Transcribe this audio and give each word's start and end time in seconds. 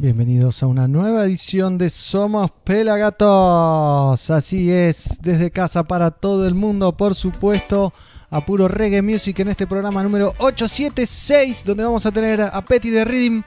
Bienvenidos 0.00 0.62
a 0.62 0.66
una 0.66 0.88
nueva 0.88 1.26
edición 1.26 1.76
de 1.76 1.90
Somos 1.90 2.50
Pelagatos. 2.64 4.30
Así 4.30 4.70
es, 4.72 5.18
desde 5.20 5.50
casa 5.50 5.84
para 5.84 6.10
todo 6.10 6.46
el 6.46 6.54
mundo, 6.54 6.96
por 6.96 7.14
supuesto, 7.14 7.92
a 8.30 8.46
puro 8.46 8.66
reggae 8.66 9.02
music 9.02 9.40
en 9.40 9.48
este 9.48 9.66
programa 9.66 10.02
número 10.02 10.32
876, 10.38 11.66
donde 11.66 11.84
vamos 11.84 12.06
a 12.06 12.12
tener 12.12 12.40
a 12.40 12.64
Petty 12.64 12.88
de 12.88 13.04
Rhythm. 13.04 13.42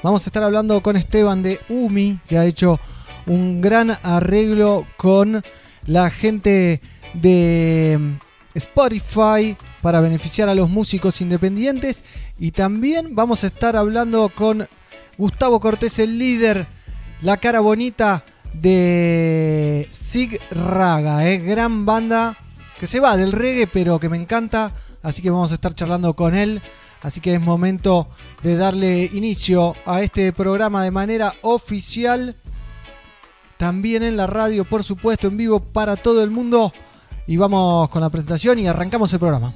Vamos 0.00 0.24
a 0.24 0.30
estar 0.30 0.44
hablando 0.44 0.80
con 0.80 0.94
Esteban 0.94 1.42
de 1.42 1.58
Umi, 1.68 2.20
que 2.28 2.38
ha 2.38 2.46
hecho 2.46 2.78
un 3.26 3.60
gran 3.60 3.98
arreglo 4.04 4.86
con 4.96 5.42
la 5.86 6.10
gente 6.10 6.80
de 7.14 7.98
Spotify 8.54 9.56
para 9.82 9.98
beneficiar 9.98 10.48
a 10.48 10.54
los 10.54 10.70
músicos 10.70 11.20
independientes. 11.20 12.04
Y 12.38 12.52
también 12.52 13.16
vamos 13.16 13.42
a 13.42 13.48
estar 13.48 13.74
hablando 13.74 14.28
con 14.28 14.68
Gustavo 15.18 15.60
Cortés, 15.60 15.98
el 15.98 16.18
líder, 16.18 16.66
la 17.22 17.38
cara 17.38 17.60
bonita 17.60 18.24
de 18.52 19.88
Sig 19.90 20.40
Raga, 20.50 21.28
¿eh? 21.28 21.38
gran 21.38 21.86
banda 21.86 22.36
que 22.78 22.86
se 22.86 23.00
va 23.00 23.16
del 23.16 23.32
reggae, 23.32 23.66
pero 23.66 23.98
que 23.98 24.08
me 24.08 24.16
encanta. 24.16 24.72
Así 25.02 25.22
que 25.22 25.30
vamos 25.30 25.50
a 25.50 25.54
estar 25.54 25.74
charlando 25.74 26.14
con 26.14 26.34
él. 26.34 26.60
Así 27.02 27.20
que 27.20 27.34
es 27.34 27.40
momento 27.40 28.08
de 28.42 28.56
darle 28.56 29.10
inicio 29.12 29.74
a 29.84 30.02
este 30.02 30.32
programa 30.32 30.82
de 30.82 30.90
manera 30.90 31.34
oficial. 31.42 32.36
También 33.56 34.02
en 34.02 34.16
la 34.16 34.26
radio, 34.26 34.64
por 34.64 34.82
supuesto, 34.82 35.28
en 35.28 35.36
vivo 35.36 35.60
para 35.60 35.96
todo 35.96 36.22
el 36.22 36.30
mundo. 36.30 36.72
Y 37.26 37.36
vamos 37.36 37.88
con 37.90 38.02
la 38.02 38.10
presentación 38.10 38.58
y 38.58 38.68
arrancamos 38.68 39.12
el 39.12 39.18
programa. 39.18 39.54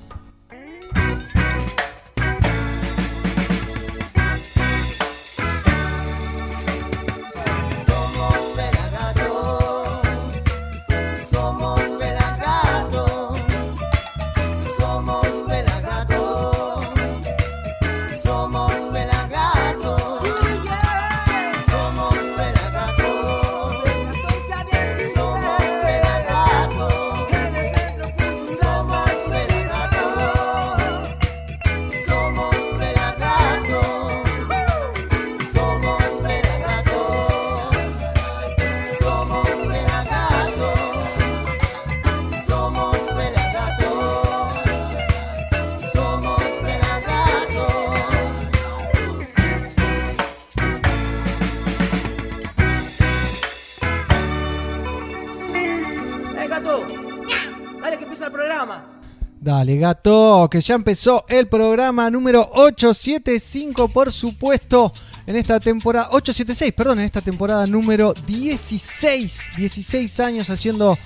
Dale, 59.51 59.79
gato, 59.79 60.47
que 60.49 60.61
ya 60.61 60.77
empezó 60.77 61.25
el 61.29 61.49
programa 61.49 62.09
número 62.09 62.49
875, 62.53 63.89
por 63.89 64.13
supuesto, 64.13 64.93
en 65.27 65.35
esta 65.35 65.59
temporada, 65.59 66.07
876, 66.13 66.73
perdón, 66.73 67.01
en 67.01 67.07
esta 67.07 67.21
temporada 67.21 67.67
número 67.67 68.15
16, 68.29 69.51
16 69.57 70.21
años 70.21 70.51
haciendo 70.51 70.97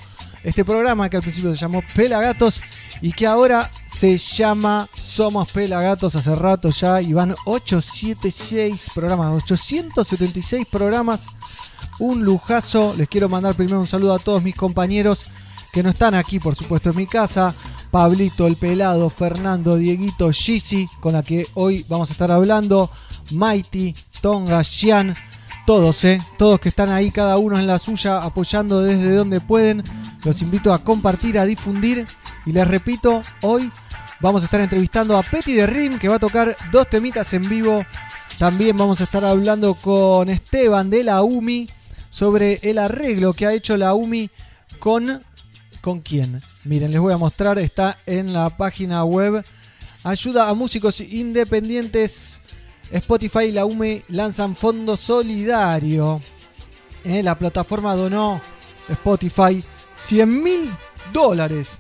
este 0.43 0.63
programa 0.63 1.09
que 1.09 1.17
al 1.17 1.23
principio 1.23 1.55
se 1.55 1.61
llamó 1.63 1.83
Pelagatos 1.95 2.61
y 3.01 3.13
que 3.13 3.27
ahora 3.27 3.71
se 3.89 4.19
llama 4.19 4.91
Somos 4.95 5.51
Pelagatos. 5.51 6.15
Hace 6.15 6.35
rato 6.35 6.69
ya 6.69 7.01
y 7.01 7.15
van 7.15 7.35
876 7.47 8.91
programas, 8.95 9.43
876 9.43 10.67
programas, 10.71 11.29
un 11.99 12.23
lujazo, 12.23 12.95
les 12.95 13.09
quiero 13.09 13.31
mandar 13.31 13.55
primero 13.55 13.81
un 13.81 13.87
saludo 13.87 14.13
a 14.13 14.19
todos 14.19 14.43
mis 14.43 14.55
compañeros 14.55 15.31
que 15.75 15.83
no 15.83 15.91
están 15.91 16.15
aquí, 16.15 16.39
por 16.39 16.55
supuesto, 16.55 16.91
en 16.91 16.97
mi 16.97 17.07
casa. 17.09 17.53
Pablito, 17.91 18.47
el 18.47 18.55
pelado, 18.55 19.11
Fernando, 19.11 19.77
Dieguito, 19.77 20.31
Gizzy, 20.31 20.89
con 21.01 21.15
la 21.15 21.25
que 21.25 21.49
hoy 21.55 21.85
vamos 21.89 22.11
a 22.11 22.13
estar 22.13 22.31
hablando. 22.31 22.89
Mighty, 23.33 23.93
Tonga, 24.21 24.63
Xian, 24.63 25.17
todos, 25.67 26.05
¿eh? 26.05 26.23
Todos 26.39 26.61
que 26.61 26.69
están 26.69 26.91
ahí, 26.91 27.11
cada 27.11 27.39
uno 27.39 27.59
en 27.59 27.67
la 27.67 27.81
suya, 27.81 28.19
apoyando 28.19 28.83
desde 28.83 29.17
donde 29.17 29.41
pueden. 29.41 29.83
Los 30.25 30.43
invito 30.43 30.73
a 30.73 30.79
compartir, 30.79 31.41
a 31.41 31.45
difundir. 31.45 32.07
Y 32.47 32.53
les 32.53 32.69
repito, 32.69 33.23
hoy 33.43 33.73
vamos 34.21 34.43
a 34.43 34.45
estar 34.45 34.61
entrevistando 34.61 35.17
a 35.17 35.25
Petty 35.25 35.55
de 35.55 35.67
Rim, 35.67 35.99
que 35.99 36.09
va 36.09 36.17
a 36.17 36.21
tocar 36.21 36.57
dos 36.71 36.89
temitas 36.89 37.33
en 37.33 37.49
vivo. 37.49 37.85
También 38.39 38.77
vamos 38.77 39.01
a 39.01 39.05
estar 39.05 39.25
hablando 39.25 39.75
con 39.75 40.29
Esteban 40.29 40.89
de 40.89 41.03
la 41.03 41.23
UMI 41.23 41.69
sobre 42.11 42.61
el 42.63 42.79
arreglo 42.79 43.33
que 43.33 43.47
ha 43.47 43.53
hecho 43.53 43.77
la 43.77 43.95
UMI 43.95 44.31
con 44.79 45.25
¿Con 45.85 46.01
quién? 46.01 46.41
Miren, 46.65 46.93
les 46.93 46.99
voy 46.99 47.13
a 47.13 47.19
mostrar, 47.19 47.59
está 47.59 47.99
en 48.07 48.33
la 48.33 48.49
página 48.57 49.05
web. 49.05 49.45
Ayuda 50.03 50.49
a 50.49 50.55
músicos 50.55 50.99
independientes. 51.03 52.41
Spotify 52.91 53.45
y 53.49 53.53
la 53.53 53.67
UME 53.67 54.03
lanzan 54.09 54.57
fondo 54.57 54.97
solidario. 54.97 56.23
Eh, 57.05 57.23
la 57.23 57.39
plataforma 57.39 57.95
donó 57.97 58.41
Spotify 58.89 59.63
100 59.95 60.43
mil 60.43 60.75
dólares 61.13 61.79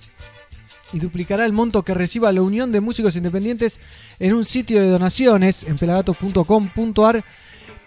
y 0.92 0.98
duplicará 0.98 1.46
el 1.46 1.54
monto 1.54 1.82
que 1.82 1.94
reciba 1.94 2.30
la 2.30 2.42
Unión 2.42 2.72
de 2.72 2.82
Músicos 2.82 3.16
Independientes 3.16 3.80
en 4.18 4.34
un 4.34 4.44
sitio 4.44 4.82
de 4.82 4.90
donaciones 4.90 5.62
en 5.62 5.78
pelagatos.com.ar. 5.78 7.24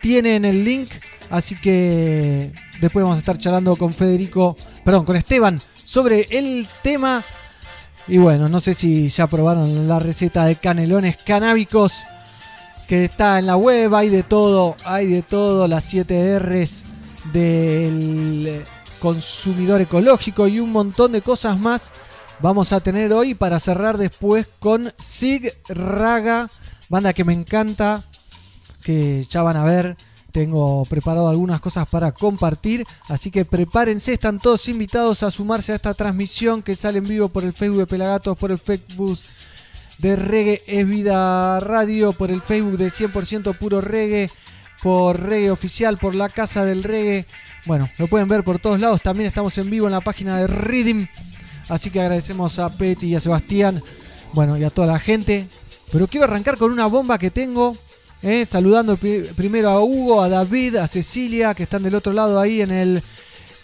Tienen 0.01 0.45
el 0.45 0.66
link, 0.66 0.89
así 1.29 1.55
que 1.55 2.53
después 2.81 3.03
vamos 3.03 3.17
a 3.17 3.19
estar 3.19 3.38
charlando 3.38 3.75
con 3.75 3.94
Federico, 3.94 4.57
perdón, 4.84 5.05
con 5.05 5.16
Esteban 5.16 5.61
sobre 5.87 6.27
el 6.31 6.67
tema. 6.83 7.23
Y 8.09 8.17
bueno, 8.17 8.49
no 8.49 8.59
sé 8.59 8.73
si 8.73 9.07
ya 9.07 9.27
probaron 9.27 9.87
la 9.87 9.99
receta 9.99 10.45
de 10.45 10.57
canelones 10.57 11.15
canábicos 11.23 12.03
que 12.89 13.05
está 13.05 13.39
en 13.39 13.47
la 13.47 13.55
web. 13.55 13.95
Hay 13.95 14.09
de 14.09 14.23
todo, 14.23 14.75
hay 14.83 15.07
de 15.07 15.21
todo. 15.21 15.65
Las 15.65 15.85
7 15.85 16.39
R's 16.39 16.83
del 17.31 18.63
consumidor 18.99 19.79
ecológico 19.79 20.47
y 20.49 20.59
un 20.59 20.73
montón 20.73 21.13
de 21.13 21.21
cosas 21.21 21.57
más 21.57 21.93
vamos 22.41 22.73
a 22.73 22.81
tener 22.81 23.13
hoy 23.13 23.33
para 23.33 23.59
cerrar 23.59 23.97
después 23.97 24.45
con 24.59 24.91
Sig 24.99 25.57
Raga, 25.69 26.49
banda 26.89 27.13
que 27.13 27.23
me 27.23 27.33
encanta, 27.33 28.03
que 28.83 29.23
ya 29.29 29.41
van 29.41 29.55
a 29.55 29.63
ver 29.63 29.95
tengo 30.31 30.83
preparado 30.85 31.29
algunas 31.29 31.59
cosas 31.61 31.88
para 31.88 32.11
compartir, 32.11 32.85
así 33.09 33.31
que 33.31 33.45
prepárense, 33.45 34.13
están 34.13 34.39
todos 34.39 34.67
invitados 34.67 35.23
a 35.23 35.31
sumarse 35.31 35.71
a 35.71 35.75
esta 35.75 35.93
transmisión 35.93 36.61
que 36.61 36.75
sale 36.75 36.99
en 36.99 37.07
vivo 37.07 37.29
por 37.29 37.43
el 37.43 37.53
Facebook 37.53 37.79
de 37.79 37.88
Pelagatos, 37.88 38.37
por 38.37 38.51
el 38.51 38.57
Facebook 38.57 39.17
de 39.99 40.16
Reggae 40.16 40.61
es 40.67 40.87
Vida 40.87 41.59
Radio, 41.59 42.13
por 42.13 42.31
el 42.31 42.41
Facebook 42.41 42.77
de 42.77 42.87
100% 42.89 43.57
Puro 43.57 43.81
Reggae, 43.81 44.29
por 44.83 45.19
Reggae 45.19 45.51
Oficial, 45.51 45.97
por 45.97 46.13
la 46.13 46.29
Casa 46.29 46.66
del 46.66 46.83
Reggae. 46.83 47.25
Bueno, 47.66 47.89
lo 47.97 48.07
pueden 48.07 48.27
ver 48.27 48.43
por 48.43 48.59
todos 48.59 48.79
lados. 48.79 49.01
También 49.01 49.27
estamos 49.27 49.57
en 49.57 49.69
vivo 49.69 49.87
en 49.87 49.93
la 49.93 50.01
página 50.01 50.37
de 50.37 50.47
Reading. 50.47 51.07
Así 51.67 51.89
que 51.89 51.99
agradecemos 51.99 52.59
a 52.59 52.69
Petty 52.69 53.07
y 53.07 53.16
a 53.16 53.19
Sebastián. 53.19 53.83
Bueno, 54.33 54.57
y 54.57 54.63
a 54.63 54.69
toda 54.69 54.87
la 54.87 54.99
gente. 54.99 55.47
Pero 55.91 56.07
quiero 56.07 56.25
arrancar 56.25 56.57
con 56.57 56.71
una 56.71 56.85
bomba 56.85 57.17
que 57.17 57.31
tengo 57.31 57.75
eh, 58.22 58.45
saludando 58.45 58.97
primero 58.97 59.69
a 59.69 59.83
Hugo, 59.83 60.22
a 60.22 60.29
David, 60.29 60.78
a 60.78 60.88
Cecilia, 60.88 61.53
que 61.53 61.63
están 61.63 61.84
del 61.84 61.96
otro 61.96 62.14
lado 62.14 62.40
ahí 62.40 62.61
en 62.61 62.72
el 62.72 63.03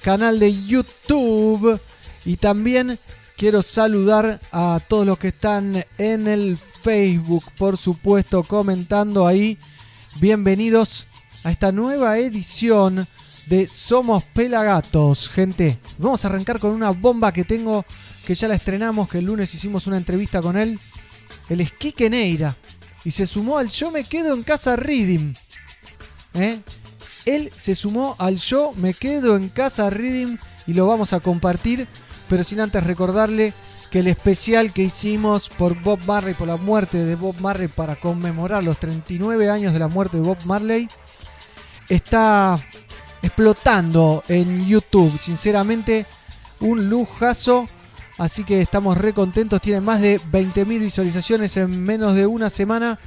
canal 0.04 0.40
de 0.40 0.66
YouTube. 0.66 1.80
Y 2.26 2.38
también 2.38 3.00
quiero 3.36 3.62
saludar 3.64 4.40
a 4.52 4.80
todos 4.88 5.06
los 5.06 5.18
que 5.18 5.30
están 5.30 5.84
en 5.98 6.28
el 6.28 6.58
Facebook, 6.58 7.46
por 7.58 7.78
supuesto, 7.78 8.44
comentando 8.44 9.26
ahí. 9.26 9.58
Bienvenidos 10.20 11.08
a 11.44 11.52
esta 11.52 11.72
nueva 11.72 12.20
edición 12.20 13.08
de 13.48 13.68
Somos 13.68 14.24
Pelagatos, 14.24 15.30
gente. 15.30 15.80
Vamos 15.98 16.24
a 16.24 16.28
arrancar 16.28 16.60
con 16.60 16.72
una 16.72 16.92
bomba 16.92 17.34
que 17.34 17.44
tengo, 17.44 17.86
que 18.26 18.36
ya 18.36 18.48
la 18.48 18.56
estrenamos, 18.56 19.10
que 19.10 19.18
el 19.18 19.26
lunes 19.26 19.54
hicimos 19.54 19.88
una 19.88 19.98
entrevista 19.98 20.42
con 20.42 20.58
él. 20.58 20.80
El 21.50 21.60
Esquique 21.60 22.10
Neira 22.10 22.56
y 23.06 23.12
se 23.12 23.28
sumó 23.28 23.58
al 23.58 23.70
Yo 23.70 23.92
Me 23.92 24.04
Quedo 24.04 24.34
en 24.34 24.44
Casa 24.44 24.76
Reading. 24.76 25.34
¿Eh? 26.34 26.62
Él 27.26 27.52
se 27.56 27.76
sumó 27.76 28.16
al 28.20 28.38
Yo 28.38 28.74
Me 28.76 28.94
Quedo 28.94 29.36
en 29.36 29.50
Casa 29.50 29.90
Reading 29.90 30.38
y 30.68 30.74
lo 30.74 30.88
vamos 30.88 31.14
a 31.14 31.20
compartir, 31.20 31.88
pero 32.28 32.44
sin 32.44 32.60
antes 32.60 32.84
recordarle 32.84 33.54
que 33.92 34.00
el 34.00 34.08
especial 34.08 34.74
que 34.74 34.82
hicimos 34.82 35.50
por 35.50 35.80
Bob 35.82 36.00
Marley, 36.06 36.34
por 36.34 36.48
la 36.48 36.58
muerte 36.58 36.98
de 36.98 37.16
Bob 37.16 37.36
Marley 37.40 37.68
para 37.68 37.96
conmemorar 37.96 38.64
los 38.64 38.80
39 38.80 39.50
años 39.50 39.72
de 39.72 39.80
la 39.80 39.88
muerte 39.88 40.18
de 40.18 40.24
Bob 40.24 40.40
Marley, 40.46 40.88
está 41.90 42.60
explotando 43.22 44.24
en 44.28 44.66
YouTube. 44.66 45.18
Sinceramente, 45.20 46.06
un 46.60 46.90
lujazo. 46.90 47.68
Así 48.18 48.44
que 48.44 48.62
estamos 48.62 48.98
re 48.98 49.14
contentos. 49.14 49.62
Tiene 49.62 49.82
más 49.82 50.02
de 50.02 50.20
20.000 50.20 50.80
visualizaciones 50.80 51.56
en 51.58 51.84
menos 51.84 52.16
de 52.16 52.26
una 52.26 52.50
semana. 52.50 53.00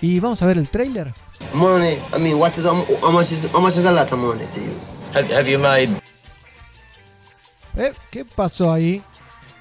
Y 0.00 0.20
vamos 0.20 0.42
a 0.42 0.46
ver 0.46 0.58
el 0.58 0.68
trailer. 0.68 1.14
Money, 1.52 1.98
I 2.16 2.20
mean, 2.20 2.36
what 2.38 2.52
is 2.56 2.64
how 2.64 3.12
much 3.12 3.32
is 3.32 3.46
how 3.52 3.60
much 3.60 3.76
is 3.76 3.84
a 3.84 3.92
lot 3.92 4.10
of 4.10 4.18
money 4.18 4.46
to 4.46 4.60
you? 4.60 4.72
Have, 5.12 5.30
have 5.32 5.50
you 5.50 5.58
made 5.58 5.90
Eh, 7.76 7.92
¿Qué 8.10 8.24
pasó 8.24 8.72
ahí? 8.72 9.02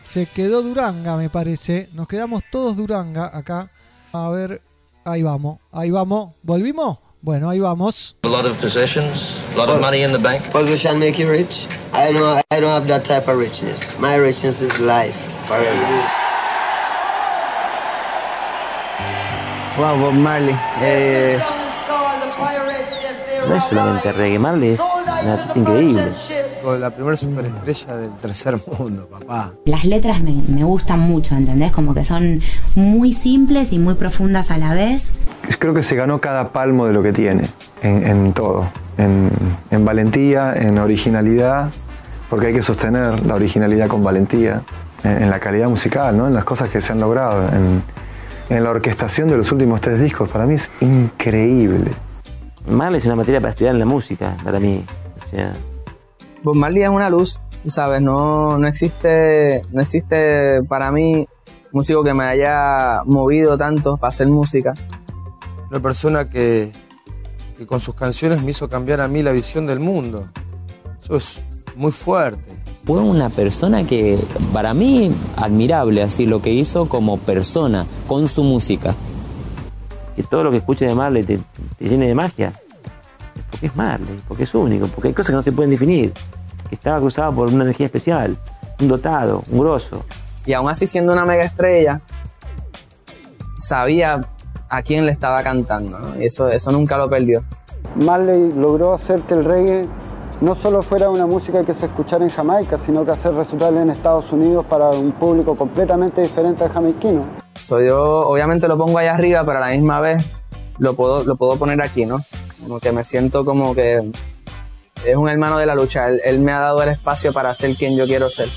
Se 0.05 0.25
quedó 0.25 0.61
Duranga, 0.61 1.17
me 1.17 1.29
parece. 1.29 1.89
Nos 1.93 2.07
quedamos 2.07 2.43
todos 2.49 2.77
Duranga 2.77 3.35
acá. 3.37 3.69
A 4.13 4.29
ver, 4.29 4.61
ahí 5.03 5.21
vamos, 5.21 5.59
ahí 5.71 5.91
vamos. 5.91 6.33
¿Volvimos? 6.41 6.99
Bueno, 7.25 7.49
ahí 7.49 7.59
vamos. 7.59 8.15
a 8.23 8.27
lot 8.27 8.45
of 8.45 8.55
possessions, 8.61 9.35
a 9.55 9.57
lot 9.57 9.67
of 9.67 9.81
money 9.81 10.03
in 10.03 10.11
the 10.11 10.19
bank? 10.19 10.43
Position 10.51 10.99
make 10.99 11.17
you 11.19 11.27
rich? 11.27 11.65
I 11.91 12.13
don't 12.13 12.39
I 12.51 12.59
don't 12.59 12.69
have 12.69 12.85
that 12.87 13.03
type 13.03 13.27
of 13.27 13.39
richness. 13.39 13.81
My 13.99 14.15
richness 14.15 14.61
is 14.61 14.71
life 14.79 15.15
forever. 15.47 16.03
Wow, 19.79 19.97
Bob 19.99 20.13
Marley. 20.13 20.55
Eh, 20.83 21.39
No 23.49 23.55
es 23.55 23.63
solamente 23.69 24.11
reggae, 24.11 24.37
Marley 24.37 24.69
es 24.73 24.79
una 24.79 25.33
artista 25.33 25.59
increíble. 25.59 26.03
la 26.79 26.89
primera 26.91 27.17
superestrella 27.17 27.97
del 27.97 28.11
tercer 28.21 28.59
mundo, 28.77 29.07
papá. 29.09 29.51
Las 29.65 29.83
letras 29.85 30.21
me, 30.21 30.31
me 30.47 30.63
gustan 30.63 30.99
mucho, 30.99 31.33
¿entendés? 31.35 31.71
Como 31.71 31.95
que 31.95 32.03
son 32.03 32.39
muy 32.75 33.13
simples 33.13 33.71
y 33.73 33.79
muy 33.79 33.95
profundas 33.95 34.51
a 34.51 34.57
la 34.59 34.75
vez. 34.75 35.05
Creo 35.59 35.73
que 35.73 35.83
se 35.83 35.95
ganó 35.95 36.19
cada 36.19 36.49
palmo 36.49 36.85
de 36.85 36.93
lo 36.93 37.01
que 37.03 37.13
tiene, 37.13 37.49
en, 37.81 38.05
en 38.07 38.33
todo. 38.33 38.67
En, 38.97 39.29
en 39.71 39.85
valentía, 39.85 40.53
en 40.55 40.77
originalidad, 40.77 41.69
porque 42.29 42.47
hay 42.47 42.53
que 42.53 42.61
sostener 42.61 43.25
la 43.25 43.35
originalidad 43.35 43.87
con 43.87 44.03
valentía, 44.03 44.61
en, 45.03 45.23
en 45.23 45.29
la 45.29 45.39
calidad 45.39 45.67
musical, 45.69 46.17
¿no? 46.17 46.27
en 46.27 46.33
las 46.33 46.45
cosas 46.45 46.69
que 46.69 46.81
se 46.81 46.93
han 46.93 46.99
logrado, 46.99 47.47
en, 47.49 47.83
en 48.49 48.63
la 48.63 48.69
orquestación 48.69 49.27
de 49.27 49.37
los 49.37 49.51
últimos 49.51 49.81
tres 49.81 49.99
discos. 49.99 50.29
Para 50.29 50.45
mí 50.45 50.55
es 50.55 50.69
increíble. 50.81 51.91
Marley 52.67 52.99
es 52.99 53.05
una 53.05 53.15
materia 53.15 53.39
para 53.39 53.51
estudiar 53.51 53.73
en 53.73 53.79
la 53.79 53.85
música, 53.85 54.35
para 54.43 54.59
mí. 54.59 54.83
O 55.25 55.29
sea, 55.29 55.53
Bob 56.41 56.55
Marley 56.55 56.83
es 56.83 56.89
una 56.89 57.09
luz, 57.09 57.39
¿sabes? 57.65 58.01
No, 58.01 58.57
no 58.57 58.67
existe, 58.67 59.63
no 59.71 59.81
existe 59.81 60.61
para 60.63 60.91
mí 60.91 61.27
músico 61.71 62.03
que 62.03 62.13
me 62.13 62.23
haya 62.23 63.01
movido 63.05 63.57
tanto 63.57 63.97
para 63.97 64.09
hacer 64.09 64.27
música. 64.27 64.73
Una 65.75 65.81
persona 65.81 66.23
que, 66.23 66.71
que 67.57 67.67
con 67.67 67.81
sus 67.81 67.95
canciones 67.95 68.41
me 68.41 68.51
hizo 68.51 68.69
cambiar 68.69 69.01
a 69.01 69.09
mí 69.09 69.21
la 69.21 69.33
visión 69.33 69.67
del 69.67 69.81
mundo. 69.81 70.29
Eso 71.03 71.17
es 71.17 71.43
muy 71.75 71.91
fuerte. 71.91 72.55
Fue 72.85 72.99
una 72.99 73.29
persona 73.29 73.83
que, 73.83 74.17
para 74.53 74.73
mí, 74.73 75.11
admirable, 75.35 76.01
así 76.01 76.27
lo 76.27 76.41
que 76.41 76.53
hizo 76.53 76.87
como 76.87 77.17
persona, 77.17 77.85
con 78.07 78.29
su 78.29 78.45
música. 78.45 78.95
que 80.15 80.23
todo 80.23 80.45
lo 80.45 80.51
que 80.51 80.57
escuches 80.59 80.87
de 80.87 80.95
Marley 80.95 81.23
te, 81.23 81.39
te 81.77 81.89
llene 81.89 82.07
de 82.07 82.15
magia. 82.15 82.53
Porque 83.51 83.65
es 83.65 83.75
Marley, 83.75 84.17
porque 84.29 84.43
es 84.43 84.55
único, 84.55 84.87
porque 84.87 85.09
hay 85.09 85.13
cosas 85.13 85.31
que 85.31 85.35
no 85.35 85.41
se 85.41 85.51
pueden 85.51 85.71
definir. 85.71 86.13
Que 86.69 86.75
estaba 86.75 86.99
cruzado 86.99 87.35
por 87.35 87.49
una 87.49 87.65
energía 87.65 87.87
especial, 87.87 88.37
un 88.79 88.87
dotado, 88.87 89.43
un 89.51 89.59
grosso. 89.59 90.05
Y 90.45 90.53
aún 90.53 90.69
así 90.69 90.87
siendo 90.87 91.11
una 91.11 91.25
mega 91.25 91.43
estrella, 91.43 91.99
sabía 93.57 94.21
a 94.69 94.81
quién 94.81 95.05
le 95.05 95.11
estaba 95.11 95.41
cantando, 95.43 95.99
¿no? 95.99 96.19
Y 96.19 96.25
eso, 96.25 96.49
eso 96.49 96.71
nunca 96.71 96.97
lo 96.97 97.09
perdió. 97.09 97.43
Marley 97.95 98.51
logró 98.51 98.93
hacer 98.93 99.21
que 99.21 99.35
el 99.35 99.45
reggae 99.45 99.87
no 100.41 100.55
solo 100.55 100.81
fuera 100.81 101.09
una 101.09 101.25
música 101.25 101.63
que 101.63 101.73
se 101.73 101.85
escuchara 101.85 102.23
en 102.23 102.29
Jamaica, 102.29 102.77
sino 102.77 103.05
que 103.05 103.11
hacer 103.11 103.33
resonar 103.33 103.73
en 103.73 103.89
Estados 103.89 104.31
Unidos 104.31 104.65
para 104.65 104.89
un 104.89 105.11
público 105.13 105.55
completamente 105.55 106.21
diferente 106.21 106.63
al 106.63 106.71
jamaiquino. 106.71 107.21
So, 107.61 107.81
yo 107.81 108.01
obviamente 108.01 108.67
lo 108.67 108.77
pongo 108.77 108.97
ahí 108.97 109.07
arriba, 109.07 109.43
pero 109.45 109.57
a 109.57 109.61
la 109.61 109.69
misma 109.69 109.99
vez 110.01 110.23
lo 110.77 110.93
puedo, 110.93 111.23
lo 111.23 111.35
puedo 111.35 111.57
poner 111.57 111.81
aquí, 111.81 112.05
¿no? 112.05 112.19
Como 112.61 112.79
que 112.79 112.91
me 112.91 113.03
siento 113.03 113.45
como 113.45 113.73
que 113.73 114.11
es 115.05 115.15
un 115.15 115.29
hermano 115.29 115.57
de 115.57 115.65
la 115.65 115.75
lucha. 115.75 116.09
Él, 116.09 116.21
él 116.25 116.39
me 116.39 116.51
ha 116.51 116.59
dado 116.59 116.83
el 116.83 116.89
espacio 116.89 117.31
para 117.31 117.53
ser 117.53 117.75
quien 117.75 117.97
yo 117.97 118.05
quiero 118.05 118.29
ser. 118.29 118.47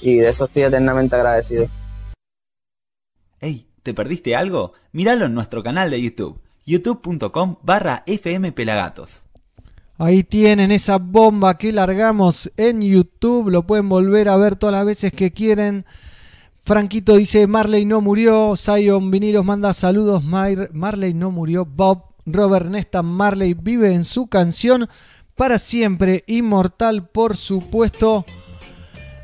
Y 0.00 0.18
de 0.18 0.28
eso 0.28 0.44
estoy 0.44 0.62
eternamente 0.62 1.16
agradecido. 1.16 1.66
Hey, 3.40 3.67
¿te 3.88 3.94
perdiste 3.94 4.36
algo? 4.36 4.74
Míralo 4.92 5.24
en 5.24 5.32
nuestro 5.32 5.62
canal 5.62 5.90
de 5.90 6.02
YouTube, 6.02 6.38
youtube.com 6.66 7.56
barra 7.62 8.04
fmpelagatos. 8.06 9.24
Ahí 9.96 10.24
tienen 10.24 10.70
esa 10.72 10.98
bomba 10.98 11.56
que 11.56 11.72
largamos 11.72 12.52
en 12.58 12.82
YouTube. 12.82 13.48
Lo 13.48 13.66
pueden 13.66 13.88
volver 13.88 14.28
a 14.28 14.36
ver 14.36 14.56
todas 14.56 14.74
las 14.74 14.84
veces 14.84 15.10
que 15.10 15.32
quieren. 15.32 15.86
Franquito 16.66 17.16
dice, 17.16 17.46
Marley 17.46 17.86
no 17.86 18.02
murió. 18.02 18.56
Zion 18.56 19.10
Vinilos 19.10 19.42
manda 19.46 19.72
saludos. 19.72 20.22
Mar- 20.22 20.68
Marley 20.74 21.14
no 21.14 21.30
murió. 21.30 21.64
Bob 21.64 22.02
Robert 22.26 22.66
Nesta 22.66 23.02
Marley 23.02 23.54
vive 23.54 23.94
en 23.94 24.04
su 24.04 24.26
canción 24.26 24.86
para 25.34 25.56
siempre. 25.58 26.24
Inmortal, 26.26 27.08
por 27.08 27.38
supuesto. 27.38 28.26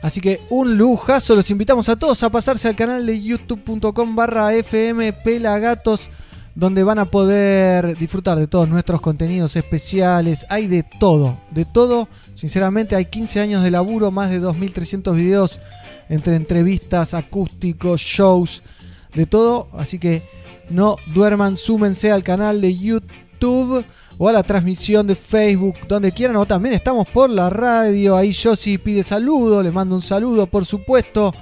Así 0.05 0.21
que 0.21 0.43
un 0.51 0.77
lujazo. 0.77 1.35
Los 1.35 1.51
invitamos 1.51 1.89
a 1.89 1.97
todos 1.97 2.23
a 2.23 2.31
pasarse 2.31 2.69
al 2.69 2.77
canal 2.77 3.06
de 3.06 3.23
youtube.com 3.23 4.15
barra 4.15 4.53
FM 4.53 5.15
Pelagatos 5.15 6.11
donde 6.55 6.83
van 6.83 6.99
a 6.99 7.06
poder 7.06 7.97
disfrutar 7.97 8.39
de 8.39 8.47
todos 8.47 8.69
nuestros 8.69 9.01
contenidos 9.01 9.56
especiales. 9.56 10.45
Hay 10.51 10.67
de 10.67 10.83
todo, 10.83 11.39
de 11.53 11.65
todo. 11.65 12.06
Sinceramente 12.35 12.95
hay 12.95 13.06
15 13.06 13.41
años 13.41 13.62
de 13.62 13.71
laburo, 13.71 14.11
más 14.11 14.31
de 14.31 14.43
2.300 14.43 15.15
videos 15.15 15.59
entre 16.11 16.37
entrevistas, 16.37 17.15
acústicos, 17.15 18.03
shows, 18.03 18.62
de 19.15 19.25
todo. 19.25 19.69
Así 19.73 19.99
que 19.99 20.23
no 20.69 20.97
duerman, 21.15 21.56
súmense 21.56 22.12
al 22.12 22.23
canal 22.23 22.61
de 22.61 22.77
YouTube 22.77 23.87
o 24.19 24.28
a 24.28 24.32
la 24.32 24.43
transmisión 24.43 25.06
de 25.06 25.14
Facebook, 25.14 25.75
donde 25.88 26.12
quieran. 26.12 26.37
O 26.37 26.46
también 26.46 26.75
estamos 26.75 27.08
por 27.08 27.31
la 27.31 27.50
radio. 27.50 28.16
Ahí 28.16 28.34
Josie 28.34 28.78
pide 28.78 29.02
saludo, 29.02 29.62
le 29.62 29.70
mando 29.70 29.94
un 29.94 30.02
saludo, 30.02 30.46
por 30.46 30.64
supuesto. 30.64 31.34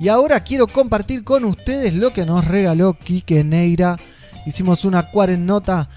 Y 0.00 0.08
ahora 0.08 0.40
quiero 0.42 0.66
compartir 0.66 1.24
con 1.24 1.44
ustedes 1.44 1.94
lo 1.94 2.12
que 2.12 2.24
nos 2.24 2.46
regaló 2.46 2.94
Quique 2.94 3.44
Neira. 3.44 3.98
Hicimos 4.46 4.84
una 4.84 5.10
cuarentota 5.10 5.88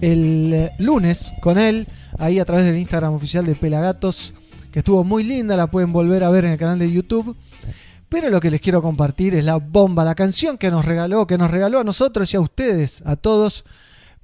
el 0.00 0.52
eh, 0.52 0.72
lunes 0.78 1.32
con 1.40 1.58
él, 1.58 1.86
ahí 2.18 2.38
a 2.38 2.44
través 2.44 2.64
del 2.64 2.76
Instagram 2.76 3.14
oficial 3.14 3.46
de 3.46 3.54
Pelagatos, 3.54 4.34
que 4.70 4.80
estuvo 4.80 5.04
muy 5.04 5.22
linda, 5.22 5.56
la 5.56 5.68
pueden 5.68 5.92
volver 5.92 6.24
a 6.24 6.30
ver 6.30 6.44
en 6.44 6.52
el 6.52 6.58
canal 6.58 6.78
de 6.78 6.90
YouTube. 6.90 7.36
Pero 8.08 8.28
lo 8.28 8.40
que 8.40 8.50
les 8.50 8.60
quiero 8.60 8.82
compartir 8.82 9.34
es 9.34 9.44
la 9.44 9.56
bomba, 9.56 10.04
la 10.04 10.14
canción 10.14 10.58
que 10.58 10.70
nos 10.70 10.84
regaló, 10.84 11.26
que 11.26 11.38
nos 11.38 11.50
regaló 11.50 11.80
a 11.80 11.84
nosotros 11.84 12.32
y 12.32 12.36
a 12.36 12.40
ustedes, 12.40 13.02
a 13.06 13.16
todos, 13.16 13.64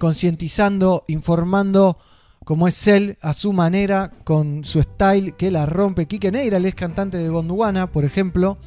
concientizando, 0.01 1.05
informando 1.09 1.99
como 2.43 2.67
es 2.67 2.87
él, 2.87 3.19
a 3.21 3.33
su 3.33 3.53
manera, 3.53 4.09
con 4.23 4.63
su 4.63 4.81
style, 4.81 5.35
que 5.35 5.51
la 5.51 5.67
rompe. 5.67 6.07
Quique 6.07 6.31
Neira, 6.31 6.57
él 6.57 6.65
es 6.65 6.73
cantante 6.73 7.17
de 7.17 7.29
Gondwana, 7.29 7.91
por 7.91 8.03
ejemplo. 8.03 8.57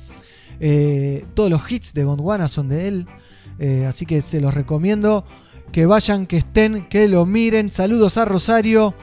Eh, 0.61 1.27
todos 1.35 1.51
los 1.51 1.69
hits 1.69 1.93
de 1.93 2.05
Gondwana 2.05 2.47
son 2.47 2.69
de 2.69 2.87
él. 2.87 3.07
Eh, 3.59 3.85
así 3.85 4.07
que 4.07 4.23
se 4.23 4.41
los 4.41 4.55
recomiendo. 4.55 5.25
Que 5.73 5.87
vayan, 5.87 6.29
que 6.29 6.37
estén, 6.37 6.89
que 6.89 7.09
lo 7.09 7.27
miren. 7.27 7.69
Saludos 7.69 8.17
a 8.17 8.25
Rosario. 8.25 8.95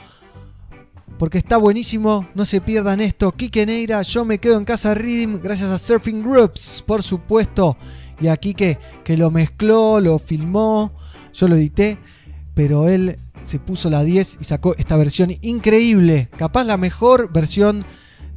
Porque 1.20 1.38
está 1.38 1.58
buenísimo. 1.58 2.30
No 2.34 2.46
se 2.46 2.62
pierdan 2.62 3.02
esto. 3.02 3.34
Quique 3.34 3.66
Neira, 3.66 4.04
yo 4.04 4.24
me 4.24 4.40
quedo 4.40 4.58
en 4.58 4.64
casa 4.64 4.94
Rhythm. 4.94 5.42
Gracias 5.44 5.70
a 5.70 5.78
Surfing 5.78 6.24
Groups, 6.24 6.82
por 6.88 7.04
supuesto. 7.04 7.76
Y 8.22 8.30
a 8.30 8.38
Quique, 8.38 8.80
que 9.04 9.18
lo 9.18 9.30
mezcló, 9.32 10.00
lo 10.00 10.18
filmó. 10.18 10.94
Yo 11.34 11.48
lo 11.48 11.56
edité. 11.56 11.98
Pero 12.54 12.90
él 12.90 13.18
se 13.44 13.60
puso 13.60 13.90
la 13.90 14.04
10 14.04 14.38
y 14.42 14.44
sacó 14.44 14.76
esta 14.78 14.98
versión 14.98 15.32
increíble. 15.42 16.30
Capaz 16.38 16.64
la 16.64 16.78
mejor 16.78 17.32
versión 17.32 17.86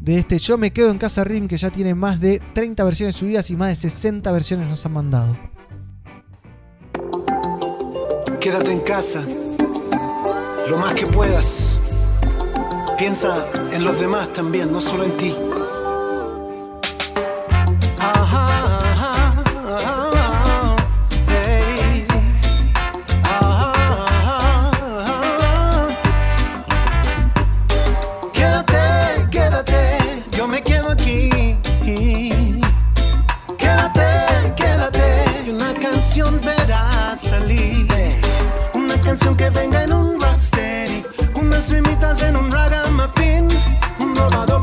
de 0.00 0.18
este 0.18 0.38
Yo 0.38 0.58
me 0.58 0.72
quedo 0.72 0.90
en 0.90 0.98
casa 0.98 1.24
Rhythm. 1.24 1.48
Que 1.48 1.56
ya 1.56 1.70
tiene 1.70 1.94
más 1.94 2.20
de 2.20 2.40
30 2.52 2.82
versiones 2.84 3.16
subidas 3.16 3.50
y 3.50 3.56
más 3.56 3.70
de 3.70 3.76
60 3.76 4.30
versiones 4.32 4.68
nos 4.68 4.84
han 4.86 4.92
mandado. 4.92 5.36
Quédate 8.40 8.72
en 8.72 8.80
casa, 8.80 9.24
lo 10.68 10.76
más 10.76 10.94
que 10.94 11.06
puedas. 11.06 11.80
Piensa 12.98 13.46
en 13.72 13.84
los 13.84 13.98
demás 13.98 14.32
también, 14.34 14.70
no 14.70 14.80
solo 14.80 15.04
en 15.04 15.16
ti. 15.16 15.34
Canción 39.14 39.36
que 39.36 39.48
venga 39.50 39.84
en 39.84 39.92
un 39.92 40.18
rocksteady. 40.18 41.04
Unas 41.36 41.70
rimitas 41.70 42.20
en 42.22 42.34
un 42.36 42.50
ragamuffin. 42.50 43.46
Un 44.00 44.12
robado 44.16 44.60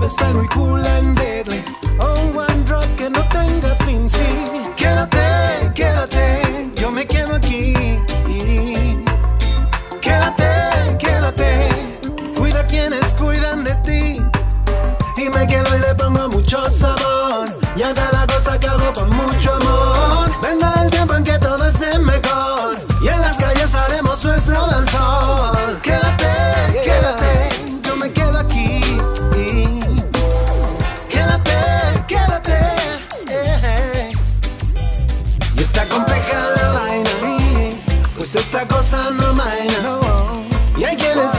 cool 0.54 0.86
and 0.86 1.18
deadly. 1.18 1.64
O 2.00 2.20
un 2.20 2.38
one 2.38 2.66
drop 2.66 2.84
que 2.98 3.10
no 3.10 3.22
tenga 3.30 3.74
fin, 3.86 4.10
sí. 4.10 4.28
Quédate, 4.76 5.72
quédate, 5.74 6.70
yo 6.76 6.92
me 6.92 7.08
quedo 7.08 7.36
aquí. 7.36 7.74
Quédate, 10.02 10.98
quédate, 11.00 11.70
cuida 12.36 12.68
quienes 12.68 13.06
cuidan 13.14 13.64
de 13.64 13.74
ti. 13.86 14.22
Y 15.16 15.30
me 15.30 15.48
quedo 15.48 15.78
y 15.78 15.80
le 15.80 15.96
pongo 15.96 16.28
mucho 16.28 16.70
sabor. 16.70 17.46
Y 17.78 17.84
a 17.84 17.94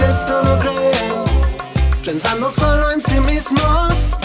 esto 0.09 0.43
no 0.43 0.59
creen, 0.59 1.25
pensando 2.05 2.51
solo 2.51 2.91
en 2.91 3.01
sí 3.01 3.21
mismos. 3.21 4.19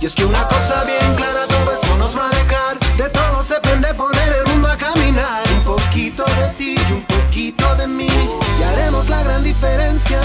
Y 0.00 0.06
es 0.06 0.14
que 0.14 0.24
una 0.24 0.46
cosa 0.48 0.84
bien 0.84 1.14
clara, 1.16 1.46
todo 1.46 1.72
esto 1.72 1.96
nos 1.96 2.16
va 2.16 2.26
a 2.26 2.30
dejar. 2.30 2.78
De 2.96 3.08
todos 3.08 3.48
depende 3.48 3.94
poner 3.94 4.28
el 4.32 4.52
mundo 4.52 4.68
a 4.68 4.76
caminar. 4.76 5.42
Un 5.58 5.64
poquito 5.64 6.24
de 6.24 6.48
ti 6.56 6.74
y 6.88 6.92
un 6.92 7.04
poquito 7.04 7.74
de 7.76 7.86
mí. 7.86 8.08
Y 8.08 8.62
haremos 8.62 9.08
la 9.08 9.22
gran 9.22 9.44
diferencia. 9.44 10.20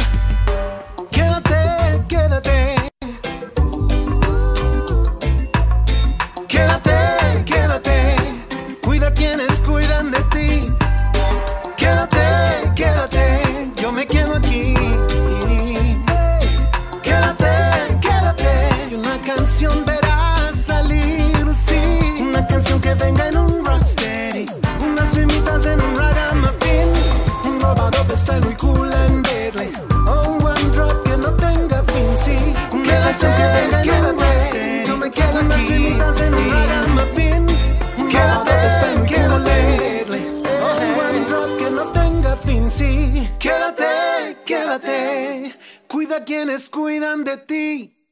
Cuida 46.17 46.25
quienes 46.25 46.69
cuidan 46.69 47.23
de 47.23 47.37
ti. 47.37 48.07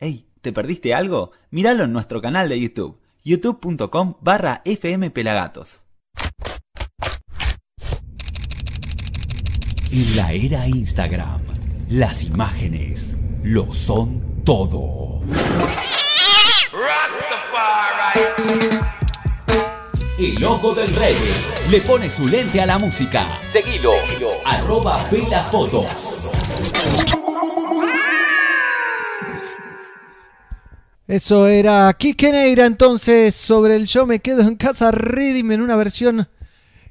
Hey, 0.00 0.26
¿te 0.40 0.52
perdiste 0.52 0.92
algo? 0.92 1.30
Míralo 1.50 1.84
en 1.84 1.92
nuestro 1.92 2.20
canal 2.20 2.48
de 2.48 2.60
YouTube, 2.60 2.98
youtube.com 3.22 4.16
barra 4.20 4.62
fmpelagatos. 4.64 5.86
En 9.92 10.16
la 10.16 10.32
era 10.32 10.66
Instagram, 10.66 11.40
las 11.88 12.24
imágenes 12.24 13.16
lo 13.44 13.72
son 13.72 14.42
todo. 14.44 15.22
El 20.18 20.44
ojo 20.44 20.74
del 20.74 20.88
rey 20.94 21.16
le 21.70 21.80
pone 21.80 22.08
su 22.08 22.28
lente 22.28 22.60
a 22.60 22.66
la 22.66 22.78
música. 22.78 23.36
Seguilo, 23.46 23.92
arroba 24.44 25.04
pelafotos. 25.10 26.18
Eso 31.06 31.46
era 31.48 31.92
Kike 31.98 32.32
Neira 32.32 32.64
entonces 32.64 33.34
sobre 33.34 33.76
el 33.76 33.86
Yo 33.86 34.06
me 34.06 34.20
quedo 34.20 34.40
en 34.42 34.56
casa 34.56 34.90
Reading 34.90 35.50
en 35.52 35.60
una 35.60 35.76
versión 35.76 36.28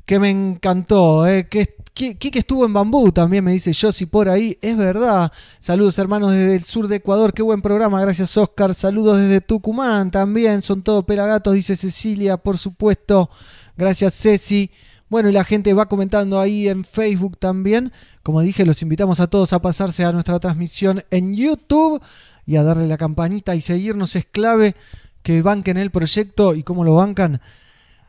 que 0.06 0.20
me 0.20 0.30
encantó. 0.30 1.26
Eh. 1.26 1.48
Que, 1.50 1.66
Ki- 1.66 1.83
Kike 1.94 2.40
estuvo 2.40 2.66
en 2.66 2.74
Bambú 2.74 3.12
también, 3.12 3.44
me 3.44 3.52
dice 3.52 3.72
Josi 3.72 4.08
por 4.08 4.28
ahí. 4.28 4.58
Es 4.64 4.76
verdad. 4.76 5.32
Saludos 5.60 6.00
hermanos 6.00 6.32
desde 6.32 6.56
el 6.56 6.64
sur 6.64 6.88
de 6.88 6.96
Ecuador. 6.96 7.34
Qué 7.34 7.44
buen 7.44 7.62
programa. 7.62 8.02
Gracias 8.02 8.36
Oscar. 8.36 8.74
Saludos 8.74 9.20
desde 9.20 9.42
Tucumán 9.42 10.10
también. 10.10 10.64
Son 10.64 10.82
todos 10.82 11.06
pelagatos, 11.06 11.54
dice 11.54 11.76
Cecilia, 11.76 12.38
por 12.38 12.58
supuesto. 12.58 13.30
Gracias 13.78 14.16
Ceci. 14.16 14.72
Bueno, 15.08 15.30
y 15.30 15.34
la 15.34 15.44
gente 15.44 15.72
va 15.76 15.88
comentando 15.88 16.40
ahí 16.40 16.68
en 16.68 16.84
Facebook 16.84 17.38
también. 17.38 17.92
Como 18.24 18.42
dije, 18.42 18.66
los 18.66 18.82
invitamos 18.82 19.20
a 19.20 19.28
todos 19.28 19.54
a 19.54 19.62
pasarse 19.62 20.04
a 20.04 20.12
nuestra 20.12 20.40
transmisión 20.40 21.04
en 21.12 21.36
YouTube 21.36 22.02
y 22.48 22.56
a 22.56 22.64
darle 22.64 22.88
la 22.88 22.98
campanita 22.98 23.54
y 23.54 23.62
seguirnos. 23.62 24.16
Es 24.16 24.26
clave 24.26 24.76
que 25.22 25.44
banquen 25.44 25.78
el 25.78 25.92
proyecto 25.92 26.56
y 26.56 26.64
cómo 26.64 26.84
lo 26.84 26.96
bancan 26.96 27.40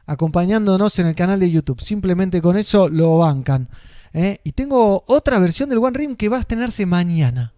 acompañándonos 0.07 0.99
en 0.99 1.07
el 1.07 1.15
canal 1.15 1.41
de 1.41 1.51
YouTube. 1.51 1.81
Simplemente 1.81 2.41
con 2.43 2.57
eso 2.57 2.89
lo 2.89 3.19
bancan. 3.19 3.69
¿eh? 4.13 4.41
Y 4.45 4.53
tengo 4.53 5.05
otra 5.07 5.39
versión 5.39 5.69
del 5.69 5.79
One 5.79 5.99
Rim 5.99 6.17
que 6.17 6.29
va 6.29 6.39
a 6.39 6.41
estrenarse 6.41 6.87
mañana. 6.87 7.53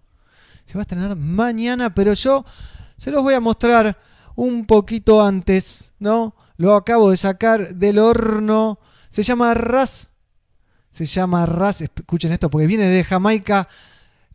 Se 0.64 0.74
va 0.74 0.80
a 0.80 0.82
estrenar 0.82 1.16
mañana, 1.16 1.94
pero 1.94 2.12
yo 2.12 2.44
se 2.96 3.10
los 3.10 3.22
voy 3.22 3.34
a 3.34 3.40
mostrar 3.40 3.98
un 4.34 4.66
poquito 4.66 5.24
antes, 5.24 5.92
¿no? 5.98 6.34
Lo 6.56 6.74
acabo 6.74 7.10
de 7.10 7.16
sacar 7.16 7.74
del 7.76 7.98
horno. 7.98 8.80
Se 9.08 9.22
llama 9.22 9.54
Ras. 9.54 10.10
Se 10.90 11.04
llama 11.04 11.46
Ras. 11.46 11.82
Escuchen 11.82 12.32
esto 12.32 12.50
porque 12.50 12.66
viene 12.66 12.88
de 12.88 13.04
Jamaica 13.04 13.68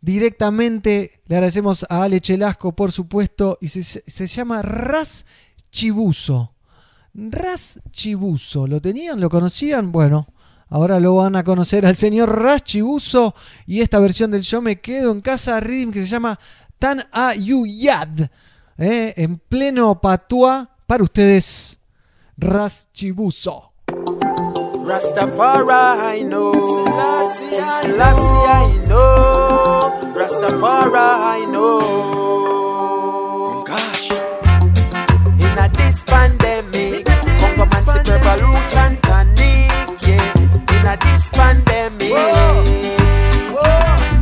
directamente. 0.00 1.22
Le 1.26 1.36
agradecemos 1.36 1.84
a 1.88 2.04
Ale 2.04 2.20
Chelasco, 2.20 2.72
por 2.72 2.92
supuesto. 2.92 3.58
Y 3.60 3.68
se, 3.68 3.82
se 3.82 4.26
llama 4.26 4.62
Ras 4.62 5.26
Chibuso. 5.70 6.51
Ras 7.14 7.80
Chibuso. 7.90 8.66
¿Lo 8.66 8.80
tenían? 8.80 9.20
¿Lo 9.20 9.28
conocían? 9.28 9.92
Bueno, 9.92 10.28
ahora 10.68 10.98
lo 10.98 11.16
van 11.16 11.36
a 11.36 11.44
conocer 11.44 11.84
al 11.84 11.96
señor 11.96 12.40
Ras 12.40 12.64
Chibuso 12.64 13.34
y 13.66 13.80
esta 13.80 13.98
versión 13.98 14.30
del 14.30 14.42
Yo 14.42 14.62
Me 14.62 14.80
Quedo 14.80 15.12
en 15.12 15.20
Casa 15.20 15.60
Rhythm 15.60 15.92
que 15.92 16.02
se 16.02 16.08
llama 16.08 16.38
Tan 16.78 17.04
Ayuyad. 17.12 18.30
¿eh? 18.78 19.14
En 19.16 19.38
pleno 19.38 20.00
patua 20.00 20.70
para 20.86 21.04
ustedes, 21.04 21.78
Ras 22.36 22.88
Chibuso. 22.92 23.72
Rastafari, 24.84 26.20
I 26.20 26.24
know. 26.24 26.52
Selassie, 27.80 28.46
I 28.48 28.78
know. 28.88 30.12
Rastafari, 30.14 31.42
I 31.42 31.46
know. 31.46 32.61
Pandemic, 36.12 37.06
Congo 37.40 37.64
man 37.72 37.84
see 37.86 38.02
purple 38.04 38.38
roots 38.44 38.76
and 38.76 38.96
tonic, 39.02 39.70
yeah. 40.06 40.76
In 40.76 40.86
a 40.92 40.94
this 41.00 41.30
pandemic, 41.30 42.12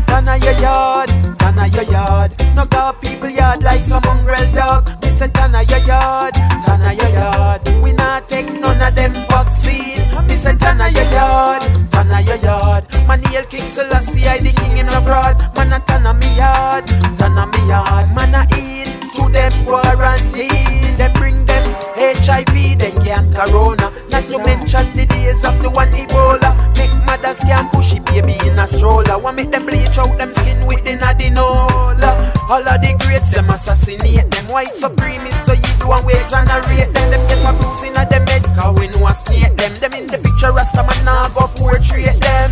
turn 0.07 0.29
on 0.29 0.41
your 0.47 0.57
yard, 0.67 1.09
turn 1.39 1.59
on 1.59 1.73
your 1.73 1.89
yard. 1.91 2.31
No 2.55 2.65
got 2.67 3.03
people 3.03 3.29
yard 3.31 3.63
like 3.63 3.85
some 3.85 4.03
mongrel 4.05 4.47
dog. 4.55 4.83
Me 5.03 5.11
say 5.11 5.29
turn 5.29 5.55
on 5.55 5.67
your 5.67 5.83
yard, 5.91 6.35
turn 6.67 6.83
on 6.83 6.97
your 6.97 7.11
yard. 7.11 7.61
We 7.83 7.93
not 7.93 8.29
take 8.29 8.49
none 8.53 8.81
of 8.81 8.95
them 8.95 9.13
vaccine. 9.29 9.99
Me 10.29 10.35
say 10.37 10.57
turn 10.57 10.81
on 10.81 10.95
your 10.95 11.11
yard, 11.11 11.63
turn 11.91 12.11
on 12.11 12.25
your 12.25 12.37
yard. 12.37 12.85
Man 13.09 13.23
hail 13.25 13.45
King 13.47 13.69
Selassie, 13.75 14.29
I 14.29 14.39
the 14.39 14.53
king 14.53 14.79
in 14.79 14.89
abroad. 14.89 15.37
Man 15.57 15.73
a 15.73 15.81
turn 15.81 16.07
on 16.07 16.19
me 16.21 16.31
yard, 16.37 16.87
turn 17.19 17.39
on 17.39 17.51
me 17.51 17.61
yard. 17.69 18.15
Man 18.15 18.35
a 18.35 18.43
eat 18.57 18.89
to 19.17 19.29
them 19.33 19.53
quarantine. 19.67 20.97
They 21.01 21.11
bring 21.15 21.47
them 21.47 21.60
HIV, 22.01 22.79
then 22.81 22.97
can 23.05 23.29
corona. 23.35 23.93
Not 24.09 24.25
to 24.33 24.39
mention 24.41 24.89
the 24.97 25.05
days 25.05 25.45
of 25.45 25.61
the 25.63 25.69
one 25.69 25.93
Ebola. 25.93 26.57
Make 26.81 26.97
mothers 27.05 27.37
can 27.45 27.69
push 27.69 27.93
it 27.93 28.05
baby 28.07 28.41
in 28.49 28.59
a 28.59 28.67
stroller. 28.67 29.19
Want 29.19 29.37
make 29.37 29.51
them 29.51 29.67
bleach 29.67 29.99
out 29.99 30.17
them 30.17 30.33
skin 30.33 30.65
with 30.65 30.83
the 30.85 30.97
adenola. 30.97 32.11
All 32.49 32.65
of 32.65 32.81
the 32.81 32.97
greats 33.05 33.33
them 33.33 33.51
assassinate 33.51 34.31
them 34.31 34.47
white 34.49 34.73
supremacists. 34.73 35.45
So 35.45 35.53
you 35.53 35.73
do 35.77 35.93
and 35.93 36.07
wait 36.09 36.33
and 36.33 36.49
rate 36.73 36.89
them. 36.89 37.07
Them 37.13 37.23
get 37.29 37.45
a 37.45 37.53
bruise 37.61 37.83
in 37.85 37.93
a 37.93 38.09
them 38.09 38.27
head. 38.27 38.45
Cause 38.57 38.81
we 38.81 38.89
know 38.89 39.07
a 39.07 39.13
snake 39.13 39.57
them. 39.61 39.75
Them 39.77 39.93
in 39.93 40.07
the 40.09 40.17
picture 40.25 40.53
Rasta 40.57 40.81
man 40.81 41.05
now 41.05 41.29
go 41.37 41.53
portrait 41.53 42.17
them. 42.17 42.51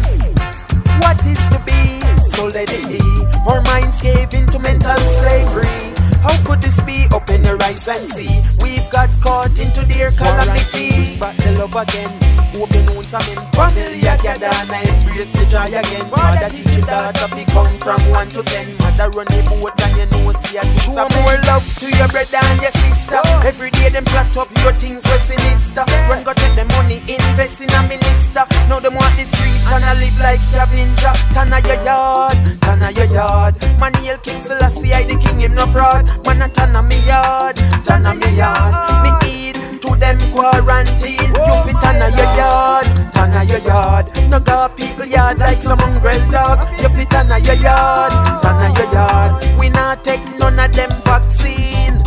What 1.01 1.25
is 1.25 1.41
to 1.49 1.59
be? 1.65 2.05
So 2.37 2.53
let 2.53 2.69
it 2.69 2.85
be. 2.85 3.01
Our 3.49 3.63
minds 3.63 4.03
gave 4.03 4.29
into 4.35 4.59
mental 4.59 4.97
slavery. 5.17 5.88
How 6.23 6.37
could 6.45 6.61
this 6.61 6.81
be? 6.83 7.07
Open 7.13 7.45
you 7.45 7.59
eyes 7.63 7.87
and 7.89 8.07
see. 8.07 8.43
We've 8.63 8.89
got 8.91 9.11
caught 9.21 9.59
into 9.59 9.85
their 9.87 10.11
calamity. 10.13 11.19
But 11.19 11.37
the 11.39 11.57
love 11.59 11.75
again. 11.75 12.39
You 12.59 12.83
know 12.83 13.03
some 13.03 13.23
in 13.31 13.39
family 13.53 14.01
gather 14.19 14.51
and 14.51 14.71
I 14.73 14.83
embrace 14.83 15.31
the 15.31 15.47
joy 15.47 15.71
again. 15.71 16.11
Father 16.11 16.49
teach 16.49 16.67
your 16.75 16.83
daughter 16.83 17.31
to 17.31 17.45
come 17.55 17.79
from 17.79 18.01
one 18.11 18.29
to 18.31 18.43
ten. 18.43 18.77
Mother 18.79 19.11
run 19.15 19.27
the 19.31 19.47
boat 19.47 19.79
and 19.79 19.95
you 19.95 20.07
know 20.11 20.33
see 20.33 20.59
a 20.59 20.63
kiss. 20.63 20.91
Show 20.91 21.07
more 21.23 21.39
love 21.47 21.63
to 21.79 21.87
your 21.87 22.09
brother 22.09 22.43
and 22.43 22.61
your 22.61 22.75
sister. 22.83 23.23
Every 23.47 23.71
day 23.71 23.91
them 23.91 24.05
plot 24.07 24.37
up 24.37 24.51
your 24.59 24.73
things 24.75 25.05
so 25.05 25.17
sinister. 25.19 25.87
Run 26.11 26.25
go 26.25 26.35
take 26.35 26.57
the 26.59 26.65
money, 26.75 26.99
invest 27.07 27.63
in 27.63 27.71
a 27.71 27.81
minister. 27.87 28.43
Now 28.67 28.81
them 28.81 28.95
want 28.99 29.15
the 29.15 29.25
streets 29.25 29.71
and 29.71 29.85
I 29.85 29.95
live 29.95 30.19
like 30.19 30.43
scavenger. 30.43 31.15
Turn 31.31 31.55
a 31.55 31.63
your 31.63 31.79
yard, 31.87 32.39
turn 32.61 32.83
a 32.83 32.91
your 32.91 33.07
yard. 33.07 33.55
Man 33.79 33.95
King 34.23 34.43
Selassie, 34.43 34.93
I 34.93 35.05
the 35.05 35.15
king 35.15 35.39
him 35.39 35.55
no 35.55 35.67
fraud. 35.71 36.11
Man 36.25 36.43
a 36.43 36.49
turn 36.49 36.77
a 36.77 36.83
me 36.83 36.99
yard, 37.07 37.57
turn 37.87 38.07
a 38.07 38.15
me 38.15 38.31
yard. 38.37 38.75
Me 39.03 39.11
eat 39.29 39.57
to 39.83 39.97
them 39.97 40.19
quarantine. 40.33 41.33
You 41.35 41.55
fit 41.65 41.77
turn 41.83 42.03
a 42.03 42.09
your 42.17 42.31
yard, 42.37 42.87
turn 43.15 43.33
a 43.33 43.45
your 43.45 43.59
yard. 43.61 44.07
No 44.31 44.39
got 44.41 44.77
people 44.77 45.07
yard 45.07 45.39
like 45.39 45.59
some 45.59 45.79
mongrel 45.79 46.31
dog. 46.31 46.69
You 46.81 46.89
fit 46.91 47.11
turn 47.11 47.31
a 47.31 47.39
your 47.39 47.55
yard, 47.55 48.13
turn 48.43 48.61
a 48.63 48.69
your 48.79 48.93
yard. 48.93 49.59
We 49.59 49.69
not 49.71 50.05
take 50.05 50.23
none 50.39 50.59
of 50.59 50.73
them 50.73 50.91
vaccine. 51.05 52.03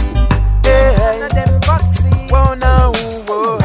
Hey, 0.64 0.96
none 0.98 1.24
of 1.24 1.32
them 1.32 1.62
vaccine. 1.62 2.28
Whoa, 2.30 2.54
no, 2.56 2.94
whoa. 3.28 3.58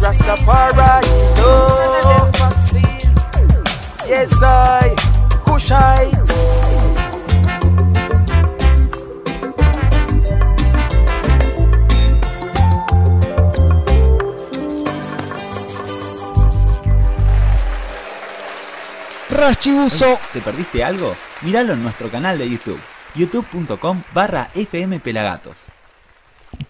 Rastafari, 0.00 1.02
no. 1.36 2.30
Yes, 4.08 4.40
I. 4.40 4.94
Kushites. 5.44 6.35
Raschibuso. 19.36 20.18
¿Te 20.32 20.40
perdiste 20.40 20.82
algo? 20.82 21.14
Míralo 21.42 21.74
en 21.74 21.82
nuestro 21.82 22.10
canal 22.10 22.38
de 22.38 22.48
YouTube, 22.48 22.80
youtube.com 23.14 24.02
barra 24.14 24.48
fmpelagatos. 24.54 25.66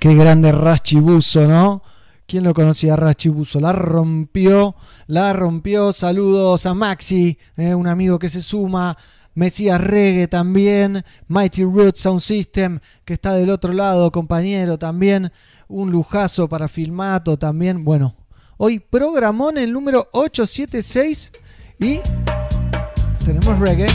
Qué 0.00 0.14
grande 0.16 0.50
Raschibuso, 0.50 1.46
¿no? 1.46 1.82
¿Quién 2.26 2.42
lo 2.42 2.52
conocía 2.54 2.94
a 2.94 2.96
Raschibuso? 2.96 3.60
La 3.60 3.72
rompió, 3.72 4.74
la 5.06 5.32
rompió. 5.32 5.92
Saludos 5.92 6.66
a 6.66 6.74
Maxi, 6.74 7.38
eh, 7.56 7.72
un 7.72 7.86
amigo 7.86 8.18
que 8.18 8.28
se 8.28 8.42
suma. 8.42 8.96
Mesías 9.34 9.80
Reggae 9.80 10.26
también. 10.26 11.04
Mighty 11.28 11.62
Roots 11.62 12.00
Sound 12.00 12.20
System, 12.20 12.80
que 13.04 13.14
está 13.14 13.34
del 13.34 13.50
otro 13.50 13.72
lado, 13.72 14.10
compañero 14.10 14.76
también. 14.76 15.30
Un 15.68 15.92
lujazo 15.92 16.48
para 16.48 16.66
Filmato 16.66 17.38
también. 17.38 17.84
Bueno, 17.84 18.16
hoy 18.56 18.80
programón 18.80 19.56
el 19.56 19.72
número 19.72 20.08
876 20.12 21.30
y 21.78 22.00
tenemos 23.26 23.58
reggae. 23.58 23.88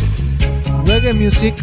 Reggae 0.85 1.13
music. 1.13 1.55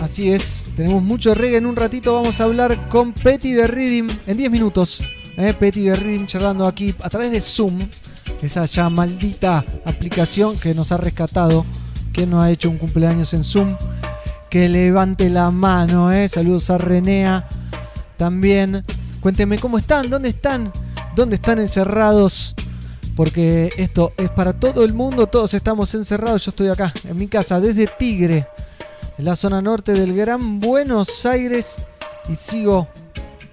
Así 0.00 0.32
es, 0.32 0.70
tenemos 0.74 1.02
mucho 1.02 1.34
reggae. 1.34 1.58
En 1.58 1.66
un 1.66 1.76
ratito 1.76 2.14
vamos 2.14 2.40
a 2.40 2.44
hablar 2.44 2.88
con 2.88 3.12
Petty 3.12 3.52
de 3.52 3.66
Rhythm 3.66 4.08
en 4.26 4.36
10 4.38 4.50
minutos. 4.50 5.02
¿eh? 5.36 5.52
Petty 5.52 5.82
de 5.82 5.96
Rhythm 5.96 6.24
charlando 6.24 6.66
aquí 6.66 6.94
a 7.02 7.10
través 7.10 7.30
de 7.30 7.42
Zoom. 7.42 7.78
Esa 8.42 8.64
ya 8.64 8.88
maldita 8.88 9.62
aplicación 9.84 10.58
que 10.58 10.74
nos 10.74 10.92
ha 10.92 10.96
rescatado. 10.96 11.66
Que 12.10 12.26
no 12.26 12.40
ha 12.40 12.50
hecho 12.50 12.70
un 12.70 12.78
cumpleaños 12.78 13.34
en 13.34 13.44
Zoom. 13.44 13.76
Que 14.48 14.70
levante 14.70 15.28
la 15.28 15.50
mano. 15.50 16.10
¿eh? 16.10 16.26
Saludos 16.30 16.70
a 16.70 16.78
Renea. 16.78 17.46
También. 18.16 18.82
Cuéntenme 19.20 19.58
cómo 19.58 19.76
están, 19.76 20.08
dónde 20.08 20.30
están, 20.30 20.72
dónde 21.14 21.36
están 21.36 21.58
encerrados. 21.58 22.54
Porque 23.18 23.72
esto 23.76 24.12
es 24.16 24.30
para 24.30 24.52
todo 24.52 24.84
el 24.84 24.94
mundo. 24.94 25.26
Todos 25.26 25.52
estamos 25.52 25.92
encerrados. 25.92 26.44
Yo 26.44 26.50
estoy 26.50 26.68
acá 26.68 26.94
en 27.02 27.16
mi 27.16 27.26
casa 27.26 27.58
desde 27.58 27.88
Tigre 27.88 28.46
en 29.18 29.24
la 29.24 29.34
zona 29.34 29.60
norte 29.60 29.92
del 29.92 30.14
Gran 30.14 30.60
Buenos 30.60 31.26
Aires 31.26 31.82
y 32.28 32.36
sigo 32.36 32.86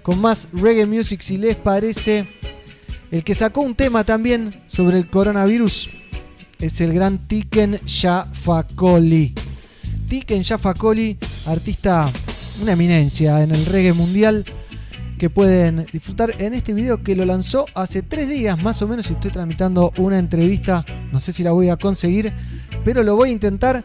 con 0.02 0.20
más 0.20 0.46
reggae 0.52 0.86
music 0.86 1.20
si 1.20 1.36
les 1.36 1.56
parece. 1.56 2.28
El 3.10 3.24
que 3.24 3.34
sacó 3.34 3.62
un 3.62 3.74
tema 3.74 4.04
también 4.04 4.54
sobre 4.66 4.98
el 4.98 5.10
coronavirus 5.10 5.90
es 6.60 6.80
el 6.80 6.92
gran 6.92 7.26
Tiken 7.26 7.80
Shafakoli. 7.84 9.34
Tiken 10.08 10.42
Shafakoli, 10.42 11.18
artista, 11.46 12.08
una 12.62 12.74
eminencia 12.74 13.42
en 13.42 13.52
el 13.52 13.66
reggae 13.66 13.94
mundial 13.94 14.44
que 15.18 15.30
pueden 15.30 15.86
disfrutar 15.92 16.34
en 16.38 16.54
este 16.54 16.72
video 16.72 17.02
que 17.02 17.16
lo 17.16 17.24
lanzó 17.24 17.66
hace 17.74 18.02
tres 18.02 18.28
días 18.28 18.62
más 18.62 18.82
o 18.82 18.88
menos 18.88 19.10
y 19.10 19.14
estoy 19.14 19.30
tramitando 19.30 19.92
una 19.98 20.18
entrevista, 20.18 20.84
no 21.12 21.20
sé 21.20 21.32
si 21.32 21.42
la 21.42 21.52
voy 21.52 21.70
a 21.70 21.76
conseguir, 21.76 22.32
pero 22.84 23.02
lo 23.02 23.16
voy 23.16 23.30
a 23.30 23.32
intentar 23.32 23.84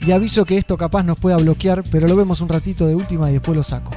y 0.00 0.12
aviso 0.12 0.44
que 0.44 0.58
esto 0.58 0.76
capaz 0.76 1.02
nos 1.02 1.18
pueda 1.18 1.36
bloquear, 1.36 1.82
pero 1.90 2.08
lo 2.08 2.16
vemos 2.16 2.40
un 2.40 2.48
ratito 2.48 2.86
de 2.86 2.94
última 2.94 3.30
y 3.30 3.34
después 3.34 3.56
lo 3.56 3.62
saco. 3.62 3.92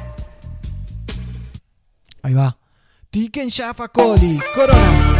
Ahí 2.21 2.33
va. 2.33 2.57
Tiken 3.09 3.49
Shafakoli, 3.49 4.39
Corona. 4.55 5.14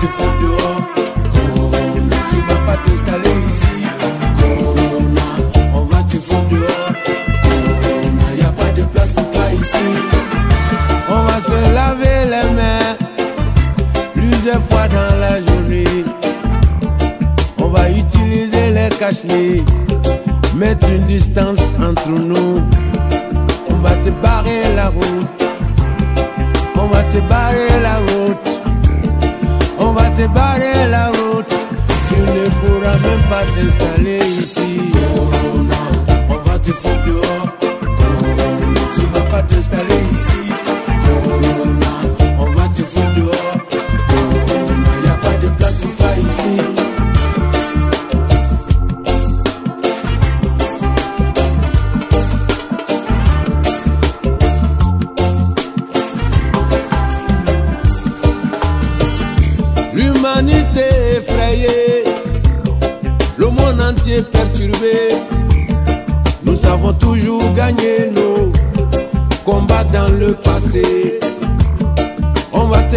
Te 0.00 0.06
foutre 0.06 0.40
dehors. 0.40 0.82
Corona, 1.54 2.16
tu 2.30 2.36
vas 2.48 2.60
pas 2.66 2.76
t'installer 2.82 3.36
ici. 3.48 3.76
Corona, 4.40 5.26
on 5.74 5.82
va 5.92 6.02
te 6.04 6.16
foutre 6.16 6.48
dehors. 6.48 6.92
Corona, 7.44 8.26
y 8.38 8.42
a 8.42 8.52
pas 8.60 8.72
de 8.76 8.84
place 8.84 9.10
pour 9.10 9.30
toi 9.30 9.44
ici. 9.60 9.88
On 11.08 11.22
va 11.24 11.40
se 11.40 11.58
laver 11.74 12.20
les 12.34 12.48
mains 12.56 12.96
plusieurs 14.14 14.62
fois 14.62 14.88
dans 14.88 15.18
la 15.18 15.40
journée. 15.42 16.04
On 17.58 17.68
va 17.68 17.90
utiliser 17.90 18.70
les 18.70 18.88
cache 18.98 19.24
mettre 20.56 20.88
une 20.88 21.04
distance 21.06 21.60
entre 21.78 22.08
nous. 22.08 22.62
On 23.68 23.76
va 23.82 23.94
te 23.96 24.10
barrer 24.22 24.74
la 24.74 24.88
route. 24.88 25.42
On 26.76 26.86
va 26.86 27.02
te 27.04 27.18
barrer 27.28 27.80
la 27.82 27.96
route. 27.96 28.59
Te 30.20 30.26
barrer 30.26 30.86
la 30.90 31.06
route. 31.06 31.54
Tu 32.08 32.16
ne 32.20 32.46
pourras 32.60 32.98
même 33.06 33.24
pas 33.30 33.44
t'installer 33.54 34.20
ici. 34.42 34.92
Corona, 34.92 35.80
on 36.28 36.36
va 36.46 36.58
te 36.58 36.72
foutre 36.72 37.04
dehors. 37.06 37.48
Corona, 37.96 38.80
tu 38.94 39.00
vas 39.14 39.26
pas 39.30 39.42
t'installer 39.44 39.89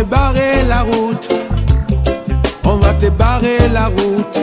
barrer 0.03 0.63
la 0.67 0.81
route, 0.81 1.29
on 2.63 2.77
va 2.77 2.93
te 2.93 3.07
barrer 3.07 3.67
la 3.71 3.87
route, 3.87 4.37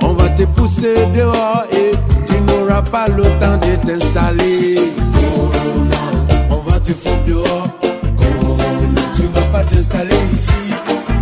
on 0.00 0.12
va 0.14 0.28
te 0.30 0.44
pousser 0.44 0.94
dehors 1.14 1.64
et 1.72 1.92
tu 2.26 2.40
n'auras 2.42 2.82
pas 2.82 3.08
le 3.08 3.24
temps 3.40 3.58
de 3.58 3.76
t'installer. 3.86 4.78
Corona, 5.14 6.02
on 6.50 6.70
va 6.70 6.80
te 6.80 6.92
foutre 6.92 7.24
dehors. 7.26 7.68
Corona, 8.16 9.02
tu 9.14 9.22
vas 9.34 9.46
pas 9.52 9.64
t'installer 9.64 10.22
ici. 10.34 10.52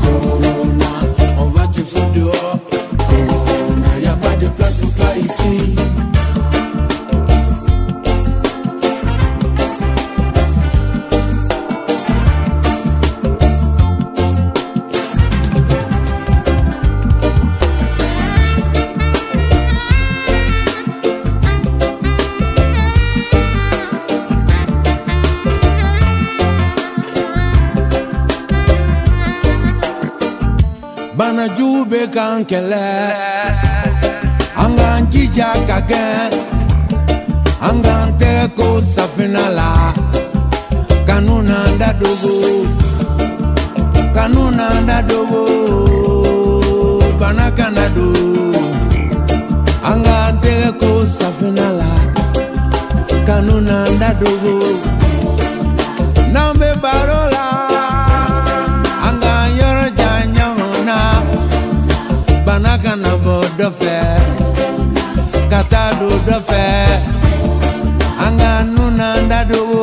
Corona, 0.02 0.92
on 1.38 1.46
va 1.46 1.66
te 1.66 1.80
foutre 1.80 2.12
dehors. 2.14 2.58
Corona, 2.98 3.98
y 4.02 4.06
a 4.06 4.14
pas 4.14 4.36
de 4.36 4.48
place 4.48 4.74
pour 4.74 4.92
toi 4.94 5.16
ici. 5.16 5.74
Jugu 32.02 32.08
bɛ 32.08 32.14
kan 32.14 32.44
kɛlɛ 32.50 32.86
an 34.62 34.70
k'an 34.76 35.02
jija 35.12 35.48
ka 35.68 35.78
kɛ 35.90 36.04
an 37.68 37.76
k'an 37.84 38.08
tɛgɛ 38.18 38.44
ko 38.56 38.66
safinɛ 38.94 39.44
la 39.58 39.70
kanu 41.08 41.36
n'an 41.48 41.78
da 41.80 41.90
dogo 42.00 42.34
kanu 44.14 44.42
n'an 44.58 44.86
da 44.88 44.98
dogo 45.10 45.42
bana 47.20 47.46
kana 47.58 47.86
don 47.96 48.64
an 49.90 49.98
k'an 50.04 50.32
tɛgɛ 50.42 50.68
ko 50.80 50.90
safinɛ 51.18 51.68
la 51.80 51.92
kanu 53.26 53.54
n'an 53.68 53.98
da 54.00 54.10
dogo 54.20 54.91
bana 62.82 62.96
kana 62.96 63.10
bɔ 63.24 63.34
dɔ 63.58 63.68
fɛ 63.78 63.96
ka 65.50 65.60
taa 65.70 65.90
don 65.98 66.16
dɔ 66.26 66.36
fɛ 66.48 66.64
an 68.24 68.32
k'an 68.40 68.66
nu 68.74 68.84
n'an 68.98 69.28
da 69.30 69.40
dogo 69.50 69.82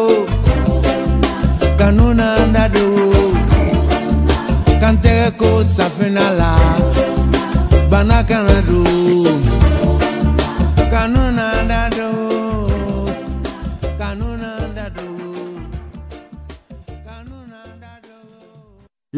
ko 5.40 5.50
safinɛ 5.76 6.26
la 6.40 6.52
bana 7.90 8.18
kana 8.30 8.56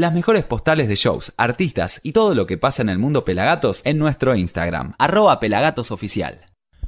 Las 0.01 0.15
mejores 0.15 0.43
postales 0.43 0.87
de 0.87 0.95
shows, 0.95 1.31
artistas 1.37 1.99
y 2.01 2.11
todo 2.11 2.33
lo 2.33 2.47
que 2.47 2.57
pasa 2.57 2.81
en 2.81 2.89
el 2.89 2.97
mundo 2.97 3.23
Pelagatos 3.23 3.81
en 3.85 3.99
nuestro 3.99 4.35
Instagram, 4.35 4.95
arroba 4.97 5.39
pelagatosoficial. 5.39 6.39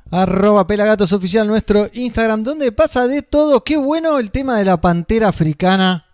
Arroba 0.09 0.65
Pelagatos 0.65 1.13
Oficial, 1.13 1.45
nuestro 1.45 1.89
Instagram, 1.93 2.41
donde 2.41 2.71
pasa 2.71 3.07
de 3.07 3.21
todo. 3.21 3.63
Qué 3.63 3.77
bueno 3.77 4.17
el 4.17 4.31
tema 4.31 4.57
de 4.57 4.65
la 4.65 4.81
pantera 4.81 5.27
africana. 5.27 6.07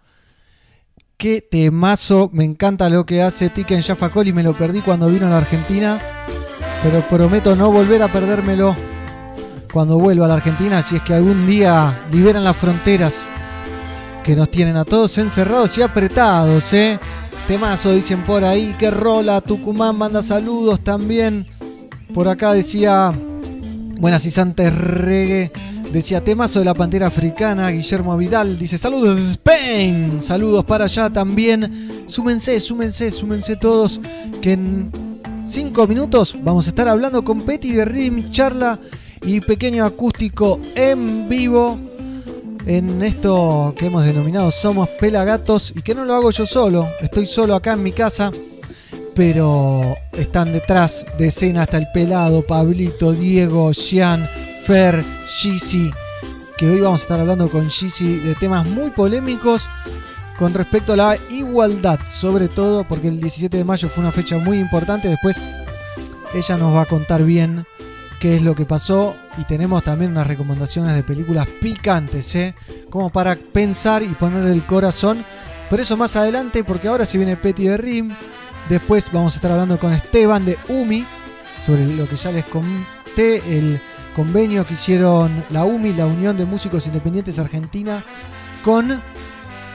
Qué 1.15 1.39
temazo. 1.39 2.29
Me 2.33 2.43
encanta 2.43 2.89
lo 2.89 3.05
que 3.05 3.21
hace 3.21 3.49
Tiken 3.49 3.81
Jaffa 3.81 4.12
y 4.25 4.33
me 4.33 4.43
lo 4.43 4.51
perdí 4.51 4.81
cuando 4.81 5.07
vino 5.07 5.27
a 5.27 5.29
la 5.29 5.38
Argentina. 5.38 6.01
Pero 6.83 6.99
prometo 7.07 7.55
no 7.55 7.71
volver 7.71 8.03
a 8.03 8.09
perdérmelo 8.09 8.75
cuando 9.71 9.97
vuelva 9.97 10.25
a 10.25 10.27
la 10.27 10.33
Argentina. 10.33 10.83
Si 10.83 10.97
es 10.97 11.01
que 11.01 11.13
algún 11.13 11.47
día 11.47 11.97
liberan 12.12 12.43
las 12.43 12.57
fronteras 12.57 13.31
que 14.30 14.36
nos 14.36 14.52
tienen 14.52 14.78
a 14.78 14.86
todos 14.86 15.18
encerrados 15.18 15.76
y 15.80 15.82
apretados, 15.82 16.72
¿eh? 16.74 17.00
Temazo, 17.48 17.94
dicen 17.94 18.22
por 18.22 18.44
ahí. 18.44 18.76
Que 18.78 18.92
rola. 18.92 19.42
Tucumán 19.42 19.98
manda 19.98 20.22
saludos 20.22 20.82
también. 20.82 21.48
Por 22.13 22.28
acá 22.28 22.54
decía. 22.54 23.12
Buenas 24.00 24.24
y 24.28 24.30
santas 24.30 24.72
reggae. 24.78 25.52
Decía 25.92 26.24
temazo 26.24 26.60
de 26.60 26.65
la 26.65 26.76
pantera 26.76 27.08
africana. 27.08 27.72
Guillermo 27.72 28.15
Vidal 28.18 28.60
dice 28.60 28.78
saludos 28.78 29.18
desde 29.18 29.32
Spain. 29.32 30.22
Saludos 30.22 30.63
para 30.63 30.84
allá 30.84 31.10
también. 31.10 31.89
Súmense, 32.06 32.60
súmense, 32.60 33.10
súmense 33.10 33.56
todos. 33.56 34.00
Que 34.44 34.54
en 34.54 34.92
cinco 35.44 35.88
minutos 35.88 36.36
vamos 36.44 36.68
a 36.68 36.70
estar 36.70 36.88
hablando 36.88 37.24
con 37.24 37.42
Petty 37.42 37.72
de 37.72 37.84
Rhythm 37.84 38.30
Charla 38.30 38.78
y 39.24 39.42
pequeño 39.42 39.86
acústico 39.86 40.60
en 40.76 41.28
vivo 41.28 41.88
en 42.65 43.02
esto 43.02 43.74
que 43.78 43.88
hemos 43.88 44.06
denominado 44.06 44.52
Somos 44.52 44.89
Pelagatos 44.89 45.74
y 45.76 45.82
que 45.82 45.95
no 45.95 46.06
lo 46.06 46.13
hago 46.13 46.32
yo 46.32 46.45
solo, 46.45 46.88
estoy 47.02 47.26
solo 47.26 47.56
acá 47.56 47.74
en 47.74 47.84
mi 47.84 47.91
casa, 47.91 48.32
pero 49.15 49.95
están 50.13 50.54
detrás 50.54 51.06
de 51.17 51.28
escena 51.28 51.63
hasta 51.63 51.78
el 51.78 51.88
pelado, 51.91 52.41
Pablito, 52.41 53.13
Diego, 53.13 53.72
Jean, 53.72 54.28
Fer, 54.65 55.04
Gizzy, 55.39 55.91
que 56.58 56.69
hoy 56.69 56.82
vamos 56.82 57.02
a 57.02 57.04
estar 57.04 57.19
hablando 57.19 57.50
con 57.50 57.69
Gizzy 57.69 58.17
de 58.17 58.36
temas 58.36 58.67
muy 58.67 58.89
polémicos 58.91 59.69
con 60.38 60.54
respecto 60.54 60.93
a 60.93 60.98
la 60.98 61.17
igualdad, 61.30 62.00
sobre 62.08 62.48
todo 62.48 62.84
porque 62.84 63.10
el 63.10 63.19
17 63.19 63.58
de 63.58 63.63
mayo 63.63 63.89
fue 63.89 64.04
una 64.04 64.12
fecha 64.12 64.38
muy 64.38 64.60
importante, 64.60 65.10
después 65.10 65.48
ella 66.34 66.58
nos 66.58 66.76
va 66.76 66.84
a 66.84 66.86
contar 66.86 67.24
bien 67.24 67.65
qué 68.19 68.36
es 68.36 68.43
lo 68.43 68.56
que 68.56 68.65
pasó 68.65 69.15
y 69.39 69.45
tenemos 69.45 69.84
también 69.84 70.12
unas 70.12 70.28
recomendaciones 70.28 70.95
de 70.95 71.04
películas 71.04 71.47
picantes, 71.62 72.36
¿eh? 72.36 72.54
como 72.89 73.10
para 73.10 73.36
pensar 73.36 74.04
y 74.04 74.08
ponerle 74.08 74.52
el 74.52 74.63
corazón. 74.63 75.23
Pero 75.69 75.82
eso 75.82 75.95
más 75.95 76.15
adelante, 76.15 76.63
porque 76.63 76.88
ahora 76.88 77.06
se 77.06 77.17
viene 77.17 77.38
Petty 77.38 77.67
de 77.67 77.78
Rim. 77.78 78.15
Después 78.67 79.10
vamos 79.12 79.34
a 79.34 79.38
estar 79.38 79.52
hablando 79.52 79.80
con 79.80 79.93
Esteban 79.93 80.45
de 80.45 80.58
UMI 80.67 81.06
sobre 81.65 81.86
lo 81.88 82.08
que 82.08 82.15
ya 82.15 82.32
les 82.32 82.45
conté, 82.45 83.38
el 83.58 83.80
convenio 84.15 84.65
que 84.65 84.73
hicieron 84.73 85.45
la 85.49 85.63
UMI, 85.63 85.93
la 85.93 86.06
Unión 86.06 86.38
de 86.38 86.45
Músicos 86.45 86.86
Independientes 86.88 87.39
Argentina, 87.39 88.04
con 88.63 89.02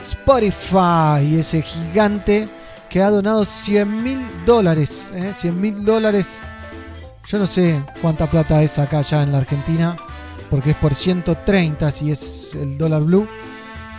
Spotify, 0.01 1.39
ese 1.39 1.61
gigante 1.61 2.47
que 2.89 3.01
ha 3.01 3.09
donado 3.09 3.45
100 3.45 4.03
mil 4.03 4.19
dólares. 4.45 5.11
¿eh? 5.15 5.33
100 5.33 5.61
mil 5.61 5.83
dólares 5.83 6.39
yo 7.27 7.39
no 7.39 7.47
sé 7.47 7.81
cuánta 8.01 8.27
plata 8.27 8.61
es 8.61 8.77
acá 8.79 9.01
ya 9.01 9.23
en 9.23 9.31
la 9.31 9.39
Argentina, 9.39 9.95
porque 10.49 10.71
es 10.71 10.75
por 10.77 10.93
130 10.93 11.91
si 11.91 12.11
es 12.11 12.55
el 12.55 12.77
dólar 12.77 13.01
blue. 13.01 13.27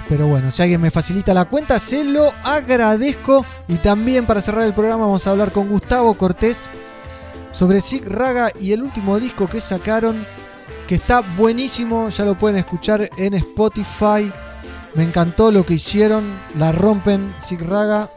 Pero 0.08 0.28
bueno, 0.28 0.50
si 0.52 0.62
alguien 0.62 0.80
me 0.80 0.92
facilita 0.92 1.34
la 1.34 1.46
cuenta, 1.46 1.80
se 1.80 2.04
lo 2.04 2.32
agradezco. 2.44 3.44
Y 3.66 3.74
también 3.76 4.24
para 4.24 4.40
cerrar 4.40 4.62
el 4.62 4.74
programa 4.74 5.06
vamos 5.06 5.26
a 5.26 5.30
hablar 5.30 5.50
con 5.50 5.68
Gustavo 5.68 6.14
Cortés 6.14 6.68
sobre 7.50 7.80
Sig 7.80 8.06
Raga 8.06 8.52
y 8.60 8.72
el 8.72 8.82
último 8.82 9.18
disco 9.18 9.48
que 9.48 9.60
sacaron, 9.60 10.24
que 10.86 10.96
está 10.96 11.22
buenísimo, 11.36 12.08
ya 12.10 12.24
lo 12.24 12.34
pueden 12.34 12.58
escuchar 12.58 13.10
en 13.16 13.34
Spotify. 13.34 14.30
Me 14.94 15.02
encantó 15.02 15.50
lo 15.50 15.66
que 15.66 15.74
hicieron, 15.74 16.24
la 16.56 16.70
rompen 16.70 17.28
Sig 17.40 17.60
Raga 17.62 18.08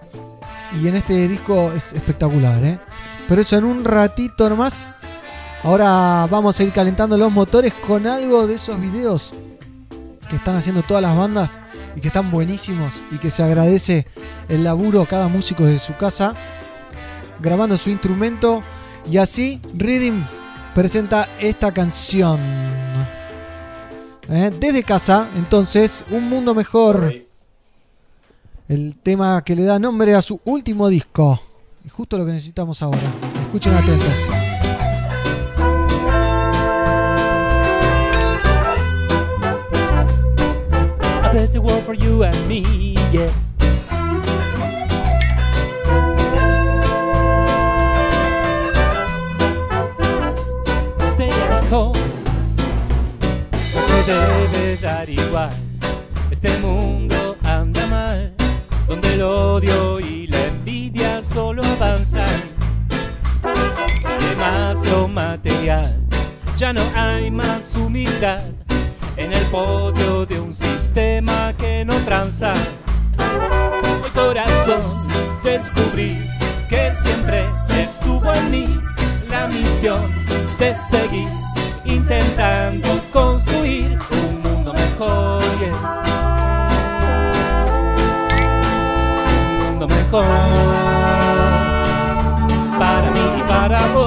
y 0.79 0.87
en 0.87 0.95
este 0.95 1.27
disco 1.27 1.71
es 1.75 1.93
espectacular, 1.93 2.63
¿eh? 2.63 2.79
Pero 3.27 3.41
eso 3.41 3.57
en 3.57 3.63
un 3.63 3.83
ratito 3.83 4.49
nomás. 4.49 4.85
Ahora 5.63 6.25
vamos 6.29 6.59
a 6.59 6.63
ir 6.63 6.71
calentando 6.71 7.17
los 7.17 7.31
motores 7.31 7.73
con 7.73 8.07
algo 8.07 8.47
de 8.47 8.55
esos 8.55 8.79
videos 8.79 9.33
que 10.29 10.37
están 10.37 10.55
haciendo 10.55 10.83
todas 10.83 11.03
las 11.03 11.17
bandas 11.17 11.59
y 11.95 12.01
que 12.01 12.07
están 12.07 12.31
buenísimos 12.31 12.93
y 13.11 13.17
que 13.17 13.29
se 13.29 13.43
agradece 13.43 14.05
el 14.47 14.63
laburo 14.63 15.01
a 15.01 15.05
cada 15.05 15.27
músico 15.27 15.65
de 15.65 15.79
su 15.79 15.97
casa 15.97 16.33
grabando 17.39 17.77
su 17.77 17.89
instrumento. 17.89 18.61
Y 19.09 19.17
así 19.17 19.61
Rhythm 19.75 20.23
presenta 20.73 21.27
esta 21.39 21.73
canción. 21.73 22.39
¿Eh? 24.31 24.51
desde 24.59 24.83
casa 24.83 25.27
entonces 25.35 26.05
un 26.11 26.29
mundo 26.29 26.53
mejor. 26.53 27.13
El 28.67 28.95
tema 28.97 29.43
que 29.43 29.55
le 29.55 29.63
da 29.63 29.79
nombre 29.79 30.13
a 30.13 30.21
su 30.21 30.39
último 30.45 30.87
disco. 30.87 31.41
Y 31.83 31.89
justo 31.89 32.17
lo 32.17 32.25
que 32.25 32.33
necesitamos 32.33 32.81
ahora. 32.81 32.99
Escuchen 33.41 33.73
atento 33.73 34.05
a 41.29 41.33
better 41.33 41.61
world 41.61 41.83
for 41.83 41.93
you 41.93 42.23
and 42.23 42.47
me, 42.47 42.95
yes. 43.11 43.53
Stay 51.11 51.29
at 51.29 51.63
home, 51.69 51.93
te 53.87 54.03
debe 54.07 54.77
dar 54.81 55.09
igual. 55.09 55.49
Este 56.31 56.57
mundo 56.59 57.37
anda 57.43 57.85
mal, 57.87 58.33
donde 58.87 59.13
el 59.13 59.21
odio 59.21 59.99
y 59.99 60.27
la 60.27 60.45
envidia 60.45 61.23
solo 61.23 61.63
avanzan. 61.63 62.41
Demasiado 64.19 65.07
material, 65.07 65.95
ya 66.57 66.73
no 66.73 66.81
hay 66.95 67.29
más 67.29 67.75
humildad 67.75 68.58
en 69.19 69.34
el 69.34 69.45
podio 69.47 70.25
de 70.25 70.39
un 70.39 70.53
sistema 70.53 71.53
que 71.58 71.84
no 71.84 71.93
tranza. 72.05 72.53
Hoy 74.01 74.10
corazón 74.12 74.82
descubrí 75.43 76.17
que 76.69 76.93
siempre 76.95 77.43
estuvo 77.77 78.34
en 78.34 78.49
mí 78.49 78.65
la 79.29 79.47
misión 79.47 80.01
de 80.58 80.73
seguir 80.73 81.27
intentando 81.84 82.89
construir 83.12 83.99
un 84.10 84.41
mundo 84.41 84.73
mejor. 84.73 85.43
Un 89.49 89.65
mundo 89.65 89.88
mejor 89.88 90.25
para 92.79 93.12
mí 93.12 93.19
y 93.38 93.43
para 93.49 93.86
vos. 93.88 93.98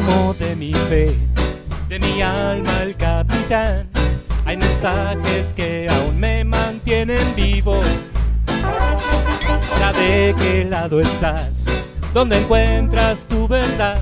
Amo 0.00 0.34
de 0.38 0.56
mi 0.56 0.72
fe, 0.88 1.14
de 1.88 1.98
mi 1.98 2.22
alma 2.22 2.82
el 2.82 2.96
capitán. 2.96 3.88
Hay 4.46 4.56
mensajes 4.56 5.52
que 5.52 5.88
aún 5.90 6.18
me 6.18 6.42
mantienen 6.42 7.34
vivo. 7.36 7.80
Ahora 9.70 9.92
de 9.92 10.34
qué 10.38 10.64
lado 10.64 11.00
estás, 11.00 11.66
dónde 12.14 12.38
encuentras 12.38 13.26
tu 13.26 13.46
verdad. 13.46 14.00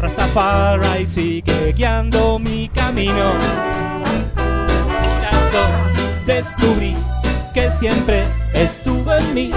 Rastafari 0.00 1.06
sigue 1.06 1.74
guiando 1.74 2.38
mi 2.38 2.68
camino. 2.70 3.34
Corazón, 4.34 5.70
descubrí 6.26 6.94
que 7.52 7.70
siempre 7.70 8.24
estuvo 8.54 9.12
en 9.14 9.34
mí 9.34 9.50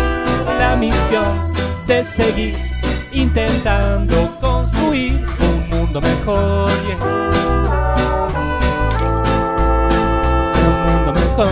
la 0.59 0.75
misión 0.75 1.53
de 1.87 2.03
seguir 2.03 2.55
intentando 3.13 4.29
construir 4.41 5.40
mundo 5.91 6.07
mejor. 6.07 6.71
yeah. 6.87 6.97
Un 10.55 10.73
mundo 10.85 11.11
mejor 11.13 11.49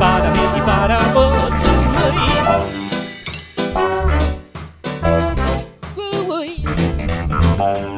para 0.00 0.30
mí 0.32 0.40
y 0.56 0.60
para 0.62 0.98
vos. 1.14 1.52
Uy, 5.96 6.16
uy. 6.28 7.95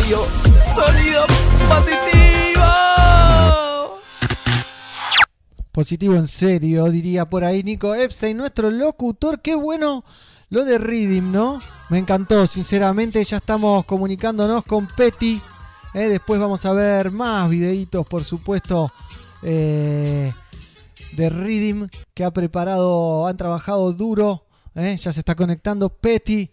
Sonido 0.00 1.26
positivo. 1.68 2.64
Positivo 5.70 6.14
en 6.14 6.26
serio, 6.26 6.90
diría 6.90 7.28
por 7.28 7.44
ahí 7.44 7.62
Nico 7.62 7.94
Epstein, 7.94 8.36
nuestro 8.36 8.70
locutor. 8.70 9.40
Qué 9.40 9.54
bueno 9.54 10.04
lo 10.48 10.64
de 10.64 10.78
Rhythm, 10.78 11.30
¿no? 11.30 11.60
Me 11.90 11.98
encantó, 11.98 12.46
sinceramente. 12.46 13.22
Ya 13.22 13.36
estamos 13.36 13.84
comunicándonos 13.84 14.64
con 14.64 14.86
Petty. 14.86 15.40
¿eh? 15.92 16.08
Después 16.08 16.40
vamos 16.40 16.64
a 16.64 16.72
ver 16.72 17.10
más 17.10 17.50
videitos, 17.50 18.06
por 18.06 18.24
supuesto, 18.24 18.90
eh, 19.42 20.32
de 21.12 21.30
Rhythm 21.30 21.88
que 22.14 22.24
ha 22.24 22.30
preparado, 22.30 23.26
han 23.26 23.36
trabajado 23.36 23.92
duro. 23.92 24.46
¿eh? 24.74 24.96
Ya 24.96 25.12
se 25.12 25.20
está 25.20 25.34
conectando 25.34 25.90
Petty. 25.90 26.50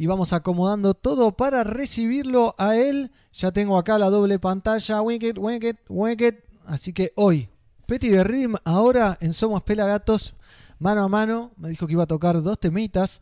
Y 0.00 0.06
vamos 0.06 0.32
acomodando 0.32 0.94
todo 0.94 1.36
para 1.36 1.62
recibirlo 1.62 2.54
a 2.56 2.74
él. 2.74 3.10
Ya 3.34 3.52
tengo 3.52 3.76
acá 3.76 3.98
la 3.98 4.08
doble 4.08 4.38
pantalla. 4.38 5.02
Wicked, 5.02 5.36
wicked, 5.36 5.76
wicked. 5.90 6.36
Así 6.64 6.94
que 6.94 7.12
hoy, 7.16 7.50
Petty 7.84 8.08
de 8.08 8.24
Rhythm, 8.24 8.54
ahora 8.64 9.18
en 9.20 9.34
Somos 9.34 9.62
Pelagatos, 9.62 10.34
mano 10.78 11.04
a 11.04 11.08
mano. 11.08 11.52
Me 11.58 11.68
dijo 11.68 11.86
que 11.86 11.92
iba 11.92 12.04
a 12.04 12.06
tocar 12.06 12.42
dos 12.42 12.58
temitas. 12.58 13.20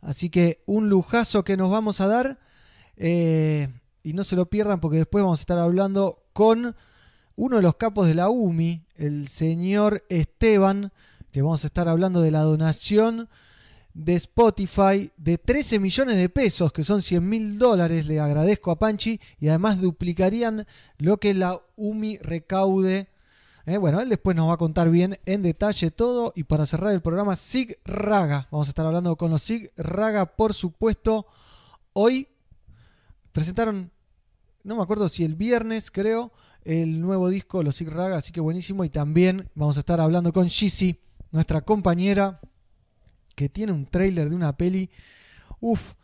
Así 0.00 0.30
que 0.30 0.62
un 0.64 0.88
lujazo 0.88 1.44
que 1.44 1.58
nos 1.58 1.70
vamos 1.70 2.00
a 2.00 2.06
dar. 2.06 2.38
Eh, 2.96 3.68
y 4.02 4.14
no 4.14 4.24
se 4.24 4.34
lo 4.34 4.48
pierdan 4.48 4.80
porque 4.80 4.96
después 4.96 5.22
vamos 5.22 5.40
a 5.40 5.42
estar 5.42 5.58
hablando 5.58 6.24
con 6.32 6.74
uno 7.36 7.56
de 7.56 7.62
los 7.62 7.76
capos 7.76 8.06
de 8.06 8.14
la 8.14 8.30
UMI, 8.30 8.86
el 8.94 9.28
señor 9.28 10.06
Esteban, 10.08 10.90
que 11.32 11.42
vamos 11.42 11.64
a 11.64 11.66
estar 11.66 11.86
hablando 11.86 12.22
de 12.22 12.30
la 12.30 12.40
donación 12.40 13.28
de 13.94 14.16
Spotify 14.16 15.10
de 15.16 15.38
13 15.38 15.78
millones 15.78 16.16
de 16.16 16.28
pesos, 16.28 16.72
que 16.72 16.82
son 16.82 17.00
100 17.00 17.26
mil 17.26 17.58
dólares. 17.58 18.06
Le 18.06 18.20
agradezco 18.20 18.72
a 18.72 18.78
Panchi 18.78 19.20
y 19.38 19.48
además 19.48 19.80
duplicarían 19.80 20.66
lo 20.98 21.18
que 21.18 21.32
la 21.32 21.60
UMI 21.76 22.18
recaude. 22.18 23.08
Eh, 23.66 23.78
bueno, 23.78 24.00
él 24.00 24.08
después 24.08 24.36
nos 24.36 24.48
va 24.48 24.54
a 24.54 24.58
contar 24.58 24.90
bien 24.90 25.18
en 25.24 25.42
detalle 25.42 25.92
todo. 25.92 26.32
Y 26.34 26.44
para 26.44 26.66
cerrar 26.66 26.92
el 26.92 27.00
programa, 27.00 27.36
Sig 27.36 27.78
Raga. 27.84 28.48
Vamos 28.50 28.68
a 28.68 28.72
estar 28.72 28.84
hablando 28.84 29.16
con 29.16 29.30
los 29.30 29.42
Sig 29.42 29.72
Raga, 29.76 30.26
por 30.36 30.52
supuesto. 30.52 31.26
Hoy 31.92 32.28
presentaron, 33.30 33.92
no 34.64 34.76
me 34.76 34.82
acuerdo 34.82 35.08
si 35.08 35.24
el 35.24 35.36
viernes, 35.36 35.92
creo, 35.92 36.32
el 36.64 37.00
nuevo 37.00 37.28
disco, 37.28 37.62
los 37.62 37.76
Sig 37.76 37.88
Raga, 37.88 38.16
así 38.16 38.32
que 38.32 38.40
buenísimo. 38.40 38.84
Y 38.84 38.88
también 38.88 39.48
vamos 39.54 39.76
a 39.76 39.80
estar 39.80 40.00
hablando 40.00 40.32
con 40.32 40.48
Shizzy, 40.48 40.98
nuestra 41.30 41.60
compañera 41.60 42.40
que 43.34 43.48
tiene 43.48 43.72
un 43.72 43.86
trailer 43.86 44.28
de 44.28 44.36
una 44.36 44.56
peli. 44.56 44.90
Uf, 45.60 45.94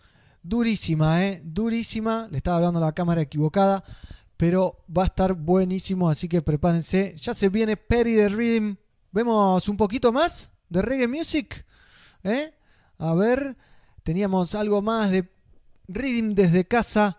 durísima, 0.42 1.24
¿eh? 1.26 1.40
Durísima. 1.44 2.28
Le 2.30 2.38
estaba 2.38 2.56
hablando 2.56 2.78
a 2.78 2.86
la 2.86 2.92
cámara 2.92 3.20
equivocada. 3.20 3.84
Pero 4.36 4.84
va 4.96 5.02
a 5.02 5.06
estar 5.06 5.34
buenísimo, 5.34 6.08
así 6.08 6.28
que 6.28 6.40
prepárense. 6.42 7.14
Ya 7.16 7.34
se 7.34 7.48
viene 7.48 7.76
Perry 7.76 8.14
de 8.14 8.28
Rhythm. 8.28 8.76
¿Vemos 9.12 9.68
un 9.68 9.76
poquito 9.76 10.12
más 10.12 10.50
de 10.68 10.82
reggae 10.82 11.08
music? 11.08 11.66
¿Eh? 12.22 12.54
A 12.98 13.14
ver, 13.14 13.56
teníamos 14.02 14.54
algo 14.54 14.80
más 14.80 15.10
de 15.10 15.30
Rhythm 15.88 16.34
desde 16.34 16.66
casa. 16.66 17.18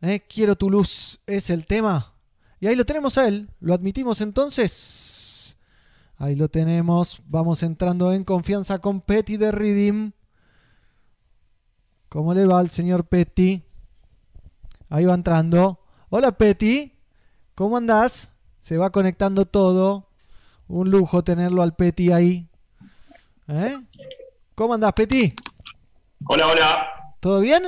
¿Eh? 0.00 0.20
Quiero 0.28 0.56
tu 0.56 0.68
luz 0.68 1.20
es 1.26 1.48
el 1.48 1.64
tema. 1.64 2.14
Y 2.60 2.66
ahí 2.66 2.76
lo 2.76 2.84
tenemos 2.84 3.16
a 3.18 3.28
él. 3.28 3.48
¿Lo 3.60 3.72
admitimos 3.72 4.20
entonces? 4.20 5.21
Ahí 6.22 6.36
lo 6.36 6.48
tenemos. 6.48 7.20
Vamos 7.26 7.64
entrando 7.64 8.12
en 8.12 8.22
confianza 8.22 8.78
con 8.78 9.00
Petty 9.00 9.38
de 9.38 9.50
Redeem. 9.50 10.12
¿Cómo 12.08 12.32
le 12.32 12.46
va 12.46 12.60
al 12.60 12.70
señor 12.70 13.08
Petty? 13.08 13.64
Ahí 14.88 15.04
va 15.04 15.14
entrando. 15.14 15.80
Hola 16.10 16.30
Petty. 16.38 16.96
¿Cómo 17.56 17.76
andás? 17.76 18.30
Se 18.60 18.76
va 18.76 18.90
conectando 18.90 19.46
todo. 19.46 20.10
Un 20.68 20.92
lujo 20.92 21.24
tenerlo 21.24 21.60
al 21.60 21.74
Petty 21.74 22.12
ahí. 22.12 22.48
¿Eh? 23.48 23.76
¿Cómo 24.54 24.74
andás, 24.74 24.92
Petty? 24.92 25.34
Hola, 26.26 26.46
hola. 26.46 27.16
¿Todo 27.18 27.40
bien? 27.40 27.64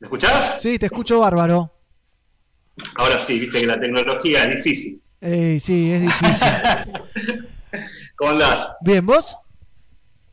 ¿Me 0.00 0.06
escuchás? 0.06 0.60
Sí, 0.60 0.76
te 0.76 0.86
escucho 0.86 1.20
bárbaro. 1.20 1.72
Ahora 2.96 3.16
sí, 3.16 3.38
viste 3.38 3.60
que 3.60 3.66
la 3.68 3.78
tecnología 3.78 4.42
es 4.42 4.56
difícil. 4.56 5.00
Ey, 5.20 5.58
sí, 5.60 5.92
es 5.92 6.02
difícil. 6.02 6.48
¿Cómo 8.16 8.30
andás? 8.32 8.76
¿Bien, 8.80 9.04
vos? 9.04 9.36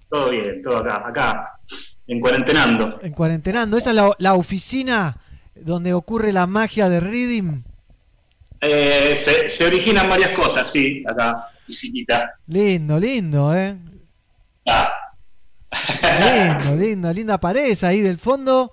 Todo 0.10 0.30
bien, 0.30 0.62
todo 0.62 0.78
acá, 0.78 1.08
acá, 1.08 1.60
en 2.08 2.20
cuarentenando. 2.20 3.00
En 3.02 3.12
cuarentenando. 3.14 3.78
¿Esa 3.78 3.90
es 3.90 3.96
la, 3.96 4.12
la 4.20 4.34
oficina 4.36 5.18
donde 5.56 5.94
ocurre 5.94 6.32
la 6.32 6.46
magia 6.48 6.88
de 6.90 7.00
Reading? 7.00 7.64
Eh, 8.62 9.16
se, 9.16 9.50
se 9.50 9.66
originan 9.66 10.10
varias 10.10 10.32
cosas, 10.32 10.72
sí, 10.72 11.04
acá, 11.08 11.48
chiquita. 11.70 12.34
Lindo, 12.48 13.00
lindo, 13.00 13.56
¿eh? 13.56 13.78
Ah, 14.68 14.92
Lindo, 16.32 16.76
lindo, 16.84 17.14
linda 17.14 17.38
pared 17.40 17.78
ahí 17.84 18.02
del 18.02 18.18
fondo. 18.18 18.72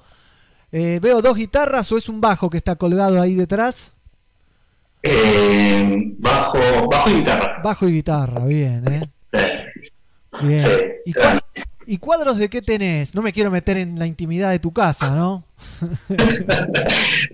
Eh, 0.71 0.99
¿Veo 1.03 1.21
dos 1.21 1.37
guitarras 1.37 1.91
o 1.93 1.99
es 1.99 2.09
un 2.09 2.21
bajo 2.21 2.49
que 2.49 2.59
está 2.59 2.77
colgado 2.77 3.21
ahí 3.21 3.35
detrás? 3.35 3.92
Eh, 5.03 6.13
bajo, 6.19 6.89
bajo 6.89 7.11
y 7.11 7.15
guitarra. 7.15 7.61
Bajo 7.63 7.89
y 7.89 7.93
guitarra, 7.93 8.45
bien, 8.45 8.85
¿eh? 8.93 9.09
Bien. 10.43 10.59
Sí, 10.59 10.69
¿Y, 11.07 11.13
cua- 11.13 11.43
y 11.87 11.99
cuadros 11.99 12.37
de 12.39 12.49
qué 12.49 12.63
tenés? 12.63 13.15
No 13.15 13.23
me 13.23 13.33
quiero 13.33 13.51
meter 13.51 13.77
en 13.77 13.99
la 13.99 14.07
intimidad 14.07 14.51
de 14.51 14.59
tu 14.59 14.73
casa, 14.73 15.15
¿no? 15.15 15.45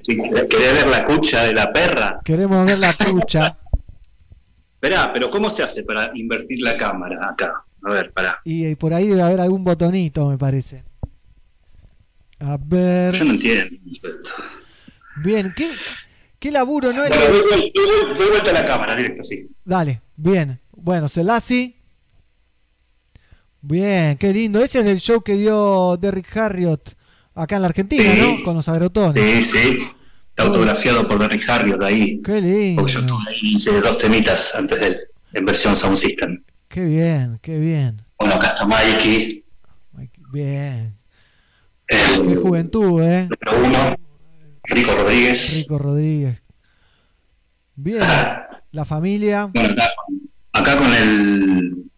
Si 0.03 0.17
querés 0.17 0.73
ver 0.75 0.87
la 0.89 1.05
cucha 1.05 1.45
de 1.45 1.53
la 1.55 1.73
perra. 1.73 2.21
Queremos 2.25 2.67
ver 2.67 2.79
la 2.79 2.93
cucha. 2.95 3.57
Esperá, 4.75 5.13
pero 5.13 5.31
¿cómo 5.31 5.51
se 5.51 5.63
hace 5.63 5.83
para 5.83 6.11
invertir 6.15 6.63
la 6.63 6.77
cámara 6.77 7.19
acá? 7.31 7.63
A 7.85 7.91
ver, 7.93 8.11
pará. 8.13 8.39
Y, 8.45 8.67
y 8.67 8.75
por 8.75 8.93
ahí 8.95 9.07
debe 9.09 9.23
haber 9.23 9.41
algún 9.41 9.65
botonito, 9.65 10.29
me 10.29 10.39
parece. 10.39 10.83
A 12.41 12.57
ver. 12.61 13.15
Yo 13.15 13.25
no 13.25 13.33
entiendo 13.33 13.77
esto. 14.05 14.31
Bien, 15.17 15.53
¿qué, 15.57 15.69
qué 16.39 16.51
laburo, 16.51 16.93
no? 16.93 17.05
El 17.05 17.11
Bueno, 17.11 17.25
de- 17.25 17.31
doy, 17.41 17.73
doy- 17.75 18.17
doy- 18.19 18.29
vuelta 18.29 18.51
a 18.51 18.55
la 18.55 18.65
cámara, 18.67 18.95
directo, 18.97 19.23
sí. 19.23 19.49
Dale, 19.65 20.01
bien. 20.17 20.59
Bueno, 20.77 21.09
Selassie. 21.09 21.75
Bien, 23.61 24.17
qué 24.17 24.33
lindo. 24.33 24.63
Ese 24.63 24.81
es 24.81 24.85
del 24.85 25.01
show 25.01 25.21
que 25.21 25.35
dio 25.35 25.97
Derrick 26.01 26.35
Harriot 26.37 26.95
acá 27.35 27.57
en 27.57 27.63
la 27.63 27.69
Argentina, 27.69 28.03
Sí. 28.15 28.21
¿no? 28.39 28.45
Con 28.45 28.55
los 28.57 28.69
agrotones. 28.69 29.23
Sí, 29.49 29.59
sí. 29.59 29.89
Está 30.31 30.45
autografiado 30.45 31.09
por 31.09 31.19
Derrick 31.19 31.49
Harriot 31.49 31.83
ahí. 31.83 32.23
Qué 32.23 32.41
lindo. 32.41 32.83
Porque 32.83 32.95
yo 32.95 33.01
estuve 33.01 33.23
ahí, 33.29 33.55
hice 33.57 33.81
dos 33.81 33.99
temitas 33.99 34.55
antes 34.55 34.79
de 34.81 34.87
él, 34.87 34.99
en 35.35 35.45
versión 35.45 35.75
Sound 35.75 35.97
System. 35.97 36.41
Qué 36.69 36.85
bien, 36.85 37.39
qué 37.43 37.59
bien. 37.59 38.01
Bueno, 38.19 38.35
acá 38.35 38.49
está 38.49 38.65
Mikey, 38.67 39.43
Bien. 40.31 40.93
el 41.89 42.29
Qué 42.29 42.37
juventud, 42.37 43.03
¿eh? 43.03 43.29
número 43.51 43.67
uno, 43.67 43.97
Rico 44.69 44.95
Rodríguez. 44.95 45.55
Rico 45.57 45.79
Rodríguez. 45.79 46.39
Bien. 47.77 48.03
La 48.73 48.85
familia. 48.85 49.47
Bueno, 49.47 49.71
acá, 49.73 49.91
acá 50.53 50.77
con 50.77 50.95
el 50.95 51.91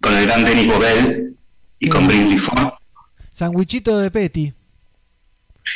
con 0.00 0.16
el 0.16 0.26
gran 0.26 0.44
Denis 0.44 0.66
Bobel 0.66 1.36
y 1.78 1.88
con 1.88 2.06
Brindley 2.06 2.38
Ford. 2.38 2.72
Sandwichito 3.32 3.98
de 3.98 4.10
Petty. 4.10 4.52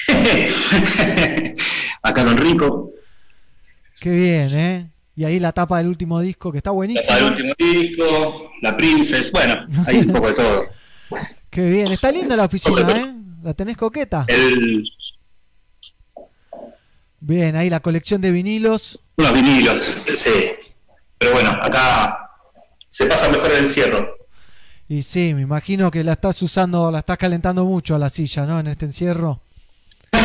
acá 2.02 2.24
con 2.24 2.37
Rico. 2.37 2.90
Qué 4.00 4.11
bien, 4.11 4.48
¿eh? 4.54 4.87
Y 5.16 5.24
ahí 5.24 5.38
la 5.38 5.52
tapa 5.52 5.78
del 5.78 5.87
último 5.87 6.20
disco 6.20 6.50
que 6.50 6.59
está 6.59 6.72
buenísimo. 6.72 7.02
Está 7.02 7.18
el 7.18 7.24
último 7.24 7.52
disco, 7.57 8.50
La 8.62 8.76
Princess, 8.76 9.30
bueno, 9.30 9.54
hay 9.87 9.98
un 9.98 10.09
poco 10.12 10.28
de 10.28 10.35
todo. 10.35 10.64
Qué 11.50 11.62
bien. 11.66 11.92
Está 11.92 12.11
linda 12.11 12.37
la 12.37 12.46
oficina, 12.46 12.80
¿eh? 12.90 13.14
¿La 13.44 13.54
tenés 13.54 13.76
coqueta? 13.76 14.24
El, 14.26 14.85
Bien, 17.26 17.56
ahí 17.56 17.70
la 17.70 17.80
colección 17.80 18.20
de 18.20 18.30
vinilos. 18.30 19.00
unos 19.16 19.32
vinilos, 19.32 19.82
sí. 19.82 20.50
Pero 21.16 21.32
bueno, 21.32 21.50
acá 21.62 22.30
se 22.87 23.06
pasa 23.06 23.30
mejor 23.30 23.50
el 23.52 23.60
encierro. 23.60 24.14
Y 24.90 25.00
sí, 25.02 25.32
me 25.32 25.40
imagino 25.40 25.90
que 25.90 26.04
la 26.04 26.12
estás 26.12 26.42
usando, 26.42 26.90
la 26.92 26.98
estás 26.98 27.16
calentando 27.16 27.64
mucho 27.64 27.94
a 27.94 27.98
la 27.98 28.10
silla, 28.10 28.44
¿no? 28.44 28.60
En 28.60 28.66
este 28.66 28.84
encierro. 28.87 29.40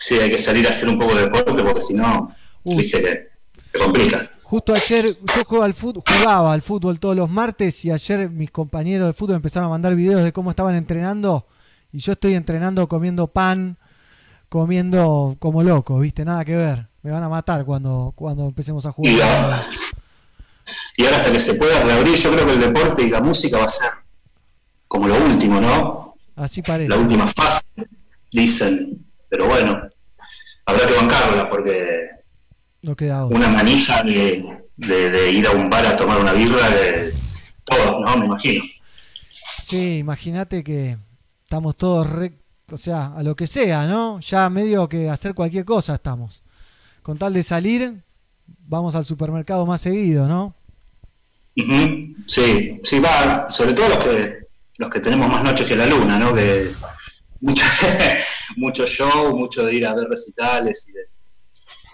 Sí, 0.00 0.14
hay 0.14 0.30
que 0.30 0.38
salir 0.38 0.64
a 0.64 0.70
hacer 0.70 0.88
un 0.88 0.96
poco 0.96 1.12
de 1.16 1.22
deporte 1.24 1.60
porque 1.60 1.80
si 1.80 1.92
no, 1.92 2.32
viste 2.64 3.02
que 3.02 3.28
te 3.72 3.78
complica. 3.80 4.30
Justo 4.44 4.72
ayer 4.72 5.18
yo 5.20 5.44
jugaba 5.44 5.66
al 5.66 5.74
fútbol, 5.74 6.04
jugaba 6.06 6.52
al 6.52 6.62
fútbol 6.62 7.00
todos 7.00 7.16
los 7.16 7.28
martes 7.28 7.84
y 7.84 7.90
ayer 7.90 8.30
mis 8.30 8.52
compañeros 8.52 9.08
de 9.08 9.12
fútbol 9.12 9.36
empezaron 9.36 9.66
a 9.66 9.70
mandar 9.70 9.96
videos 9.96 10.22
de 10.22 10.32
cómo 10.32 10.50
estaban 10.50 10.76
entrenando 10.76 11.44
y 11.92 11.98
yo 11.98 12.12
estoy 12.12 12.34
entrenando 12.34 12.86
comiendo 12.86 13.26
pan, 13.26 13.76
comiendo 14.48 15.36
como 15.38 15.62
loco, 15.62 15.98
¿viste? 16.00 16.24
Nada 16.24 16.44
que 16.44 16.56
ver. 16.56 16.86
Me 17.02 17.10
van 17.10 17.22
a 17.22 17.28
matar 17.28 17.64
cuando, 17.64 18.12
cuando 18.16 18.46
empecemos 18.46 18.84
a 18.86 18.90
Y, 18.90 18.92
jugar. 18.92 19.40
ahora- 19.44 19.64
y 20.96 21.04
ahora 21.04 21.16
hasta 21.18 21.32
que 21.32 21.40
se 21.40 21.54
pueda 21.54 21.80
reabrir, 21.82 22.16
yo 22.16 22.32
creo 22.32 22.46
que 22.46 22.52
el 22.54 22.60
deporte 22.60 23.02
y 23.02 23.10
la 23.10 23.20
música 23.20 23.58
va 23.58 23.64
a 23.64 23.68
ser 23.68 23.90
como 24.86 25.06
lo 25.08 25.16
último, 25.24 25.60
¿no? 25.60 26.14
Así 26.36 26.62
parece. 26.62 26.88
La 26.88 26.96
última 26.96 27.26
fase, 27.28 27.62
dicen. 28.32 29.04
Pero 29.28 29.46
bueno, 29.46 29.80
habrá 30.66 30.86
que 30.86 30.94
bancarla 30.94 31.50
porque 31.50 32.08
No 32.82 32.94
queda 32.96 33.26
una 33.26 33.48
manija 33.48 34.02
de, 34.02 34.58
de- 34.76 35.10
de 35.10 35.30
ir 35.32 35.46
a 35.46 35.50
un 35.50 35.68
bar 35.68 35.84
a 35.86 35.96
tomar 35.96 36.18
una 36.18 36.32
birra, 36.32 36.68
de 36.70 37.12
todo, 37.64 38.00
¿no? 38.00 38.16
Me 38.16 38.26
imagino. 38.26 38.64
Sí, 39.60 39.98
imagínate 39.98 40.64
que 40.64 40.96
estamos 41.42 41.76
todos, 41.76 42.08
re- 42.08 42.32
o 42.70 42.76
sea, 42.76 43.14
a 43.16 43.22
lo 43.22 43.34
que 43.34 43.46
sea, 43.46 43.86
¿no? 43.86 44.20
Ya 44.20 44.48
medio 44.50 44.88
que 44.88 45.08
hacer 45.08 45.34
cualquier 45.34 45.64
cosa 45.64 45.94
estamos. 45.94 46.42
Con 47.02 47.18
tal 47.18 47.32
de 47.32 47.42
salir, 47.42 47.94
vamos 48.66 48.94
al 48.94 49.04
supermercado 49.04 49.64
más 49.66 49.80
seguido, 49.80 50.28
¿no? 50.28 50.54
Sí, 52.26 52.80
sí, 52.84 53.00
va, 53.00 53.50
sobre 53.50 53.72
todo 53.72 53.88
los 53.88 54.04
que 54.04 54.48
los 54.78 54.88
que 54.90 55.00
tenemos 55.00 55.28
más 55.28 55.42
noches 55.42 55.66
que 55.66 55.74
la 55.74 55.86
luna, 55.86 56.18
¿no? 56.18 56.32
Que 56.32 56.70
mucho, 57.40 57.64
mucho 58.56 58.86
show, 58.86 59.36
mucho 59.36 59.66
de 59.66 59.74
ir 59.74 59.86
a 59.86 59.94
ver 59.94 60.08
recitales 60.08 60.86
y 60.88 60.92
de, 60.92 61.00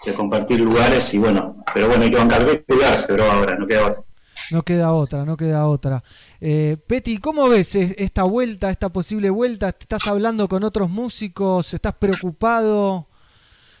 de 0.05 0.13
compartir 0.13 0.59
lugares 0.59 1.11
y 1.15 1.17
bueno, 1.17 1.57
pero 1.73 1.87
bueno, 1.87 2.03
hay 2.03 2.11
que 2.11 2.17
bancar, 2.17 2.45
que 2.45 2.63
cuidarse, 2.63 3.07
pero 3.09 3.31
ahora 3.31 3.57
no 3.57 3.65
queda 3.65 3.87
otra. 3.87 4.03
No 4.51 4.61
queda 4.61 4.91
otra, 4.91 5.25
no 5.25 5.35
queda 5.35 5.65
otra. 5.65 6.03
Eh, 6.41 6.77
Peti, 6.87 7.17
¿cómo 7.17 7.47
ves 7.49 7.75
es- 7.75 7.95
esta 7.97 8.23
vuelta, 8.23 8.69
esta 8.69 8.89
posible 8.89 9.29
vuelta? 9.29 9.69
¿Estás 9.69 10.07
hablando 10.07 10.47
con 10.47 10.63
otros 10.63 10.89
músicos? 10.89 11.73
¿Estás 11.73 11.95
preocupado? 11.95 13.07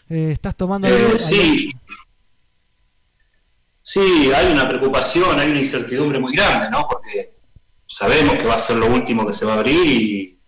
Eh, 0.09 0.29
¿Estás 0.33 0.55
tomando... 0.55 0.87
Eh, 0.87 1.19
sí, 1.19 1.69
sí, 3.81 4.31
hay 4.33 4.51
una 4.51 4.67
preocupación, 4.67 5.39
hay 5.39 5.49
una 5.49 5.59
incertidumbre 5.59 6.19
muy 6.19 6.33
grande, 6.35 6.69
¿no? 6.69 6.87
Porque 6.87 7.31
sabemos 7.87 8.37
que 8.37 8.45
va 8.45 8.55
a 8.55 8.59
ser 8.59 8.77
lo 8.77 8.87
último 8.87 9.25
que 9.25 9.33
se 9.33 9.45
va 9.45 9.53
a 9.53 9.57
abrir 9.59 9.85
y, 9.85 10.39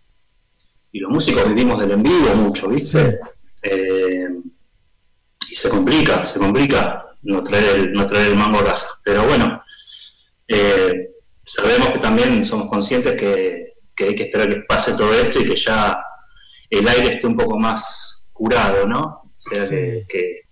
y 0.92 0.98
los 1.00 1.10
músicos 1.10 1.46
vivimos 1.48 1.78
del 1.80 1.92
en 1.92 2.02
vivo 2.02 2.34
mucho, 2.36 2.68
¿viste? 2.68 3.18
Eh, 3.62 4.28
y 5.50 5.54
se 5.54 5.68
complica, 5.68 6.24
se 6.24 6.38
complica 6.38 7.04
no 7.22 7.42
traer 7.42 7.64
el, 7.80 7.92
no 7.92 8.06
traer 8.06 8.28
el 8.28 8.36
mango 8.36 8.58
a 8.60 8.64
casa. 8.64 8.88
Pero 9.04 9.26
bueno, 9.26 9.62
eh, 10.46 11.10
sabemos 11.48 11.88
que 11.88 11.98
también 11.98 12.44
somos 12.44 12.68
conscientes 12.68 13.14
que, 13.20 13.72
que 13.96 14.04
hay 14.04 14.14
que 14.14 14.24
esperar 14.24 14.48
que 14.50 14.60
pase 14.60 14.92
todo 14.92 15.12
esto 15.14 15.40
y 15.40 15.46
que 15.46 15.56
ya 15.56 15.98
el 16.70 16.86
aire 16.86 17.12
esté 17.14 17.26
un 17.26 17.36
poco 17.36 17.58
más 17.58 18.30
curado, 18.34 18.86
¿no? 18.86 19.00
O 19.00 19.32
sea, 19.36 19.68
que, 19.68 20.04
que, 20.08 20.42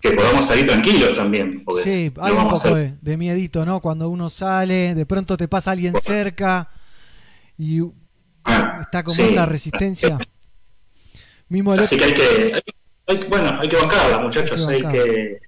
que 0.00 0.10
podamos 0.12 0.46
salir 0.46 0.66
tranquilos 0.66 1.16
también. 1.16 1.64
Porque 1.64 1.82
Sí, 1.82 2.12
hay 2.20 2.32
un 2.32 2.48
poco 2.48 2.74
de, 2.74 2.92
de 3.00 3.16
miedito, 3.16 3.64
¿no? 3.64 3.80
Cuando 3.80 4.08
uno 4.10 4.28
sale, 4.28 4.94
de 4.94 5.06
pronto 5.06 5.36
te 5.36 5.48
pasa 5.48 5.70
alguien 5.72 5.94
cerca 6.00 6.68
y 7.56 7.80
está 8.82 9.02
como 9.02 9.16
sí. 9.16 9.22
esa 9.22 9.46
resistencia. 9.46 10.18
Mismo 11.48 11.72
Así 11.72 11.96
que 11.96 12.04
hay 12.04 12.14
que, 12.14 12.52
hay- 12.54 12.62
hay 13.06 13.26
bueno, 13.28 13.58
hay 13.60 13.68
que 13.68 13.76
bancarla, 13.76 14.18
muchachos. 14.18 14.66
Hay 14.68 14.76
Hay 14.76 14.82
que 14.82 14.88
que, 14.88 15.38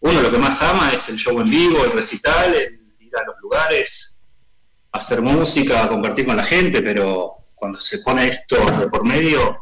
uno 0.00 0.20
lo 0.20 0.30
que 0.30 0.38
más 0.38 0.60
ama 0.62 0.90
es 0.92 1.08
el 1.08 1.16
show 1.16 1.40
en 1.40 1.48
vivo, 1.50 1.84
el 1.84 1.92
recital, 1.92 2.54
el 2.54 2.79
ir 3.10 3.18
a 3.18 3.24
los 3.24 3.40
lugares, 3.40 4.22
hacer 4.92 5.20
música, 5.22 5.88
compartir 5.88 6.26
con 6.26 6.36
la 6.36 6.44
gente, 6.44 6.82
pero 6.82 7.32
cuando 7.54 7.80
se 7.80 7.98
pone 7.98 8.26
esto 8.26 8.56
de 8.78 8.88
por 8.88 9.04
medio, 9.04 9.58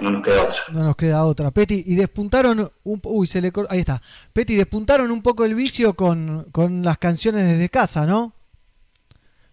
no 0.00 0.10
nos 0.10 0.22
queda 0.22 0.42
otra. 0.42 0.62
No 0.72 0.84
nos 0.84 0.96
queda 0.96 1.24
otra. 1.24 1.50
Peti, 1.50 1.82
y 1.86 1.94
despuntaron 1.94 2.70
un 2.84 3.00
uy, 3.04 3.26
se 3.26 3.40
le 3.40 3.52
ahí 3.68 3.80
está. 3.80 4.00
Peti, 4.32 4.54
despuntaron 4.54 5.10
un 5.10 5.22
poco 5.22 5.44
el 5.44 5.54
vicio 5.54 5.94
con, 5.94 6.46
con 6.52 6.82
las 6.82 6.98
canciones 6.98 7.44
desde 7.44 7.68
casa, 7.68 8.06
¿no? 8.06 8.32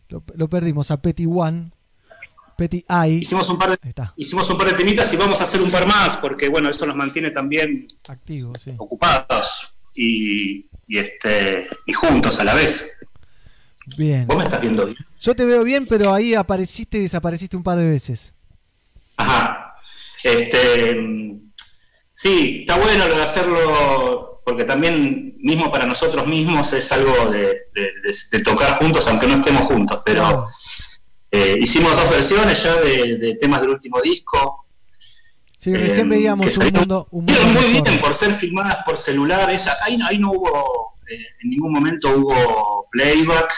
Lo, 0.10 0.22
lo 0.36 0.48
perdimos 0.48 0.92
a 0.92 0.98
Peti 0.98 1.26
One. 1.26 1.72
Peti 2.56 2.86
I. 2.88 3.20
Hicimos 3.22 3.50
un 3.50 3.58
par 3.58 3.72
de, 3.72 4.08
hicimos 4.16 4.50
un 4.50 4.58
par 4.58 4.68
de 4.68 4.74
temitas 4.74 5.12
y 5.14 5.18
vamos 5.18 5.40
a 5.42 5.44
hacer 5.44 5.62
un 5.62 5.72
par 5.72 5.88
más, 5.88 6.18
porque 6.18 6.50
bueno, 6.50 6.70
eso 6.70 6.86
nos 6.86 6.96
mantiene 6.96 7.32
también 7.32 7.88
Activo, 8.08 8.54
sí. 8.60 8.74
ocupados 8.78 9.74
y, 9.96 10.66
y 10.94 11.00
este 11.00 11.68
y 11.88 11.94
juntos 11.94 12.40
a 12.40 12.44
la 12.44 12.54
vez. 12.54 12.92
Bien. 13.98 14.28
¿Vos 14.28 14.38
me 14.38 14.44
estás 14.44 14.62
viendo 14.62 14.86
bien? 14.86 14.98
Yo 15.20 15.36
te 15.36 15.44
veo 15.44 15.64
bien, 15.64 15.88
pero 15.88 16.14
ahí 16.14 16.36
apareciste 16.36 17.00
y 17.00 17.04
desapareciste 17.04 17.58
un 17.58 17.64
par 17.64 17.80
de 17.80 17.90
veces. 17.90 18.34
Ajá. 19.18 19.74
Este, 20.24 20.96
sí, 22.14 22.60
está 22.62 22.78
bueno 22.78 23.08
lo 23.08 23.16
de 23.18 23.24
hacerlo, 23.24 24.42
porque 24.46 24.66
también 24.66 25.34
mismo 25.40 25.72
para 25.72 25.86
nosotros 25.88 26.28
mismos 26.28 26.72
es 26.74 26.92
algo 26.92 27.32
de, 27.32 27.42
de- 27.74 27.92
de- 28.04 28.16
de 28.32 28.40
tocar 28.44 28.78
juntos, 28.78 29.08
aunque 29.08 29.26
no 29.28 29.34
estemos 29.34 29.64
juntos, 29.64 30.00
pero 30.06 30.48
eh, 31.32 31.58
hicimos 31.60 31.96
dos 31.96 32.10
versiones 32.12 32.62
ya 32.64 32.76
de, 32.80 33.18
de 33.18 33.36
temas 33.36 33.62
del 33.62 33.72
último 33.72 34.00
disco. 34.00 34.66
Sí, 35.64 35.74
recién 35.74 36.08
eh, 36.08 36.10
veíamos 36.18 36.58
un 36.58 36.74
mundo, 36.74 37.08
un 37.12 37.26
mundo 37.26 37.34
salieron 37.34 37.64
muy 37.64 37.72
mejor. 37.74 37.88
bien 37.90 38.02
por 38.02 38.14
ser 38.14 38.32
filmadas 38.34 38.78
por 38.86 38.98
celular. 38.98 39.50
esa- 39.52 39.78
ahí, 39.84 39.98
ahí 40.06 40.18
no 40.20 40.32
hubo, 40.32 40.94
eh, 41.10 41.18
en 41.44 41.50
ningún 41.50 41.72
momento 41.72 42.10
hubo 42.10 42.88
playback. 42.92 43.54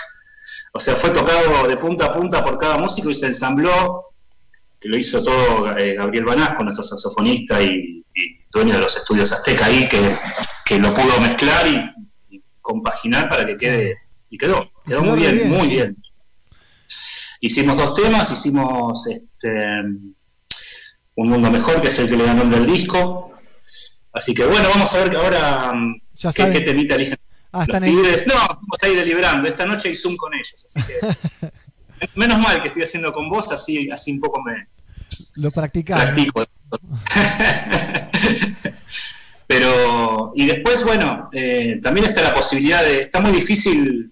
O 0.74 0.80
sea, 0.80 0.96
fue 0.96 1.10
tocado 1.12 1.68
de 1.68 1.78
punta 1.78 2.06
a 2.08 2.14
punta 2.14 2.44
por 2.44 2.58
cada 2.58 2.78
músico 2.78 3.10
y 3.10 3.16
se 3.16 3.28
ensambló, 3.28 4.04
que 4.80 4.90
lo 4.90 4.98
hizo 4.98 5.24
todo 5.24 5.76
eh, 5.78 5.94
Gabriel 5.96 6.26
Banasco, 6.26 6.64
nuestro 6.64 6.84
saxofonista 6.84 7.62
y, 7.62 8.04
y 8.14 8.40
dueño 8.52 8.74
de 8.76 8.82
los 8.82 8.96
estudios 8.96 9.32
Azteca 9.32 9.66
ahí, 9.66 9.88
que, 9.88 10.18
que 10.66 10.78
lo 10.80 10.94
pudo 10.94 11.20
mezclar 11.22 11.66
y, 11.68 12.36
y 12.36 12.42
compaginar 12.62 13.30
para 13.30 13.46
que 13.46 13.58
quede, 13.58 13.98
y 14.30 14.38
quedó, 14.38 14.70
quedó 14.86 15.02
muy 15.02 15.20
bien, 15.20 15.36
bien, 15.38 15.50
muy 15.50 15.68
bien. 15.70 15.98
Hicimos 17.40 17.78
dos 17.78 17.94
temas, 17.94 18.32
hicimos 18.32 19.08
este 19.08 19.66
Un 21.16 21.30
Mundo 21.30 21.50
Mejor, 21.50 21.82
que 21.82 21.88
es 21.88 21.98
el 22.00 22.10
que 22.10 22.18
le 22.18 22.26
da 22.26 22.34
nombre 22.34 22.58
al 22.60 22.68
disco. 22.68 23.32
Así 24.14 24.34
que 24.34 24.46
bueno, 24.46 24.68
vamos 24.70 24.94
a 24.94 25.04
ver 25.04 25.16
ahora 25.16 25.74
mm, 25.74 26.02
Ya 26.18 26.32
qué, 26.34 26.50
qué 26.52 26.62
temita 26.62 26.96
eligen 26.96 27.18
Ah, 27.52 27.60
los 27.60 27.68
están 27.70 27.84
ahí. 27.84 27.92
pibes. 27.92 28.28
No, 28.28 28.34
vamos 28.36 28.78
a 28.84 28.88
ir 28.90 28.98
deliberando. 28.98 29.48
Esta 29.48 29.66
noche 29.66 29.90
hay 29.90 29.96
Zoom 29.96 30.18
con 30.18 30.34
ellos, 30.34 30.54
así 30.66 30.82
que 30.84 32.08
menos 32.16 32.38
mal 32.40 32.62
que 32.62 32.68
estoy 32.68 32.84
haciendo 32.84 33.14
con 33.14 33.30
vos, 33.30 33.52
así, 33.52 33.90
así 33.90 34.12
un 34.12 34.20
poco 34.20 34.42
me 34.44 34.68
Lo 35.36 35.52
practicamos. 35.52 36.04
practico. 36.04 36.46
Pero, 39.48 40.34
y, 40.36 40.46
después, 40.48 40.84
bueno, 40.84 41.30
eh, 41.32 41.80
también 41.82 42.08
está 42.08 42.22
la 42.24 42.34
posibilidad 42.34 42.84
de. 42.84 43.04
Está 43.04 43.20
muy 43.22 43.32
difícil. 43.32 44.12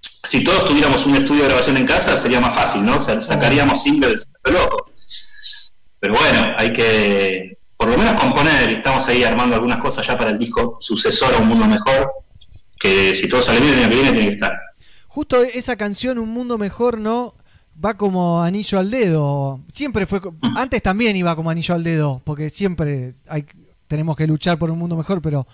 Si 0.00 0.44
todos 0.44 0.64
tuviéramos 0.66 1.04
un 1.06 1.16
estudio 1.16 1.42
de 1.42 1.48
grabación 1.48 1.76
en 1.78 1.84
casa, 1.86 2.16
sería 2.16 2.38
más 2.40 2.54
fácil, 2.54 2.84
¿no? 2.86 2.96
Sa- 2.98 3.20
Sacaríamos 3.20 3.82
singles 3.82 4.30
loco. 4.44 4.90
Pero 6.00 6.14
bueno, 6.14 6.54
hay 6.56 6.72
que 6.72 7.58
por 7.76 7.88
lo 7.88 7.96
menos 7.98 8.20
componer. 8.20 8.70
y 8.70 8.74
Estamos 8.74 9.06
ahí 9.08 9.22
armando 9.24 9.54
algunas 9.56 9.78
cosas 9.78 10.06
ya 10.06 10.16
para 10.18 10.30
el 10.30 10.38
disco 10.38 10.76
sucesor 10.80 11.34
a 11.34 11.38
Un 11.38 11.48
Mundo 11.48 11.66
Mejor. 11.66 12.10
Que 12.78 13.14
si 13.14 13.28
todo 13.28 13.42
sale 13.42 13.60
bien 13.60 13.72
el 13.74 13.78
año 13.80 13.88
que 13.88 13.94
viene, 13.96 14.10
tiene 14.12 14.26
que 14.28 14.32
estar. 14.34 14.52
Justo 15.08 15.42
esa 15.42 15.76
canción, 15.76 16.18
Un 16.18 16.28
Mundo 16.30 16.58
Mejor, 16.58 16.98
¿no? 16.98 17.34
Va 17.84 17.94
como 17.94 18.42
anillo 18.42 18.78
al 18.78 18.90
dedo. 18.90 19.60
Siempre 19.72 20.06
fue. 20.06 20.20
co- 20.20 20.34
Antes 20.56 20.82
también 20.82 21.16
iba 21.16 21.34
como 21.36 21.50
anillo 21.50 21.74
al 21.74 21.84
dedo, 21.84 22.20
porque 22.24 22.50
siempre 22.50 23.12
hay, 23.28 23.44
tenemos 23.88 24.16
que 24.16 24.26
luchar 24.26 24.58
por 24.58 24.70
un 24.70 24.78
mundo 24.78 24.96
mejor, 24.96 25.22
pero 25.22 25.46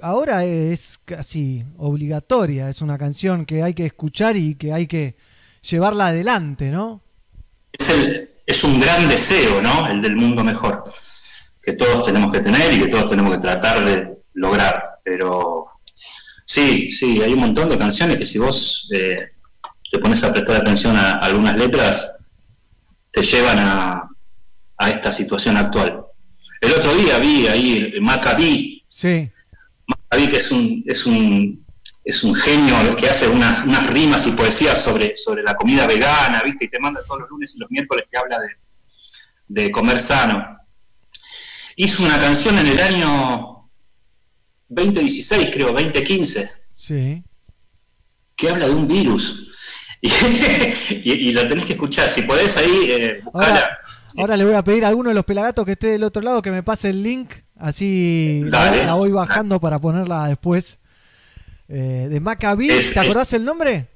ahora 0.00 0.44
es 0.44 0.98
casi 1.04 1.64
obligatoria. 1.78 2.68
Es 2.68 2.80
una 2.82 2.98
canción 2.98 3.46
que 3.46 3.62
hay 3.62 3.74
que 3.74 3.86
escuchar 3.86 4.36
y 4.36 4.54
que 4.56 4.72
hay 4.72 4.86
que 4.86 5.14
llevarla 5.68 6.08
adelante, 6.08 6.70
¿no? 6.70 7.00
es, 7.72 7.88
el- 7.90 8.28
es 8.46 8.64
un 8.64 8.78
gran 8.80 9.08
deseo, 9.08 9.62
¿no? 9.62 9.88
El 9.88 10.00
del 10.02 10.16
mundo 10.16 10.44
mejor, 10.44 10.84
que 11.62 11.72
todos 11.72 12.04
tenemos 12.04 12.32
que 12.32 12.40
tener 12.40 12.72
y 12.72 12.80
que 12.80 12.88
todos 12.88 13.08
tenemos 13.08 13.34
que 13.34 13.40
tratar 13.40 13.84
de 13.84 14.18
lograr. 14.34 14.98
Pero 15.02 15.66
sí, 16.44 16.92
sí, 16.92 17.22
hay 17.22 17.32
un 17.32 17.40
montón 17.40 17.68
de 17.68 17.78
canciones 17.78 18.18
que 18.18 18.26
si 18.26 18.38
vos 18.38 18.88
eh, 18.92 19.30
te 19.90 19.98
pones 19.98 20.22
a 20.24 20.32
prestar 20.32 20.56
atención 20.56 20.96
a 20.96 21.14
algunas 21.16 21.56
letras, 21.56 22.18
te 23.10 23.22
llevan 23.22 23.58
a, 23.58 24.08
a 24.78 24.90
esta 24.90 25.12
situación 25.12 25.56
actual. 25.56 26.04
El 26.60 26.72
otro 26.72 26.94
día 26.94 27.18
vi 27.18 27.46
ahí 27.46 27.94
Maccabi, 28.00 28.82
Sí. 28.88 29.28
Maccabi 29.86 30.28
que 30.28 30.36
es 30.36 30.50
un, 30.52 30.84
es 30.86 31.04
un, 31.06 31.63
es 32.04 32.22
un 32.22 32.34
genio 32.34 32.94
que 32.96 33.08
hace 33.08 33.26
unas, 33.28 33.64
unas 33.64 33.86
rimas 33.88 34.26
y 34.26 34.32
poesías 34.32 34.82
sobre, 34.82 35.16
sobre 35.16 35.42
la 35.42 35.54
comida 35.54 35.86
vegana, 35.86 36.42
¿viste? 36.44 36.66
Y 36.66 36.68
te 36.68 36.78
manda 36.78 37.00
todos 37.06 37.20
los 37.22 37.30
lunes 37.30 37.54
y 37.56 37.60
los 37.60 37.70
miércoles 37.70 38.04
que 38.10 38.18
habla 38.18 38.38
de, 38.38 38.48
de 39.48 39.70
comer 39.70 39.98
sano. 40.00 40.58
Hizo 41.76 42.02
una 42.04 42.18
canción 42.18 42.58
en 42.58 42.66
el 42.68 42.78
año 42.78 43.64
2016, 44.68 45.50
creo, 45.52 45.72
2015, 45.72 46.50
Sí. 46.74 47.22
que 48.36 48.48
habla 48.50 48.66
de 48.66 48.72
un 48.74 48.86
virus. 48.88 49.40
Y, 50.04 50.08
y- 51.10 51.28
y 51.28 51.32
lo 51.32 51.46
tenés 51.48 51.64
que 51.64 51.72
escuchar. 51.72 52.08
Si 52.10 52.20
podés 52.22 52.58
ahí, 52.58 52.90
eh, 52.90 53.20
buscala. 53.24 53.48
Ahora, 53.54 53.78
ahora 54.18 54.36
le 54.36 54.44
voy 54.44 54.52
a 54.54 54.62
pedir 54.62 54.84
a 54.84 54.88
alguno 54.88 55.08
de 55.08 55.14
los 55.14 55.24
pelagatos 55.24 55.64
que 55.64 55.72
esté 55.72 55.86
del 55.88 56.04
otro 56.04 56.20
lado 56.20 56.42
que 56.42 56.50
me 56.50 56.62
pase 56.62 56.90
el 56.90 57.02
link, 57.02 57.32
así 57.58 58.42
Dale. 58.44 58.84
la 58.84 58.94
voy 58.94 59.10
bajando 59.10 59.58
para 59.60 59.78
ponerla 59.78 60.28
después. 60.28 60.78
Eh, 61.76 62.06
de 62.08 62.20
Maccabi, 62.20 62.70
Es- 62.70 62.94
¿te 62.94 63.00
acordás 63.00 63.32
el 63.32 63.44
nombre? 63.44 63.88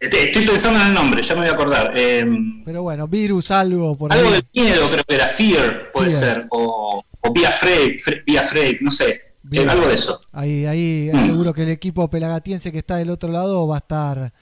Este, 0.00 0.24
Estoy 0.26 0.46
pensando 0.46 0.80
en 0.80 0.88
el 0.88 0.94
nombre, 0.94 1.22
ya 1.22 1.34
me 1.36 1.42
voy 1.42 1.50
a 1.50 1.52
acordar. 1.52 1.92
Eh, 1.94 2.26
Pero 2.64 2.82
bueno, 2.82 3.06
virus, 3.06 3.52
algo 3.52 3.96
por 3.96 4.12
algo 4.12 4.32
del 4.32 4.44
miedo, 4.52 4.90
creo 4.90 5.04
que 5.04 5.14
era 5.14 5.28
Fear, 5.28 5.90
puede 5.92 6.10
Fear. 6.10 6.20
ser. 6.34 6.46
O, 6.50 7.00
o 7.20 7.32
Be 7.32 7.46
Afraid, 7.46 7.98
Fre- 8.00 8.22
Be 8.26 8.36
Afraid, 8.38 8.78
no 8.80 8.90
sé. 8.90 9.22
Eh, 9.52 9.66
algo 9.68 9.86
de 9.86 9.94
eso. 9.94 10.20
Ahí, 10.32 10.66
ahí 10.66 11.10
Mm. 11.12 11.24
seguro 11.26 11.54
que 11.54 11.62
el 11.62 11.68
equipo 11.70 12.08
pelagatiense 12.10 12.72
que 12.72 12.78
está 12.78 12.96
del 12.96 13.10
otro 13.10 13.30
lado 13.30 13.66
va 13.68 13.76
a 13.76 13.78
estar 13.78 14.32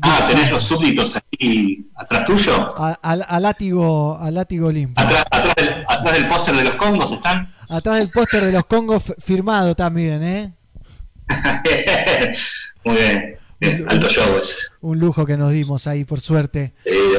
Ah, 0.00 0.26
tenés 0.28 0.50
los 0.52 0.62
súbditos 0.64 1.16
ahí 1.16 1.86
atrás 1.96 2.24
tuyo. 2.24 2.74
a, 2.76 2.98
a- 3.02 3.12
a 3.12 3.40
látigo, 3.40 4.16
a 4.20 4.30
látigo 4.32 4.70
limpio. 4.70 5.04
Atrás, 5.04 5.24
atrás 5.30 5.54
del, 5.56 5.84
atrás 5.88 6.14
del 6.14 6.28
póster 6.28 6.54
de 6.56 6.64
los 6.64 6.74
Congos 6.74 7.12
están. 7.12 7.52
Atrás 7.70 7.98
del 7.98 8.08
póster 8.10 8.44
de 8.44 8.52
los 8.52 8.64
Congos 8.66 9.02
firmado 9.24 9.74
también, 9.76 10.22
¿eh? 10.22 10.52
Muy 12.84 12.96
bien. 12.96 13.36
Bien, 13.60 13.84
alto 13.88 14.08
show 14.08 14.38
ese. 14.38 14.56
Un 14.80 14.98
lujo 15.00 15.26
que 15.26 15.36
nos 15.36 15.50
dimos 15.52 15.86
ahí, 15.88 16.04
por 16.04 16.20
suerte. 16.20 16.72
Eh, 16.84 17.18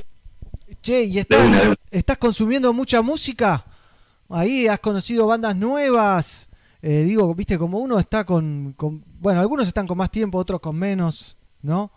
Che, 0.82 1.04
¿y 1.04 1.20
estás, 1.20 1.46
una, 1.46 1.60
de 1.60 1.68
una. 1.68 1.76
estás 1.92 2.18
consumiendo 2.18 2.72
mucha 2.72 3.02
música? 3.02 3.66
Ahí 4.30 4.68
has 4.68 4.80
conocido 4.80 5.28
bandas 5.28 5.56
nuevas. 5.56 6.48
Eh, 6.82 7.04
digo, 7.06 7.36
viste, 7.36 7.58
como 7.58 7.80
uno 7.80 8.00
está 8.00 8.24
con, 8.24 8.74
con- 8.78 9.04
Bueno, 9.20 9.42
algunos 9.42 9.68
están 9.68 9.86
con 9.86 9.98
más 9.98 10.10
tiempo, 10.12 10.38
otros 10.38 10.62
con 10.62 10.78
menos, 10.78 11.36
¿no? 11.62 11.92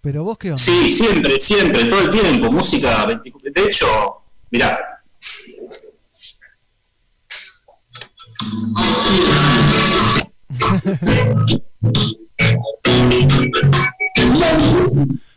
Pero 0.00 0.24
vos 0.24 0.36
qué 0.38 0.48
onda? 0.50 0.60
Sí, 0.62 0.90
siempre, 0.92 1.40
siempre, 1.40 1.84
todo 1.84 2.00
el 2.00 2.10
tiempo. 2.10 2.50
Música 2.50 3.06
24. 3.06 3.52
De 3.52 3.62
hecho, 3.68 3.86
mirá. 4.50 4.80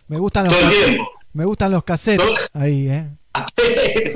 Me 0.08 0.18
gustan 0.18 0.46
los, 0.46 0.54
Todo 0.58 0.70
el 0.70 0.86
tiempo. 0.86 1.10
me 1.34 1.46
gustan 1.46 1.72
los 1.72 1.84
cassettes 1.84 2.50
ahí, 2.54 2.88
¿eh? 2.90 3.08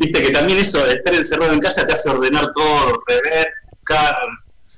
Viste 0.00 0.22
que 0.22 0.30
también 0.30 0.58
eso 0.58 0.84
de 0.84 0.94
estar 0.94 1.14
encerrado 1.14 1.52
en 1.52 1.60
casa 1.60 1.86
te 1.86 1.92
hace 1.92 2.10
ordenar 2.10 2.52
todo, 2.54 3.02
rever, 3.06 3.48
buscar, 3.70 4.16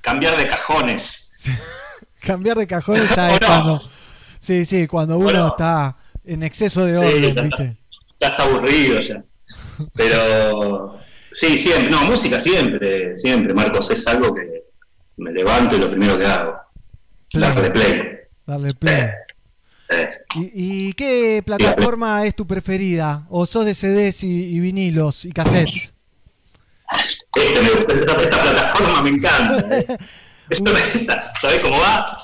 cambiar 0.03 0.37
de 0.37 0.47
cajones. 0.49 1.33
Cambiar 2.21 2.59
de 2.59 2.67
cajones 2.67 3.17
ya 3.17 3.31
es 3.35 3.41
cuando. 3.41 3.81
Sí, 4.39 4.67
sí, 4.67 4.87
cuando 4.87 5.17
uno 5.17 5.49
está 5.49 5.97
en 6.27 6.43
exceso 6.43 6.85
de 6.85 6.95
Sí, 6.95 7.01
orden, 7.27 7.45
¿viste? 7.49 7.77
Estás 8.13 8.41
aburrido 8.41 9.01
ya. 9.01 9.23
Pero 9.95 10.99
sí, 11.33 11.57
siempre, 11.57 11.91
no, 11.91 12.05
música 12.05 12.39
siempre, 12.39 13.17
siempre, 13.17 13.55
Marcos, 13.55 13.91
es 13.91 14.07
algo 14.07 14.35
que 14.35 14.65
me 15.21 15.33
levanto 15.33 15.77
y 15.77 15.79
lo 15.81 15.91
primero 15.91 16.19
que 16.19 16.27
hago. 16.27 16.57
Darle 17.33 17.71
play. 17.71 18.09
Darle 18.47 18.75
play. 18.75 19.05
Eh, 19.93 20.09
¿Y, 20.37 20.51
y 20.89 20.93
qué 20.95 21.43
plataforma 21.45 22.25
es 22.25 22.35
tu 22.35 22.47
preferida? 22.47 23.25
¿O 23.29 23.45
sos 23.47 23.65
de 23.67 23.75
CDs 23.75 24.23
y, 24.25 24.45
y 24.55 24.61
vinilos 24.61 25.25
y 25.25 25.33
cassettes? 25.33 25.93
Este 27.35 27.61
esta, 27.63 27.95
esta 28.23 28.43
plataforma 28.43 29.03
me 29.03 29.11
encanta. 29.11 29.65
Esto 30.51 30.73
me- 30.73 31.07
¿Sabés 31.41 31.61
cómo 31.61 31.77
va? 31.79 32.19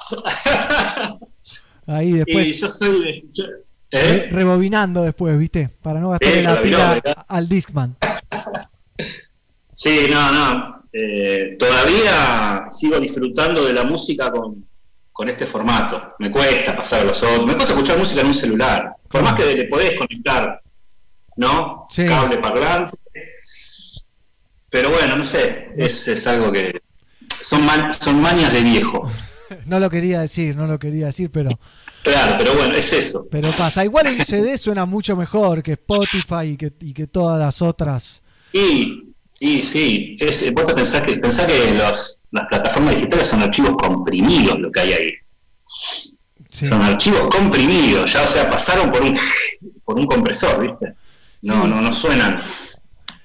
Ahí 1.86 2.08
y 2.08 2.12
después. 2.14 2.60
yo 2.60 2.68
soy 2.68 3.00
de- 3.04 3.24
yo- 3.32 3.44
re- 3.92 4.16
¿eh? 4.16 4.28
rebobinando 4.32 5.02
después, 5.04 5.38
¿viste? 5.38 5.68
Para 5.82 6.00
no 6.00 6.08
gastarle 6.10 6.36
Sí, 6.38 6.42
la 6.42 6.60
pila 6.62 7.02
al 7.28 7.48
Discman. 7.48 7.94
Sí, 9.78 10.06
no, 10.10 10.32
no. 10.32 10.75
Eh, 10.98 11.56
todavía 11.58 12.66
sigo 12.70 12.98
disfrutando 12.98 13.64
de 13.64 13.72
la 13.72 13.84
música 13.84 14.30
con, 14.30 14.64
con 15.12 15.28
este 15.28 15.46
formato. 15.46 16.14
Me 16.18 16.30
cuesta 16.30 16.76
pasar 16.76 17.00
a 17.00 17.04
los 17.04 17.22
otros. 17.22 17.44
Me 17.46 17.54
cuesta 17.54 17.72
escuchar 17.74 17.98
música 17.98 18.20
en 18.22 18.28
un 18.28 18.34
celular. 18.34 18.92
Por 19.10 19.22
más 19.22 19.34
que 19.34 19.54
le 19.54 19.64
podés 19.66 19.94
conectar, 19.96 20.60
¿no? 21.36 21.86
Sí. 21.90 22.06
Cable 22.06 22.38
parlante. 22.38 22.96
Pero 24.70 24.90
bueno, 24.90 25.16
no 25.16 25.24
sé. 25.24 25.70
Es, 25.76 26.08
es 26.08 26.26
algo 26.26 26.50
que. 26.52 26.80
Son, 27.42 27.64
man- 27.64 27.92
son 27.92 28.20
mañas 28.20 28.52
de 28.52 28.62
viejo. 28.62 29.10
No 29.66 29.78
lo 29.78 29.88
quería 29.88 30.22
decir, 30.22 30.56
no 30.56 30.66
lo 30.66 30.76
quería 30.76 31.06
decir, 31.06 31.30
pero, 31.30 31.50
Claro, 32.02 32.34
pero 32.36 32.54
bueno, 32.54 32.74
es 32.74 32.92
eso. 32.92 33.28
pero 33.30 33.48
pasa. 33.56 33.84
Igual 33.84 34.08
un 34.08 34.24
CD 34.24 34.58
suena 34.58 34.86
mucho 34.86 35.14
mejor 35.14 35.62
que 35.62 35.72
Spotify 35.74 36.46
y 36.54 36.56
que, 36.56 36.72
y 36.80 36.92
que 36.92 37.06
todas 37.06 37.38
las 37.38 37.62
otras. 37.62 38.22
Y, 38.52 39.14
y 39.38 39.62
sí, 39.62 40.16
es, 40.20 40.52
vos 40.52 40.66
te 40.66 40.74
pensás 40.74 41.02
que, 41.02 41.16
pensás 41.18 41.46
que 41.46 41.74
los, 41.74 42.18
las 42.30 42.46
plataformas 42.46 42.94
digitales 42.94 43.26
son 43.26 43.42
archivos 43.42 43.76
comprimidos 43.76 44.58
lo 44.58 44.70
que 44.72 44.80
hay 44.80 44.92
ahí. 44.92 45.12
Son 46.50 46.80
archivos 46.80 47.28
comprimidos, 47.28 48.12
ya, 48.12 48.22
o 48.22 48.28
sea, 48.28 48.50
pasaron 48.50 48.90
por 48.90 49.02
un, 49.02 49.18
por 49.84 49.98
un 49.98 50.06
compresor, 50.06 50.60
¿viste? 50.60 50.94
No, 51.42 51.66
no, 51.66 51.82
no 51.82 51.92
suenan. 51.92 52.40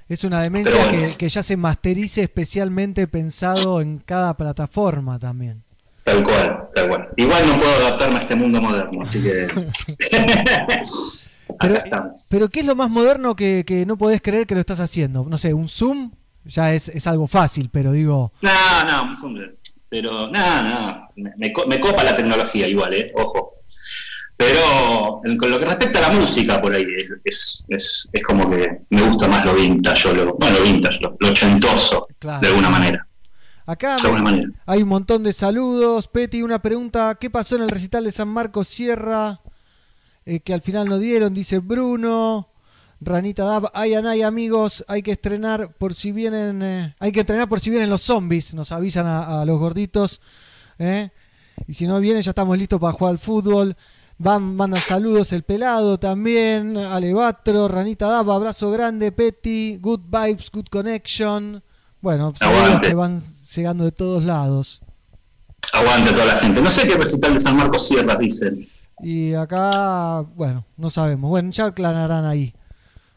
Es 0.10 0.26
una 0.26 0.42
demencia 0.42 0.76
bueno. 0.76 1.08
que, 1.08 1.16
que 1.16 1.30
ya 1.30 1.42
se 1.42 1.56
masterice 1.56 2.24
especialmente 2.24 3.08
pensado 3.08 3.80
en 3.80 4.00
cada 4.00 4.36
plataforma 4.36 5.18
también. 5.18 5.64
Tal 6.04 6.24
cual, 6.24 6.70
tal 6.74 6.90
cual. 6.90 7.10
Igual 7.16 7.48
no 7.48 7.58
puedo 7.58 7.76
adaptarme 7.76 8.18
a 8.18 8.22
este 8.22 8.36
mundo 8.36 8.62
moderno, 8.62 9.04
así 9.04 9.22
que. 9.22 9.48
Pero, 11.60 11.74
Acá 11.76 11.84
estamos. 11.86 12.28
pero 12.30 12.50
¿qué 12.50 12.60
es 12.62 12.66
lo 12.66 12.76
más 12.76 12.90
moderno 12.90 13.36
que, 13.36 13.64
que 13.66 13.86
no 13.86 13.98
podés 13.98 14.22
creer 14.22 14.46
que 14.48 14.54
lo 14.56 14.62
estás 14.62 14.80
haciendo? 14.80 15.26
No 15.28 15.38
sé, 15.38 15.54
un 15.54 15.68
Zoom 15.68 16.12
ya 16.46 16.74
es, 16.74 16.88
es 16.90 17.06
algo 17.08 17.28
fácil, 17.28 17.70
pero 17.72 17.92
digo, 17.92 18.32
No, 18.42 18.52
no, 18.86 19.12
un- 19.24 19.52
pero 19.90 20.30
nada, 20.30 20.62
nada. 20.64 21.10
Me, 21.16 21.32
me 21.38 21.54
co- 21.54 21.68
me 21.68 21.80
copa 21.80 22.04
la 22.04 22.16
tecnología 22.16 22.68
igual, 22.68 22.94
¿eh? 22.94 23.12
Ojo. 23.16 23.54
Pero 24.38 25.22
en- 25.26 25.38
con 25.38 25.52
lo 25.52 25.60
que 25.60 25.66
respecta 25.66 26.00
a 26.00 26.10
la 26.10 26.20
música, 26.20 26.60
por 26.62 26.74
ahí, 26.74 26.86
es, 26.98 27.66
es, 27.70 28.10
es, 28.12 28.24
como 28.24 28.50
que 28.50 28.82
me 28.90 29.02
gusta 29.04 29.28
más 29.28 29.46
lo 29.46 29.54
vintage, 29.54 30.08
o 30.10 30.14
lo, 30.16 30.34
bueno, 30.34 30.58
lo 30.60 30.64
vintage, 30.64 31.00
lo, 31.02 31.16
lo 31.20 31.28
ochentoso, 31.30 32.08
Claro. 32.18 32.40
de 32.42 32.48
alguna 32.48 32.70
manera. 32.70 33.06
acá 33.68 33.98
hay 34.66 34.82
un 34.82 34.90
montón 34.90 35.24
de 35.24 35.32
saludos. 35.34 36.08
Peti, 36.08 36.42
una 36.42 36.60
pregunta, 36.60 37.16
¿qué 37.20 37.30
pasó 37.30 37.56
en 37.56 37.62
el 37.64 37.70
recital 37.70 38.04
de 38.04 38.12
San 38.12 38.30
Marcos 38.30 38.68
Sierra? 38.68 39.40
Eh, 40.26 40.40
que 40.40 40.54
al 40.54 40.62
final 40.62 40.88
no 40.88 41.00
dieron, 41.00 41.34
dice 41.34 41.60
Bruno. 41.60 42.48
Ranita 43.04 43.44
Dab, 43.44 43.72
ay, 43.74 43.96
ay, 43.96 44.22
amigos, 44.22 44.86
hay 44.88 45.02
que 45.02 45.14
estrenar 45.14 45.70
por 45.80 45.96
si 45.96 46.12
vienen, 46.12 46.62
eh, 46.62 46.94
hay 47.00 47.12
que 47.12 47.22
entrenar 47.22 47.50
por 47.50 47.60
si 47.60 47.72
vienen 47.72 47.90
los 47.90 48.04
zombies, 48.04 48.54
nos 48.54 48.72
avisan 48.72 49.08
a, 49.08 49.42
a 49.42 49.46
los 49.46 49.58
gorditos, 49.58 50.22
¿eh? 50.78 51.10
y 51.68 51.74
si 51.74 51.88
no 51.88 52.00
vienen 52.00 52.22
ya 52.22 52.30
estamos 52.30 52.56
listos 52.60 52.80
para 52.80 52.94
jugar 52.94 53.12
al 53.14 53.18
fútbol. 53.18 53.76
Van, 54.20 54.56
mandan 54.56 54.82
saludos 54.82 55.34
el 55.34 55.42
pelado 55.42 55.98
también, 55.98 56.78
Alevatro, 56.78 57.68
Ranita 57.68 58.06
Dab, 58.08 58.30
abrazo 58.30 58.70
grande, 58.70 59.12
Petty, 59.12 59.78
good 59.82 60.02
vibes, 60.06 60.52
good 60.52 60.68
connection. 60.70 61.64
Bueno, 62.02 62.32
saludos 62.38 62.82
que 62.82 62.94
van 62.94 63.20
llegando 63.56 63.84
de 63.84 63.92
todos 63.92 64.24
lados. 64.24 64.80
Aguante 65.74 66.12
toda 66.12 66.26
la 66.26 66.36
gente. 66.36 66.62
No 66.62 66.70
sé 66.70 66.88
qué 66.88 66.98
recital 66.98 67.34
de 67.34 67.40
San 67.40 67.56
Marcos 67.56 67.88
Sierras 67.88 68.20
dicen. 68.20 68.68
Y 69.04 69.34
acá, 69.34 70.22
bueno, 70.36 70.64
no 70.78 70.90
sabemos. 70.90 71.30
Bueno, 71.30 71.52
ya 71.52 71.66
aclararán 71.66 72.26
ahí. 72.26 72.54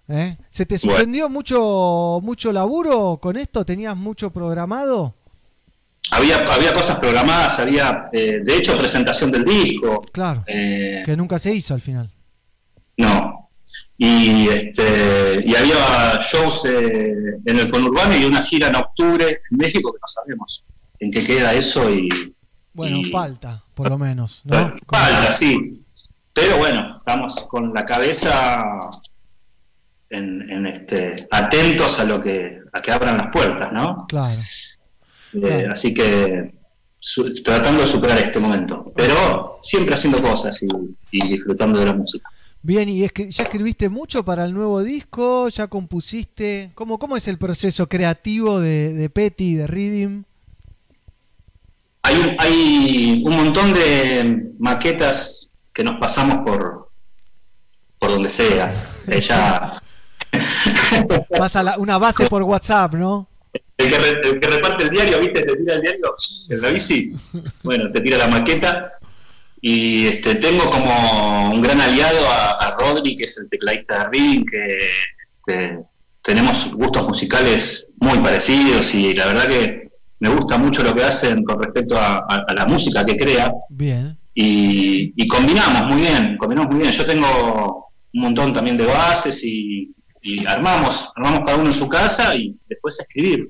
¿eh? 0.09 0.37
¿Se 0.51 0.67
te 0.67 0.79
suspendió 0.79 1.29
mucho, 1.29 2.21
mucho 2.23 2.53
laburo 2.53 3.19
con 3.21 3.37
esto? 3.37 3.65
¿Tenías 3.65 3.97
mucho 3.97 4.31
programado? 4.31 5.15
Había, 6.11 6.37
había 6.53 6.75
cosas 6.75 6.99
programadas, 6.99 7.59
había, 7.59 8.09
eh, 8.13 8.41
de 8.45 8.57
hecho, 8.57 8.77
presentación 8.79 9.31
del 9.31 9.45
disco. 9.45 10.03
Claro. 10.13 10.43
eh, 10.47 11.03
Que 11.05 11.17
nunca 11.17 11.39
se 11.39 11.55
hizo 11.55 11.75
al 11.75 11.81
final. 11.81 12.11
no. 12.99 13.41
Y, 13.97 14.49
este, 14.49 15.41
y 15.45 15.55
había 15.55 16.19
shows 16.21 16.65
eh, 16.65 17.15
en 17.47 17.59
el 17.61 17.71
conurbano 17.71 18.17
y 18.17 18.25
una 18.25 18.43
gira 18.43 18.67
en 18.67 18.75
octubre 18.75 19.41
en 19.49 19.57
México 19.57 19.93
que 19.93 19.99
no 20.01 20.09
sabemos 20.09 20.65
en 20.99 21.13
qué 21.13 21.23
queda 21.25 21.55
eso 21.55 21.89
y 21.89 22.09
Bueno, 22.75 22.99
Y- 22.99 23.11
falta, 23.11 23.63
por 23.75 23.89
lo 23.89 23.97
menos, 23.99 24.43
¿no? 24.45 24.57
Bueno, 24.61 24.77
falta, 24.89 25.33
sí. 25.33 25.81
Pero 26.33 26.59
bueno, 26.59 26.97
estamos 26.99 27.35
con 27.49 27.73
la 27.73 27.85
cabeza 27.87 28.65
en, 30.11 30.51
en 30.51 30.67
este, 30.67 31.15
atentos 31.31 31.99
a 32.01 32.05
lo 32.05 32.21
que 32.21 32.61
a 32.73 32.83
que 32.83 32.91
abran 32.91 33.17
las 33.19 33.29
puertas, 33.33 33.73
¿no? 33.73 34.07
Claro. 34.09 34.39
Eh, 34.39 35.41
Claro. 35.41 35.73
Así 35.73 35.93
que 35.95 36.53
su- 37.01 37.43
tratando 37.43 37.83
de 37.83 37.89
superar 37.89 38.19
este 38.19 38.39
momento, 38.39 38.85
pero 38.95 39.59
siempre 39.65 39.95
haciendo 39.95 40.23
cosas 40.23 40.63
y, 40.63 40.67
y 41.11 41.29
disfrutando 41.29 41.79
de 41.81 41.87
la 41.87 41.95
música. 41.95 42.29
Bien, 42.63 42.89
¿y 42.89 43.03
es 43.05 43.13
que 43.13 43.31
ya 43.31 43.43
escribiste 43.43 43.89
mucho 43.89 44.25
para 44.25 44.45
el 44.45 44.55
nuevo 44.55 44.83
disco? 44.83 45.49
¿Ya 45.49 45.67
compusiste? 45.67 46.71
¿Cómo, 46.75 46.99
cómo 46.99 47.17
es 47.17 47.27
el 47.29 47.37
proceso 47.37 47.89
creativo 47.89 48.59
de, 48.61 48.93
de 48.95 49.11
Petty, 49.11 49.55
de 49.55 49.67
Rhythm? 49.67 50.23
Hay 52.15 52.21
un, 52.21 52.37
hay 52.39 53.23
un 53.27 53.37
montón 53.37 53.75
de 53.75 54.51
maquetas 54.61 55.49
que 55.75 55.83
nos 55.83 55.99
pasamos 55.99 56.45
por 56.47 56.89
por 57.99 58.11
donde 58.11 58.29
sea. 58.31 58.73
Ella, 59.09 59.83
Pasa 61.37 61.63
la- 61.63 61.79
una 61.79 61.99
base 61.99 62.27
por 62.29 62.43
WhatsApp, 62.43 62.95
¿no? 62.95 63.27
el, 63.79 63.89
que 63.91 63.99
re- 63.99 64.21
el 64.23 64.41
que 64.41 64.49
reparte 64.49 64.85
el 64.85 64.91
diario, 64.91 65.19
¿viste? 65.21 65.43
Te 65.43 65.57
tira 65.57 65.75
el 65.75 65.81
diario 65.83 66.15
en 66.51 66.61
la 66.61 66.69
bici. 66.71 67.13
Bueno, 67.63 67.91
te 67.91 68.01
tira 68.01 68.19
la 68.19 68.29
maqueta. 68.29 68.89
Y 69.61 70.07
este, 70.09 70.35
tengo 70.37 70.69
como 70.71 71.51
un 71.51 71.61
gran 71.63 71.81
aliado 71.81 72.29
a, 72.29 72.51
a 72.53 72.77
Rodri, 72.77 73.17
que 73.17 73.25
es 73.25 73.37
el 73.39 73.49
tecladista 73.49 73.99
de 73.99 74.05
Reading, 74.11 74.45
que 74.45 74.79
este, 75.39 75.79
tenemos 76.23 76.73
gustos 76.75 77.07
musicales 77.09 77.87
muy 77.97 78.19
parecidos 78.19 78.93
y 78.95 79.15
la 79.15 79.27
verdad 79.27 79.49
que 79.49 79.89
me 80.25 80.29
gusta 80.37 80.57
mucho 80.59 80.83
lo 80.83 80.95
que 80.95 81.05
hacen 81.05 81.45
con 81.45 81.63
respecto 81.63 81.97
a, 81.99 82.17
a- 82.19 82.45
a 82.51 82.53
la 82.55 82.65
música 82.67 83.05
que 83.05 83.17
crea. 83.17 83.53
Bien. 83.69 84.17
y, 84.35 85.13
y 85.23 85.27
combinamos 85.29 85.83
muy 85.91 86.01
bien, 86.01 86.37
combinamos 86.39 86.71
muy 86.73 86.81
bien. 86.83 86.93
Yo 86.93 87.05
tengo 87.07 87.29
un 88.15 88.21
montón 88.27 88.53
también 88.53 88.77
de 88.77 88.87
bases 88.87 89.37
y, 89.45 89.95
y 90.23 90.45
armamos, 90.47 91.11
armamos 91.17 91.41
cada 91.47 91.59
uno 91.59 91.69
en 91.69 91.75
su 91.83 91.89
casa 91.89 92.35
y 92.35 92.55
después 92.69 92.99
a 92.99 93.03
escribir. 93.03 93.49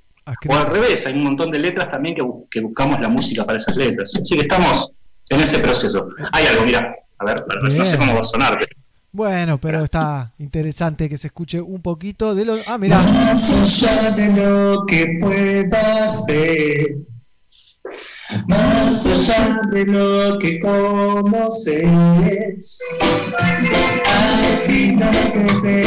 O 0.48 0.54
al 0.56 0.66
revés, 0.66 1.06
hay 1.06 1.14
un 1.14 1.24
montón 1.24 1.50
de 1.50 1.58
letras 1.58 1.88
también 1.90 2.14
que, 2.14 2.22
bu- 2.22 2.46
que 2.50 2.60
buscamos 2.60 3.00
la 3.00 3.08
música 3.08 3.44
para 3.46 3.56
esas 3.58 3.76
letras. 3.76 4.10
Así 4.20 4.34
que 4.36 4.42
estamos 4.42 4.90
en 5.30 5.40
ese 5.40 5.58
proceso. 5.58 6.08
Hay 6.32 6.46
algo, 6.46 6.64
mira, 6.64 6.94
a 7.18 7.24
ver, 7.24 7.44
no 7.78 7.84
sé 7.84 7.96
cómo 7.98 8.14
va 8.14 8.20
a 8.20 8.24
sonar. 8.24 8.58
pero- 8.58 8.72
Bueno, 9.14 9.58
pero 9.58 9.82
está 9.84 10.32
interesante 10.38 11.08
que 11.08 11.16
se 11.16 11.28
escuche 11.28 11.60
un 11.60 11.80
poquito 11.80 12.34
de 12.34 12.44
lo... 12.44 12.56
Ah, 12.66 12.78
mira. 12.78 13.00
Más 13.00 13.52
allá 13.52 14.10
de 14.10 14.32
lo 14.32 14.84
que 14.86 15.18
puedas 15.20 16.26
ver, 16.26 16.96
más 18.48 19.06
allá 19.06 19.60
de 19.70 19.84
lo 19.84 20.36
que 20.40 20.58
conoces, 20.58 21.78
al 24.04 24.44
final 24.66 25.14
te 25.62 25.84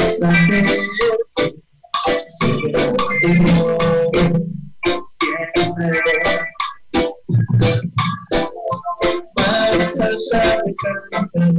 tu 3.20 3.28
novio 3.44 4.48
siempre. 5.04 6.00
Más 9.36 10.00
allá 10.00 10.64
de 10.64 10.72
tantas 11.12 11.58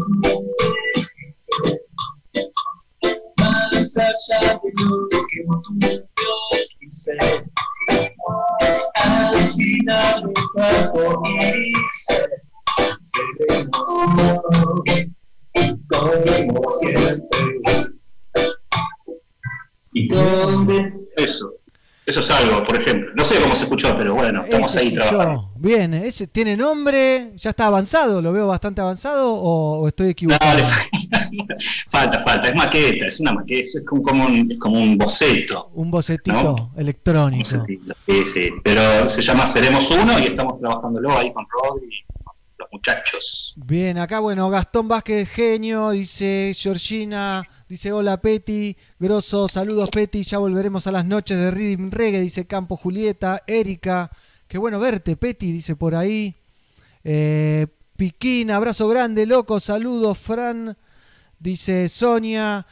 más 3.36 3.96
allá 3.96 4.60
de 4.62 4.70
lo 4.84 5.08
que 5.08 5.44
yo 5.46 5.62
quise. 6.80 7.44
Al 8.94 9.52
final 9.52 10.32
de 10.54 10.62
arco 10.62 11.22
iris, 11.24 12.06
seremos 13.00 13.90
como 15.88 16.68
siempre. 16.80 17.60
¿Y 19.92 20.08
dónde? 20.08 20.92
Eso, 21.16 21.52
eso 22.08 22.20
es 22.20 22.30
algo, 22.30 22.64
por 22.64 22.76
ejemplo. 22.76 23.10
No 23.14 23.24
sé 23.24 23.40
cómo 23.40 23.54
se 23.54 23.64
escuchó, 23.64 23.96
pero 23.98 24.14
bueno, 24.14 24.42
estamos 24.44 24.70
Ese 24.70 24.78
ahí 24.80 24.86
escuchó. 24.88 25.08
trabajando. 25.08 25.50
Bien, 25.56 25.94
ese 25.94 26.26
tiene 26.26 26.56
nombre, 26.56 27.32
ya 27.36 27.50
está 27.50 27.66
avanzado, 27.66 28.22
lo 28.22 28.32
veo 28.32 28.46
bastante 28.46 28.80
avanzado 28.80 29.32
o, 29.34 29.80
o 29.80 29.88
estoy 29.88 30.08
equivocado. 30.10 30.58
Falta, 31.88 32.20
falta, 32.20 32.48
es 32.48 32.54
maqueta, 32.54 33.06
es 33.06 33.20
una 33.20 33.32
maqueta, 33.32 33.60
es 33.62 33.84
como, 33.86 34.02
como 34.02 34.26
un, 34.26 34.50
es 34.50 34.58
como 34.58 34.78
un 34.80 34.96
boceto. 34.96 35.68
Un 35.74 35.90
bocetito 35.90 36.32
¿No? 36.56 36.70
electrónico. 36.76 37.44
bocetito, 37.58 37.94
Sí, 38.06 38.24
sí, 38.26 38.50
pero 38.62 39.08
se 39.08 39.20
llama 39.22 39.46
Seremos 39.46 39.90
Uno 39.90 40.18
y 40.18 40.24
estamos 40.26 40.58
trabajándolo 40.60 41.16
ahí 41.18 41.32
con 41.32 41.44
Rodri 41.50 41.90
muchachos. 42.72 43.54
Bien, 43.56 43.98
acá 43.98 44.20
bueno, 44.20 44.48
Gastón 44.50 44.88
Vázquez, 44.88 45.28
genio, 45.28 45.90
dice 45.90 46.52
Georgina, 46.56 47.46
dice 47.68 47.92
hola 47.92 48.18
Peti, 48.18 48.76
grosso, 48.98 49.48
saludos 49.48 49.90
Peti, 49.90 50.22
ya 50.22 50.38
volveremos 50.38 50.86
a 50.86 50.92
las 50.92 51.04
noches 51.04 51.36
de 51.36 51.50
Rhythm 51.50 51.90
Reggae, 51.90 52.20
dice 52.20 52.46
Campo 52.46 52.76
Julieta, 52.76 53.42
Erika, 53.46 54.10
qué 54.46 54.58
bueno 54.58 54.78
verte 54.78 55.16
Peti, 55.16 55.52
dice 55.52 55.76
por 55.76 55.94
ahí. 55.94 56.34
Eh, 57.04 57.66
Piquín, 57.96 58.50
abrazo 58.50 58.88
grande, 58.88 59.26
loco, 59.26 59.58
saludos 59.60 60.18
Fran, 60.18 60.76
dice 61.38 61.88
Sonia, 61.88 62.64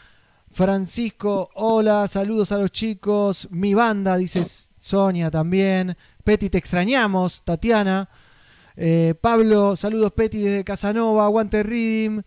Francisco, 0.53 1.51
hola, 1.55 2.07
saludos 2.07 2.53
a 2.53 2.59
los 2.59 2.71
chicos, 2.71 3.49
mi 3.51 3.75
banda, 3.75 4.17
dice 4.17 4.45
Sonia 4.79 5.31
también, 5.31 5.97
Peti, 6.23 6.51
te 6.51 6.59
extrañamos, 6.59 7.43
Tatiana. 7.43 8.09
Eh, 8.77 9.15
Pablo, 9.21 9.75
saludos 9.77 10.13
Peti 10.13 10.39
desde 10.41 10.65
Casanova, 10.65 11.25
aguante 11.25 11.63
Reading, 11.63 12.21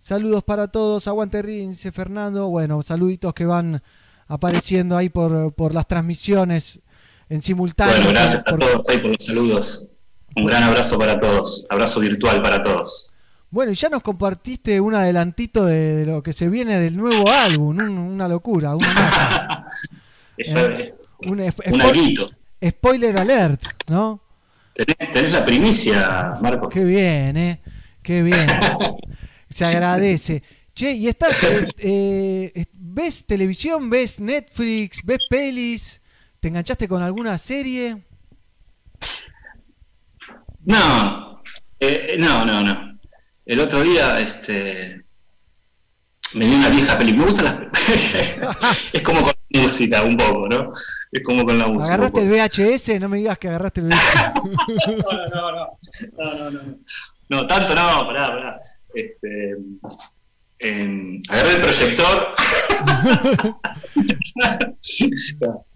saludos 0.00 0.44
para 0.44 0.68
todos, 0.68 1.06
aguante 1.08 1.42
Reading, 1.42 1.70
dice 1.70 1.90
Fernando. 1.92 2.48
Bueno, 2.48 2.80
saluditos 2.82 3.34
que 3.34 3.44
van 3.44 3.82
apareciendo 4.28 4.96
ahí 4.96 5.08
por, 5.08 5.52
por 5.54 5.74
las 5.74 5.86
transmisiones 5.88 6.80
en 7.28 7.42
simultáneo. 7.42 7.94
Bueno, 7.96 8.10
gracias 8.10 8.46
a 8.46 8.50
Por- 8.50 8.60
todos 8.60 8.88
ahí 8.88 8.98
por 8.98 9.08
los 9.10 9.24
saludos. 9.24 9.86
Un 10.36 10.46
gran 10.46 10.62
abrazo 10.62 10.98
para 10.98 11.18
todos, 11.18 11.66
abrazo 11.70 11.98
virtual 12.00 12.42
para 12.42 12.62
todos. 12.62 13.16
Bueno, 13.50 13.72
y 13.72 13.74
ya 13.74 13.88
nos 13.88 14.02
compartiste 14.02 14.80
un 14.80 14.94
adelantito 14.94 15.64
de, 15.64 15.96
de 15.96 16.06
lo 16.06 16.22
que 16.22 16.32
se 16.32 16.48
viene 16.48 16.78
del 16.78 16.96
nuevo 16.96 17.24
álbum, 17.44 17.68
un- 17.78 17.98
una 17.98 18.28
locura, 18.28 18.74
una 18.76 18.86
masa. 18.94 19.66
Esa- 20.36 20.66
Eh, 20.66 20.94
un, 21.28 21.40
un 21.40 22.70
spoiler 22.70 23.18
alert, 23.18 23.62
¿no? 23.88 24.20
Tenés, 24.76 25.12
tenés 25.12 25.32
la 25.32 25.44
primicia, 25.44 26.34
Marcos. 26.42 26.68
Qué 26.72 26.84
bien, 26.84 27.36
¿eh? 27.36 27.60
Qué 28.02 28.22
bien. 28.22 28.46
Se 29.50 29.64
agradece. 29.64 30.42
Che, 30.74 30.92
¿y 30.92 31.08
estás, 31.08 31.42
eh, 31.78 32.52
eh, 32.54 32.66
ves 32.74 33.24
televisión, 33.24 33.88
ves 33.88 34.20
Netflix, 34.20 35.00
ves 35.02 35.20
pelis? 35.30 36.02
¿Te 36.40 36.48
enganchaste 36.48 36.86
con 36.86 37.02
alguna 37.02 37.38
serie? 37.38 37.96
No, 40.66 41.42
eh, 41.80 42.16
no, 42.18 42.44
no, 42.44 42.62
no. 42.62 42.98
El 43.46 43.60
otro 43.60 43.82
día, 43.82 44.20
este, 44.20 45.02
me 46.34 46.46
vi 46.46 46.54
una 46.54 46.68
vieja 46.68 46.98
película. 46.98 47.24
Me 47.24 47.30
gustan 47.30 47.70
las. 47.72 48.88
es 48.92 49.00
como 49.00 49.22
con 49.22 49.35
música, 49.50 50.02
un 50.02 50.16
poco, 50.16 50.48
¿no? 50.48 50.72
Es 51.12 51.22
como 51.24 51.44
con 51.44 51.58
la 51.58 51.68
música. 51.68 51.94
¿Agarraste 51.94 52.20
el. 52.22 52.28
VHS? 52.30 53.00
No 53.00 53.08
me 53.08 53.18
digas 53.18 53.38
que 53.38 53.48
agarraste 53.48 53.80
el 53.80 53.86
VHS. 53.86 54.34
no, 54.44 55.12
no, 55.12 55.52
no, 55.52 55.52
no, 55.52 56.34
no, 56.34 56.50
no, 56.50 56.50
no. 56.50 56.74
No, 57.28 57.46
tanto 57.46 57.74
no, 57.74 58.06
pará, 58.06 58.26
pará. 58.28 58.58
Este, 58.94 59.56
eh, 60.60 61.20
agarré 61.28 61.52
el 61.56 61.60
proyector. 61.60 62.34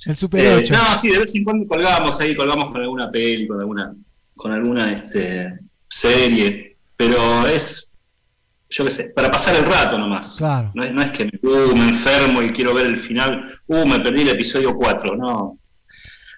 El 0.07 0.17
Super 0.17 0.41
Eh, 0.45 0.55
8. 0.57 0.73
no, 0.75 0.97
sí, 0.97 1.11
de 1.11 1.19
vez 1.19 1.35
en 1.35 1.45
cuando 1.45 1.67
colgamos 1.67 2.21
ahí, 2.21 2.35
colgamos 2.37 2.71
con 2.71 2.81
alguna 2.81 3.11
peli, 3.11 3.47
con 3.47 3.61
alguna, 3.61 3.93
con 4.37 4.53
alguna 4.53 4.93
este, 4.93 5.59
serie, 5.89 6.77
pero 6.97 7.47
es, 7.47 7.87
yo 8.71 8.85
qué 8.85 8.91
sé, 8.91 9.05
para 9.05 9.31
pasar 9.31 9.57
el 9.57 9.65
rato 9.67 9.99
nomás. 9.99 10.37
Claro. 10.39 10.71
No 10.75 10.85
es, 10.85 10.93
no 10.93 11.03
es 11.03 11.11
que 11.11 11.25
uh, 11.43 11.75
me 11.77 11.89
enfermo 11.89 12.41
y 12.43 12.53
quiero 12.53 12.73
ver 12.73 12.87
el 12.87 12.97
final, 12.97 13.47
uh, 13.67 13.87
me 13.87 13.99
perdí 14.01 14.23
el 14.23 14.29
episodio 14.31 14.75
4, 14.75 15.17
no. 15.17 15.59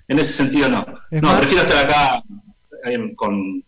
En 0.09 0.19
ese 0.19 0.33
sentido 0.33 0.69
no. 0.69 0.87
Es 1.11 1.21
no, 1.23 1.29
más- 1.29 1.39
prefiero 1.41 1.63
estar 1.65 1.85
acá 1.85 2.23
eh, 2.87 3.13
con, 3.15 3.63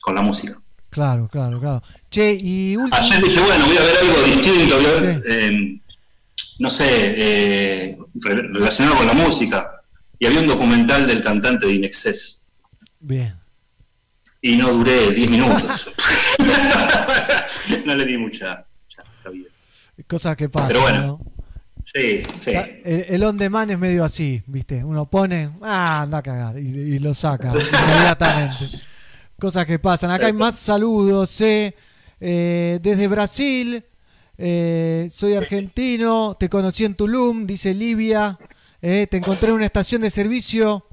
con 0.00 0.14
la 0.14 0.22
música. 0.22 0.58
Claro, 0.90 1.28
claro, 1.30 1.60
claro. 1.60 1.82
Che, 2.10 2.38
y 2.40 2.74
último. 2.76 2.96
Ayer 3.02 3.22
dije, 3.22 3.40
bueno, 3.40 3.66
voy 3.66 3.76
a 3.76 3.82
ver 3.82 3.96
algo 4.00 4.22
distinto, 4.24 4.76
voy 4.76 4.86
a 4.86 5.00
ver, 5.00 5.22
eh, 5.28 5.78
no 6.58 6.70
sé, 6.70 6.86
eh, 6.88 7.98
re- 8.14 8.48
relacionado 8.52 8.96
con 8.96 9.06
la 9.06 9.12
música. 9.12 9.72
Y 10.18 10.24
había 10.24 10.40
un 10.40 10.46
documental 10.46 11.06
del 11.06 11.22
cantante 11.22 11.66
de 11.66 11.74
Inexcess. 11.74 12.46
Bien. 13.00 13.34
Y 14.40 14.56
no 14.56 14.72
duré 14.72 15.12
10 15.12 15.30
minutos. 15.30 15.90
no 17.84 17.94
le 17.94 18.04
di 18.04 18.16
mucha, 18.18 18.64
mucha. 18.88 19.02
Cosas 20.06 20.36
que 20.36 20.48
pasan. 20.48 20.68
Pero 20.68 20.80
bueno, 20.82 21.06
¿no? 21.06 21.20
Sí, 21.84 22.22
sí. 22.40 22.50
El, 22.50 23.06
el 23.08 23.22
on 23.24 23.38
demand 23.38 23.70
es 23.70 23.78
medio 23.78 24.04
así, 24.04 24.42
¿viste? 24.46 24.82
Uno 24.82 25.06
pone, 25.06 25.50
ah, 25.62 26.02
anda 26.02 26.18
a 26.18 26.22
cagar, 26.22 26.58
y, 26.58 26.66
y 26.66 26.98
lo 26.98 27.14
saca 27.14 27.52
inmediatamente. 27.88 28.56
Cosas 29.38 29.66
que 29.66 29.78
pasan. 29.78 30.10
Acá 30.10 30.26
hay 30.26 30.32
más 30.32 30.58
saludos, 30.58 31.40
¿eh? 31.42 31.74
Eh, 32.20 32.78
desde 32.82 33.08
Brasil, 33.08 33.84
eh, 34.38 35.08
soy 35.12 35.34
argentino, 35.34 36.36
te 36.38 36.48
conocí 36.48 36.84
en 36.84 36.94
Tulum, 36.94 37.46
dice 37.46 37.74
Livia, 37.74 38.38
eh, 38.80 39.06
te 39.10 39.18
encontré 39.18 39.48
en 39.50 39.56
una 39.56 39.66
estación 39.66 40.00
de 40.02 40.10
servicio 40.10 40.84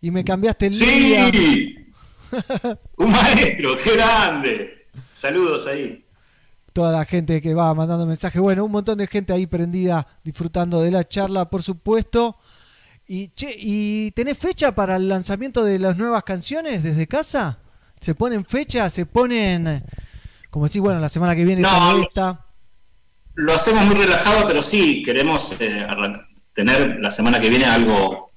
y 0.00 0.10
me 0.10 0.24
cambiaste 0.24 0.66
el. 0.66 0.74
¡Sí! 0.74 1.76
Un 2.96 3.10
maestro, 3.10 3.78
qué 3.78 3.92
grande. 3.96 4.77
Saludos 5.18 5.66
ahí. 5.66 6.04
toda 6.72 6.92
la 6.92 7.04
gente 7.04 7.42
que 7.42 7.52
va 7.52 7.74
mandando 7.74 8.06
mensajes. 8.06 8.40
Bueno, 8.40 8.64
un 8.64 8.70
montón 8.70 8.98
de 8.98 9.08
gente 9.08 9.32
ahí 9.32 9.46
prendida 9.48 10.06
disfrutando 10.22 10.80
de 10.80 10.92
la 10.92 11.08
charla, 11.08 11.46
por 11.46 11.60
supuesto. 11.64 12.36
Y, 13.08 13.28
che, 13.30 13.52
¿y 13.58 14.12
tenés 14.12 14.38
fecha 14.38 14.72
para 14.72 14.94
el 14.94 15.08
lanzamiento 15.08 15.64
de 15.64 15.80
las 15.80 15.96
nuevas 15.96 16.22
canciones 16.22 16.84
desde 16.84 17.08
casa? 17.08 17.58
¿Se 18.00 18.14
ponen 18.14 18.44
fecha? 18.44 18.88
¿Se 18.90 19.06
ponen, 19.06 19.82
como 20.50 20.66
decís, 20.66 20.80
bueno, 20.80 21.00
la 21.00 21.08
semana 21.08 21.34
que 21.34 21.44
viene 21.44 21.62
No, 21.62 22.00
esta? 22.00 22.44
Lo 23.34 23.54
hacemos 23.54 23.86
muy 23.86 23.96
relajado, 23.96 24.46
pero 24.46 24.62
sí, 24.62 25.02
queremos 25.02 25.52
eh, 25.58 25.84
tener 26.52 27.00
la 27.00 27.10
semana 27.10 27.40
que 27.40 27.48
viene 27.48 27.64
algo, 27.64 28.30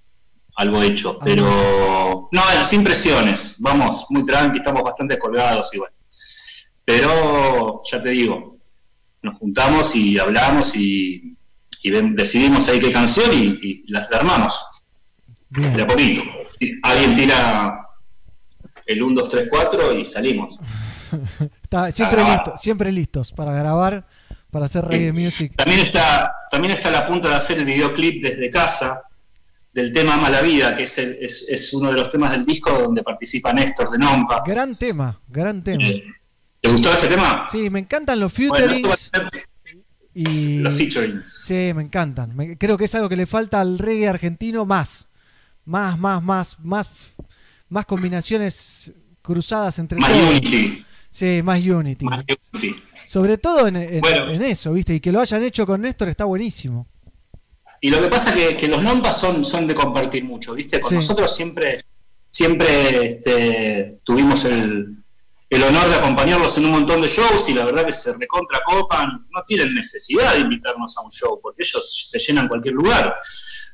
algo 0.55 0.81
hecho. 0.81 1.19
Pero 1.23 2.27
no, 2.31 2.41
sin 2.63 2.83
presiones. 2.83 3.57
Vamos, 3.59 4.07
muy 4.09 4.25
tranqui, 4.25 4.57
estamos 4.57 4.81
bastante 4.81 5.19
colgados 5.19 5.71
igual. 5.75 5.91
Pero 6.85 7.81
ya 7.89 8.01
te 8.01 8.09
digo, 8.09 8.57
nos 9.21 9.37
juntamos 9.37 9.95
y 9.95 10.17
hablamos 10.19 10.75
y, 10.75 11.35
decidimos 11.83 12.67
ahí 12.67 12.79
qué 12.79 12.91
canción 12.91 13.31
y, 13.33 13.57
y 13.61 13.83
las 13.91 14.09
la 14.09 14.17
armamos. 14.17 14.63
De 15.49 15.81
a 15.81 15.87
poquito. 15.87 16.23
Alguien 16.83 17.15
tira 17.15 17.85
el 18.85 19.01
1, 19.03 19.19
2, 19.21 19.29
3, 19.29 19.47
4 19.49 19.93
y 19.99 20.05
salimos. 20.05 20.57
Está 21.63 21.91
siempre 21.91 22.23
listo, 22.23 22.53
siempre 22.57 22.91
listos 22.91 23.31
para 23.33 23.53
grabar, 23.53 24.07
para 24.49 24.65
hacer 24.65 24.85
reggae 24.85 25.11
music. 25.11 25.53
También 25.57 25.81
está, 25.81 26.33
también 26.49 26.73
está 26.73 26.87
a 26.89 26.91
la 26.91 27.07
punta 27.07 27.29
de 27.29 27.35
hacer 27.35 27.57
el 27.57 27.65
videoclip 27.65 28.23
desde 28.23 28.49
casa 28.49 29.01
del 29.73 29.91
tema 29.91 30.17
Mala 30.17 30.41
Vida, 30.41 30.73
que 30.75 30.83
es, 30.83 30.97
el- 30.97 31.17
es, 31.21 31.45
es 31.49 31.73
uno 31.73 31.89
de 31.89 31.95
los 31.97 32.11
temas 32.11 32.31
del 32.31 32.45
disco 32.45 32.71
donde 32.71 33.03
participa 33.03 33.51
Néstor 33.53 33.89
de 33.91 33.97
Nompa. 33.97 34.43
Gran 34.45 34.75
tema, 34.77 35.19
gran 35.27 35.61
tema. 35.63 35.83
¿Te 36.61 36.69
gustó 36.69 36.93
ese 36.93 37.07
tema? 37.07 37.45
Sí, 37.51 37.69
me 37.69 37.79
encantan 37.79 38.19
los 38.19 38.31
featurings. 38.31 39.11
y 40.13 40.57
los 40.59 40.73
featurings. 40.75 41.43
Sí, 41.47 41.71
me 41.73 41.81
encantan. 41.83 42.35
Me- 42.35 42.57
creo 42.57 42.77
que 42.77 42.85
es 42.85 42.95
algo 42.95 43.09
que 43.09 43.15
le 43.15 43.25
falta 43.25 43.61
al 43.61 43.79
reggae 43.79 44.07
argentino 44.07 44.65
más. 44.65 45.05
Más, 45.65 45.97
más, 45.97 46.21
más, 46.23 46.57
más, 46.59 46.89
más 47.69 47.85
combinaciones 47.85 48.91
cruzadas 49.21 49.79
entre 49.79 49.99
Más 49.99 50.11
todos. 50.11 50.29
unity. 50.29 50.85
Sí, 51.09 51.41
más 51.43 51.59
unity. 51.61 52.05
Más 52.05 52.23
unity. 52.53 52.75
Sobre 53.05 53.37
todo 53.37 53.67
en, 53.67 53.75
en- 53.77 54.01
Bueno. 54.01 54.31
en 54.31 54.41
eso, 54.43 54.73
¿viste? 54.73 54.95
Y 54.95 54.99
que 54.99 55.11
lo 55.11 55.19
hayan 55.21 55.43
hecho 55.43 55.65
con 55.65 55.81
Néstor 55.81 56.09
está 56.09 56.25
buenísimo. 56.25 56.85
Y 57.79 57.89
lo 57.89 57.99
que 58.01 58.07
pasa 58.09 58.29
es 58.35 58.35
que, 58.49 58.57
que 58.57 58.67
los 58.67 58.83
Nompas 58.83 59.19
son, 59.19 59.43
son 59.43 59.65
de 59.65 59.73
compartir 59.73 60.23
mucho, 60.23 60.53
¿viste? 60.53 60.79
Con 60.79 60.89
Sí. 60.89 60.95
nosotros 60.95 61.35
siempre, 61.35 61.83
siempre 62.29 63.07
este, 63.07 63.97
tuvimos 64.03 64.45
el, 64.45 64.97
el 65.51 65.63
honor 65.63 65.89
de 65.89 65.95
acompañarlos 65.95 66.57
en 66.57 66.65
un 66.65 66.71
montón 66.71 67.01
de 67.01 67.09
shows 67.09 67.49
y 67.49 67.53
la 67.53 67.65
verdad 67.65 67.85
que 67.85 67.91
se 67.91 68.13
recontra 68.13 68.61
copan. 68.65 69.27
No 69.29 69.43
tienen 69.45 69.73
necesidad 69.73 70.33
de 70.33 70.39
invitarnos 70.39 70.97
a 70.97 71.01
un 71.01 71.11
show, 71.11 71.41
porque 71.43 71.63
ellos 71.63 72.07
te 72.09 72.19
llenan 72.19 72.47
cualquier 72.47 72.73
lugar. 72.73 73.13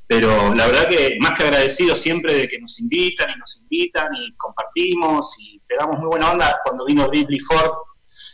Pero 0.07 0.55
la 0.55 0.65
verdad 0.65 0.89
que 0.89 1.17
más 1.19 1.33
que 1.33 1.43
agradecidos 1.43 1.99
siempre 1.99 2.33
de 2.33 2.47
que 2.47 2.57
nos 2.57 2.79
invitan 2.79 3.29
y 3.29 3.37
nos 3.37 3.57
invitan 3.57 4.07
y 4.15 4.33
compartimos 4.35 5.35
y 5.39 5.59
pegamos 5.67 5.99
muy 5.99 6.07
buena 6.07 6.31
onda 6.31 6.57
cuando 6.65 6.83
vino 6.83 7.07
Ridley 7.11 7.39
Ford 7.39 7.71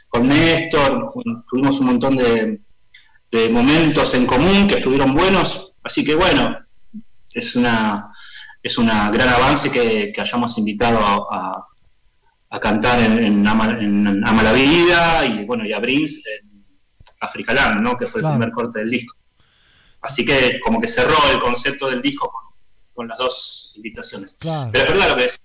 con 0.08 0.30
Néstor, 0.30 1.12
tuvimos 1.50 1.80
un 1.82 1.88
montón 1.88 2.16
de, 2.16 2.60
momentos 3.52 4.14
en 4.14 4.26
común 4.26 4.68
que 4.68 4.76
estuvieron 4.76 5.14
buenos, 5.14 5.74
así 5.84 6.04
que 6.06 6.14
bueno, 6.16 6.56
es 7.34 7.56
una 7.56 8.14
es 8.62 8.78
una 8.78 9.10
gran 9.10 9.28
avance 9.28 9.70
que, 9.70 10.14
hayamos 10.18 10.58
invitado 10.58 11.00
a- 11.34 11.68
a 12.56 12.60
cantar 12.60 13.00
en, 13.00 13.18
en 13.18 13.48
Ama, 13.48 13.78
en 13.80 14.24
Ama 14.24 14.44
la 14.44 14.52
Vida 14.54 15.26
y 15.26 15.44
bueno 15.44 15.66
y 15.66 15.74
a 15.74 15.82
Prince 15.82 16.22
en 16.40 16.64
Africa 17.20 17.52
Land, 17.54 17.82
¿no? 17.82 17.98
que 17.98 18.06
fue 18.06 18.22
el 18.22 18.28
primer 18.30 18.52
corte 18.52 18.80
del 18.80 18.92
disco. 18.92 19.16
Así 20.02 20.24
que 20.24 20.60
como 20.60 20.80
que 20.80 20.88
cerró 20.88 21.16
el 21.32 21.40
concepto 21.40 21.90
del 21.90 22.02
disco 22.02 22.30
con, 22.32 22.44
con 22.94 23.08
las 23.08 23.18
dos 23.18 23.74
invitaciones. 23.76 24.36
Claro. 24.40 24.70
Pero 24.72 24.86
es 24.86 24.92
verdad 24.94 25.10
lo 25.10 25.16
que 25.16 25.26
es, 25.26 25.42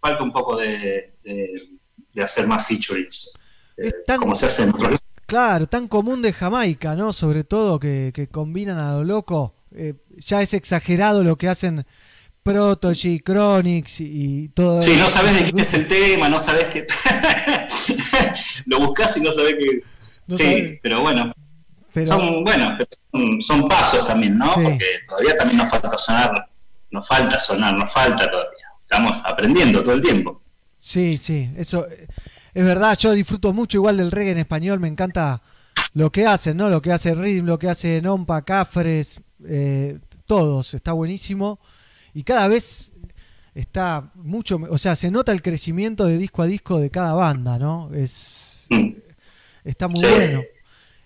falta 0.00 0.22
un 0.24 0.32
poco 0.32 0.56
de, 0.56 1.14
de- 1.22 1.68
de 2.12 2.22
hacer 2.24 2.48
más 2.48 2.66
featurings, 2.66 3.38
eh, 3.76 3.92
como 4.18 4.34
se 4.34 4.46
hace 4.46 4.64
en 4.64 4.70
otros 4.70 4.98
Claro, 5.26 5.68
tan 5.68 5.86
común 5.86 6.20
de 6.22 6.32
Jamaica, 6.32 6.96
¿no? 6.96 7.12
Sobre 7.12 7.44
todo 7.44 7.78
que, 7.78 8.10
que 8.12 8.26
combinan 8.26 8.78
a 8.80 8.94
lo 8.94 9.04
loco. 9.04 9.54
Eh, 9.76 9.94
ya 10.18 10.42
es 10.42 10.52
exagerado 10.54 11.22
lo 11.22 11.36
que 11.36 11.48
hacen 11.48 11.86
Protogy, 12.42 13.20
Chronix 13.20 14.00
y, 14.00 14.04
y 14.44 14.48
todo 14.48 14.80
Sí, 14.80 14.96
no 14.98 15.08
sabes 15.10 15.34
de 15.38 15.44
quién 15.44 15.58
es 15.60 15.74
el 15.74 15.86
tema, 15.86 16.28
no 16.28 16.40
sabes 16.40 16.66
que. 16.68 16.86
lo 18.66 18.80
buscas 18.80 19.16
y 19.16 19.20
no 19.20 19.32
sabes 19.32 19.54
que. 19.56 19.82
No 20.26 20.36
sí, 20.36 20.78
pero 20.82 21.00
bueno. 21.00 21.32
Pero- 21.92 22.06
Son, 22.06 22.44
bueno, 22.44 22.78
son, 23.10 23.42
son 23.42 23.68
pasos 23.68 24.06
también, 24.06 24.38
¿no? 24.38 24.46
Sí. 24.54 24.60
Porque 24.62 24.86
todavía 25.08 25.36
también 25.36 25.58
nos 25.58 25.68
falta 25.70 25.98
sonar, 25.98 26.48
nos 26.90 27.06
falta 27.06 27.38
sonar, 27.38 27.74
nos 27.76 27.92
falta 27.92 28.30
todavía. 28.30 28.66
Estamos 28.82 29.20
aprendiendo 29.24 29.82
todo 29.82 29.94
el 29.94 30.02
tiempo. 30.02 30.40
Sí, 30.78 31.18
sí, 31.18 31.50
eso 31.56 31.86
eh, 31.88 32.06
es 32.54 32.64
verdad. 32.64 32.96
Yo 32.96 33.12
disfruto 33.12 33.52
mucho 33.52 33.76
igual 33.78 33.96
del 33.96 34.10
reggae 34.12 34.32
en 34.32 34.38
español. 34.38 34.78
Me 34.80 34.88
encanta 34.88 35.42
lo 35.94 36.10
que 36.10 36.26
hacen, 36.26 36.56
¿no? 36.56 36.68
Lo 36.70 36.80
que 36.80 36.92
hace 36.92 37.12
Rhythm, 37.14 37.44
lo 37.46 37.58
que 37.58 37.68
hace 37.68 38.00
Nompa, 38.00 38.42
Cafres, 38.42 39.20
eh, 39.46 39.98
todos. 40.26 40.74
Está 40.74 40.92
buenísimo. 40.92 41.58
Y 42.14 42.22
cada 42.24 42.48
vez 42.48 42.92
está 43.54 44.10
mucho, 44.14 44.58
o 44.70 44.78
sea, 44.78 44.96
se 44.96 45.10
nota 45.10 45.32
el 45.32 45.42
crecimiento 45.42 46.06
de 46.06 46.18
disco 46.18 46.42
a 46.42 46.46
disco 46.46 46.80
de 46.80 46.90
cada 46.90 47.12
banda, 47.14 47.58
¿no? 47.58 47.90
Es 47.94 48.66
está 49.64 49.88
muy 49.88 50.00
Sí. 50.04 50.06
bueno. 50.14 50.42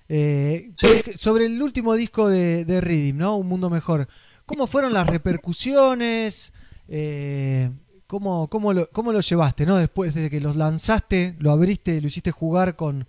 Eh, 0.08 0.72
sobre 1.16 1.46
el 1.46 1.60
último 1.62 1.94
disco 1.94 2.28
de, 2.28 2.64
de 2.64 2.80
Rhythm, 2.80 3.16
¿no? 3.18 3.36
Un 3.36 3.48
mundo 3.48 3.70
mejor. 3.70 4.06
¿Cómo 4.46 4.66
fueron 4.66 4.92
las 4.92 5.06
repercusiones? 5.06 6.52
Eh, 6.88 7.70
¿cómo, 8.06 8.48
cómo, 8.48 8.72
lo, 8.74 8.88
¿Cómo 8.90 9.12
lo 9.12 9.20
llevaste, 9.20 9.64
no? 9.64 9.76
Después 9.76 10.14
de 10.14 10.28
que 10.28 10.40
los 10.40 10.56
lanzaste, 10.56 11.34
lo 11.38 11.50
abriste, 11.50 12.00
lo 12.00 12.06
hiciste 12.08 12.30
jugar 12.30 12.76
con, 12.76 13.06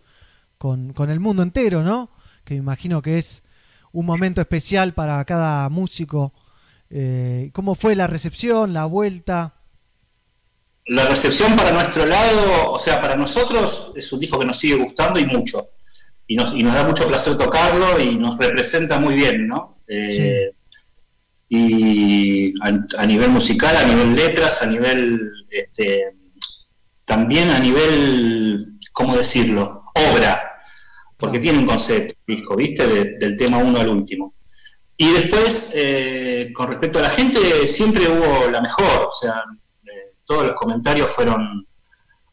con, 0.58 0.93
con 0.93 1.10
el 1.10 1.20
mundo 1.20 1.43
entero, 1.43 1.84
¿no? 1.84 2.10
Que 2.46 2.54
me 2.54 2.60
imagino 2.62 3.02
que 3.02 3.18
es 3.18 3.43
un 3.91 4.06
momento 4.06 4.39
especial 4.39 4.93
para 4.93 5.24
cada 5.26 5.68
músico. 5.70 6.32
Eh, 6.98 7.50
¿Cómo 7.52 7.76
fue 7.76 7.93
la 7.93 8.08
recepción, 8.08 8.74
la 8.74 8.86
vuelta? 8.86 9.52
La 10.88 11.06
recepción 11.08 11.56
para 11.58 11.72
nuestro 11.72 12.06
lado, 12.06 12.72
o 12.72 12.80
sea, 12.80 13.02
para 13.02 13.16
nosotros 13.18 13.91
es 13.96 14.14
un 14.14 14.20
disco 14.22 14.39
que 14.39 14.46
nos 14.46 14.58
sigue 14.58 14.76
gustando 14.76 15.20
y 15.20 15.26
mucho. 15.26 15.68
Y 16.28 16.36
nos, 16.36 16.54
y 16.54 16.64
nos 16.64 16.74
da 16.74 16.84
mucho 16.84 17.08
placer 17.08 17.38
tocarlo 17.38 18.00
y 18.00 18.16
nos 18.18 18.38
representa 18.38 18.98
muy 19.00 19.16
bien, 19.16 19.48
¿no? 19.48 19.78
Eh, 19.88 20.52
Y 21.50 22.54
a, 22.62 23.02
a 23.02 23.06
nivel 23.06 23.30
musical, 23.30 23.76
a 23.78 23.84
nivel 23.84 24.16
letras, 24.16 24.62
a 24.62 24.66
nivel. 24.68 25.20
Este, 25.50 26.02
también 27.06 27.50
a 27.50 27.60
nivel. 27.60 28.80
¿Cómo 28.93 29.18
decirlo? 29.18 29.84
Obra. 30.14 30.41
porque 31.18 31.39
tiene 31.39 31.60
un 31.60 31.66
concepto, 31.66 32.14
disco, 32.28 32.56
¿viste? 32.56 32.88
De- 32.88 33.18
del 33.20 33.36
tema 33.38 33.58
uno 33.58 33.80
al 33.80 33.89
último. 33.89 34.34
Y 34.98 35.12
después, 35.12 35.72
eh, 35.76 36.52
con 36.54 36.68
respecto 36.70 37.00
a 37.00 37.04
la 37.04 37.10
gente, 37.10 37.68
siempre 37.68 38.08
hubo 38.08 38.50
la 38.50 38.62
mejor, 38.62 39.08
o 39.08 39.12
sea, 39.12 39.43
eh, 39.86 40.14
todos 40.26 40.46
los 40.46 40.56
comentarios 40.56 41.12
fueron 41.12 41.66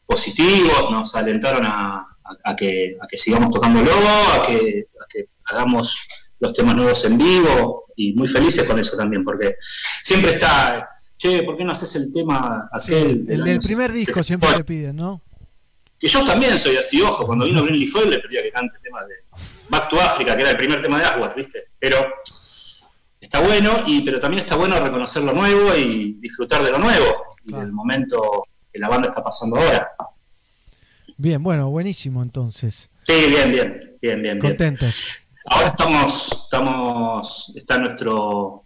positivos, 0.05 0.91
nos 0.91 1.13
alentaron 1.15 1.65
a, 1.65 1.97
a- 2.23 2.51
a 2.51 2.55
que, 2.55 2.97
a 3.01 3.07
que 3.07 3.17
sigamos 3.17 3.51
tocándolo, 3.51 3.91
a 3.91 4.45
que, 4.45 4.85
a 5.01 5.05
que 5.09 5.25
hagamos 5.45 5.97
los 6.39 6.53
temas 6.53 6.75
nuevos 6.75 7.03
en 7.05 7.17
vivo, 7.17 7.85
y 7.95 8.13
muy 8.13 8.27
felices 8.27 8.65
con 8.67 8.79
eso 8.79 8.97
también, 8.97 9.23
porque 9.23 9.55
siempre 10.01 10.31
está, 10.33 10.89
che, 11.17 11.43
¿por 11.43 11.55
qué 11.57 11.63
no 11.63 11.71
haces 11.73 11.95
el 11.95 12.11
tema 12.11 12.69
aquel? 12.71 13.25
El 13.29 13.43
del 13.43 13.59
primer 13.59 13.91
disco 13.91 14.23
siempre 14.23 14.51
te 14.53 14.63
piden, 14.63 14.95
¿no? 14.95 15.21
Que 15.99 16.07
yo 16.07 16.25
también 16.25 16.57
soy 16.57 16.75
así, 16.75 17.01
ojo, 17.01 17.25
cuando 17.25 17.45
vino 17.45 17.63
Brinley 17.63 17.87
Foyle 17.87 18.09
le 18.09 18.19
pedía 18.19 18.41
que 18.41 18.51
cante 18.51 18.77
temas 18.81 19.07
de 19.07 19.15
Back 19.69 19.87
to 19.89 20.01
Africa, 20.01 20.35
que 20.35 20.41
era 20.41 20.51
el 20.51 20.57
primer 20.57 20.81
tema 20.81 20.99
de 20.99 21.05
Aswad, 21.05 21.33
¿viste? 21.35 21.65
Pero 21.79 22.05
está 23.23 23.39
bueno, 23.39 23.83
y, 23.87 24.01
pero 24.01 24.19
también 24.19 24.43
está 24.43 24.55
bueno 24.57 24.77
reconocer 24.79 25.23
lo 25.23 25.31
nuevo 25.31 25.73
y 25.75 26.13
disfrutar 26.19 26.61
de 26.61 26.71
lo 26.71 26.77
nuevo 26.77 27.05
y 27.45 27.53
del 27.53 27.71
momento 27.71 28.43
que 28.71 28.79
la 28.79 28.89
banda 28.89 29.07
está 29.07 29.23
pasando 29.23 29.57
ahora. 29.57 29.87
Bien, 31.17 31.41
bueno, 31.41 31.69
buenísimo 31.69 32.21
entonces. 32.21 32.89
Sí, 33.03 33.13
bien, 33.29 33.51
bien, 33.51 33.97
bien, 34.01 34.21
bien. 34.21 34.21
bien. 34.21 34.39
Contentos. 34.39 35.17
Ahora 35.45 35.67
estamos, 35.69 36.31
estamos, 36.43 37.53
está 37.55 37.77
nuestro 37.77 38.63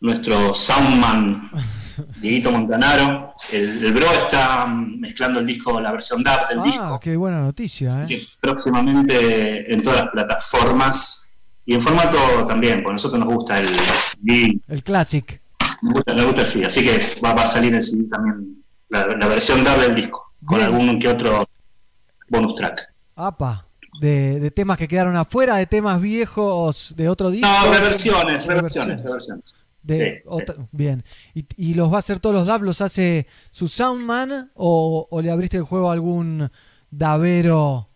nuestro 0.00 0.54
soundman 0.54 1.50
Dieguito 2.20 2.50
Montanaro. 2.50 3.34
El, 3.52 3.84
el 3.84 3.92
bro 3.92 4.10
está 4.10 4.66
mezclando 4.66 5.38
el 5.38 5.46
disco, 5.46 5.80
la 5.80 5.92
versión 5.92 6.22
DAB 6.22 6.48
del 6.48 6.62
disco. 6.62 6.84
Ah, 6.84 7.00
qué 7.00 7.16
buena 7.16 7.40
noticia, 7.40 7.90
¿eh? 7.90 8.06
que 8.08 8.26
próximamente 8.40 9.72
en 9.72 9.82
todas 9.82 10.00
las 10.00 10.08
plataformas 10.10 11.27
y 11.68 11.74
en 11.74 11.80
formato 11.82 12.18
también, 12.46 12.76
porque 12.78 12.90
a 12.90 12.92
nosotros 12.94 13.20
nos 13.20 13.28
gusta 13.34 13.58
el 13.60 13.68
CD, 13.68 14.58
El 14.68 14.82
Classic. 14.82 15.40
nos 15.82 15.92
gusta, 15.92 16.14
nos 16.14 16.24
gusta 16.24 16.40
el 16.40 16.46
CD, 16.46 16.64
así 16.66 16.82
que 16.84 17.20
va, 17.22 17.34
va 17.34 17.42
a 17.42 17.46
salir 17.46 17.74
el 17.74 17.82
CD 17.82 18.04
también, 18.10 18.62
la, 18.88 19.06
la 19.06 19.26
versión 19.26 19.62
DAB 19.62 19.80
del 19.82 19.94
disco, 19.94 20.24
con 20.46 20.62
algún 20.62 20.98
que 20.98 21.08
otro 21.08 21.46
bonus 22.30 22.54
track. 22.54 22.80
Apa. 23.16 23.64
De, 24.00 24.38
de 24.40 24.50
temas 24.50 24.78
que 24.78 24.88
quedaron 24.88 25.14
afuera, 25.16 25.56
de 25.56 25.66
temas 25.66 26.00
viejos 26.00 26.94
de 26.96 27.08
otro 27.08 27.30
disco. 27.30 27.46
No, 27.48 27.72
reversiones, 27.72 28.46
reversiones, 28.46 29.02
reversiones. 29.02 29.54
De 29.82 29.94
Sí, 29.94 30.22
otra- 30.26 30.54
Bien. 30.72 31.02
¿Y, 31.34 31.44
y 31.56 31.74
los 31.74 31.90
va 31.92 31.96
a 31.96 31.98
hacer 32.00 32.18
todos 32.20 32.34
los 32.34 32.46
dab? 32.46 32.62
¿Los 32.62 32.80
hace 32.80 33.26
su 33.50 33.66
Soundman? 33.68 34.50
¿O, 34.54 35.06
o 35.10 35.20
le 35.22 35.30
abriste 35.30 35.56
el 35.56 35.64
juego 35.64 35.90
a 35.90 35.94
algún 35.94 36.48
dabero? 36.90 37.86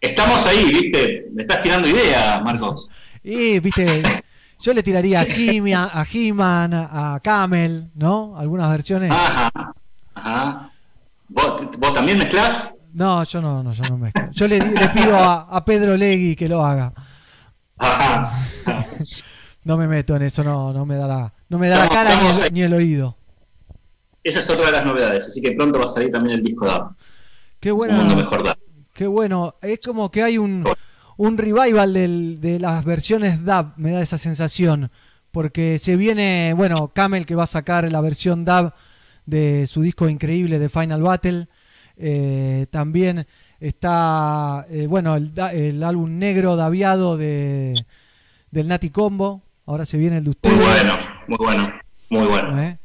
Estamos 0.00 0.46
ahí, 0.46 0.70
viste, 0.72 1.26
me 1.32 1.42
estás 1.42 1.60
tirando 1.60 1.88
ideas, 1.88 2.40
Marcos. 2.42 2.88
Y, 3.24 3.58
viste, 3.58 4.02
yo 4.60 4.72
le 4.72 4.82
tiraría 4.82 5.20
a 5.20 5.24
He- 5.24 5.74
a 5.74 6.06
He-Man, 6.10 6.72
a 6.74 7.20
Camel, 7.22 7.88
¿no? 7.96 8.36
Algunas 8.36 8.70
versiones. 8.70 9.10
Ajá, 9.10 9.50
ajá. 10.14 10.70
¿Vos, 11.28 11.62
vos 11.78 11.92
también 11.94 12.18
mezclás? 12.18 12.70
No, 12.94 13.22
yo 13.24 13.40
no, 13.42 13.62
no, 13.62 13.72
yo 13.72 13.82
no 13.90 13.98
mezclo. 13.98 14.28
Yo 14.32 14.48
le, 14.48 14.60
pido 14.94 15.16
a, 15.16 15.42
a 15.50 15.64
Pedro 15.64 15.96
Legui 15.96 16.34
que 16.36 16.48
lo 16.48 16.64
haga. 16.64 16.92
No 19.64 19.76
me 19.76 19.86
meto 19.86 20.16
en 20.16 20.22
eso, 20.22 20.42
no, 20.42 20.72
no 20.72 20.86
me 20.86 20.96
da 20.96 21.06
la, 21.06 21.32
no 21.48 21.58
me 21.58 21.68
da 21.68 21.80
la 21.84 21.88
cara 21.88 22.20
ni 22.22 22.28
el, 22.28 22.52
ni 22.54 22.62
el 22.62 22.72
oído. 22.72 23.14
Esa 24.24 24.38
es 24.40 24.48
otra 24.50 24.66
de 24.66 24.72
las 24.72 24.84
novedades, 24.84 25.26
así 25.28 25.40
que 25.42 25.52
pronto 25.52 25.78
va 25.78 25.84
a 25.84 25.88
salir 25.88 26.10
también 26.10 26.38
el 26.38 26.44
disco 26.44 26.66
DAB. 26.66 26.90
Qué 27.60 27.72
Un 27.72 27.78
mundo 27.86 28.04
bueno, 28.04 28.16
mejor 28.16 28.44
DAB. 28.44 28.56
Qué 28.98 29.06
bueno. 29.06 29.54
Es 29.62 29.78
como 29.78 30.10
que 30.10 30.24
hay 30.24 30.38
un, 30.38 30.64
un 31.16 31.38
revival 31.38 31.94
del- 31.94 32.40
de 32.40 32.58
las 32.58 32.84
versiones 32.84 33.44
DAB, 33.44 33.74
me 33.76 33.92
da 33.92 34.02
esa 34.02 34.18
sensación. 34.18 34.90
Porque 35.30 35.78
se 35.78 35.94
viene, 35.96 36.52
bueno, 36.56 36.88
Camel 36.88 37.24
que 37.26 37.36
va 37.36 37.44
a 37.44 37.46
sacar 37.46 37.90
la 37.92 38.00
versión 38.00 38.44
DAB 38.44 38.72
de 39.24 39.66
su 39.68 39.82
disco 39.82 40.08
increíble 40.08 40.58
de 40.58 40.68
Final 40.68 41.02
Battle. 41.02 41.46
Eh, 41.96 42.66
también 42.70 43.24
está, 43.60 44.66
eh, 44.70 44.86
bueno, 44.88 45.14
el, 45.16 45.82
álbum 45.84 46.18
negro 46.18 46.56
daviado 46.56 47.16
de, 47.16 47.74
del 48.50 48.66
Nati 48.68 48.90
Combo. 48.90 49.42
Ahora 49.66 49.84
se 49.84 49.96
viene 49.98 50.16
el 50.18 50.24
de 50.24 50.30
ustedes. 50.30 50.56
Muy 50.56 50.64
bueno, 50.64 50.92
muy 51.28 51.36
bueno, 51.38 51.72
muy 52.10 52.26
bueno. 52.26 52.62
¿eh? 52.62 52.78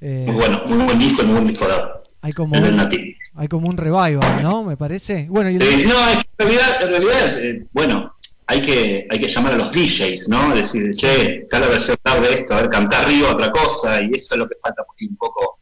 Eh, 0.00 0.24
Muy 0.26 0.34
bueno, 0.36 0.62
muy 0.66 0.84
buen 0.84 0.98
disco 0.98 1.22
muy 1.24 1.32
buen 1.34 1.46
disco 1.46 1.68
DAB. 1.68 2.02
hay 2.22 2.32
como 2.32 2.54
El 2.56 2.62
del 2.62 2.76
Nati. 2.76 3.16
Hay 3.34 3.48
como 3.48 3.68
un 3.68 3.76
revival, 3.76 4.42
¿no? 4.42 4.62
Me 4.64 4.76
parece. 4.76 5.26
Bueno, 5.28 5.50
y 5.50 5.56
el- 5.56 5.62
Eh, 5.62 5.84
no, 5.86 6.10
en 6.10 6.22
realidad, 6.38 6.82
en 6.82 6.88
realidad 6.88 7.38
eh, 7.44 7.64
bueno, 7.72 8.14
hay 8.46 8.60
que, 8.60 9.06
hay 9.10 9.18
que 9.20 9.28
llamar 9.28 9.54
a 9.54 9.56
los 9.56 9.72
DJs, 9.72 10.28
¿no? 10.28 10.54
Decir, 10.54 10.94
che, 10.94 11.38
está 11.42 11.58
la 11.60 11.68
versión 11.68 11.96
DAB 12.04 12.20
de 12.22 12.34
esto, 12.34 12.54
a 12.54 12.60
ver, 12.62 12.70
cantar 12.70 13.04
arriba 13.04 13.30
otra 13.32 13.50
cosa, 13.50 14.02
y 14.02 14.10
eso 14.14 14.34
es 14.34 14.38
lo 14.38 14.48
que 14.48 14.56
falta, 14.60 14.82
porque 14.84 15.06
un 15.06 15.16
poco 15.16 15.58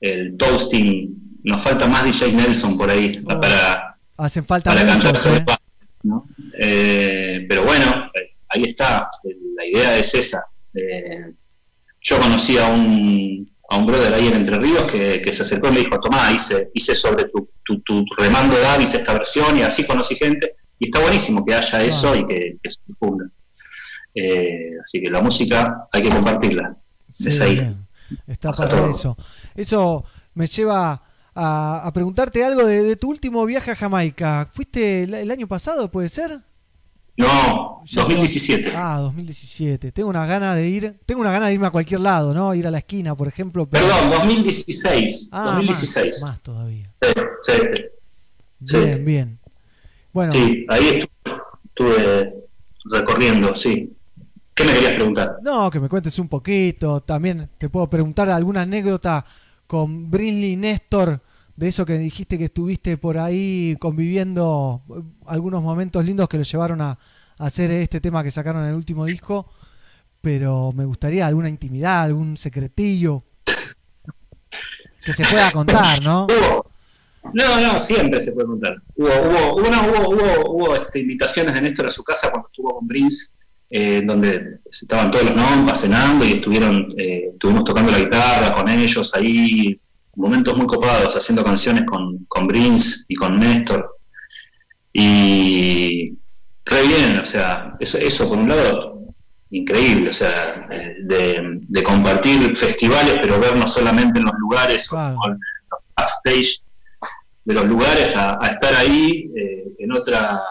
el 0.00 0.36
toasting, 0.36 1.40
nos 1.44 1.62
falta 1.62 1.86
más 1.86 2.04
DJ 2.04 2.32
Nelson 2.32 2.78
por 2.78 2.90
ahí, 2.90 3.20
para, 3.20 3.96
hacen 4.16 4.46
falta 4.46 4.70
para 4.72 4.86
cantar 4.86 5.16
sobre 5.16 5.38
¿eh? 5.38 5.44
¿no? 6.04 6.26
Eh, 6.58 7.44
pero 7.48 7.64
bueno, 7.64 8.10
eh, 8.14 8.30
ahí 8.48 8.62
está, 8.64 9.10
la 9.56 9.66
idea 9.66 9.98
es 9.98 10.14
esa. 10.14 10.44
Yo 12.00 12.18
conocí 12.18 12.58
a 12.58 12.68
un, 12.68 13.48
a 13.74 13.78
un 13.78 13.86
brother 13.86 14.14
ahí 14.14 14.28
en 14.28 14.34
Entre 14.36 14.58
Ríos 14.58 14.84
que, 14.90 15.20
que 15.20 15.32
se 15.32 15.42
acercó 15.42 15.68
y 15.68 15.72
me 15.72 15.78
dijo, 15.80 15.98
tomá, 16.00 16.32
hice, 16.32 16.70
hice 16.74 16.94
sobre 16.94 17.24
tu, 17.24 17.48
tu, 17.64 17.80
tu 17.80 18.04
remando 18.16 18.58
DAB, 18.58 18.80
hice 18.82 18.98
esta 18.98 19.12
versión 19.12 19.56
y 19.58 19.62
así 19.62 19.84
conocí 19.84 20.14
gente. 20.14 20.54
Y 20.78 20.86
está 20.86 21.00
buenísimo 21.00 21.44
que 21.44 21.54
haya 21.54 21.82
eso 21.82 22.14
y 22.14 22.26
que, 22.26 22.56
que 22.62 22.70
se 22.70 22.80
difunda. 22.86 23.24
Eh, 24.14 24.70
así 24.82 25.00
que 25.00 25.10
la 25.10 25.20
música 25.20 25.88
hay 25.92 26.02
que 26.02 26.10
compartirla. 26.10 26.76
es 27.18 27.40
ahí. 27.40 27.54
bien. 27.54 27.76
Está 28.26 28.48
Pasa 28.50 28.68
para 28.68 28.80
todo. 28.82 28.90
eso. 28.90 29.16
Eso 29.54 30.04
me 30.34 30.46
lleva 30.46 31.02
a, 31.34 31.86
a 31.86 31.92
preguntarte 31.92 32.44
algo 32.44 32.64
de, 32.66 32.82
de 32.82 32.96
tu 32.96 33.10
último 33.10 33.44
viaje 33.44 33.72
a 33.72 33.76
Jamaica. 33.76 34.48
¿Fuiste 34.52 35.04
el, 35.04 35.14
el 35.14 35.30
año 35.30 35.46
pasado, 35.48 35.90
puede 35.90 36.08
ser? 36.08 36.38
No, 37.16 37.82
Ya 37.86 38.02
2017. 38.02 38.70
se 38.70 38.76
va- 38.76 38.94
Ah, 38.96 38.98
2017. 38.98 39.92
Tengo 39.92 40.08
una 40.08 40.26
gana 40.26 40.54
de 40.54 40.68
ir. 40.68 40.94
Tengo 41.06 41.20
una 41.20 41.30
gana 41.30 41.46
de 41.48 41.54
irme 41.54 41.66
a 41.66 41.70
cualquier 41.70 42.00
lado, 42.00 42.34
¿no? 42.34 42.54
Ir 42.54 42.66
a 42.66 42.70
la 42.70 42.78
esquina, 42.78 43.14
por 43.14 43.28
ejemplo. 43.28 43.66
pero- 43.66 43.86
Perdón, 43.86 44.10
2016. 44.10 45.28
Ah, 45.30 45.44
2016. 45.46 46.22
Más, 46.22 46.30
más 46.30 46.40
todavía. 46.40 46.88
Sí, 47.02 47.12
sí, 47.46 47.52
sí. 47.76 47.82
Sí. 48.66 48.76
Bien, 48.78 49.04
bien. 49.04 49.38
Bueno, 50.12 50.32
Sí, 50.32 50.64
ahí 50.68 50.88
estuve, 51.00 51.40
estuve 51.66 52.34
recorriendo, 52.90 53.54
sí. 53.54 53.92
¿Qué 54.54 54.64
me 54.64 54.72
querías 54.72 54.94
preguntar? 54.94 55.38
no, 55.42 55.68
que 55.70 55.80
me 55.80 55.88
cuentes 55.88 56.18
un 56.18 56.28
poquito. 56.28 57.00
También 57.00 57.48
te 57.58 57.68
puedo 57.68 57.88
preguntar 57.88 58.28
alguna 58.30 58.62
anécdota 58.62 59.24
con 59.66 60.10
Brinley 60.10 60.56
Néstor, 60.56 61.20
de 61.56 61.68
eso 61.68 61.86
que 61.86 61.98
dijiste 61.98 62.38
que 62.38 62.44
estuviste 62.44 62.96
por 62.96 63.18
ahí 63.18 63.76
conviviendo 63.78 64.80
eh, 64.90 65.02
algunos 65.26 65.62
momentos 65.62 66.04
lindos 66.04 66.28
que 66.28 66.38
lo 66.38 66.42
llevaron 66.42 66.80
a, 66.80 66.98
hacer 67.38 67.70
este 67.72 68.00
tema 68.00 68.22
que 68.22 68.30
sacaron 68.30 68.62
en 68.62 68.70
el 68.70 68.74
último 68.76 69.04
disco. 69.06 69.46
Pero 70.20 70.72
me 70.72 70.84
gustaría 70.84 71.26
alguna 71.26 71.48
intimidad, 71.48 72.02
algún 72.02 72.36
secretillo 72.36 73.22
que 75.04 75.12
se 75.12 75.24
pueda 75.24 75.50
contar, 75.50 76.02
¿no? 76.02 76.26
No, 77.32 77.58
no, 77.58 77.78
siempre 77.78 78.20
se 78.20 78.32
puede 78.32 78.48
contar. 78.48 78.76
Hubo, 78.96 79.08
hubo, 79.08 79.54
hubo, 79.54 79.68
hubo, 79.68 80.08
hubo, 80.10 80.50
hubo, 80.50 80.76
este, 80.76 80.98
invitaciones 80.98 81.54
de 81.54 81.62
Néstor 81.62 81.86
a 81.86 81.90
su 81.90 82.04
casa 82.04 82.30
cuando 82.30 82.48
estuvo 82.48 82.74
con 82.74 82.86
Prince, 82.86 83.28
eh, 83.70 84.02
donde 84.04 84.58
estaban 84.70 85.10
todos 85.10 85.24
los 85.24 85.34
nompas 85.34 85.80
cenando 85.80 86.24
y 86.24 86.34
estuvieron, 86.34 86.94
eh, 86.98 87.28
estuvimos 87.30 87.64
tocando 87.64 87.90
la 87.90 87.98
guitarra 87.98 88.54
con 88.54 88.68
ellos 88.68 89.14
ahí, 89.14 89.80
momentos 90.16 90.56
muy 90.56 90.66
copados, 90.66 91.14
haciendo 91.16 91.44
canciones 91.44 91.84
con, 91.84 92.24
con 92.26 92.46
Prince 92.48 93.04
y 93.08 93.14
con 93.14 93.38
Néstor. 93.38 93.96
Y 94.92 96.16
re 96.64 96.82
bien, 96.82 97.18
o 97.18 97.24
sea, 97.24 97.74
eso, 97.80 97.98
eso 97.98 98.28
por 98.28 98.38
un 98.38 98.48
lado, 98.48 98.98
increíble, 99.50 100.10
o 100.10 100.12
sea, 100.12 100.66
de, 101.02 101.58
de 101.68 101.82
compartir 101.82 102.54
festivales, 102.54 103.18
pero 103.20 103.38
vernos 103.40 103.72
solamente 103.72 104.18
en 104.18 104.24
los 104.26 104.34
lugares 104.38 104.90
o- 104.92 104.96
o 104.96 105.26
en 105.26 105.32
los 105.32 105.80
backstage 105.96 106.60
de 107.44 107.54
los 107.54 107.66
lugares 107.66 108.16
a, 108.16 108.38
a 108.40 108.46
estar 108.48 108.74
ahí 108.74 109.30
eh, 109.36 109.64
en 109.78 109.92
otra 109.92 110.42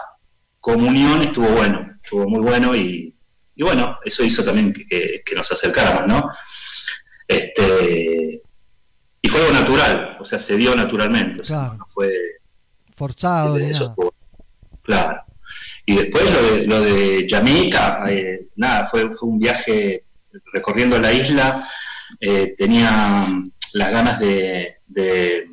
comunión 0.60 1.22
estuvo 1.22 1.48
bueno, 1.48 1.90
estuvo 2.02 2.28
muy 2.28 2.40
bueno 2.40 2.74
y, 2.76 3.14
y 3.56 3.62
bueno, 3.62 3.98
eso 4.04 4.22
hizo 4.24 4.44
también 4.44 4.72
que, 4.72 4.84
que- 4.86 5.22
que 5.24 5.34
nos 5.34 5.50
acercáramos, 5.50 6.06
¿no? 6.06 6.30
Este, 7.26 8.40
y 9.24 9.28
fue 9.28 9.40
algo 9.40 9.52
natural, 9.52 10.16
o 10.20 10.24
sea, 10.24 10.38
se 10.38 10.56
dio 10.56 10.74
naturalmente, 10.74 11.40
o 11.40 11.44
sea, 11.44 11.58
Claro. 11.60 11.74
no 11.78 11.84
fue 11.86 12.10
Forzado 12.96 13.56
eso 13.56 13.94
nada. 13.96 14.10
claro. 14.82 15.20
Y 15.86 15.96
después 15.96 16.24
lo 16.30 16.42
de, 16.42 16.66
lo 16.66 16.80
de 16.80 17.26
Jamaica, 17.28 18.04
eh, 18.08 18.48
nada, 18.56 18.86
fue, 18.86 19.14
fue 19.14 19.28
un 19.28 19.38
viaje 19.38 20.04
recorriendo 20.52 20.98
la 20.98 21.12
isla, 21.12 21.68
eh, 22.20 22.54
tenía 22.56 23.26
las 23.72 23.90
ganas 23.90 24.18
de, 24.20 24.76
de 24.86 25.48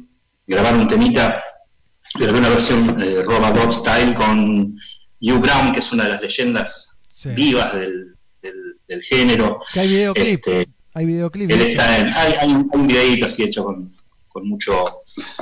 grabar 0.48 0.76
un 0.76 0.88
temita 0.88 1.42
grabé 2.20 2.40
una 2.40 2.50
versión 2.50 3.02
eh, 3.02 3.22
Roba 3.24 3.52
Bob 3.52 3.72
Style 3.74 4.14
con 4.14 4.78
Hugh 5.22 5.40
Brown, 5.42 5.72
que 5.72 5.80
es 5.80 5.92
una 5.94 6.04
de 6.04 6.10
las 6.12 6.22
leyendas 6.22 7.02
vivas 7.36 7.74
del, 7.74 8.16
del- 8.42 8.76
del 8.88 9.02
género. 9.04 9.62
Que 9.74 9.80
hay 9.80 9.88
videoclip. 9.88 10.28
Este, 10.46 10.68
Hay 10.94 11.06
videoclip. 11.06 11.52
él 11.52 11.60
de 11.60 11.72
eso. 11.72 11.82
está 11.82 11.98
en, 11.98 12.14
hay, 12.14 12.34
hay 12.40 12.50
un, 12.50 12.70
hay 12.74 12.80
un 12.80 12.88
videíto 12.88 13.26
así 13.26 13.44
hecho 13.44 13.64
con, 13.64 13.94
con 14.30 14.48
mucho 14.48 14.86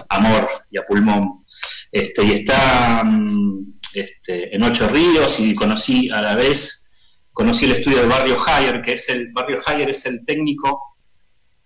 amor 0.09 0.47
y 0.71 0.77
a 0.77 0.85
pulmón. 0.85 1.45
Este, 1.91 2.23
y 2.23 2.31
está 2.33 3.03
mm, 3.03 3.73
este, 3.93 4.55
en 4.55 4.63
Ocho 4.63 4.87
Ríos 4.89 5.39
y 5.39 5.55
conocí 5.55 6.09
a 6.09 6.21
la 6.21 6.35
vez, 6.35 6.97
conocí 7.33 7.65
el 7.65 7.73
estudio 7.73 8.01
de 8.01 8.07
Barrio 8.07 8.37
Higher, 8.37 8.81
que 8.81 8.93
es 8.93 9.09
el, 9.09 9.31
Barrio 9.31 9.59
Higher 9.65 9.89
es 9.89 10.05
el 10.05 10.25
técnico 10.25 10.95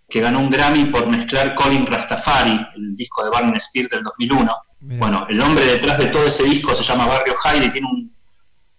que 0.10 0.22
ganó 0.22 0.40
un 0.40 0.50
Grammy 0.50 0.86
por 0.86 1.08
mezclar 1.08 1.56
Colin 1.56 1.88
Rastafari, 1.88 2.60
el 2.76 2.96
disco 2.96 3.24
de 3.24 3.32
Barney 3.32 3.58
Spears 3.58 3.90
del 3.90 4.04
2001. 4.04 4.56
Bueno, 4.82 5.26
el 5.30 5.38
nombre 5.38 5.66
detrás 5.66 5.98
de 5.98 6.08
todo 6.08 6.28
ese 6.28 6.44
disco 6.44 6.76
se 6.76 6.84
llama 6.84 7.08
Barrio 7.08 7.36
Higher 7.44 7.64
y 7.64 7.70
tiene 7.70 7.88
un, 7.88 8.14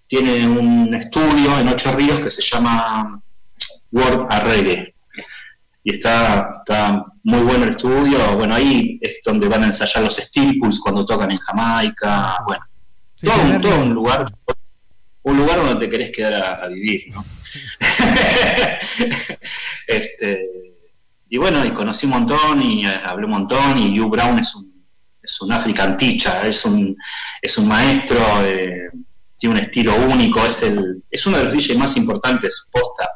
tiene 0.06 0.46
un 0.46 0.94
estudio 0.94 1.58
en 1.58 1.68
Ocho 1.68 1.92
Ríos 1.92 2.20
que 2.20 2.30
se 2.30 2.42
llama 2.42 3.20
World 3.90 4.26
a 4.30 4.40
Reggae. 4.40 4.93
Y 5.84 5.92
está, 5.92 6.56
está 6.58 7.04
muy 7.22 7.40
bueno 7.40 7.64
el 7.64 7.70
estudio. 7.70 8.36
Bueno, 8.36 8.54
ahí 8.54 8.98
es 9.00 9.20
donde 9.24 9.48
van 9.48 9.62
a 9.62 9.66
ensayar 9.66 10.02
los 10.02 10.16
Stimples 10.16 10.80
cuando 10.80 11.04
tocan 11.04 11.30
en 11.30 11.38
Jamaica. 11.38 12.38
Bueno, 12.46 12.64
todo, 13.22 13.42
un, 13.42 13.60
todo 13.60 13.78
un 13.78 13.94
lugar 13.94 14.26
un 15.24 15.38
lugar 15.38 15.56
donde 15.56 15.86
te 15.86 15.90
querés 15.90 16.10
quedar 16.10 16.34
a, 16.34 16.64
a 16.64 16.68
vivir, 16.68 17.10
¿no? 17.10 17.24
este, 19.86 20.46
y 21.30 21.38
bueno, 21.38 21.64
y 21.64 21.72
conocí 21.72 22.06
un 22.06 22.12
montón 22.12 22.62
y 22.62 22.86
eh, 22.86 23.00
hablé 23.04 23.24
un 23.24 23.32
montón 23.32 23.78
y 23.78 23.98
Hugh 23.98 24.10
Brown 24.10 24.38
es 24.38 24.54
un, 24.54 24.70
es 25.22 25.40
un 25.40 25.50
African 25.50 25.96
teacher, 25.96 26.46
es 26.46 26.64
un, 26.66 26.94
es 27.40 27.56
un 27.56 27.66
maestro, 27.66 28.20
eh, 28.44 28.90
tiene 29.36 29.56
un 29.56 29.60
estilo 29.60 29.96
único, 29.96 30.44
es, 30.44 30.62
el, 30.62 31.02
es 31.10 31.26
uno 31.26 31.38
de 31.38 31.44
los 31.44 31.54
DJs 31.54 31.78
más 31.78 31.96
importantes 31.96 32.68
posta. 32.70 33.08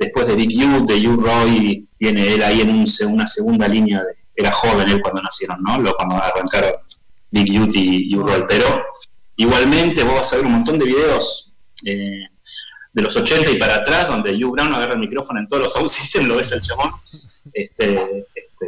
Después 0.00 0.26
de 0.26 0.34
Big 0.34 0.50
U, 0.66 0.86
de 0.86 1.06
Hugh 1.06 1.22
Roy, 1.22 1.86
viene 1.98 2.32
él 2.34 2.42
ahí 2.42 2.62
en 2.62 2.70
un 2.70 2.86
una 3.08 3.26
segunda 3.26 3.68
línea, 3.68 4.02
de- 4.02 4.16
era 4.34 4.50
joven 4.50 4.88
él 4.88 5.00
cuando 5.02 5.20
nacieron, 5.22 5.62
¿no? 5.62 5.78
Lo, 5.78 5.94
cuando 5.94 6.16
arrancaron 6.16 6.72
Big 7.30 7.60
U 7.60 7.68
y 7.72 8.16
Hugh 8.16 8.26
Roy, 8.26 8.44
pero 8.48 8.82
igualmente 9.36 10.02
vos 10.02 10.14
vas 10.14 10.32
a 10.32 10.36
ver 10.36 10.46
un 10.46 10.52
montón 10.52 10.78
de 10.78 10.86
videos 10.86 11.52
eh, 11.84 12.24
de 12.92 13.02
los 13.02 13.14
80 13.14 13.50
y 13.50 13.56
para 13.58 13.76
atrás, 13.76 14.08
donde 14.08 14.32
Hugh 14.34 14.52
Brown 14.52 14.74
agarra 14.74 14.94
el 14.94 15.00
micrófono 15.00 15.38
en 15.40 15.46
todos 15.46 15.64
los 15.64 15.72
sound 15.74 15.88
systems, 15.88 16.26
lo 16.28 16.36
ves 16.36 16.50
al 16.52 16.60
chabón 16.62 16.90
este, 17.52 17.94
este, 18.34 18.66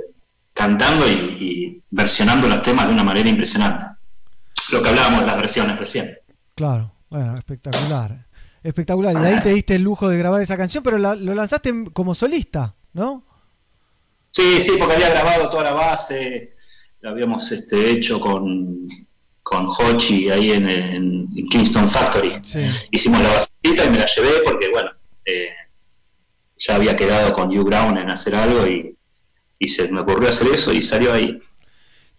cantando 0.53 1.09
y, 1.09 1.13
y 1.13 1.83
versionando 1.91 2.47
los 2.49 2.61
temas 2.63 2.87
de 2.87 2.93
una 2.93 3.05
manera 3.05 3.29
impresionante. 3.29 3.87
Lo 4.71 4.83
que 4.83 4.89
hablábamos 4.91 5.21
de 5.21 5.27
las 5.27 5.37
versiones 5.37 5.79
recién. 5.79 6.15
Claro, 6.55 6.91
bueno, 7.11 7.35
espectacular. 7.37 8.17
Espectacular. 8.63 9.15
Y 9.15 9.19
ahí 9.19 9.41
te 9.43 9.51
diste 9.55 9.75
el 9.75 9.83
lujo 9.83 10.09
de 10.09 10.17
grabar 10.19 10.41
esa 10.41 10.57
canción, 10.57 10.83
pero 10.85 10.99
la- 10.99 11.15
lo 11.17 11.35
lanzaste 11.35 11.73
como 11.93 12.15
solista, 12.15 12.75
¿no? 12.93 13.23
Sí, 14.31 14.61
sí, 14.61 14.73
porque 14.79 14.95
había 14.95 15.11
grabado 15.11 15.51
toda 15.51 15.65
la 15.65 15.73
base, 15.73 16.55
lo 17.01 17.11
habíamos 17.11 17.51
este, 17.53 17.91
hecho 17.91 18.21
con, 18.21 18.89
con 19.43 19.67
Hochi 19.67 20.31
ahí 20.31 20.53
en, 20.53 20.69
en- 20.69 21.29
en 21.37 21.47
Kingston 21.49 21.89
Factory. 21.89 22.41
Hicimos 22.91 23.21
la 23.21 23.29
basecita 23.31 23.85
y 23.85 23.91
me 23.91 23.99
la 23.99 24.07
llevé 24.07 24.31
porque, 24.45 24.69
bueno, 24.71 24.91
eh, 25.25 25.49
ya 26.59 26.77
había 26.77 26.97
quedado 26.97 27.33
con 27.33 27.49
Hugh 27.57 27.65
Brown 27.65 27.99
en 27.99 28.11
hacer 28.11 28.37
algo 28.37 28.67
y, 28.67 28.97
y 29.59 29.69
se 29.69 29.91
me 29.91 30.01
ocurrió 30.01 30.29
hacer 30.29 30.47
eso 30.49 30.73
y 30.73 30.81
salió 30.81 31.13
ahí. 31.13 31.41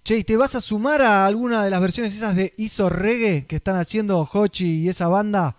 Che, 0.03 0.17
¿y 0.17 0.23
te 0.25 0.35
vas 0.35 0.53
a 0.55 0.61
sumar 0.61 1.01
a 1.01 1.25
alguna 1.25 1.63
de 1.63 1.69
las 1.69 1.79
versiones 1.79 2.13
esas 2.13 2.35
de 2.35 2.53
Iso 2.57 2.89
Reggae 2.89 3.45
que 3.47 3.55
están 3.55 3.77
haciendo 3.77 4.19
Hochi 4.31 4.81
y 4.81 4.89
esa 4.89 5.07
banda? 5.07 5.55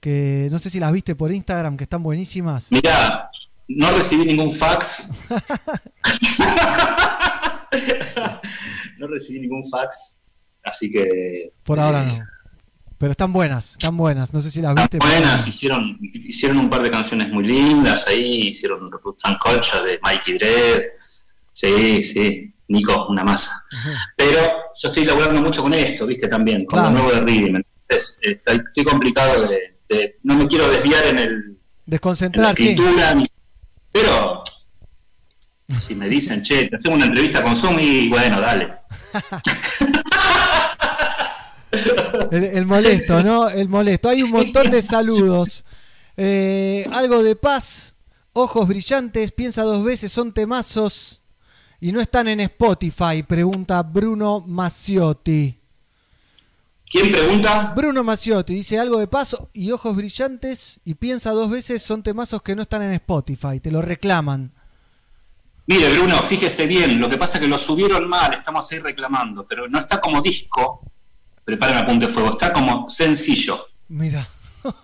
Que 0.00 0.48
no 0.50 0.58
sé 0.58 0.70
si 0.70 0.80
las 0.80 0.92
viste 0.92 1.14
por 1.14 1.30
Instagram, 1.32 1.76
que 1.76 1.84
están 1.84 2.02
buenísimas. 2.02 2.66
Mirá, 2.70 3.30
no 3.68 3.90
recibí 3.92 4.24
ningún 4.24 4.50
fax. 4.52 5.12
no 8.98 9.06
recibí 9.06 9.40
ningún 9.40 9.62
fax, 9.68 10.20
así 10.64 10.90
que 10.90 11.52
Por 11.64 11.78
ahora 11.80 12.02
no. 12.04 12.24
Pero 12.98 13.12
están 13.12 13.32
buenas, 13.32 13.72
están 13.72 13.96
buenas. 13.96 14.34
No 14.34 14.42
sé 14.42 14.50
si 14.50 14.60
las 14.60 14.74
viste. 14.74 14.98
pero- 14.98 15.10
buenas, 15.10 15.46
hicieron, 15.46 15.98
hicieron 16.02 16.58
un 16.58 16.68
par 16.68 16.82
de 16.82 16.90
canciones 16.90 17.30
muy 17.30 17.44
lindas 17.44 18.06
ahí, 18.06 18.48
hicieron 18.48 18.90
Roots 18.90 19.24
and 19.24 19.38
Culture 19.38 19.82
de 19.90 19.98
Mikey 20.02 20.34
Dredd, 20.34 20.82
sí, 21.52 22.02
sí, 22.02 22.52
Nico, 22.68 23.06
una 23.08 23.24
masa. 23.24 23.52
Pero 24.16 24.38
yo 24.82 24.88
estoy 24.88 25.04
laburando 25.06 25.40
mucho 25.40 25.62
con 25.62 25.72
esto, 25.72 26.06
viste, 26.06 26.28
también, 26.28 26.66
con 26.66 26.78
Claro. 26.78 26.94
lo 26.94 27.02
nuevo 27.02 27.14
de 27.14 27.20
Rhythm, 27.22 27.56
entonces 27.56 28.18
eh, 28.22 28.32
estoy, 28.32 28.56
estoy 28.66 28.84
complicado 28.84 29.48
de, 29.48 29.78
de- 29.94 30.16
no 30.22 30.36
me 30.36 30.46
quiero 30.48 30.68
desviar 30.70 31.04
en, 31.06 31.18
el, 31.18 31.28
en 31.28 31.42
la 31.50 31.56
Desconcentrar, 31.86 32.56
sí. 32.56 32.74
ni- 33.16 33.26
pero 33.92 34.44
si 35.80 35.94
me 35.94 36.08
dicen, 36.08 36.42
che, 36.42 36.66
te 36.68 36.76
hacemos 36.76 36.96
una 36.96 37.06
entrevista 37.06 37.42
con 37.42 37.54
Zoom 37.56 37.78
y 37.80 38.08
bueno, 38.08 38.40
dale. 38.40 38.68
El, 42.32 42.44
el 42.44 42.66
molesto, 42.66 43.22
¿no? 43.22 43.48
El 43.48 43.68
molesto. 43.68 44.08
Hay 44.08 44.22
un 44.22 44.30
montón 44.30 44.70
de 44.70 44.82
saludos. 44.82 45.64
Eh, 46.16 46.84
algo 46.92 47.22
de 47.22 47.36
paz. 47.36 47.94
Ojos 48.32 48.66
brillantes. 48.66 49.30
Piensa 49.32 49.62
dos 49.62 49.84
veces. 49.84 50.10
Son 50.10 50.32
temazos. 50.32 51.20
Y 51.80 51.92
no 51.92 52.00
están 52.00 52.26
en 52.28 52.40
Spotify. 52.40 53.22
Pregunta 53.26 53.82
Bruno 53.82 54.40
Maciotti. 54.46 55.54
¿Quién 56.90 57.12
pregunta? 57.12 57.72
Bruno 57.76 58.02
Maciotti. 58.02 58.52
Dice 58.52 58.78
algo 58.78 58.98
de 58.98 59.06
paz 59.06 59.36
y 59.52 59.70
ojos 59.70 59.94
brillantes. 59.94 60.80
Y 60.84 60.94
piensa 60.94 61.30
dos 61.30 61.48
veces. 61.48 61.82
Son 61.82 62.02
temazos 62.02 62.42
que 62.42 62.56
no 62.56 62.62
están 62.62 62.82
en 62.82 62.92
Spotify. 62.94 63.60
Te 63.60 63.70
lo 63.70 63.80
reclaman. 63.80 64.50
Mire, 65.70 65.88
Bruno, 65.92 66.18
fíjese 66.18 66.66
bien, 66.66 66.98
lo 66.98 67.08
que 67.08 67.16
pasa 67.16 67.38
es 67.38 67.42
que 67.42 67.48
lo 67.48 67.56
subieron 67.56 68.08
mal, 68.08 68.34
estamos 68.34 68.72
ahí 68.72 68.80
reclamando, 68.80 69.46
pero 69.46 69.68
no 69.68 69.78
está 69.78 70.00
como 70.00 70.20
disco, 70.20 70.80
preparen 71.44 71.76
a 71.76 71.86
punto 71.86 72.08
de 72.08 72.12
fuego, 72.12 72.30
está 72.30 72.52
como 72.52 72.88
sencillo, 72.88 73.68
Mira. 73.88 74.26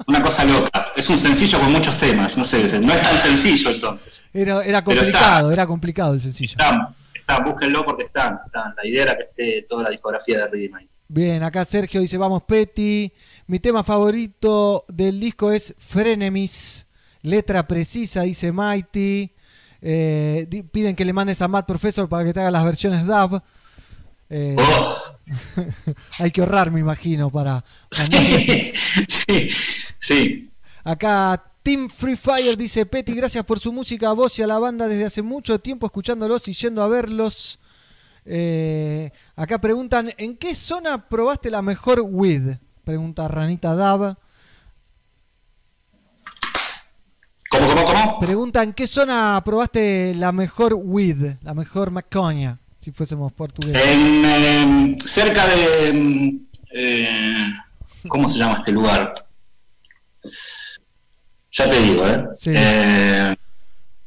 una 0.06 0.22
cosa 0.22 0.44
loca. 0.44 0.92
Es 0.94 1.10
un 1.10 1.18
sencillo 1.18 1.58
con 1.58 1.72
muchos 1.72 1.96
temas, 1.96 2.38
no 2.38 2.44
sé, 2.44 2.78
no 2.78 2.92
es 2.92 3.02
tan 3.02 3.18
sencillo 3.18 3.70
entonces. 3.70 4.22
Era, 4.32 4.60
está. 4.62 4.84
complicado. 4.84 5.50
Era 5.50 5.66
complicado 5.66 6.14
el 6.14 6.22
sencillo. 6.22 6.52
Está, 6.52 6.94
está, 7.12 7.40
búsquenlo 7.40 7.84
porque 7.84 8.04
están, 8.04 8.38
están. 8.46 8.72
La 8.76 8.86
idea 8.86 9.02
era 9.02 9.16
que 9.16 9.24
esté 9.24 9.66
toda 9.68 9.82
la 9.82 9.90
discografía 9.90 10.38
de 10.38 10.46
Rhythm. 10.46 10.86
Bien, 11.08 11.42
acá 11.42 11.64
Sergio 11.64 12.00
dice, 12.00 12.16
vamos 12.18 12.42
Petty. 12.42 13.12
Mi 13.46 13.60
tema 13.60 13.84
favorito 13.84 14.84
del 14.88 15.20
disco 15.20 15.52
es 15.52 15.74
Frenemies. 15.78 16.86
Letra 17.22 17.66
precisa, 17.66 18.22
dice 18.22 18.50
Mighty. 18.52 19.30
Eh, 19.82 20.46
di- 20.48 20.62
piden 20.62 20.96
que 20.96 21.04
le 21.04 21.12
mandes 21.12 21.40
a 21.42 21.48
Matt 21.48 21.66
Professor 21.66 22.08
para 22.08 22.24
que 22.24 22.32
te 22.32 22.40
haga 22.40 22.50
las 22.50 22.64
versiones 22.64 23.06
DAV. 23.06 23.40
Eh, 24.30 24.56
hay 26.18 26.30
que 26.32 26.40
ahorrar, 26.40 26.70
me 26.72 26.80
imagino, 26.80 27.30
para... 27.30 27.64
sí, 27.90 28.72
sí. 30.00 30.50
Acá 30.82 31.40
Team 31.62 31.88
Free 31.88 32.16
Fire 32.16 32.56
dice, 32.56 32.86
Petty, 32.86 33.12
gracias 33.12 33.44
por 33.44 33.60
su 33.60 33.72
música, 33.72 34.08
a 34.10 34.12
vos 34.12 34.36
y 34.38 34.42
a 34.42 34.46
la 34.46 34.58
banda 34.58 34.88
desde 34.88 35.04
hace 35.04 35.22
mucho 35.22 35.58
tiempo 35.60 35.86
escuchándolos 35.86 36.46
y 36.48 36.52
yendo 36.52 36.82
a 36.82 36.88
verlos. 36.88 37.58
Eh, 38.26 39.10
acá 39.36 39.58
preguntan, 39.60 40.12
¿en 40.16 40.36
qué 40.36 40.54
zona 40.54 41.06
probaste 41.08 41.48
la 41.50 41.62
mejor 41.62 42.00
weed? 42.00 42.56
Pregunta 42.84 43.28
Ranita 43.28 43.74
Dab. 43.74 44.16
¿Cómo, 47.50 47.68
cómo, 47.68 47.84
cómo? 47.84 48.18
Pregunta, 48.18 48.62
¿en 48.62 48.72
qué 48.72 48.86
zona 48.86 49.40
probaste 49.44 50.14
la 50.14 50.32
mejor 50.32 50.74
weed? 50.74 51.34
La 51.42 51.54
mejor 51.54 51.90
maconha, 51.90 52.58
si 52.80 52.90
fuésemos 52.90 53.32
portugueses. 53.32 53.80
En, 53.86 54.24
eh, 54.24 54.96
cerca 55.04 55.46
de... 55.46 55.92
mm, 55.92 56.46
eh, 56.72 57.52
¿Cómo 58.08 58.28
se 58.28 58.38
llama 58.38 58.56
este 58.56 58.72
lugar? 58.72 59.14
Ya 61.52 61.70
te 61.70 61.80
digo, 61.80 62.06
¿eh? 62.06 62.24
Sí. 62.38 62.50
Eh, 62.54 63.34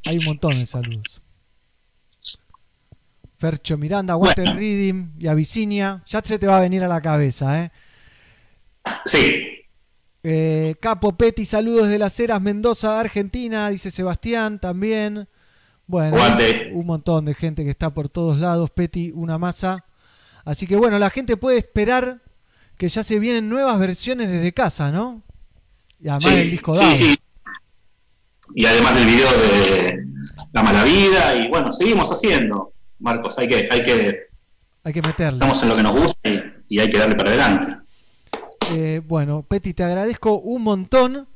Hay 0.05 0.17
un 0.17 0.25
montón 0.25 0.53
de 0.53 0.65
saludos. 0.65 1.21
Fercho 3.39 3.77
Miranda, 3.77 4.17
Walter 4.17 4.53
Reading 4.55 5.11
y 5.17 5.27
Abisinia. 5.27 6.03
Ya 6.07 6.21
se 6.21 6.37
te 6.37 6.45
va 6.45 6.57
a 6.57 6.61
venir 6.61 6.83
a 6.83 6.87
la 6.87 7.01
cabeza, 7.01 7.63
¿eh? 7.63 7.71
Sí. 9.05 9.47
Eh, 10.23 10.75
Capo 10.81 11.13
Petty, 11.13 11.45
saludos 11.45 11.87
de 11.87 11.97
las 11.97 12.19
Heras, 12.19 12.41
Mendoza, 12.41 12.99
Argentina, 12.99 13.69
dice 13.69 13.91
Sebastián 13.91 14.59
también. 14.59 15.27
Bueno, 15.87 16.17
Aguante. 16.17 16.69
un 16.73 16.85
montón 16.85 17.25
de 17.25 17.33
gente 17.33 17.63
que 17.63 17.69
está 17.69 17.89
por 17.89 18.09
todos 18.09 18.39
lados. 18.39 18.69
Petty, 18.71 19.11
una 19.15 19.37
masa. 19.37 19.85
Así 20.43 20.67
que 20.67 20.75
bueno, 20.75 20.99
la 20.99 21.09
gente 21.09 21.37
puede 21.37 21.57
esperar 21.57 22.19
que 22.77 22.89
ya 22.89 23.03
se 23.03 23.19
vienen 23.19 23.47
nuevas 23.49 23.79
versiones 23.79 24.29
desde 24.29 24.51
casa, 24.51 24.91
¿no? 24.91 25.21
Y 26.01 26.09
además 26.09 26.33
sí, 26.33 26.39
del 26.39 26.51
disco 26.51 26.75
sí, 26.75 26.83
dado. 26.83 26.95
sí. 26.95 27.19
Y 28.55 28.65
además 28.65 28.95
del 28.95 29.05
video 29.05 29.31
de 29.31 30.05
La 30.51 30.63
Mala 30.63 30.83
Vida, 30.83 31.35
y 31.35 31.47
bueno, 31.49 31.71
seguimos 31.71 32.09
haciendo, 32.11 32.71
Marcos, 32.99 33.37
hay 33.37 33.47
que, 33.47 33.69
hay 33.71 33.83
que, 33.83 34.19
Hay 34.83 34.93
que 34.93 35.01
meterle. 35.01 35.37
Estamos 35.37 35.61
en 35.63 35.69
lo 35.69 35.75
que 35.75 35.83
nos 35.83 35.93
gusta 35.99 36.29
y, 36.29 36.43
y 36.67 36.79
hay 36.79 36.89
que 36.89 36.97
darle 36.97 37.15
para 37.15 37.29
adelante. 37.29 37.75
Eh, 38.71 39.01
bueno, 39.07 39.43
Peti, 39.47 39.73
te 39.73 39.83
agradezco 39.83 40.37
un 40.39 40.63
montón. 40.63 41.27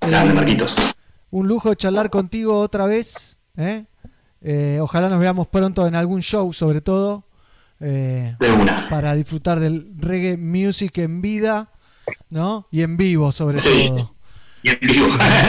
Grande, 0.00 0.30
Eh, 0.32 0.34
Marquitos. 0.34 0.74
Un 1.30 1.48
lujo 1.48 1.74
charlar 1.74 2.08
contigo 2.10 2.58
otra 2.60 2.86
vez. 2.86 3.36
¿eh? 3.56 3.84
Eh, 4.42 4.78
ojalá 4.80 5.08
nos 5.08 5.20
veamos 5.20 5.48
pronto 5.48 5.86
en 5.86 5.94
algún 5.94 6.22
show, 6.22 6.52
sobre 6.52 6.80
todo. 6.80 7.24
eh, 7.80 8.34
De 8.38 8.50
una. 8.52 8.88
Para 8.88 9.14
disfrutar 9.14 9.60
del 9.60 9.86
reggae 9.98 10.36
music 10.38 10.96
en 10.98 11.20
vida, 11.20 11.68
¿no? 12.30 12.66
Y 12.70 12.82
en 12.82 12.96
vivo, 12.96 13.32
sobre 13.32 13.58
Sí. 13.58 13.88
todo. 13.88 14.12
Y 14.62 14.70
en 14.70 14.78
vivo. 14.80 15.08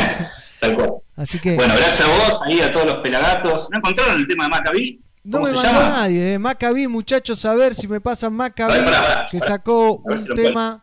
Tal 0.60 0.76
cual. 0.76 0.94
Así 1.16 1.40
que 1.40 1.56
Bueno, 1.56 1.74
gracias 1.78 2.02
a 2.02 2.08
vos, 2.12 2.42
ahí 2.46 2.60
a 2.60 2.72
todos 2.72 2.86
los 2.86 2.96
pelagatos. 2.98 3.70
¿No 3.72 3.78
encontraron 3.78 4.18
el 4.20 4.28
tema 4.28 4.44
de 4.46 4.50
Maccabi? 4.50 5.00
No 5.28 5.40
¿Cómo 5.40 5.50
me 5.50 5.54
mandó 5.56 5.70
llama? 5.72 5.90
nadie. 5.90 6.34
¿eh? 6.34 6.40
Maccabi, 6.40 6.88
muchachos, 6.88 7.44
a 7.46 7.54
ver 7.54 7.76
si 7.76 7.88
me 7.88 8.00
pasan 8.00 8.34
Maccabi, 8.34 8.74
A 8.74 8.82
ver, 8.82 8.94
que 9.32 9.40
sacó 9.42 9.98
un 10.04 10.18
si 10.18 10.34
tema. 10.34 10.82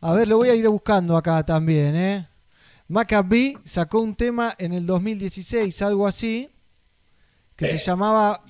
A 0.00 0.12
ver, 0.12 0.26
lo 0.28 0.38
voy 0.38 0.48
a 0.48 0.54
ir 0.54 0.66
buscando 0.68 1.16
acá 1.16 1.42
también, 1.44 1.94
¿eh? 1.94 2.26
Maccabi 2.88 3.58
sacó 3.64 4.00
un 4.00 4.14
tema 4.14 4.54
en 4.58 4.72
el 4.72 4.86
2016, 4.86 5.82
algo 5.82 6.06
así, 6.06 6.48
que 7.56 7.66
se 7.68 7.76
llamaba 7.78 8.40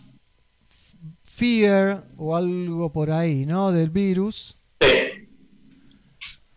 Fear 1.34 2.02
o 2.16 2.36
algo 2.36 2.90
por 2.92 3.10
ahí, 3.10 3.44
¿no? 3.46 3.72
Del 3.72 3.90
virus. 3.90 4.54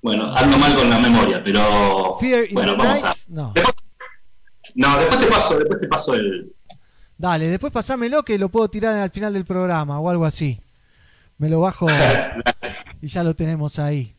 Bueno, 0.03 0.35
ando 0.35 0.57
mal 0.57 0.75
con 0.75 0.89
la 0.89 0.99
memoria, 0.99 1.41
pero. 1.43 2.17
Fear 2.19 2.45
bueno, 2.51 2.75
vamos 2.75 3.01
Night. 3.03 3.15
a. 3.15 3.19
No. 3.29 3.53
No, 4.75 4.97
después 4.99 5.19
te 5.21 5.27
paso, 5.27 5.57
después 5.59 5.81
te 5.81 5.87
paso 5.87 6.13
el. 6.15 6.53
Dale, 7.21 7.49
después 7.49 7.71
pasámelo 7.71 8.23
que 8.23 8.39
lo 8.39 8.49
puedo 8.49 8.67
tirar 8.67 8.97
al 8.97 9.11
final 9.11 9.31
del 9.31 9.45
programa 9.45 9.99
o 9.99 10.09
algo 10.09 10.25
así. 10.25 10.59
Me 11.37 11.49
lo 11.49 11.59
bajo 11.59 11.85
y 12.99 13.07
ya 13.07 13.23
lo 13.23 13.35
tenemos 13.35 13.77
ahí. 13.77 14.15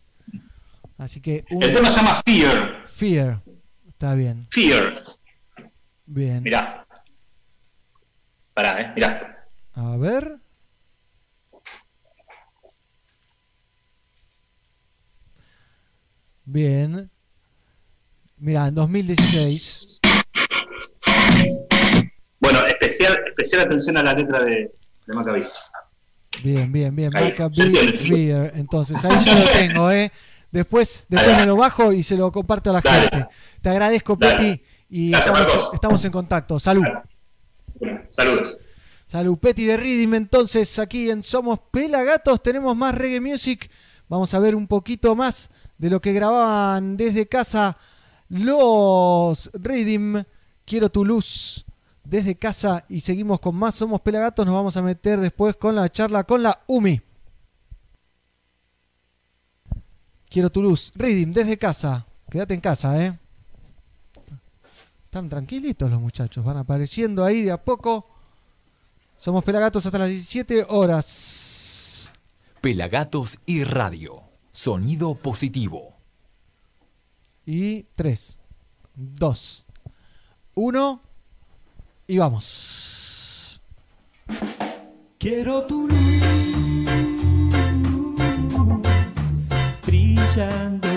Así 0.98 1.20
que 1.20 1.44
un- 1.50 1.64
El 1.64 1.72
tema 1.72 1.90
se 1.90 1.96
llama 1.96 2.22
Fear. 2.24 2.84
Fear. 2.94 3.40
Está 3.88 4.14
bien. 4.14 4.46
Fear. 4.52 5.02
Bien. 6.06 6.44
Mirá. 6.44 6.86
Pará, 8.54 8.80
eh, 8.80 8.92
mirá. 8.94 9.44
A 9.74 9.96
ver. 9.96 10.36
Bien. 16.44 17.10
Mira, 18.38 18.66
en 18.68 18.74
2016. 18.74 20.00
Bueno, 22.40 22.58
especial, 22.82 23.18
especial 23.28 23.60
atención 23.62 23.96
a 23.96 24.02
la 24.02 24.12
letra 24.12 24.42
de, 24.42 24.72
de 25.06 25.14
Maccabi. 25.14 25.44
Bien, 26.42 26.72
bien, 26.72 26.94
bien. 26.94 27.16
Ahí, 27.16 27.34
Fear. 27.92 28.52
Entonces, 28.56 29.04
ahí 29.04 29.24
ya 29.24 29.38
lo 29.38 29.44
tengo, 29.44 29.90
¿eh? 29.90 30.10
Después, 30.50 31.06
después 31.08 31.36
me 31.38 31.46
lo 31.46 31.56
bajo 31.56 31.92
y 31.92 32.02
se 32.02 32.16
lo 32.16 32.30
comparto 32.32 32.70
a 32.70 32.74
la 32.74 32.82
gente. 32.82 33.26
Te 33.60 33.68
agradezco. 33.68 34.18
Peti. 34.18 34.60
Y 34.90 35.10
Gracias, 35.10 35.38
estamos, 35.38 35.70
estamos 35.74 36.04
en 36.04 36.12
contacto. 36.12 36.58
Salud. 36.58 36.84
Saludos. 38.10 38.58
Salud, 39.08 39.38
Peti 39.38 39.64
de 39.64 39.76
Ridim. 39.76 40.14
Entonces, 40.14 40.78
aquí 40.78 41.10
en 41.10 41.22
Somos 41.22 41.58
Pelagatos 41.70 42.42
tenemos 42.42 42.76
más 42.76 42.94
reggae 42.94 43.20
music. 43.20 43.70
Vamos 44.08 44.34
a 44.34 44.38
ver 44.38 44.54
un 44.54 44.66
poquito 44.66 45.14
más 45.14 45.48
de 45.78 45.88
lo 45.88 46.00
que 46.00 46.12
grababan 46.12 46.96
desde 46.96 47.26
casa 47.26 47.78
los 48.28 49.50
Ridim. 49.54 50.22
Quiero 50.64 50.90
tu 50.90 51.04
luz 51.04 51.64
desde 52.04 52.34
casa 52.34 52.84
y 52.88 53.00
seguimos 53.00 53.40
con 53.40 53.54
más 53.56 53.74
Somos 53.74 54.00
Pelagatos. 54.00 54.44
Nos 54.44 54.54
vamos 54.54 54.76
a 54.76 54.82
meter 54.82 55.20
después 55.20 55.56
con 55.56 55.74
la 55.74 55.90
charla 55.90 56.24
con 56.24 56.42
la 56.42 56.60
UMI. 56.66 57.00
Quiero 60.28 60.50
tu 60.50 60.62
luz. 60.62 60.92
Ridim 60.94 61.30
desde 61.30 61.58
casa. 61.58 62.06
Quédate 62.30 62.54
en 62.54 62.60
casa, 62.60 63.04
¿eh? 63.04 63.18
Están 65.04 65.28
tranquilitos 65.28 65.90
los 65.90 66.00
muchachos. 66.00 66.44
Van 66.44 66.56
apareciendo 66.56 67.24
ahí 67.24 67.42
de 67.42 67.52
a 67.52 67.58
poco. 67.58 68.06
Somos 69.18 69.44
Pelagatos 69.44 69.84
hasta 69.84 69.98
las 69.98 70.08
17 70.08 70.66
horas. 70.68 72.10
Pelagatos 72.60 73.38
y 73.46 73.64
radio. 73.64 74.22
Sonido 74.52 75.14
positivo. 75.14 75.92
Y 77.44 77.82
3, 77.96 78.38
2, 78.94 79.64
1 80.54 81.00
y 82.12 82.18
vamos. 82.18 83.58
Quiero 85.18 85.62
tu 85.66 85.88
luz 85.88 85.98
brillando 89.86 90.91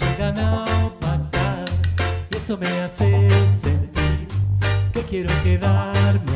llegan 0.00 0.38
a 0.38 0.64
y 2.30 2.36
esto 2.36 2.56
me 2.56 2.68
hace 2.80 3.28
sentir 3.48 4.28
que 4.92 5.02
quiero 5.02 5.30
quedarme 5.42 6.27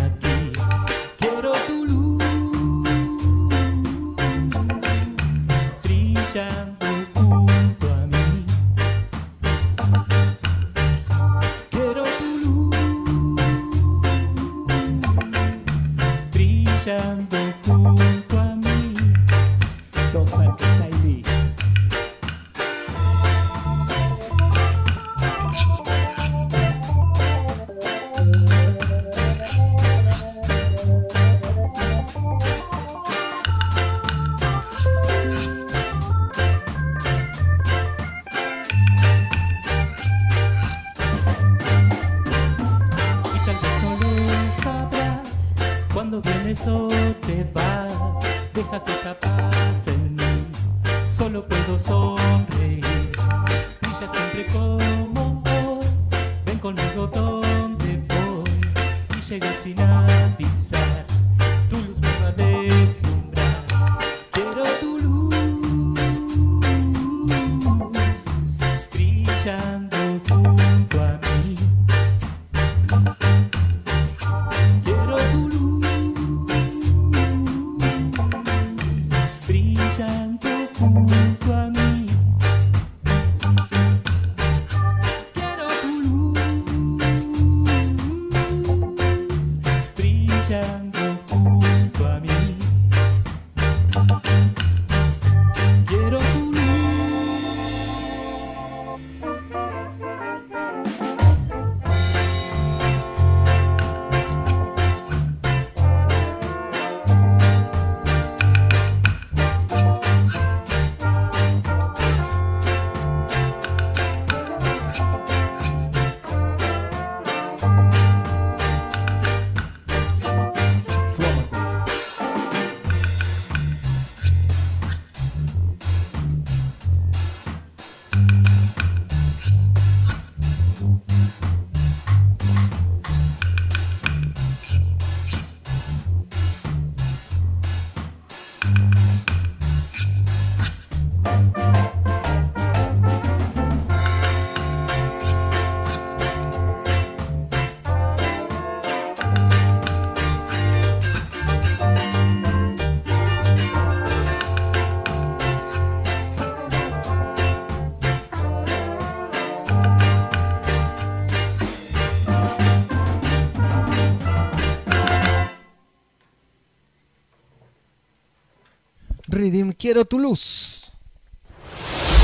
quiero 169.82 170.04
tu 170.04 170.16
luz. 170.16 170.92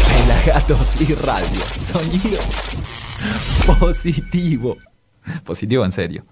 Pelagatos 0.06 1.00
y 1.00 1.12
radio. 1.14 1.60
Sonido 1.80 2.38
positivo. 3.80 4.76
Positivo 5.44 5.84
en 5.84 5.90
serio. 5.90 6.24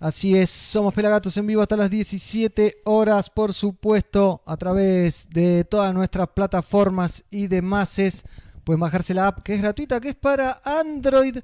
Así 0.00 0.34
es, 0.34 0.48
somos 0.48 0.94
Pelagatos 0.94 1.36
en 1.36 1.46
vivo 1.46 1.60
hasta 1.60 1.76
las 1.76 1.90
17 1.90 2.78
horas, 2.84 3.28
por 3.28 3.52
supuesto, 3.52 4.42
a 4.46 4.56
través 4.56 5.26
de 5.28 5.64
todas 5.64 5.92
nuestras 5.92 6.28
plataformas 6.28 7.24
y 7.30 7.46
demás. 7.46 8.24
Pueden 8.64 8.80
bajarse 8.80 9.12
la 9.12 9.26
app 9.26 9.42
que 9.42 9.52
es 9.52 9.60
gratuita, 9.60 10.00
que 10.00 10.08
es 10.08 10.14
para 10.14 10.62
Android. 10.64 11.40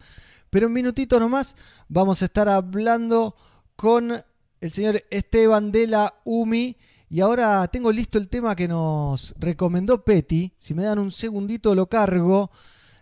Pero 0.48 0.66
un 0.66 0.72
minutito 0.72 1.20
nomás 1.20 1.56
vamos 1.90 2.22
a 2.22 2.24
estar 2.24 2.48
hablando 2.48 3.36
con 3.76 4.24
el 4.62 4.70
señor 4.70 5.04
Esteban 5.10 5.72
de 5.72 5.88
la 5.88 6.14
UMI. 6.24 6.78
Y 7.12 7.20
ahora 7.20 7.66
tengo 7.66 7.90
listo 7.90 8.18
el 8.18 8.28
tema 8.28 8.54
que 8.54 8.68
nos 8.68 9.34
recomendó 9.36 10.04
Petty. 10.04 10.52
Si 10.60 10.74
me 10.74 10.84
dan 10.84 11.00
un 11.00 11.10
segundito 11.10 11.74
lo 11.74 11.88
cargo. 11.88 12.52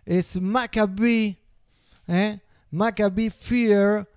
Es 0.06 0.40
Maccabee. 0.40 1.38
¿eh? 2.06 2.40
Maccabee 2.70 3.30
Fear. 3.30 4.08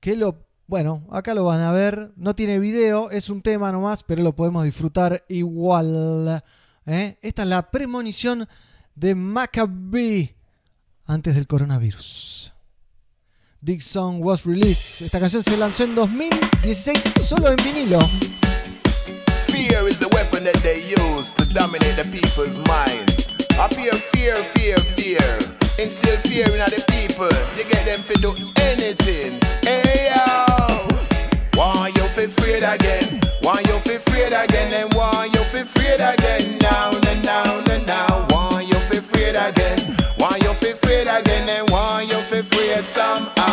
Que 0.00 0.16
lo... 0.16 0.46
Bueno, 0.66 1.06
acá 1.10 1.34
lo 1.34 1.44
van 1.44 1.60
a 1.60 1.72
ver. 1.72 2.12
No 2.16 2.34
tiene 2.34 2.58
video. 2.58 3.10
Es 3.10 3.28
un 3.28 3.42
tema 3.42 3.70
nomás. 3.70 4.02
Pero 4.02 4.22
lo 4.22 4.34
podemos 4.34 4.64
disfrutar 4.64 5.22
igual. 5.28 6.42
¿eh? 6.86 7.18
Esta 7.20 7.42
es 7.42 7.48
la 7.48 7.70
premonición 7.70 8.48
de 8.94 9.14
Maccabee. 9.14 10.34
Antes 11.04 11.34
del 11.34 11.46
coronavirus. 11.46 12.54
This 13.62 13.84
song 13.84 14.22
was 14.22 14.44
released. 14.46 15.04
Esta 15.04 15.20
canción 15.20 15.42
se 15.42 15.58
lanzó 15.58 15.84
en 15.84 15.96
2016 15.96 17.12
solo 17.22 17.50
en 17.50 17.56
vinilo. 17.56 17.98
Is 19.92 19.98
the 19.98 20.08
weapon 20.08 20.44
that 20.44 20.56
they 20.64 20.80
use 20.88 21.32
to 21.32 21.44
dominate 21.52 21.96
the 22.00 22.08
people's 22.08 22.58
minds. 22.64 23.28
Appear 23.60 23.92
fear, 23.92 24.36
fear, 24.56 24.78
fear. 24.96 25.38
Instill 25.76 26.16
fear 26.24 26.48
in 26.48 26.64
the 26.64 26.82
people. 26.88 27.28
You 27.60 27.68
get 27.68 27.84
them 27.84 28.00
to 28.08 28.14
do 28.16 28.32
anything. 28.56 29.38
Hey 29.60 30.08
yo! 30.08 30.88
Want 31.52 31.94
you 31.94 32.04
feel 32.16 32.24
afraid 32.24 32.62
again? 32.64 33.20
Why 33.42 33.60
you 33.68 33.76
feel 33.84 34.00
afraid 34.00 34.32
again? 34.32 34.72
And 34.72 34.94
why 34.94 35.26
you 35.26 35.44
feel 35.52 35.68
afraid 35.68 36.00
again? 36.00 36.56
Now, 36.62 36.88
and 37.10 37.22
now, 37.22 37.60
and 37.68 37.86
now. 37.86 38.26
Want 38.30 38.66
you 38.66 38.80
feel 38.88 39.04
afraid 39.04 39.36
again? 39.36 39.94
Want 40.18 40.42
you 40.42 40.54
feel 40.54 40.72
afraid 40.72 41.06
again? 41.06 41.50
And 41.50 41.68
want 41.68 42.08
you 42.08 42.16
feel 42.32 42.40
afraid 42.40 42.86
somehow? 42.86 43.51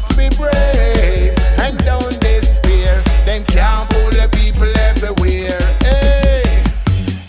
Must 0.00 0.16
be 0.16 0.28
brave 0.34 1.34
and 1.60 1.76
don't 1.84 2.18
despair. 2.20 3.02
Them 3.26 3.44
can't 3.44 3.86
fool 3.92 4.10
the 4.10 4.30
people 4.32 4.72
everywhere. 4.88 5.60
Hey, 5.84 6.64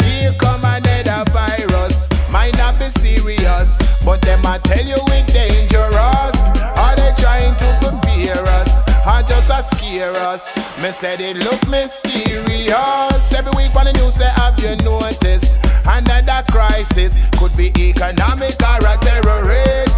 here 0.06 0.34
come 0.40 0.64
another 0.64 1.30
virus. 1.32 2.08
Might 2.30 2.56
not 2.58 2.80
be 2.80 2.86
serious, 2.86 3.78
but 4.06 4.22
them 4.22 4.46
I 4.46 4.58
tell 4.60 4.86
you 4.86 4.96
it's 4.96 5.34
dangerous. 5.34 6.38
Are 6.80 6.96
they 6.96 7.12
trying 7.18 7.56
to 7.58 7.68
prepare 7.82 8.42
us? 8.60 8.80
Or 9.06 9.22
just 9.28 9.50
a 9.50 9.76
scare 9.76 10.16
us? 10.32 10.56
Me 10.82 10.92
said 10.92 11.20
it 11.20 11.38
look 11.44 11.68
mysterious. 11.68 13.34
Every 13.34 13.52
week 13.58 13.76
on 13.76 13.86
the 13.86 13.94
news 14.00 14.16
say 14.16 14.30
have 14.30 14.58
you 14.64 14.78
noticed? 14.78 15.58
Another 15.84 16.46
crisis 16.50 17.18
could 17.38 17.52
be 17.58 17.74
economic 17.78 18.56
or 18.64 18.80
a 18.88 18.98
terrorist. 19.02 19.91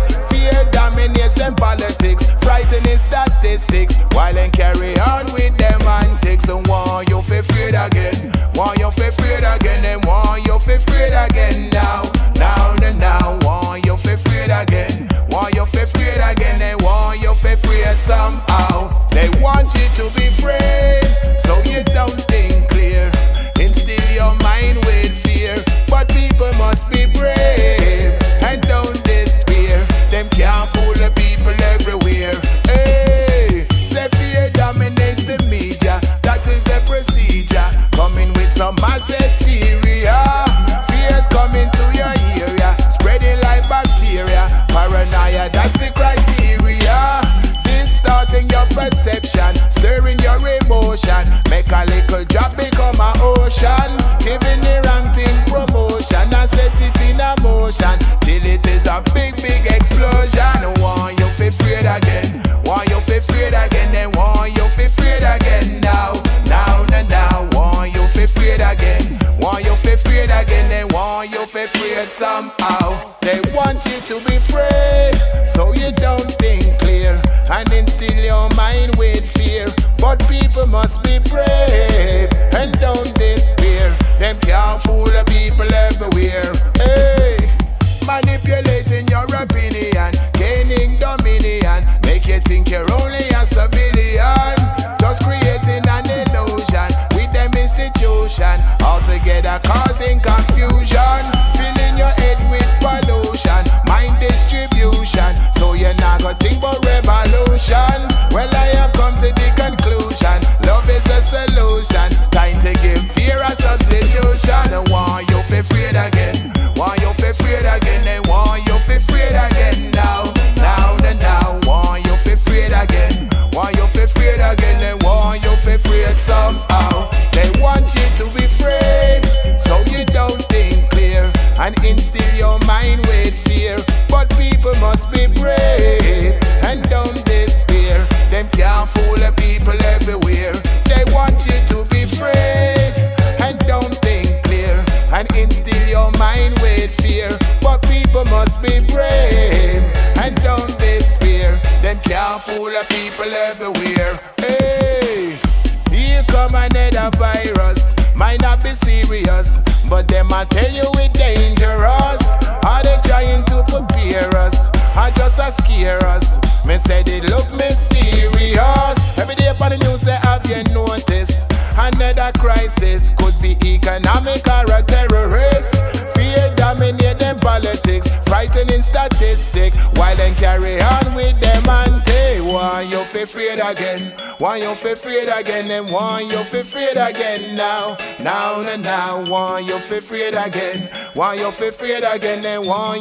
Again. 190.14 190.90
Afraid 191.16 192.04
again, 192.04 192.44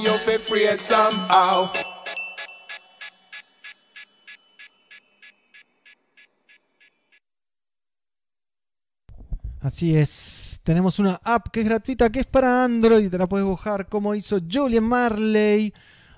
you. 0.03 0.13
Así 9.61 9.97
es, 9.97 10.59
tenemos 10.65 10.99
una 10.99 11.21
app 11.23 11.49
que 11.53 11.61
es 11.61 11.67
gratuita, 11.67 12.11
que 12.11 12.19
es 12.21 12.27
para 12.27 12.65
Android, 12.65 13.09
te 13.09 13.17
la 13.17 13.29
puedes 13.29 13.47
bajar 13.47 13.89
como 13.89 14.13
hizo 14.13 14.39
Julian 14.51 14.83
Marley 14.83 15.73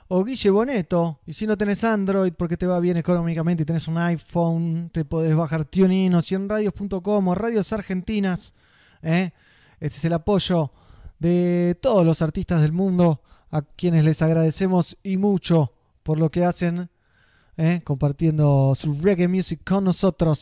o 0.08 0.24
Guille 0.24 0.48
Boneto. 0.48 1.20
Y 1.26 1.34
si 1.34 1.46
no 1.46 1.54
tenés 1.58 1.84
Android 1.84 2.32
porque 2.32 2.56
te 2.56 2.66
va 2.66 2.80
bien 2.80 2.96
económicamente 2.96 3.62
y 3.62 3.66
tenés 3.66 3.86
un 3.86 3.98
iPhone, 3.98 4.88
te 4.90 5.04
podés 5.04 5.36
bajar 5.36 5.66
TuneIn 5.66 6.14
o 6.14 6.20
100radios.com 6.20 7.28
o 7.28 7.34
Radios 7.34 7.70
Argentinas. 7.74 8.54
¿eh? 9.02 9.32
Este 9.78 9.98
es 9.98 10.04
el 10.06 10.14
apoyo 10.14 10.72
de 11.24 11.74
todos 11.80 12.04
los 12.04 12.20
artistas 12.20 12.60
del 12.60 12.72
mundo, 12.72 13.22
a 13.50 13.62
quienes 13.62 14.04
les 14.04 14.20
agradecemos 14.20 14.98
y 15.02 15.16
mucho 15.16 15.72
por 16.02 16.18
lo 16.18 16.30
que 16.30 16.44
hacen, 16.44 16.90
¿eh? 17.56 17.80
compartiendo 17.82 18.74
su 18.74 18.92
reggae 19.00 19.26
music 19.26 19.60
con 19.64 19.84
nosotros. 19.84 20.36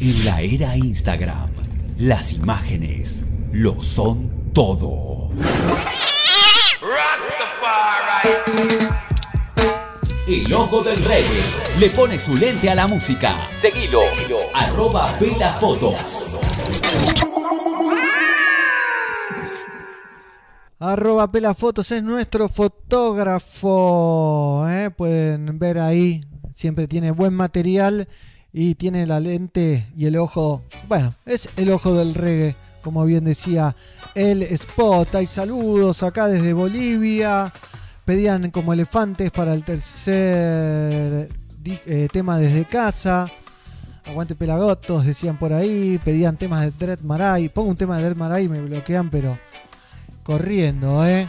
En 0.00 0.24
la 0.24 0.40
era 0.40 0.78
Instagram, 0.78 1.50
las 1.98 2.32
imágenes 2.32 3.26
lo 3.52 3.82
son 3.82 4.50
todo. 4.54 5.30
El 10.28 10.52
ojo 10.54 10.84
del 10.84 10.98
reggae 10.98 11.42
le 11.80 11.90
pone 11.90 12.16
su 12.16 12.36
lente 12.36 12.70
a 12.70 12.76
la 12.76 12.86
música. 12.86 13.44
Seguilo, 13.56 14.02
arroba 14.54 15.12
pelafotos. 15.18 16.28
Arroba 20.78 21.30
Pelafotos 21.30 21.90
es 21.90 22.04
nuestro 22.04 22.48
fotógrafo. 22.48 23.44
¿eh? 24.68 24.90
Pueden 24.96 25.58
ver 25.58 25.80
ahí. 25.80 26.24
Siempre 26.54 26.86
tiene 26.86 27.10
buen 27.10 27.34
material 27.34 28.06
y 28.52 28.76
tiene 28.76 29.08
la 29.08 29.18
lente 29.18 29.88
y 29.96 30.06
el 30.06 30.16
ojo. 30.18 30.62
Bueno, 30.86 31.12
es 31.26 31.48
el 31.56 31.68
ojo 31.72 31.94
del 31.94 32.14
reggae, 32.14 32.54
como 32.82 33.04
bien 33.04 33.24
decía 33.24 33.74
el 34.14 34.42
spot. 34.42 35.16
Hay 35.16 35.26
saludos 35.26 36.04
acá 36.04 36.28
desde 36.28 36.52
Bolivia. 36.52 37.52
Pedían 38.12 38.50
como 38.50 38.74
elefantes 38.74 39.30
para 39.30 39.54
el 39.54 39.64
tercer 39.64 41.30
eh, 41.64 42.08
tema 42.12 42.36
desde 42.36 42.66
casa. 42.66 43.26
Aguante 44.04 44.34
Pelagotos, 44.34 45.06
decían 45.06 45.38
por 45.38 45.54
ahí. 45.54 45.98
Pedían 46.04 46.36
temas 46.36 46.60
de 46.60 46.72
Dread 46.72 47.00
Marai. 47.00 47.48
Pongo 47.48 47.70
un 47.70 47.76
tema 47.76 47.96
de 47.96 48.02
Dread 48.02 48.16
Marai 48.18 48.44
y 48.44 48.48
me 48.50 48.60
bloquean, 48.60 49.08
pero 49.08 49.38
corriendo, 50.24 51.06
¿eh? 51.06 51.26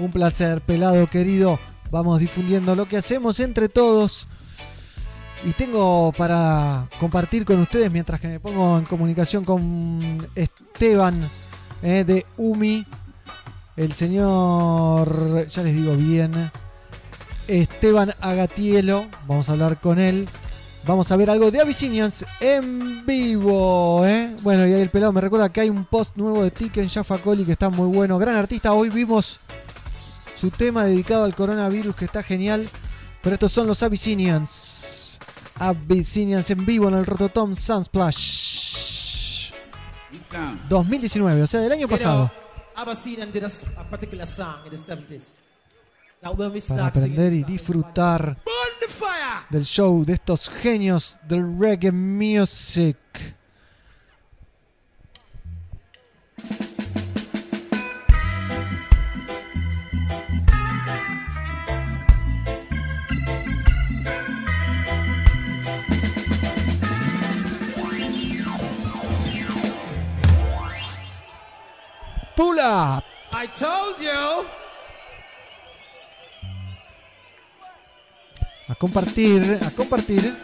Un 0.00 0.10
placer, 0.10 0.60
pelado 0.60 1.06
querido. 1.06 1.60
Vamos 1.92 2.18
difundiendo 2.18 2.74
lo 2.74 2.88
que 2.88 2.96
hacemos 2.96 3.38
entre 3.38 3.68
todos. 3.68 4.26
Y 5.44 5.52
tengo 5.52 6.10
para 6.18 6.88
compartir 6.98 7.44
con 7.44 7.60
ustedes, 7.60 7.92
mientras 7.92 8.20
que 8.20 8.26
me 8.26 8.40
pongo 8.40 8.76
en 8.76 8.86
comunicación 8.86 9.44
con 9.44 10.18
Esteban 10.34 11.16
¿eh? 11.84 12.02
de 12.04 12.26
UMI, 12.38 12.84
el 13.78 13.92
señor, 13.92 15.46
ya 15.46 15.62
les 15.62 15.74
digo 15.74 15.94
bien, 15.94 16.50
Esteban 17.46 18.12
Agatielo. 18.20 19.06
Vamos 19.26 19.48
a 19.48 19.52
hablar 19.52 19.80
con 19.80 20.00
él. 20.00 20.28
Vamos 20.84 21.12
a 21.12 21.16
ver 21.16 21.30
algo 21.30 21.50
de 21.50 21.60
Abyssinians 21.60 22.26
en 22.40 23.06
vivo. 23.06 24.04
¿eh? 24.04 24.34
Bueno, 24.42 24.66
y 24.66 24.72
ahí 24.72 24.80
el 24.80 24.90
pelado 24.90 25.12
me 25.12 25.20
recuerda 25.20 25.48
que 25.48 25.60
hay 25.60 25.70
un 25.70 25.84
post 25.84 26.16
nuevo 26.16 26.42
de 26.42 26.50
Tiken 26.50 26.88
Jaffa 26.88 27.18
Coli 27.18 27.44
que 27.44 27.52
está 27.52 27.68
muy 27.68 27.86
bueno. 27.86 28.18
Gran 28.18 28.34
artista. 28.34 28.72
Hoy 28.72 28.88
vimos 28.88 29.38
su 30.36 30.50
tema 30.50 30.84
dedicado 30.84 31.24
al 31.24 31.36
coronavirus 31.36 31.94
que 31.94 32.06
está 32.06 32.22
genial. 32.22 32.68
Pero 33.22 33.34
estos 33.34 33.52
son 33.52 33.68
los 33.68 33.82
Abyssinians. 33.82 35.18
Abyssinians 35.56 36.50
en 36.50 36.66
vivo 36.66 36.88
en 36.88 36.94
el 36.94 37.06
Rototom 37.06 37.54
Sunsplash 37.54 39.52
2019, 40.68 41.42
o 41.42 41.46
sea, 41.46 41.60
del 41.60 41.72
año 41.72 41.88
pasado. 41.88 42.30
Abyssinian 42.82 43.30
did 43.32 43.42
a, 43.42 43.46
s- 43.46 43.64
a 43.76 43.84
particular 43.84 44.26
song 44.26 44.60
in 44.64 44.70
the 44.70 44.76
70s. 44.78 45.22
That 46.22 46.36
when 46.36 46.52
we 46.52 46.60
Para 46.60 46.86
aprender 46.86 47.32
y 47.32 47.42
disfrutar 47.44 48.36
del 49.50 49.64
show 49.64 50.04
de 50.04 50.14
estos 50.14 50.48
genios 50.48 51.18
del 51.28 51.58
reggae 51.58 51.92
music. 51.92 52.96
I 72.70 73.46
told 73.58 73.98
you. 73.98 74.44
A 78.68 78.74
compartir, 78.74 79.58
a 79.66 79.70
compartir. 79.70 80.36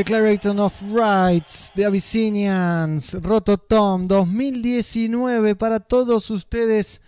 Declaration 0.00 0.58
of 0.58 0.72
Rights, 0.80 1.70
The 1.74 1.84
Abyssinians, 1.84 3.12
Rototom 3.20 4.06
2019 4.06 5.54
para 5.56 5.78
todos 5.78 6.30
ustedes. 6.30 7.02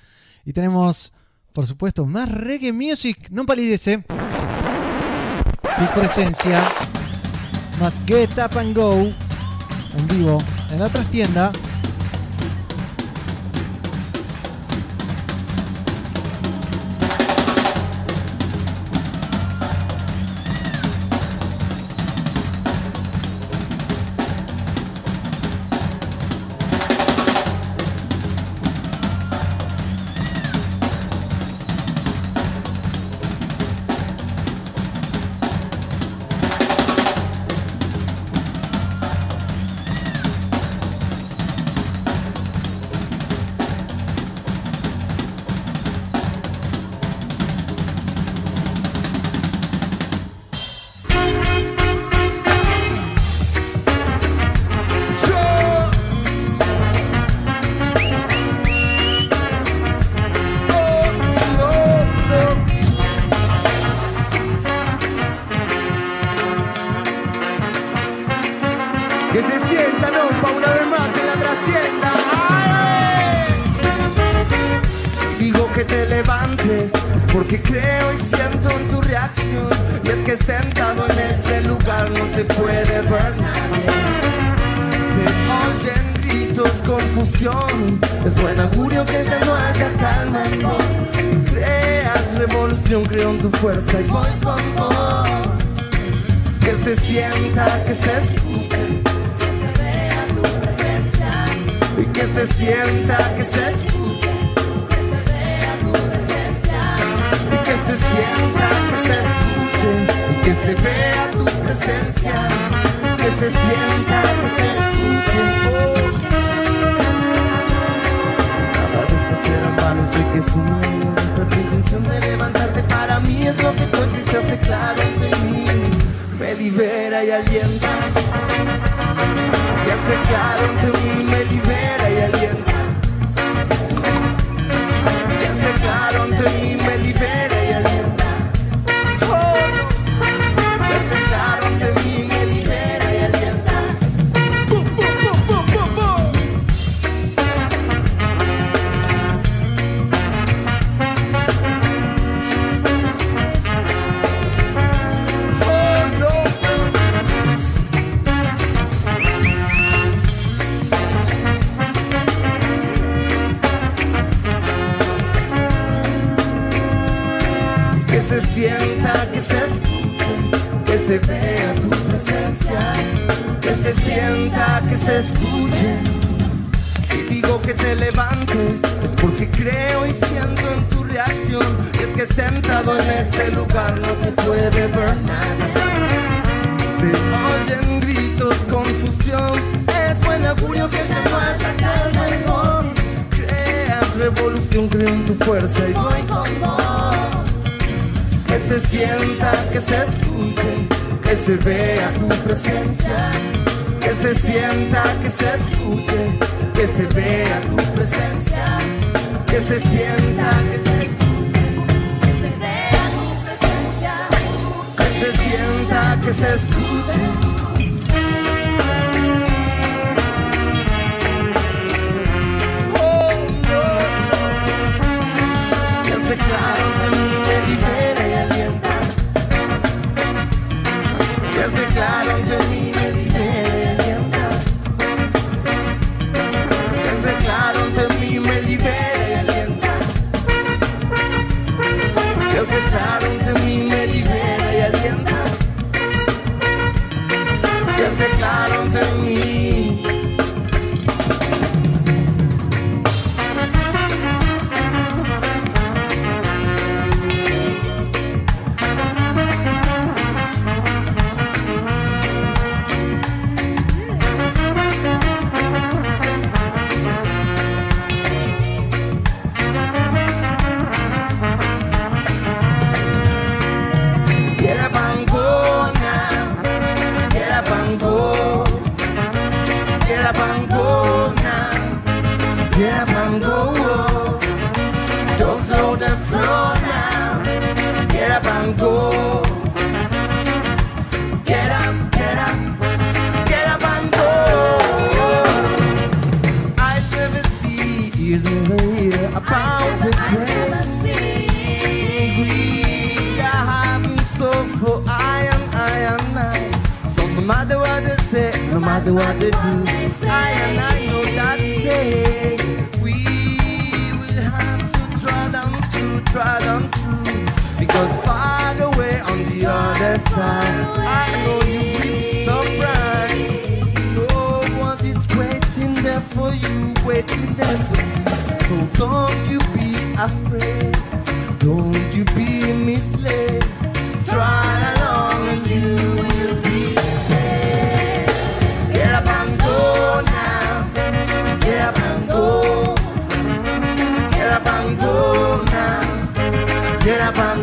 Y 0.44 0.52
tenemos, 0.52 1.10
por 1.55 1.66
supuesto, 1.66 2.05
más 2.05 2.31
reggae 2.31 2.70
music. 2.70 3.31
No 3.31 3.47
palidece. 3.47 3.93
Eh. 3.94 4.05
Tu 5.78 6.01
presencia. 6.01 6.62
Más 7.81 7.98
Get 8.06 8.32
Up 8.32 8.59
and 8.59 8.77
Go. 8.77 8.93
En 8.93 10.09
vivo. 10.09 10.36
En 10.70 10.81
la 10.81 10.90
trastienda. 10.90 11.51
tienda. 11.51 11.72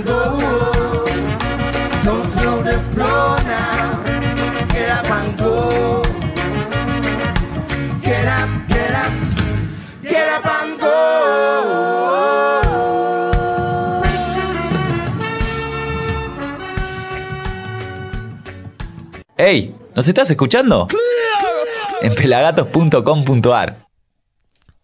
Go. 0.06 1.06
Don't 2.04 2.28
slow 2.30 2.64
the 2.64 2.78
flow 2.94 3.38
now. 3.44 4.04
Get 4.74 4.90
up 4.90 5.10
and 5.10 5.38
go. 5.38 6.02
Get 8.02 8.28
up, 8.28 8.50
get 8.68 8.94
up, 8.94 9.14
get 10.04 10.30
up 10.30 10.46
and 10.46 10.80
go. 10.80 10.90
¡Hey! 19.38 19.76
¿Nos 19.96 20.08
estás 20.08 20.30
escuchando? 20.32 20.88
En 22.02 22.14
pelagatos.com.ar. 22.14 23.88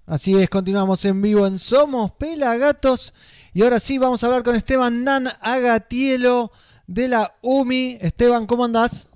Así 0.07 0.37
es, 0.37 0.49
continuamos 0.49 1.03
en 1.05 1.21
vivo 1.21 1.47
en 1.47 1.57
Somos 1.57 2.11
Pelagatos. 2.11 3.13
Y 3.55 3.63
ahora 3.63 3.79
sí, 3.79 3.97
vamos 3.97 4.21
a 4.21 4.25
hablar 4.25 4.43
con 4.43 4.53
Esteban 4.57 5.05
Nan 5.05 5.29
Agatielo 5.39 6.51
de 6.87 7.07
la 7.07 7.37
UMI. 7.41 7.99
Esteban, 8.01 8.47
¿cómo 8.47 8.65
andás? 8.65 9.07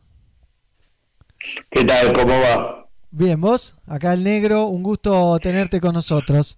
¿Qué 1.70 1.84
tal? 1.84 2.14
¿Cómo 2.14 2.40
va? 2.40 2.88
Bien, 3.12 3.42
vos, 3.42 3.76
acá 3.86 4.14
el 4.14 4.24
negro, 4.24 4.68
un 4.68 4.82
gusto 4.82 5.38
tenerte 5.42 5.82
con 5.82 5.94
nosotros. 5.94 6.58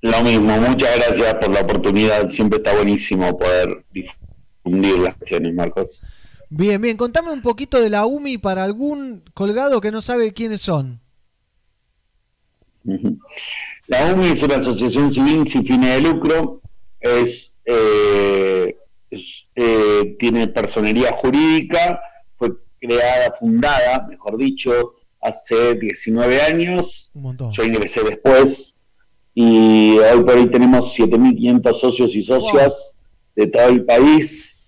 Lo 0.00 0.22
mismo, 0.22 0.58
muchas 0.58 0.96
gracias 0.96 1.34
por 1.34 1.50
la 1.50 1.60
oportunidad. 1.60 2.30
Siempre 2.30 2.60
está 2.60 2.72
buenísimo 2.72 3.36
poder 3.36 3.84
difundir 3.92 4.98
las 4.98 5.16
cuestiones, 5.16 5.52
Marcos. 5.52 6.00
Bien, 6.48 6.80
bien, 6.80 6.96
contame 6.96 7.30
un 7.30 7.42
poquito 7.42 7.78
de 7.78 7.90
la 7.90 8.06
UMI 8.06 8.38
para 8.38 8.64
algún 8.64 9.22
colgado 9.34 9.82
que 9.82 9.92
no 9.92 10.00
sabe 10.00 10.32
quiénes 10.32 10.62
son. 10.62 10.98
La 13.88 14.12
UMI 14.12 14.28
es 14.28 14.42
una 14.42 14.56
asociación 14.56 15.12
civil 15.12 15.46
sin 15.46 15.64
fines 15.64 15.94
de 15.94 16.00
lucro, 16.08 16.60
es, 17.00 17.52
eh, 17.64 18.76
es, 19.10 19.46
eh, 19.54 20.16
tiene 20.18 20.48
personería 20.48 21.12
jurídica, 21.12 22.00
fue 22.36 22.50
creada, 22.80 23.32
fundada, 23.32 24.06
mejor 24.08 24.36
dicho, 24.36 24.94
hace 25.20 25.74
19 25.76 26.42
años. 26.42 27.10
Un 27.14 27.22
montón. 27.22 27.52
Yo 27.52 27.64
ingresé 27.64 28.02
después 28.02 28.74
y 29.34 29.98
hoy 29.98 30.24
por 30.24 30.36
hoy 30.36 30.50
tenemos 30.50 30.98
7.500 30.98 31.74
socios 31.74 32.14
y 32.14 32.22
socias 32.22 32.94
de 33.34 33.46
todo 33.46 33.68
el 33.68 33.84
país. 33.84 34.58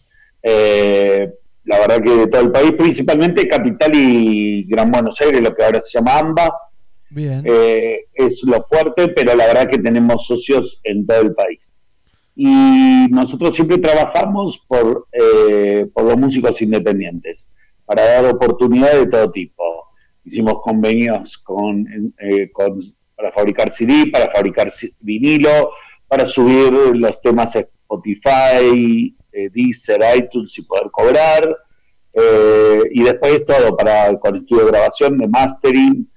Eh, 0.43 1.33
la 1.65 1.79
verdad 1.81 2.03
que 2.03 2.11
de 2.11 2.27
todo 2.27 2.43
el 2.43 2.53
país, 2.53 2.73
principalmente 2.73 3.49
Capital 3.49 3.91
y 3.95 4.65
Gran 4.65 4.91
Buenos 4.91 5.21
Aires, 5.21 5.41
lo 5.41 5.55
que 5.55 5.65
ahora 5.65 5.81
se 5.81 5.99
llama 5.99 6.19
AMBA, 6.19 6.53
Eh, 7.17 8.07
es 8.15 8.43
lo 8.45 8.63
fuerte, 8.63 9.09
pero 9.09 9.35
la 9.35 9.47
verdad 9.47 9.69
que 9.69 9.79
tenemos 9.79 10.27
socios 10.27 10.81
en 10.85 11.07
todo 11.07 11.21
el 11.21 11.35
país. 11.35 11.79
Y 12.41 13.09
nosotros 13.11 13.57
siempre 13.57 13.79
trabajamos 13.79 14.65
por, 14.69 15.09
eh, 15.11 15.89
por 15.93 16.05
los 16.05 16.17
músicos 16.17 16.63
independientes, 16.63 17.49
para 17.85 18.05
dar 18.05 18.27
oportunidades 18.27 19.01
de 19.01 19.07
todo 19.09 19.33
tipo. 19.33 19.65
Hicimos 20.23 20.61
convenios 20.61 21.37
con, 21.39 21.85
eh, 22.21 22.49
para 23.17 23.33
fabricar 23.33 23.73
CD, 23.73 24.07
para 24.13 24.31
fabricar 24.31 24.71
vinilo, 25.01 25.73
para 26.07 26.27
subir 26.27 26.73
los 26.73 27.21
temas 27.21 27.57
a 27.57 27.59
Spotify, 27.59 29.17
eh, 29.33 29.51
Deezer, 29.53 30.01
iTunes 30.17 30.57
y 30.59 30.63
poder 30.63 30.93
cobrar. 30.93 31.57
Y 32.93 33.03
después 33.03 33.45
todo 33.47 33.77
para 33.77 34.17
con 34.19 34.37
estudio 34.37 34.65
de 34.65 34.71
grabación, 34.71 35.19
de 35.19 35.27
mastering, 35.27 36.09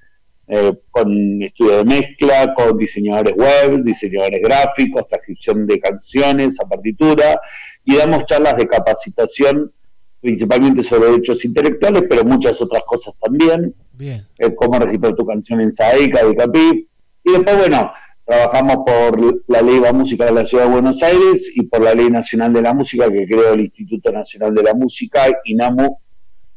eh, 0.54 0.74
con 0.92 1.42
estudio 1.42 1.78
de 1.78 1.86
mezcla, 1.86 2.54
con 2.54 2.78
diseñadores 2.78 3.34
web, 3.38 3.84
diseñadores 3.86 4.42
gráficos, 4.42 5.08
transcripción 5.08 5.66
de 5.66 5.80
canciones 5.80 6.60
a 6.60 6.68
partitura, 6.68 7.40
y 7.86 7.96
damos 7.96 8.26
charlas 8.26 8.58
de 8.58 8.68
capacitación 8.68 9.72
principalmente 10.20 10.84
sobre 10.84 11.10
derechos 11.10 11.46
intelectuales, 11.46 12.04
pero 12.10 12.26
muchas 12.26 12.62
otras 12.62 12.84
cosas 12.86 13.14
también, 13.22 13.74
Bien. 13.94 14.28
eh, 14.40 14.54
cómo 14.54 14.78
registrar 14.78 15.16
tu 15.16 15.26
canción 15.26 15.62
en 15.62 15.72
SAECA, 15.72 16.26
de 16.26 16.36
CAPIP, 16.36 16.88
y 17.24 17.32
después, 17.32 17.58
bueno, 17.58 17.94
trabajamos 18.26 18.78
por 18.86 19.44
la 19.48 19.62
Ley 19.62 19.80
de 19.80 19.94
Música 19.94 20.26
de 20.26 20.34
la 20.34 20.44
Ciudad 20.44 20.66
de 20.66 20.72
Buenos 20.72 21.02
Aires 21.02 21.50
y 21.56 21.62
por 21.64 21.82
la 21.82 21.96
Ley 21.96 22.10
Nacional 22.10 22.52
de 22.52 22.62
la 22.62 22.74
Música 22.74 23.10
que 23.10 23.26
creó 23.26 23.54
el 23.54 23.62
Instituto 23.62 24.12
Nacional 24.12 24.54
de 24.54 24.64
la 24.64 24.74
Música, 24.74 25.28
INAMU, 25.46 25.98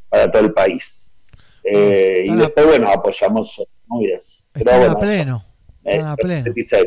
para 0.09 0.33
todo 0.33 0.43
el 0.43 0.53
país. 0.53 1.15
Eh, 1.63 2.27
y 2.27 2.35
después, 2.35 2.67
bueno, 2.67 2.91
apoyamos 2.91 3.63
movidas. 3.95 4.43
Pero 4.53 4.71
Están 4.71 4.75
a 4.75 4.79
bueno, 4.95 4.99
pleno. 5.01 5.45
eh, 5.85 6.03
pleno. 6.19 6.45
26. 6.45 6.85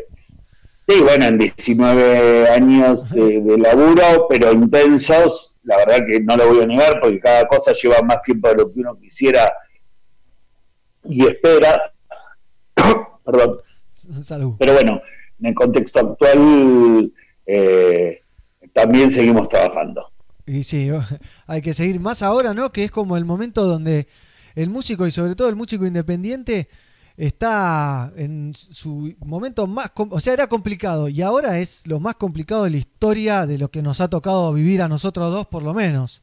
Sí, 0.88 1.00
bueno, 1.02 1.26
en 1.26 1.38
19 1.38 2.48
años 2.48 3.10
de, 3.10 3.40
de 3.42 3.58
laburo, 3.58 4.26
pero 4.30 4.52
intensos, 4.52 5.58
la 5.62 5.76
verdad 5.76 5.98
que 6.06 6.20
no 6.20 6.34
lo 6.36 6.48
voy 6.48 6.62
a 6.62 6.66
negar 6.66 6.98
porque 7.00 7.20
cada 7.20 7.46
cosa 7.46 7.72
lleva 7.72 8.00
más 8.00 8.22
tiempo 8.22 8.48
de 8.48 8.54
lo 8.54 8.72
que 8.72 8.80
uno 8.80 8.98
quisiera 8.98 9.52
y 11.04 11.26
espera. 11.26 11.92
Perdón. 13.24 13.58
Salud. 14.22 14.54
Pero 14.58 14.72
bueno, 14.72 15.02
en 15.40 15.46
el 15.46 15.54
contexto 15.54 15.98
actual 16.00 17.12
eh, 17.44 18.22
también 18.72 19.10
seguimos 19.10 19.48
trabajando. 19.48 20.10
Y 20.46 20.64
sí, 20.64 20.90
hay 21.46 21.60
que 21.60 21.74
seguir 21.74 22.00
más 22.00 22.22
ahora, 22.22 22.54
¿no? 22.54 22.70
Que 22.70 22.84
es 22.84 22.90
como 22.90 23.16
el 23.18 23.26
momento 23.26 23.64
donde 23.64 24.06
el 24.54 24.70
músico 24.70 25.06
y 25.06 25.10
sobre 25.10 25.34
todo 25.34 25.48
el 25.50 25.56
músico 25.56 25.84
independiente 25.86 26.68
está 27.18 28.12
en 28.16 28.54
su 28.54 29.12
momento 29.18 29.66
más, 29.66 29.90
o 29.96 30.20
sea, 30.20 30.32
era 30.32 30.46
complicado 30.46 31.08
y 31.08 31.20
ahora 31.20 31.58
es 31.58 31.86
lo 31.88 31.98
más 31.98 32.14
complicado 32.14 32.64
de 32.64 32.70
la 32.70 32.76
historia 32.76 33.44
de 33.44 33.58
lo 33.58 33.70
que 33.70 33.82
nos 33.82 34.00
ha 34.00 34.08
tocado 34.08 34.52
vivir 34.52 34.80
a 34.80 34.88
nosotros 34.88 35.32
dos, 35.32 35.46
por 35.46 35.64
lo 35.64 35.74
menos. 35.74 36.22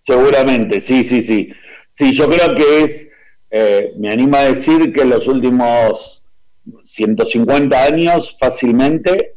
Seguramente, 0.00 0.80
sí, 0.80 1.04
sí, 1.04 1.20
sí. 1.20 1.50
Sí, 1.94 2.12
yo 2.12 2.28
creo 2.28 2.54
que 2.54 2.82
es, 2.82 3.08
eh, 3.50 3.92
me 3.98 4.10
anima 4.10 4.38
a 4.38 4.44
decir 4.44 4.92
que 4.92 5.02
en 5.02 5.10
los 5.10 5.28
últimos 5.28 6.24
150 6.82 7.84
años 7.84 8.36
fácilmente 8.40 9.33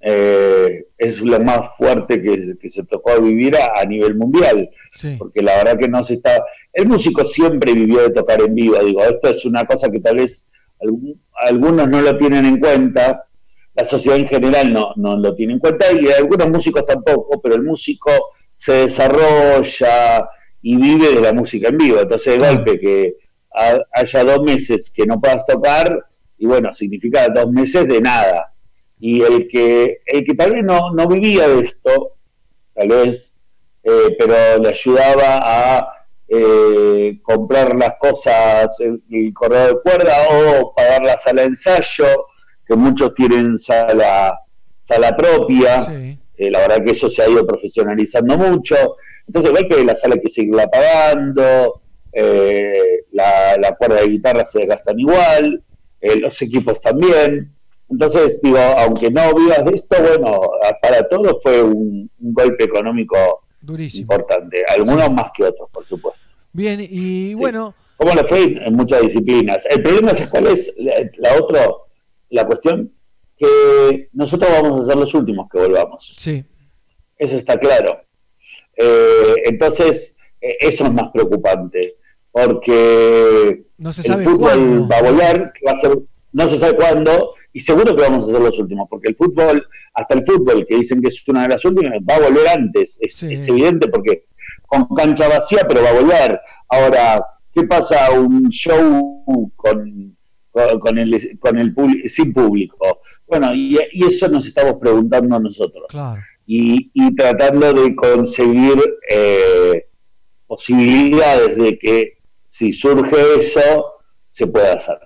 eh, 0.00 0.86
es 0.96 1.20
lo 1.20 1.40
más 1.40 1.76
fuerte 1.76 2.22
que, 2.22 2.40
que 2.60 2.70
se 2.70 2.84
tocó 2.84 3.20
vivir 3.20 3.56
a, 3.56 3.80
a 3.80 3.84
nivel 3.84 4.16
mundial. 4.16 4.70
Sí. 4.94 5.16
Porque 5.18 5.42
la 5.42 5.56
verdad 5.56 5.78
que 5.78 5.88
no 5.88 6.02
se 6.04 6.14
está... 6.14 6.42
El 6.72 6.86
músico 6.86 7.24
siempre 7.24 7.72
vivió 7.72 8.00
de 8.02 8.10
tocar 8.10 8.40
en 8.40 8.54
vivo, 8.54 8.78
digo, 8.84 9.02
esto 9.02 9.28
es 9.30 9.44
una 9.44 9.64
cosa 9.64 9.90
que 9.90 10.00
tal 10.00 10.16
vez 10.16 10.50
algún- 10.80 11.20
algunos 11.40 11.88
no 11.88 12.00
lo 12.00 12.16
tienen 12.16 12.44
en 12.44 12.58
cuenta, 12.60 13.24
la 13.74 13.84
sociedad 13.84 14.18
en 14.18 14.26
general 14.28 14.72
no, 14.72 14.92
no 14.96 15.16
lo 15.16 15.34
tiene 15.34 15.54
en 15.54 15.58
cuenta 15.60 15.90
y 15.92 16.08
algunos 16.10 16.50
músicos 16.50 16.84
tampoco, 16.86 17.40
pero 17.40 17.54
el 17.56 17.62
músico 17.62 18.10
se 18.54 18.72
desarrolla 18.72 20.28
y 20.62 20.76
vive 20.76 21.14
de 21.14 21.20
la 21.20 21.32
música 21.32 21.68
en 21.68 21.78
vivo. 21.78 22.00
Entonces, 22.00 22.38
de 22.40 22.46
golpe 22.48 22.78
que 22.80 23.16
ha- 23.54 23.80
haya 23.94 24.24
dos 24.24 24.42
meses 24.42 24.90
que 24.90 25.06
no 25.06 25.20
puedas 25.20 25.44
tocar, 25.46 26.04
y 26.38 26.46
bueno, 26.46 26.72
significa 26.72 27.28
dos 27.28 27.50
meses 27.50 27.86
de 27.88 28.00
nada. 28.00 28.47
Y 29.00 29.22
el 29.22 29.48
que, 29.48 30.00
el 30.06 30.24
que 30.24 30.34
tal 30.34 30.52
vez 30.52 30.64
no, 30.64 30.92
no 30.92 31.06
vivía 31.06 31.48
de 31.48 31.60
esto, 31.60 32.16
tal 32.74 32.88
vez, 32.88 33.34
eh, 33.84 34.16
pero 34.18 34.62
le 34.62 34.68
ayudaba 34.68 35.78
a 35.78 35.88
eh, 36.28 37.18
comprar 37.22 37.76
las 37.76 37.94
cosas, 37.98 38.78
el, 38.80 39.02
el 39.10 39.32
corredor 39.32 39.74
de 39.74 39.80
cuerda 39.82 40.14
o 40.30 40.74
pagar 40.74 41.04
la 41.04 41.18
sala 41.18 41.42
de 41.42 41.48
ensayo, 41.48 42.06
que 42.66 42.76
muchos 42.76 43.14
tienen 43.14 43.58
sala, 43.58 44.38
sala 44.80 45.16
propia. 45.16 45.86
Eh, 46.36 46.50
la 46.50 46.60
verdad 46.60 46.84
que 46.84 46.92
eso 46.92 47.08
se 47.08 47.22
ha 47.22 47.28
ido 47.28 47.46
profesionalizando 47.46 48.36
mucho. 48.38 48.96
Entonces, 49.26 49.50
igual 49.50 49.68
que 49.68 49.84
la 49.84 49.96
sala 49.96 50.14
hay 50.14 50.20
que 50.20 50.28
seguirla 50.28 50.68
pagando, 50.68 51.82
eh, 52.12 53.04
la, 53.12 53.56
la 53.58 53.74
cuerda 53.76 54.00
de 54.00 54.08
guitarra 54.08 54.44
se 54.44 54.60
desgastan 54.60 54.98
igual, 55.00 55.62
eh, 56.00 56.16
los 56.16 56.40
equipos 56.42 56.80
también. 56.80 57.54
Entonces, 57.90 58.40
digo, 58.42 58.58
aunque 58.58 59.10
no 59.10 59.34
vivas 59.34 59.64
de 59.64 59.74
esto, 59.74 59.96
bueno, 60.02 60.40
para 60.82 61.08
todos 61.08 61.36
fue 61.42 61.62
un, 61.62 62.10
un 62.20 62.34
golpe 62.34 62.64
económico 62.64 63.16
Durísimo. 63.60 64.02
importante. 64.12 64.62
Algunos 64.68 65.10
más 65.12 65.30
que 65.34 65.44
otros, 65.44 65.68
por 65.72 65.84
supuesto. 65.86 66.20
Bien, 66.52 66.78
y 66.88 67.34
bueno, 67.34 67.74
¿Cómo 67.96 68.14
le 68.14 68.24
fue 68.24 68.42
en 68.64 68.74
muchas 68.74 69.02
disciplinas? 69.02 69.64
El 69.68 69.82
problema 69.82 70.12
es 70.12 70.28
cuál 70.28 70.46
es 70.48 70.72
la, 70.76 70.92
la 71.16 71.34
otra, 71.42 71.66
la 72.30 72.46
cuestión, 72.46 72.92
que 73.36 74.08
nosotros 74.12 74.48
vamos 74.52 74.82
a 74.82 74.86
ser 74.86 74.96
los 74.96 75.12
últimos 75.14 75.48
que 75.50 75.58
volvamos. 75.58 76.14
Sí. 76.16 76.44
Eso 77.16 77.36
está 77.36 77.58
claro. 77.58 78.00
Eh, 78.76 79.34
entonces, 79.46 80.14
eh, 80.40 80.56
eso 80.60 80.84
es 80.84 80.92
más 80.92 81.10
preocupante, 81.12 81.96
porque 82.30 83.64
No 83.78 83.92
se 83.92 84.10
el 84.12 84.22
fútbol 84.22 84.38
cuándo. 84.38 84.88
va 84.88 84.96
a 84.98 85.02
volver, 85.02 85.52
que 85.58 85.66
va 85.66 85.72
a 85.72 85.80
ser, 85.80 85.98
no 86.32 86.48
se 86.48 86.58
sabe 86.58 86.76
cuándo, 86.76 87.34
y 87.52 87.60
seguro 87.60 87.94
que 87.96 88.02
vamos 88.02 88.28
a 88.28 88.32
ser 88.32 88.40
los 88.42 88.58
últimos, 88.58 88.86
porque 88.90 89.08
el 89.08 89.16
fútbol, 89.16 89.66
hasta 89.94 90.14
el 90.14 90.24
fútbol, 90.24 90.66
que 90.66 90.76
dicen 90.76 91.00
que 91.00 91.08
es 91.08 91.26
una 91.28 91.42
de 91.42 91.48
las 91.48 91.64
últimas, 91.64 91.94
va 92.08 92.16
a 92.16 92.20
volver 92.28 92.48
antes, 92.48 92.98
es, 93.00 93.22
es 93.22 93.48
evidente, 93.48 93.88
porque 93.88 94.26
con 94.66 94.86
cancha 94.94 95.28
vacía, 95.28 95.66
pero 95.68 95.82
va 95.82 95.90
a 95.90 96.00
volver. 96.00 96.40
Ahora, 96.68 97.24
¿qué 97.54 97.64
pasa 97.64 98.10
un 98.12 98.48
show 98.50 99.24
con, 99.56 100.16
con, 100.50 100.98
el, 100.98 101.38
con 101.40 101.58
el 101.58 101.74
sin 102.08 102.32
público? 102.32 103.00
Bueno, 103.26 103.54
y, 103.54 103.78
y 103.92 104.04
eso 104.04 104.28
nos 104.28 104.46
estamos 104.46 104.74
preguntando 104.80 105.38
nosotros 105.40 105.86
Claro. 105.88 106.20
y, 106.46 106.90
y 106.94 107.14
tratando 107.14 107.72
de 107.72 107.94
conseguir 107.96 108.78
eh, 109.10 109.86
posibilidades 110.46 111.56
de 111.56 111.78
que 111.78 112.18
si 112.46 112.72
surge 112.72 113.16
eso, 113.40 113.92
se 114.30 114.46
pueda 114.46 114.74
hacer. 114.74 114.98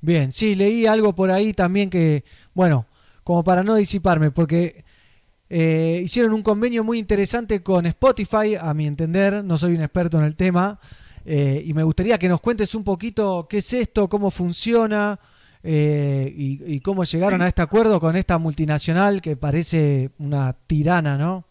Bien, 0.00 0.32
sí, 0.32 0.54
leí 0.54 0.86
algo 0.86 1.14
por 1.14 1.30
ahí 1.30 1.52
también 1.52 1.90
que, 1.90 2.24
bueno, 2.54 2.86
como 3.24 3.42
para 3.42 3.64
no 3.64 3.74
disiparme, 3.74 4.30
porque 4.30 4.84
eh, 5.48 6.00
hicieron 6.04 6.32
un 6.32 6.42
convenio 6.42 6.84
muy 6.84 6.98
interesante 6.98 7.62
con 7.62 7.86
Spotify, 7.86 8.56
a 8.60 8.72
mi 8.74 8.86
entender, 8.86 9.44
no 9.44 9.56
soy 9.56 9.74
un 9.74 9.82
experto 9.82 10.18
en 10.18 10.24
el 10.24 10.36
tema, 10.36 10.78
eh, 11.24 11.62
y 11.64 11.74
me 11.74 11.82
gustaría 11.82 12.18
que 12.18 12.28
nos 12.28 12.40
cuentes 12.40 12.74
un 12.74 12.84
poquito 12.84 13.46
qué 13.48 13.58
es 13.58 13.72
esto, 13.72 14.08
cómo 14.08 14.30
funciona 14.30 15.18
eh, 15.62 16.32
y, 16.36 16.74
y 16.74 16.80
cómo 16.80 17.02
llegaron 17.04 17.42
a 17.42 17.48
este 17.48 17.62
acuerdo 17.62 17.98
con 17.98 18.16
esta 18.16 18.38
multinacional 18.38 19.20
que 19.20 19.36
parece 19.36 20.10
una 20.18 20.52
tirana, 20.52 21.18
¿no? 21.18 21.44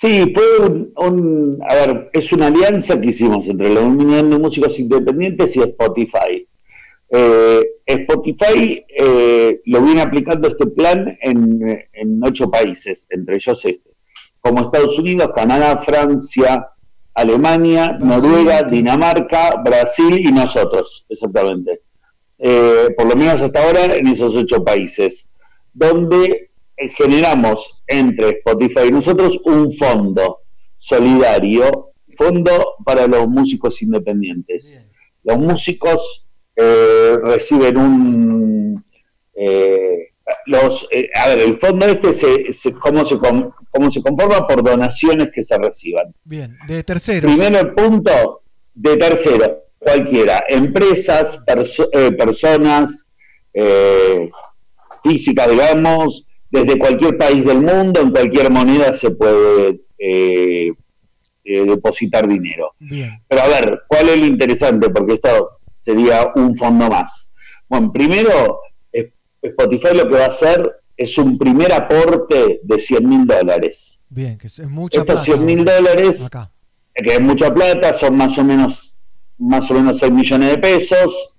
Sí, 0.00 0.32
fue 0.32 0.58
un, 0.68 0.92
un- 0.96 1.58
a 1.68 1.74
ver, 1.74 2.10
es 2.12 2.32
una 2.32 2.46
alianza 2.46 3.00
que 3.00 3.08
hicimos 3.08 3.48
entre 3.48 3.68
la 3.74 3.80
Unión 3.80 4.30
de 4.30 4.38
Músicos 4.38 4.78
Independientes 4.78 5.56
y 5.56 5.60
Spotify. 5.60 6.46
Eh, 7.10 7.62
Spotify 7.84 8.84
eh, 8.88 9.60
lo 9.64 9.82
viene 9.82 10.02
aplicando 10.02 10.46
este 10.46 10.66
plan 10.68 11.18
en, 11.20 11.84
en 11.92 12.20
ocho 12.22 12.48
países, 12.48 13.08
entre 13.10 13.36
ellos 13.36 13.64
este, 13.64 13.90
como 14.38 14.60
Estados 14.62 14.96
Unidos, 15.00 15.32
Canadá, 15.34 15.78
Francia, 15.78 16.68
Alemania, 17.14 17.98
Noruega, 18.00 18.62
Dinamarca, 18.62 19.60
Brasil 19.64 20.20
y 20.20 20.30
nosotros, 20.30 21.06
exactamente. 21.08 21.80
Eh, 22.38 22.94
por 22.96 23.06
lo 23.08 23.16
menos 23.16 23.42
hasta 23.42 23.64
ahora 23.64 23.96
en 23.96 24.06
esos 24.06 24.36
ocho 24.36 24.62
países, 24.62 25.28
donde 25.74 26.47
generamos 26.96 27.82
entre 27.86 28.28
Spotify 28.38 28.88
y 28.88 28.92
nosotros 28.92 29.38
un 29.44 29.72
fondo 29.72 30.40
solidario, 30.76 31.90
fondo 32.16 32.74
para 32.84 33.06
los 33.06 33.28
músicos 33.28 33.80
independientes. 33.82 34.74
Los 35.24 35.38
músicos 35.38 36.26
eh, 36.56 37.16
reciben 37.22 37.76
un... 37.76 38.84
eh, 39.34 40.08
los, 40.46 40.86
eh, 40.90 41.08
a 41.14 41.28
ver, 41.28 41.38
el 41.40 41.56
fondo 41.58 41.86
este, 41.86 42.12
se, 42.12 42.52
se- 42.52 42.72
¿cómo 42.72 43.04
se, 43.04 43.16
com- 43.18 43.50
como 43.70 43.90
se 43.90 44.02
conforma 44.02 44.46
por 44.46 44.62
donaciones 44.62 45.30
que 45.34 45.42
se 45.42 45.56
reciban. 45.58 46.14
Bien, 46.24 46.56
de 46.66 46.82
terceros. 46.84 47.30
Primero 47.32 47.58
el 47.60 47.74
punto 47.74 48.42
de 48.74 48.96
tercero, 48.98 49.64
cualquiera, 49.78 50.44
empresas, 50.48 51.38
perso- 51.46 51.88
eh, 51.92 52.12
personas 52.12 53.06
eh, 53.54 54.30
físicas, 55.02 55.50
digamos, 55.50 56.26
desde 56.50 56.78
cualquier 56.78 57.16
país 57.18 57.44
del 57.44 57.60
mundo, 57.60 58.00
en 58.00 58.10
cualquier 58.10 58.50
moneda 58.50 58.92
se 58.92 59.10
puede 59.10 59.80
eh, 59.98 60.72
eh, 61.44 61.64
depositar 61.64 62.26
dinero. 62.26 62.74
Bien. 62.78 63.22
Pero 63.28 63.42
a 63.42 63.48
ver, 63.48 63.82
¿cuál 63.88 64.08
es 64.08 64.20
lo 64.20 64.26
interesante? 64.26 64.90
Porque 64.90 65.14
esto 65.14 65.60
sería 65.78 66.32
un 66.34 66.56
fondo 66.56 66.88
más. 66.88 67.30
Bueno, 67.68 67.92
primero, 67.92 68.60
Spotify 69.42 69.94
lo 69.94 70.08
que 70.08 70.16
va 70.16 70.24
a 70.24 70.28
hacer 70.28 70.80
es 70.96 71.16
un 71.18 71.38
primer 71.38 71.72
aporte 71.72 72.60
de 72.62 72.78
100 72.78 73.08
mil 73.08 73.26
dólares. 73.26 74.00
Bien, 74.08 74.36
que 74.38 74.46
es 74.48 74.58
es 74.58 74.68
mucha 74.68 75.00
Estos 75.00 75.14
plata. 75.14 75.24
100 75.24 75.44
mil 75.44 75.64
dólares, 75.64 76.26
Acá. 76.26 76.50
que 76.94 77.12
es 77.12 77.20
mucha 77.20 77.52
plata, 77.52 77.94
son 77.94 78.16
más 78.16 78.36
o 78.38 78.44
menos 78.44 78.96
más 79.38 79.70
o 79.70 79.74
menos 79.74 79.98
6 79.98 80.10
millones 80.12 80.50
de 80.50 80.58
pesos. 80.58 81.34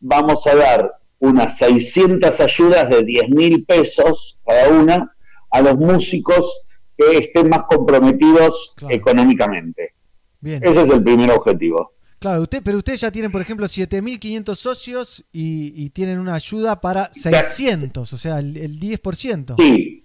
Vamos 0.00 0.46
a 0.46 0.54
dar 0.54 0.92
unas 1.18 1.56
600 1.58 2.38
ayudas 2.40 2.90
de 2.90 3.02
10 3.04 3.28
mil 3.30 3.64
pesos 3.64 4.38
cada 4.50 4.68
una 4.68 5.16
a 5.50 5.60
los 5.62 5.76
músicos 5.76 6.66
que 6.96 7.18
estén 7.18 7.48
más 7.48 7.62
comprometidos 7.68 8.74
económicamente. 8.88 9.94
Bien. 10.40 10.62
Ese 10.62 10.82
es 10.82 10.90
el 10.90 11.02
primer 11.02 11.30
objetivo. 11.30 11.92
Claro, 12.18 12.42
usted, 12.42 12.60
pero 12.62 12.78
ustedes 12.78 13.00
ya 13.00 13.10
tienen, 13.10 13.32
por 13.32 13.40
ejemplo, 13.40 13.66
7.500 13.66 14.54
socios 14.54 15.24
y, 15.32 15.72
y 15.84 15.90
tienen 15.90 16.18
una 16.18 16.34
ayuda 16.34 16.80
para 16.80 17.10
600, 17.12 18.12
o 18.12 18.16
sea, 18.16 18.40
el, 18.40 18.56
el 18.58 18.78
10%. 18.78 19.54
Sí, 19.58 20.04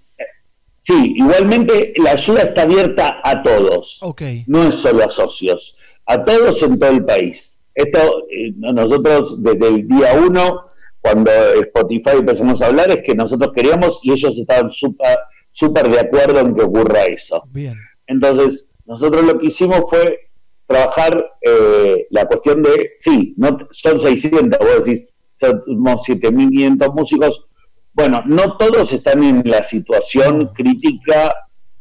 sí, 0.82 1.14
igualmente 1.18 1.94
la 1.98 2.12
ayuda 2.12 2.44
está 2.44 2.62
abierta 2.62 3.20
a 3.22 3.44
todos. 3.44 4.00
Ok. 4.02 4.22
No 4.48 4.64
es 4.70 4.76
solo 4.76 5.04
a 5.04 5.10
socios, 5.10 5.76
a 6.06 6.24
todos 6.24 6.62
en 6.64 6.80
todo 6.80 6.92
el 6.92 7.04
país. 7.04 7.60
Esto, 7.74 8.00
eh, 8.30 8.54
nosotros 8.56 9.44
desde 9.44 9.68
el 9.68 9.88
día 9.88 10.14
uno, 10.26 10.68
cuando 11.06 11.30
Spotify 11.62 12.18
empezamos 12.18 12.64
a 12.64 12.66
hablar, 12.66 12.90
es 12.90 13.04
que 13.04 13.14
nosotros 13.14 13.52
queríamos 13.56 14.00
y 14.02 14.12
ellos 14.12 14.36
estaban 14.36 14.72
súper 14.72 15.20
súper 15.52 15.88
de 15.88 16.00
acuerdo 16.00 16.40
en 16.40 16.56
que 16.56 16.64
ocurra 16.64 17.06
eso. 17.06 17.44
Bien. 17.52 17.76
Entonces, 18.08 18.68
nosotros 18.86 19.24
lo 19.24 19.38
que 19.38 19.46
hicimos 19.46 19.86
fue 19.88 20.32
trabajar 20.66 21.24
eh, 21.42 22.08
la 22.10 22.26
cuestión 22.26 22.64
de, 22.64 22.94
sí, 22.98 23.36
no 23.38 23.56
son 23.70 24.00
600, 24.00 24.60
vos 24.60 24.84
decís, 24.84 25.14
somos 25.36 26.08
7.500 26.08 26.94
músicos. 26.96 27.46
Bueno, 27.94 28.24
no 28.26 28.58
todos 28.58 28.92
están 28.92 29.24
en 29.24 29.44
la 29.46 29.62
situación 29.62 30.48
crítica 30.56 31.32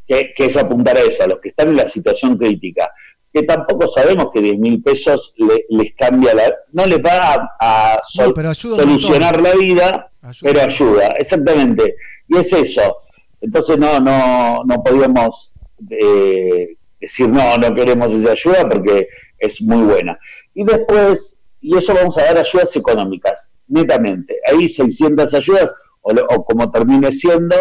que, 0.07 0.33
que 0.35 0.45
es 0.45 0.55
apuntar 0.55 0.97
a 0.97 1.01
eso, 1.01 1.23
a 1.23 1.27
los 1.27 1.39
que 1.39 1.49
están 1.49 1.69
en 1.69 1.77
la 1.77 1.87
situación 1.87 2.37
crítica, 2.37 2.91
que 3.35 3.43
tampoco 3.43 3.85
sabemos 3.89 4.27
que 4.33 4.39
10 4.41 4.57
mil 4.59 4.81
pesos 4.81 5.33
le- 5.37 5.65
les 5.69 5.93
cambia 5.93 6.33
la... 6.33 6.53
No 6.71 6.85
les 6.85 6.99
va 6.99 7.49
a, 7.59 7.99
sol- 8.07 8.33
No, 8.77 8.83
solucionar 8.83 9.41
la 9.41 9.53
vida, 9.55 10.09
pero 10.47 10.61
ayuda, 10.61 11.07
exactamente. 11.19 11.95
Y 12.29 12.37
es 12.37 12.53
eso. 12.53 13.01
Entonces 13.41 13.77
no, 13.77 13.99
no, 13.99 14.63
no 14.65 14.81
podíamos 14.81 15.53
eh, 15.89 16.77
decir 17.01 17.27
no, 17.27 17.57
no 17.57 17.75
queremos 17.75 18.13
esa 18.13 18.31
ayuda 18.31 18.69
porque 18.69 19.09
es 19.37 19.61
muy 19.61 19.83
buena. 19.83 20.17
Y 20.53 20.63
después, 20.63 21.37
y 21.59 21.77
eso 21.77 21.93
vamos 21.93 22.17
a 22.17 22.23
dar 22.23 22.37
ayudas 22.37 22.73
económicas, 22.77 23.57
netamente. 23.67 24.37
Ahí 24.49 24.69
600 24.69 25.33
ayudas, 25.33 25.71
o, 26.01 26.11
o 26.11 26.45
como 26.45 26.71
termine 26.71 27.11
siendo, 27.11 27.57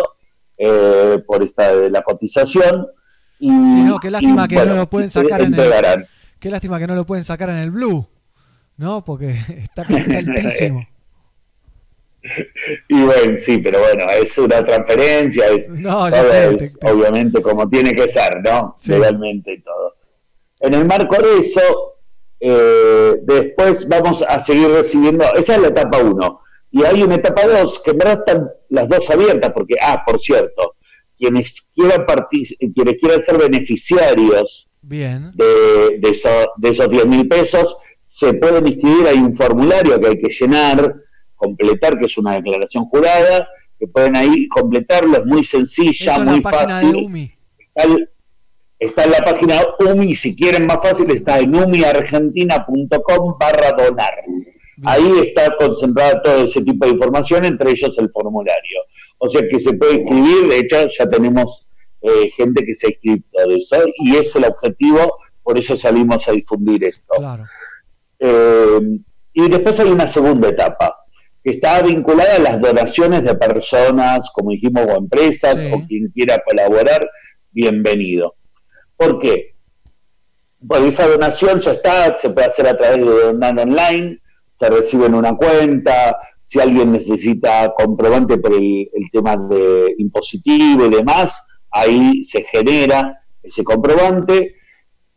eh, 0.57 1.19
por 1.27 1.43
esta 1.43 1.75
de 1.75 1.91
la 1.91 2.03
cotización. 2.03 2.87
Y, 3.39 3.49
Sí, 3.49 3.83
no, 3.83 3.99
qué 3.99 4.11
lástima 4.11 4.45
y, 4.45 4.49
que 4.49 4.55
bueno, 4.57 4.73
no 4.73 4.81
lo 4.81 4.91
pueden 4.91 5.11
sacar 5.11 5.43
en 5.43 5.55
el. 5.55 6.09
Qué 6.39 6.51
lástima 6.51 6.79
que 6.79 6.87
no 6.87 6.95
lo 6.95 7.07
pueden 7.07 7.25
sacar 7.25 7.49
en 7.51 7.57
el 7.57 7.71
Blue, 7.71 8.07
¿no? 8.77 9.05
Porque 9.05 9.31
está, 9.49 9.83
está 9.83 10.19
altísimo. 10.19 10.87
Y 12.89 13.03
bueno, 13.03 13.37
sí, 13.37 13.59
pero 13.59 13.81
bueno, 13.81 14.07
es 14.11 14.39
una 14.39 14.65
transferencia, 14.65 15.47
es, 15.49 15.69
No, 15.69 16.09
ya 16.09 16.23
todo 16.23 16.31
sé, 16.31 16.55
es 16.55 16.79
obviamente 16.83 17.43
como 17.43 17.69
tiene 17.69 17.93
que 17.93 18.09
ser, 18.09 18.41
¿no? 18.43 18.75
Sí. 18.79 18.93
Legalmente 18.93 19.53
y 19.53 19.61
todo. 19.61 19.97
En 20.61 20.73
el 20.73 20.87
marco 20.87 21.17
de 21.17 21.39
eso, 21.39 21.97
eh, 22.41 23.17
después 23.23 23.87
vamos 23.89 24.23
a 24.23 24.41
seguir 24.41 24.69
recibiendo, 24.71 25.25
esa 25.35 25.57
es 25.57 25.61
la 25.61 25.69
etapa 25.69 25.99
1, 25.99 26.41
y 26.71 26.85
hay 26.85 27.03
una 27.03 27.17
etapa 27.17 27.47
2, 27.47 27.79
que 27.81 27.91
en 27.91 27.99
verdad 27.99 28.25
están 28.27 28.51
las 28.71 28.89
dos 28.89 29.11
abiertas, 29.11 29.53
porque, 29.53 29.77
ah, 29.81 30.03
por 30.07 30.19
cierto, 30.19 30.77
quienes 31.19 31.63
quieran, 31.75 32.07
partic- 32.07 32.57
quienes 32.75 32.99
quieran 32.99 33.21
ser 33.23 33.39
beneficiarios 33.39 34.69
Bien. 34.83 35.33
de, 35.35 35.99
de, 36.01 36.09
eso- 36.11 36.51
de 36.57 36.69
esos 36.71 36.91
10 36.91 37.07
mil 37.07 37.29
pesos, 37.29 37.77
se 38.07 38.35
pueden 38.35 38.67
inscribir, 38.67 39.07
hay 39.09 39.17
un 39.19 39.35
formulario 39.35 39.99
que 40.01 40.07
hay 40.09 40.19
que 40.21 40.29
llenar, 40.29 40.95
completar, 41.35 41.99
que 41.99 42.07
es 42.07 42.17
una 42.19 42.35
declaración 42.35 42.85
jurada, 42.87 43.49
que 43.79 43.87
pueden 43.89 44.15
ahí 44.17 44.47
completarlo, 44.49 45.19
es 45.19 45.27
muy 45.27 45.43
sencilla, 45.45 46.19
muy 46.21 46.41
fácil. 46.43 47.33
está 48.79 49.05
en 49.05 49.11
la 49.11 49.19
página 49.19 49.61
UMI, 49.81 50.15
si 50.15 50.37
quieren 50.37 50.67
más 50.67 50.79
fácil, 50.83 51.11
está 51.11 51.39
en 51.39 51.55
umiargentina.com 51.57 53.37
barra 53.39 53.73
donar. 53.73 54.15
Ahí 54.85 55.19
está 55.23 55.57
concentrada 55.57 56.21
todo 56.23 56.45
ese 56.45 56.61
tipo 56.63 56.85
de 56.87 56.93
información, 56.93 57.45
entre 57.45 57.71
ellos 57.71 57.97
el 57.99 58.11
formulario. 58.11 58.81
O 59.19 59.29
sea 59.29 59.47
que 59.49 59.59
se 59.59 59.73
puede 59.75 59.95
inscribir, 59.95 60.49
de 60.49 60.59
hecho 60.59 60.87
ya 60.99 61.09
tenemos 61.09 61.67
eh, 62.03 62.31
gente 62.37 62.65
que 62.65 62.75
se 62.75 62.87
ha 62.87 62.91
inscrito 62.91 63.49
de 63.49 63.57
eso, 63.57 63.77
y 63.99 64.17
es 64.17 64.35
el 64.37 64.45
objetivo, 64.45 65.19
por 65.43 65.59
eso 65.59 65.77
salimos 65.77 66.29
a 66.29 66.33
difundir 66.33 66.85
esto. 66.85 67.15
Claro. 67.17 67.45
Eh, 68.19 68.81
y 69.33 69.49
después 69.49 69.79
hay 69.81 69.89
una 69.89 70.07
segunda 70.07 70.49
etapa, 70.49 70.97
que 71.43 71.51
está 71.51 71.83
vinculada 71.83 72.37
a 72.37 72.39
las 72.39 72.61
donaciones 72.61 73.25
de 73.25 73.35
personas, 73.35 74.31
como 74.33 74.51
dijimos, 74.51 74.85
o 74.87 74.97
empresas, 74.97 75.61
Sí. 75.61 75.71
o 75.73 75.87
quien 75.87 76.09
quiera 76.09 76.43
colaborar, 76.47 77.09
bienvenido. 77.51 78.35
¿Por 78.97 79.19
qué? 79.19 79.55
Porque 80.67 80.89
esa 80.89 81.07
donación 81.07 81.61
ya 81.61 81.73
está, 81.73 82.15
se 82.15 82.31
puede 82.31 82.47
hacer 82.47 82.67
a 82.67 82.77
través 82.77 82.99
de 82.99 83.05
Donar 83.05 83.59
Online, 83.59 84.21
se 84.53 84.71
recibe 84.71 85.07
en 85.07 85.15
una 85.15 85.37
cuenta, 85.37 86.17
si 86.45 86.61
alguien 86.61 86.93
necesita 86.93 87.73
comprobante 87.77 88.39
por 88.39 88.55
el, 88.55 88.89
el 88.93 89.11
tema 89.11 89.37
de 89.37 89.95
impositivo 89.99 90.87
y 90.87 90.91
demás, 90.91 91.43
ahí 91.71 92.23
se 92.25 92.45
genera 92.45 93.25
ese 93.43 93.65
comprobante 93.65 94.55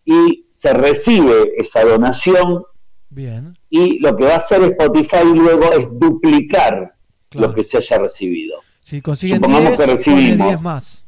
y 0.03 0.47
se 0.51 0.73
recibe 0.73 1.53
esa 1.57 1.83
donación 1.83 2.63
Bien. 3.09 3.53
y 3.69 3.99
lo 3.99 4.15
que 4.15 4.23
va 4.23 4.33
a 4.33 4.37
hacer 4.37 4.63
Spotify 4.63 5.23
luego 5.33 5.71
es 5.73 5.87
duplicar 5.91 6.95
lo 7.31 7.53
que 7.53 7.63
se 7.63 7.77
haya 7.77 7.99
recibido. 7.99 8.59
Si 8.81 9.01
consiguen 9.01 9.37
Supongamos 9.37 9.77
10, 9.77 9.79
que 9.79 9.85
recibimos. 9.85 10.47
10 10.47 10.61
más. 10.61 11.05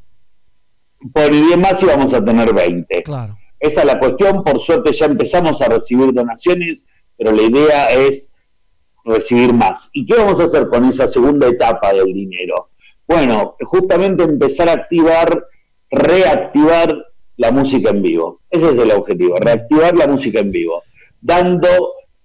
Por 1.13 1.31
10 1.31 1.57
más 1.57 1.81
y 1.81 1.85
vamos 1.85 2.13
a 2.13 2.23
tener 2.23 2.53
20. 2.53 3.03
Claro. 3.03 3.37
Esa 3.57 3.81
es 3.81 3.85
la 3.85 3.99
cuestión, 3.99 4.43
por 4.43 4.59
suerte 4.59 4.91
ya 4.91 5.05
empezamos 5.05 5.61
a 5.61 5.67
recibir 5.67 6.13
donaciones, 6.13 6.85
pero 7.17 7.31
la 7.31 7.41
idea 7.41 7.85
es 7.87 8.28
recibir 9.05 9.53
más. 9.53 9.89
¿Y 9.93 10.05
qué 10.05 10.15
vamos 10.15 10.39
a 10.39 10.45
hacer 10.45 10.67
con 10.69 10.85
esa 10.85 11.07
segunda 11.07 11.47
etapa 11.47 11.93
del 11.93 12.13
dinero? 12.13 12.69
Bueno, 13.07 13.55
justamente 13.61 14.23
empezar 14.23 14.69
a 14.69 14.73
activar, 14.73 15.47
reactivar 15.89 16.95
la 17.37 17.51
música 17.51 17.89
en 17.89 18.01
vivo. 18.01 18.41
Ese 18.49 18.69
es 18.69 18.77
el 18.77 18.91
objetivo, 18.91 19.35
reactivar 19.37 19.95
la 19.97 20.07
música 20.07 20.39
en 20.41 20.51
vivo, 20.51 20.83
dando 21.21 21.67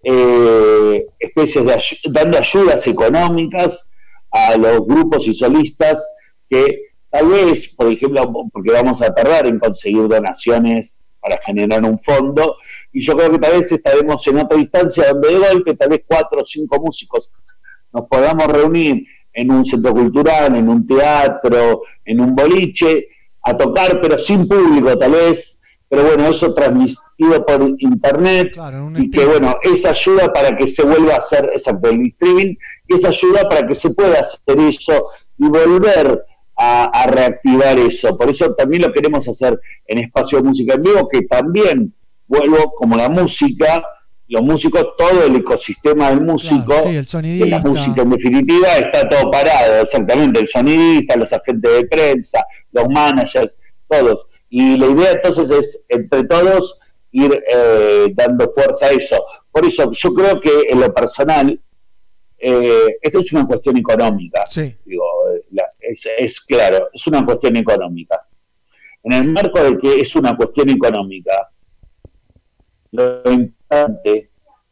eh, 0.03 1.07
especies 1.19 1.65
de 1.65 1.81
dando 2.11 2.39
ayudas 2.39 2.87
económicas 2.87 3.89
a 4.31 4.57
los 4.57 4.87
grupos 4.87 5.27
y 5.27 5.35
solistas 5.35 6.05
que 6.51 6.91
tal 7.09 7.29
vez, 7.29 7.69
por 7.69 7.91
ejemplo, 7.91 8.31
porque 8.53 8.73
vamos 8.73 9.01
a 9.01 9.15
tardar 9.15 9.47
en 9.47 9.59
conseguir 9.59 10.09
donaciones 10.09 11.03
para 11.21 11.41
generar 11.43 11.83
un 11.85 11.99
fondo, 12.01 12.57
y 12.95 13.01
yo 13.01 13.17
creo 13.17 13.33
que 13.33 13.39
tal 13.39 13.61
vez 13.61 13.71
estaremos 13.71 14.27
en 14.29 14.39
otra 14.39 14.57
distancia 14.57 15.13
donde 15.13 15.29
de 15.29 15.39
golpe 15.39 15.75
tal 15.75 15.91
vez 15.91 16.03
cuatro 16.07 16.41
o 16.43 16.45
cinco 16.47 16.81
músicos 16.81 17.31
nos 17.93 18.07
podamos 18.09 18.47
reunir 18.47 19.05
en 19.33 19.51
un 19.51 19.65
centro 19.65 19.93
cultural, 19.93 20.55
en 20.55 20.69
un 20.69 20.87
teatro, 20.87 21.83
en 22.05 22.21
un 22.21 22.35
boliche, 22.37 23.09
a 23.43 23.57
tocar, 23.57 24.01
pero 24.01 24.17
sin 24.17 24.47
público 24.47 24.97
tal 24.97 25.11
vez, 25.11 25.59
pero 25.89 26.05
bueno, 26.05 26.29
eso 26.29 26.55
transmitido 26.55 27.45
por 27.45 27.75
internet, 27.79 28.57
y 28.97 29.11
que 29.11 29.25
bueno, 29.25 29.57
esa 29.63 29.91
ayuda 29.91 30.33
para 30.33 30.57
que 30.57 30.69
se 30.69 30.85
vuelva 30.85 31.15
a 31.15 31.19
hacer 31.19 31.51
exacto, 31.53 31.91
el 31.91 32.07
streaming, 32.07 32.55
y 32.87 32.95
esa 32.95 33.09
ayuda 33.09 33.49
para 33.49 33.67
que 33.67 33.75
se 33.75 33.91
pueda 33.91 34.21
hacer 34.21 34.59
eso 34.61 35.09
y 35.39 35.49
volver 35.49 36.25
a, 36.57 36.85
a 36.85 37.07
reactivar 37.09 37.77
eso. 37.79 38.17
Por 38.17 38.31
eso 38.31 38.55
también 38.55 38.83
lo 38.83 38.93
queremos 38.93 39.27
hacer 39.29 39.59
en 39.87 39.99
Espacio 39.99 40.39
de 40.39 40.45
Música 40.45 40.75
en 40.75 40.83
Vivo, 40.83 41.09
que 41.09 41.23
también, 41.23 41.93
vuelvo, 42.27 42.73
como 42.75 42.97
la 42.97 43.09
música, 43.09 43.83
los 44.29 44.43
músicos, 44.43 44.89
todo 44.97 45.25
el 45.25 45.37
ecosistema 45.37 46.11
del 46.11 46.23
músico, 46.23 46.65
Claro, 46.67 46.83
sí, 46.83 46.89
el 46.89 46.95
de 46.95 47.01
la 47.01 47.05
sonidista. 47.05 47.69
música 47.69 48.03
en 48.03 48.11
definitiva, 48.11 48.69
está 48.79 49.09
todo 49.09 49.31
parado, 49.31 49.83
exactamente, 49.83 50.41
el 50.41 50.49
sonidista, 50.49 51.17
los 51.17 51.33
agentes 51.33 51.71
de 51.73 51.87
prensa, 51.87 52.45
los 52.73 52.89
managers, 52.89 53.59
todos. 53.89 54.27
Y 54.49 54.77
la 54.79 54.87
idea 54.87 55.13
entonces 55.13 55.51
es, 55.51 55.85
entre 55.89 56.25
todos, 56.25 56.79
ir 57.13 57.43
eh, 57.49 58.07
dando 58.15 58.49
fuerza 58.51 58.87
a 58.87 58.91
eso. 58.91 59.25
Por 59.53 59.65
eso 59.67 59.91
yo 59.93 60.15
creo 60.15 60.41
que 60.41 60.67
en 60.71 60.81
lo 60.81 60.93
personal, 60.93 61.61
eh, 62.39 62.97
esto 63.03 63.21
es 63.21 63.33
una 63.33 63.47
cuestión 63.47 63.77
económica. 63.77 64.45
Digo, 64.85 65.05
la- 65.51 65.71
es, 65.81 66.07
es 66.19 66.41
claro, 66.41 66.89
es 66.93 67.07
una 67.07 67.25
cuestión 67.25 67.57
económica. 67.57 68.27
En 69.03 69.13
el 69.13 69.31
marco 69.31 69.63
de 69.63 69.79
que 69.79 70.01
es 70.01 70.17
una 70.17 70.37
cuestión 70.37 70.69
económica, 70.71 71.51
lo 72.95 73.31
importante 73.31 74.31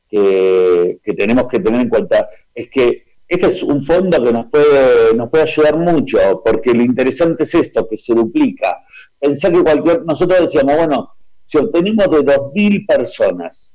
que, 0.08 0.98
que 1.02 1.14
tenemos 1.14 1.46
que 1.48 1.58
tener 1.60 1.80
en 1.80 1.88
cuenta 1.88 2.28
es 2.54 2.68
que 2.70 3.04
este 3.28 3.46
es 3.46 3.62
un 3.62 3.82
fondo 3.82 4.22
que 4.22 4.32
nos 4.32 4.46
puede, 4.46 5.14
nos 5.14 5.30
puede 5.30 5.44
ayudar 5.44 5.78
mucho, 5.78 6.18
porque 6.44 6.72
lo 6.74 6.82
interesante 6.82 7.44
es 7.44 7.54
esto, 7.54 7.88
que 7.88 7.96
se 7.96 8.14
duplica. 8.14 8.78
Pensá 9.18 9.50
que 9.50 9.62
cualquier, 9.62 10.04
nosotros 10.04 10.40
decíamos, 10.42 10.76
bueno, 10.76 11.14
si 11.44 11.56
obtenemos 11.58 12.10
de 12.10 12.18
2.000 12.18 12.86
personas, 12.86 13.74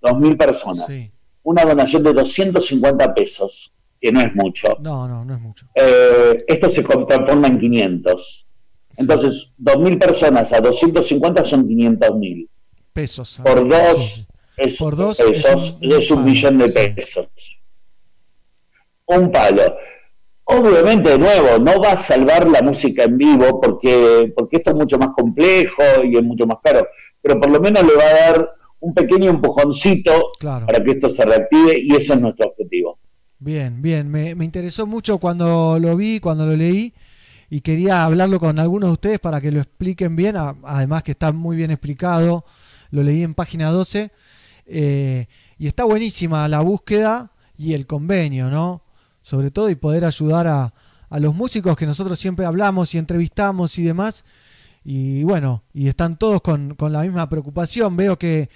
2.000 0.00 0.36
personas, 0.38 0.88
una 1.42 1.64
donación 1.64 2.02
de 2.04 2.12
250 2.14 3.14
pesos, 3.14 3.72
que 4.00 4.10
no 4.12 4.20
es 4.20 4.34
mucho, 4.34 4.76
No, 4.80 5.06
no, 5.06 5.24
no 5.24 5.34
es 5.34 5.40
mucho. 5.40 5.66
eh, 5.74 6.44
esto 6.48 6.70
se 6.70 6.82
transforma 6.82 7.48
en 7.48 7.58
500. 7.58 8.46
Entonces, 8.96 9.52
2.000 9.62 9.98
personas 9.98 10.52
a 10.54 10.60
250 10.60 11.44
son 11.44 11.68
500.000. 11.68 12.48
Pesos. 12.96 13.40
Por 13.44 13.68
dos, 13.68 14.26
es, 14.56 14.76
Por 14.78 14.96
dos 14.96 15.18
pesos, 15.18 15.76
es 15.82 15.94
es 15.98 16.10
un- 16.10 16.24
millón 16.24 16.56
de 16.56 16.68
pesos. 16.70 17.28
Un 19.06 19.30
palo. 19.30 19.62
Obviamente, 20.44 21.10
de 21.10 21.18
nuevo, 21.18 21.58
no 21.58 21.78
va 21.80 21.92
a 21.92 21.98
salvar 21.98 22.48
la 22.48 22.62
música 22.62 23.04
en 23.04 23.18
vivo 23.18 23.60
porque, 23.60 24.32
porque 24.34 24.56
esto 24.56 24.70
es 24.70 24.76
mucho 24.76 24.96
más 24.98 25.10
complejo 25.10 25.82
y 26.04 26.16
es 26.16 26.22
mucho 26.22 26.46
más 26.46 26.58
caro, 26.62 26.86
pero 27.20 27.38
por 27.40 27.50
lo 27.50 27.60
menos 27.60 27.82
le 27.82 27.94
va 27.94 28.04
a 28.04 28.14
dar 28.32 28.50
un 28.80 28.94
pequeño 28.94 29.28
empujoncito 29.30 30.30
para 30.40 30.82
que 30.82 30.92
esto 30.92 31.08
se 31.10 31.24
reactive 31.24 31.78
y 31.78 31.94
ese 31.96 32.14
es 32.14 32.20
nuestro 32.20 32.46
objetivo. 32.48 32.98
Bien, 33.38 33.82
bien. 33.82 34.08
Me, 34.10 34.34
me 34.34 34.44
interesó 34.46 34.86
mucho 34.86 35.18
cuando 35.18 35.78
lo 35.78 35.96
vi, 35.96 36.20
cuando 36.20 36.46
lo 36.46 36.56
leí 36.56 36.94
y 37.50 37.60
quería 37.60 38.04
hablarlo 38.04 38.40
con 38.40 38.58
algunos 38.58 38.88
de 38.88 38.92
ustedes 38.94 39.18
para 39.20 39.40
que 39.40 39.50
lo 39.52 39.60
expliquen 39.60 40.16
bien. 40.16 40.36
Además 40.64 41.02
que 41.02 41.10
está 41.12 41.32
muy 41.32 41.56
bien 41.56 41.70
explicado. 41.70 42.44
Lo 42.96 43.02
leí 43.02 43.22
en 43.22 43.34
página 43.34 43.70
12. 43.70 44.10
eh, 44.64 45.26
y 45.58 45.66
está 45.66 45.84
buenísima 45.84 46.48
la 46.48 46.60
búsqueda 46.60 47.30
y 47.58 47.74
el 47.74 47.86
convenio, 47.86 48.48
¿no? 48.50 48.82
Sobre 49.20 49.50
todo 49.50 49.68
y 49.68 49.74
poder 49.74 50.06
ayudar 50.06 50.46
a, 50.46 50.72
a 51.10 51.18
los 51.18 51.34
músicos 51.34 51.76
que 51.76 51.84
nosotros 51.84 52.18
siempre 52.18 52.46
hablamos 52.46 52.94
y 52.94 52.98
entrevistamos 52.98 53.78
y 53.78 53.82
demás. 53.82 54.24
Y 54.82 55.24
bueno, 55.24 55.62
y 55.74 55.88
están 55.88 56.16
todos 56.16 56.40
con, 56.40 56.74
con 56.74 56.90
la 56.90 57.02
misma 57.02 57.28
preocupación. 57.28 57.96
Veo 57.96 58.18
que 58.18 58.48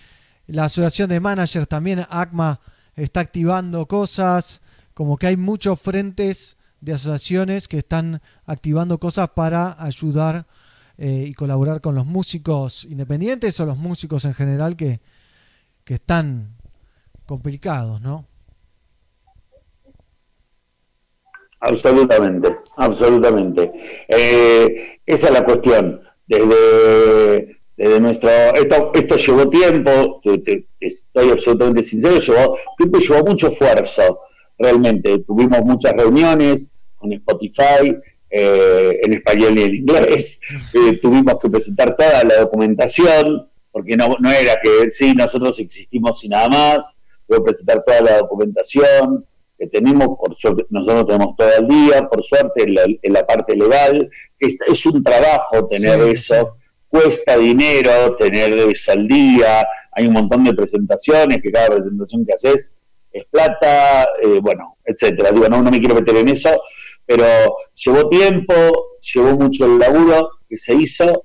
la 0.47 0.65
asociación 0.65 1.11
de 1.11 1.21
managers 1.21 1.69
también, 1.69 2.07
ACMA, 2.09 2.61
está 2.97 3.21
activando 3.21 3.87
cosas, 3.87 4.63
como 4.95 5.19
que 5.19 5.27
hay 5.27 5.37
muchos 5.37 5.79
frentes 5.79 6.57
de 6.81 6.95
asociaciones 6.95 7.69
que 7.69 7.79
están 7.79 8.23
activando 8.47 8.99
cosas 8.99 9.29
para 9.35 9.77
ayudar 9.85 10.47
eh, 11.01 11.25
y 11.29 11.35
colaborar 11.35 11.81
con 11.81 11.95
los 11.97 12.07
músicos 12.07 12.85
independientes 12.85 13.59
o 13.59 13.67
los 13.67 13.79
músicos 13.79 14.25
en 14.27 14.35
general 14.35 14.77
que, 14.77 15.01
que 15.85 15.95
están 15.95 16.57
complicados, 17.27 18.01
¿no? 18.03 18.27
Absolutamente, 21.61 22.57
absolutamente. 22.77 23.71
Eh, 24.09 25.01
esa 25.05 25.27
es 25.29 25.33
la 25.33 25.45
cuestión. 25.45 26.01
Desde, 26.27 27.57
desde 27.77 28.01
nuestro. 28.01 28.31
Esto, 28.31 28.93
esto 28.95 29.17
llevó 29.17 29.51
tiempo, 29.51 30.21
te- 30.23 30.67
estoy 30.79 31.31
absolutamente 31.31 31.83
sincero, 31.83 32.21
llevó 32.21 32.57
tiempo 32.79 32.99
llevó 33.01 33.25
mucho 33.25 33.49
esfuerzo, 33.49 34.21
realmente. 34.59 35.19
Tuvimos 35.21 35.61
muchas 35.65 35.95
reuniones 35.95 36.71
con 36.97 37.13
Spotify, 37.13 37.97
eh, 38.31 39.01
en 39.03 39.15
español 39.15 39.59
y 39.59 39.63
en 39.63 39.77
inglés. 39.77 40.41
Eh, 40.75 40.99
tuvimos 40.99 41.35
que 41.41 41.51
presentar 41.51 41.97
toda 41.97 42.25
la 42.25 42.41
documentación, 42.41 43.49
porque 43.73 43.97
no, 43.97 44.17
no 44.21 44.31
era 44.31 44.61
que 44.63 44.91
sí, 44.91 45.15
nosotros 45.15 45.59
existimos 45.59 46.23
y 46.25 46.29
nada 46.29 46.49
más. 46.49 46.97
Tuve 47.27 47.39
que 47.39 47.45
presentar 47.45 47.85
toda 47.85 48.01
la 48.01 48.19
documentación 48.19 49.25
que 49.59 49.67
tenemos, 49.67 50.17
por 50.19 50.35
suerte, 50.35 50.65
nosotros 50.71 51.07
tenemos 51.07 51.37
todo 51.37 51.51
el 51.59 51.69
día, 51.69 52.09
por 52.09 52.23
suerte, 52.23 52.63
en 52.63 52.75
la, 52.75 52.83
en 52.85 53.13
la 53.13 53.27
parte 53.27 53.55
legal, 53.55 54.09
es, 54.39 54.57
es 54.67 54.87
un 54.87 55.03
trabajo 55.03 55.69
tener 55.69 56.01
Sí, 56.03 56.11
eso, 56.13 56.57
cuesta 56.89 57.37
dinero 57.37 58.17
tener 58.17 58.53
eso 58.55 58.93
al 58.93 59.07
día, 59.07 59.67
hay 59.93 60.07
un 60.07 60.15
montón 60.15 60.45
de 60.45 60.55
presentaciones, 60.55 61.43
que 61.43 61.53
cada 61.53 61.77
presentación 61.77 62.25
que 62.25 62.33
haces 62.33 62.73
es 63.13 63.25
plata, 63.31 64.05
eh, 64.23 64.41
bueno, 64.41 64.79
etcétera. 64.85 65.31
Digo, 65.31 65.49
no, 65.49 65.63
no 65.63 65.71
me 65.71 65.79
quiero 65.79 65.95
meter 65.95 66.17
en 66.17 66.29
eso, 66.29 66.51
pero 67.07 67.27
llevó 67.75 68.09
tiempo, 68.09 68.55
llevó 69.01 69.37
mucho 69.37 69.67
el 69.67 69.79
laburo 69.79 70.31
que 70.49 70.59
se 70.59 70.75
hizo, 70.75 71.25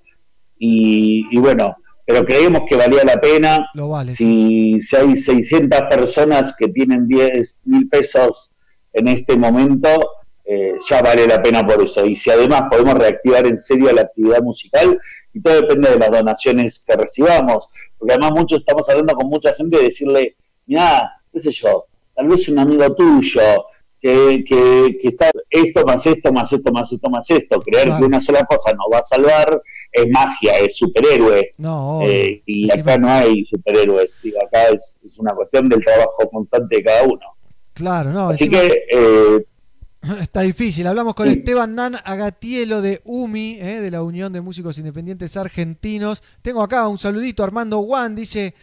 y, 0.58 1.26
y 1.32 1.38
bueno, 1.38 1.76
pero 2.06 2.24
creemos 2.24 2.62
que 2.68 2.76
valía 2.76 3.04
la 3.04 3.20
pena. 3.20 3.68
Lo 3.74 3.90
vale. 3.90 4.14
Si, 4.14 4.80
si 4.82 4.96
hay 4.96 5.16
600 5.16 5.82
personas 5.90 6.56
que 6.58 6.68
tienen 6.68 7.08
10 7.08 7.60
mil 7.66 7.90
pesos 7.90 8.52
en 8.94 9.08
este 9.08 9.36
momento, 9.36 9.90
eh, 10.46 10.76
ya 10.88 11.02
vale 11.02 11.28
la 11.28 11.42
pena 11.42 11.66
por 11.66 11.84
eso. 11.84 12.06
Y 12.06 12.16
si 12.16 12.30
además 12.30 12.64
podemos 12.70 12.94
reactivar 12.94 13.48
en 13.48 13.58
serio 13.58 13.92
la 13.92 14.02
actividad 14.02 14.42
musical, 14.42 15.00
y 15.34 15.42
todo 15.42 15.62
depende 15.62 15.90
de 15.90 16.00
las 16.00 16.12
donaciones 16.12 16.80
que 16.80 16.96
recibamos, 16.96 17.68
porque 17.98 18.14
además 18.14 18.32
mucho 18.40 18.56
estamos 18.58 18.88
hablando 18.88 19.16
con 19.16 19.28
mucha 19.28 19.54
gente 19.54 19.78
de 19.78 19.84
decirle, 19.84 20.36
mira, 20.68 21.12
qué 21.34 21.40
sé 21.40 21.52
yo, 21.52 21.88
tal 22.16 22.28
vez 22.28 22.48
un 22.48 22.60
amigo 22.60 22.96
tuyo, 22.96 23.42
que, 24.06 24.44
que, 24.46 24.98
que 25.02 25.08
está 25.08 25.32
esto 25.50 25.84
más 25.86 26.06
esto, 26.06 26.32
más 26.32 26.54
esto, 26.54 26.72
más 26.72 26.92
esto, 26.92 27.10
más 27.10 27.30
esto, 27.32 27.60
creer 27.60 27.86
Claro. 27.86 28.00
que 28.00 28.06
una 28.06 28.22
sola 28.22 28.46
cosa 28.46 28.72
nos 28.74 28.86
va 28.94 29.00
a 29.00 29.04
salvar 29.04 29.62
es 29.92 30.10
magia, 30.12 30.60
es 30.60 30.78
superhéroe. 30.78 31.54
No, 31.58 32.02
Eh, 32.04 32.44
y 32.46 32.70
acá 32.72 32.98
no 33.00 33.10
hay 33.10 33.46
superhéroes, 33.46 34.20
digo, 34.22 34.38
acá 34.46 34.68
es, 34.68 35.00
es 35.04 35.18
una 35.18 35.34
cuestión 35.34 35.70
del 35.70 35.84
trabajo 35.84 36.30
constante 36.32 36.76
de 36.78 36.84
cada 36.84 37.04
uno. 37.04 37.26
Claro, 37.74 38.12
no. 38.12 38.30
Así 38.30 38.46
encima- 38.46 38.62
que 38.62 38.84
eh, 38.92 39.46
Está 40.22 40.42
difícil. 40.42 40.86
Hablamos 40.86 41.16
con 41.16 41.28
Sí. 41.32 41.40
Esteban 41.40 41.74
Nan 41.74 41.96
Agatielo 41.96 42.82
de 42.84 43.02
UMI, 43.06 43.58
eh, 43.60 43.82
de 43.82 43.90
la 43.90 44.04
Unión 44.04 44.32
de 44.32 44.40
Músicos 44.42 44.78
Independientes 44.78 45.36
Argentinos. 45.36 46.22
Tengo 46.44 46.62
acá 46.62 46.88
un 46.88 47.00
saludito. 47.00 47.44
Armando 47.44 47.82
Juan 47.82 48.14
dice: 48.14 48.54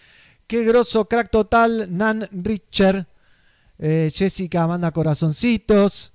Qué 0.46 0.62
grosso, 0.62 1.06
crack 1.06 1.30
total, 1.30 1.88
Nan 1.90 2.28
Richer. 2.30 3.08
Eh, 3.84 4.10
Jessica 4.14 4.64
manda 4.68 4.92
corazoncitos. 4.92 6.12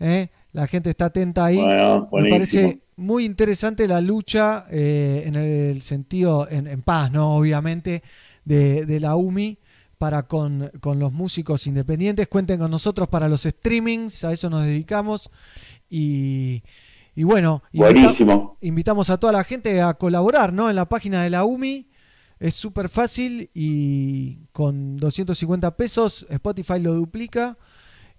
eh. 0.00 0.28
La 0.52 0.66
gente 0.66 0.90
está 0.90 1.04
atenta 1.06 1.44
ahí. 1.44 1.56
Bueno, 1.58 2.08
Me 2.10 2.30
parece 2.30 2.80
muy 2.96 3.24
interesante 3.24 3.86
la 3.86 4.00
lucha 4.00 4.64
eh, 4.70 5.22
en 5.26 5.36
el 5.36 5.80
sentido, 5.82 6.48
en, 6.50 6.66
en 6.66 6.82
paz, 6.82 7.12
¿no? 7.12 7.36
Obviamente, 7.36 8.02
de, 8.44 8.84
de 8.86 8.98
la 9.00 9.14
UMI 9.14 9.58
para 9.96 10.24
con, 10.24 10.72
con 10.80 10.98
los 10.98 11.12
músicos 11.12 11.66
independientes. 11.68 12.26
Cuenten 12.26 12.58
con 12.58 12.70
nosotros 12.70 13.06
para 13.08 13.28
los 13.28 13.42
streamings, 13.42 14.24
a 14.24 14.32
eso 14.32 14.50
nos 14.50 14.64
dedicamos. 14.64 15.30
Y, 15.88 16.62
y 17.14 17.22
bueno, 17.22 17.62
invita- 17.72 17.92
Buenísimo. 18.00 18.56
invitamos 18.60 19.08
a 19.10 19.18
toda 19.18 19.32
la 19.34 19.44
gente 19.44 19.80
a 19.80 19.94
colaborar 19.94 20.52
¿no? 20.52 20.68
en 20.68 20.74
la 20.74 20.88
página 20.88 21.22
de 21.22 21.30
la 21.30 21.44
UMI. 21.44 21.86
Es 22.40 22.56
súper 22.56 22.88
fácil 22.88 23.50
y 23.54 24.46
con 24.50 24.96
250 24.96 25.76
pesos 25.76 26.26
Spotify 26.28 26.80
lo 26.80 26.94
duplica 26.94 27.56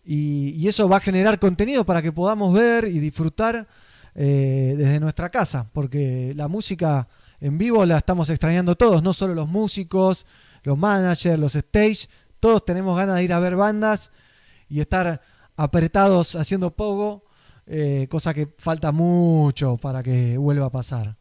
y, 0.06 0.52
y 0.52 0.68
eso 0.70 0.88
va 0.88 0.98
a 0.98 1.02
generar 1.02 1.40
contenido 1.40 1.86
para 1.86 2.02
que 2.02 2.14
podamos 2.14 2.54
ver 2.54 2.86
y 2.86 3.00
disfrutar 3.00 3.68
eh, 4.14 4.76
desde 4.78 5.00
nuestra 5.00 5.30
casa, 5.30 5.70
porque 5.72 6.34
la 6.36 6.50
música 6.50 7.08
en 7.40 7.58
vivo 7.58 7.86
la 7.86 7.98
estamos 7.98 8.30
extrañando 8.30 8.76
todos, 8.76 9.02
no 9.02 9.14
solo 9.14 9.34
los 9.34 9.48
músicos, 9.48 10.26
los 10.64 10.78
managers, 10.78 11.40
los 11.40 11.56
stage, 11.56 12.10
todos 12.42 12.66
tenemos 12.66 12.98
ganas 12.98 13.16
de 13.16 13.24
ir 13.24 13.32
a 13.32 13.40
ver 13.40 13.56
bandas 13.56 14.12
y 14.68 14.82
estar 14.82 15.22
apretados 15.56 16.36
haciendo 16.36 16.72
pogo, 16.72 17.24
eh, 17.66 18.08
cosa 18.10 18.34
que 18.34 18.48
falta 18.58 18.92
mucho 18.92 19.78
para 19.78 20.04
que 20.04 20.38
vuelva 20.38 20.66
a 20.66 20.72
pasar. 20.72 21.16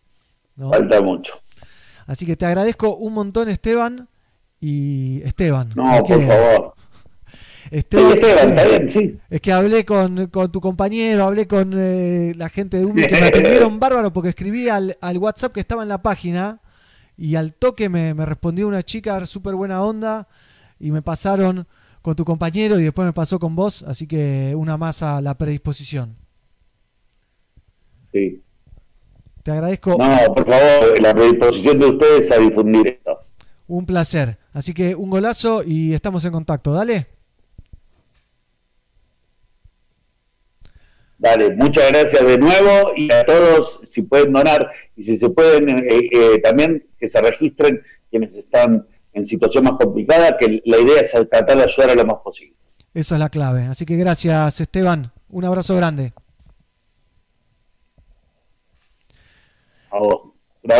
falta 0.57 1.01
mucho. 1.01 1.41
Así 2.11 2.27
que 2.27 2.35
te 2.37 2.45
agradezco 2.45 2.97
un 2.97 3.13
montón, 3.15 3.49
Esteban. 3.49 4.09
Y 4.61 5.23
Esteban. 5.23 5.71
No, 5.77 6.03
por 6.03 6.19
queda. 6.19 6.27
favor. 6.27 6.75
Esteban, 7.71 8.13
Sí, 8.13 8.19
Esteban, 8.19 8.49
está 8.49 8.65
bien, 8.65 8.91
sí. 8.91 9.19
Es 9.31 9.41
que 9.41 9.53
hablé 9.53 9.85
con, 9.85 10.27
con 10.27 10.51
tu 10.51 10.61
compañero, 10.61 11.23
hablé 11.23 11.47
con 11.47 11.73
eh, 11.77 12.33
la 12.37 12.49
gente 12.49 12.79
de 12.79 12.85
UMI 12.85 13.07
que 13.07 13.15
me 13.21 13.27
atendieron 13.29 13.79
bárbaro 13.79 14.13
porque 14.13 14.31
escribí 14.31 14.69
al, 14.69 14.99
al 15.01 15.19
WhatsApp 15.19 15.53
que 15.53 15.61
estaba 15.61 15.85
en 15.85 15.89
la 15.89 16.03
página 16.03 16.61
y 17.17 17.37
al 17.37 17.55
toque 17.55 17.89
me, 17.89 18.13
me 18.13 18.27
respondió 18.27 18.67
una 18.67 18.83
chica 18.83 19.25
súper 19.25 19.55
buena 19.55 19.81
onda 19.85 20.27
y 20.81 20.91
me 20.91 21.03
pasaron 21.03 21.69
con 22.03 22.17
tu 22.17 22.25
compañero 22.25 22.81
y 22.81 22.83
después 22.83 23.07
me 23.07 23.13
pasó 23.13 23.39
con 23.39 23.55
vos, 23.55 23.85
así 23.85 24.09
que 24.09 24.53
una 24.57 24.77
más 24.77 25.05
a 25.05 25.21
la 25.21 25.39
predisposición. 25.39 26.17
Sí. 28.03 28.43
Te 29.43 29.53
agradezco. 29.53 29.97
No, 29.99 30.35
por 30.35 30.47
favor, 30.47 31.01
la 31.01 31.15
predisposición 31.15 31.79
de 31.79 31.87
ustedes 31.87 32.31
a 32.31 32.39
difundir 32.39 32.87
esto. 32.89 33.21
Un 33.69 33.87
placer. 33.87 34.39
Así 34.53 34.75
que 34.75 34.95
un 34.95 35.11
golazo 35.11 35.63
y 35.65 35.95
estamos 35.95 36.25
en 36.25 36.33
contacto. 36.33 36.73
Dale. 36.73 37.07
Dale, 41.19 41.55
muchas 41.55 41.91
gracias 41.93 42.27
de 42.27 42.39
nuevo 42.39 42.93
y 42.97 43.13
a 43.13 43.25
todos, 43.25 43.81
si 43.85 44.03
pueden 44.03 44.33
donar 44.33 44.71
y 44.97 45.03
si 45.03 45.19
se 45.19 45.29
pueden, 45.29 45.69
eh, 45.69 46.09
eh, 46.11 46.41
también 46.43 46.87
que 46.99 47.09
se 47.09 47.21
registren 47.21 47.83
quienes 48.11 48.35
están 48.37 48.87
en 49.13 49.27
situación 49.27 49.65
más 49.65 49.75
complicada, 49.75 50.39
que 50.39 50.63
la 50.65 50.79
idea 50.79 51.01
es 51.01 51.11
tratar 51.11 51.59
de 51.59 51.65
ayudar 51.65 51.91
a 51.91 51.95
lo 51.95 52.07
más 52.07 52.17
posible. 52.25 52.57
Esa 52.95 53.17
es 53.17 53.19
la 53.19 53.29
clave. 53.29 53.65
Así 53.65 53.85
que 53.85 53.97
gracias, 53.97 54.61
Esteban. 54.61 55.13
Un 55.29 55.45
abrazo 55.45 55.77
grande. 55.77 56.13
A 59.91 59.99
vos. 59.99 60.33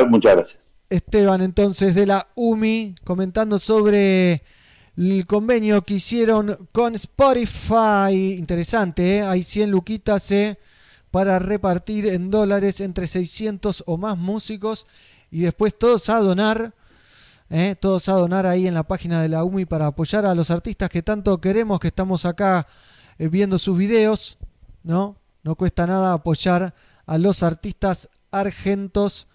Muchas 0.09 0.37
gracias. 0.37 0.77
Esteban, 0.89 1.41
entonces, 1.41 1.95
de 1.95 2.07
la 2.07 2.29
UMI, 2.35 2.97
comentando 3.05 3.59
sobre 3.59 4.43
el 4.97 5.27
convenio 5.27 5.83
que 5.83 5.95
hicieron 5.95 6.69
con 6.73 6.95
Spotify. 6.95 8.37
Interesante, 8.39 9.19
¿eh? 9.19 9.23
Hay 9.23 9.43
100 9.43 9.71
luquitas 9.71 10.31
¿eh? 10.33 10.59
para 11.11 11.39
repartir 11.39 12.07
en 12.07 12.31
dólares 12.31 12.81
entre 12.81 13.07
600 13.07 13.85
o 13.87 13.97
más 13.97 14.19
músicos 14.19 14.87
y 15.31 15.41
después 15.43 15.79
todos 15.79 16.09
a 16.09 16.19
donar. 16.19 16.75
¿eh? 17.51 17.77
Todos 17.79 18.09
a 18.09 18.15
donar 18.15 18.47
ahí 18.47 18.67
en 18.67 18.75
la 18.75 18.83
página 18.83 19.23
de 19.23 19.29
la 19.29 19.45
UMI 19.45 19.65
para 19.65 19.87
apoyar 19.87 20.27
a 20.27 20.35
los 20.35 20.51
artistas 20.51 20.91
que 20.91 21.03
tanto 21.03 21.41
queremos, 21.41 21.81
que 21.81 21.89
estamos 21.89 22.25
acá 22.25 22.67
viendo 23.19 23.59
sus 23.59 23.77
videos, 23.77 24.39
¿no? 24.83 25.17
No 25.43 25.55
cuesta 25.55 25.87
nada 25.87 26.13
apoyar 26.13 26.75
a 27.07 27.19
los 27.19 27.43
artistas 27.43 28.09
argentos 28.31 29.29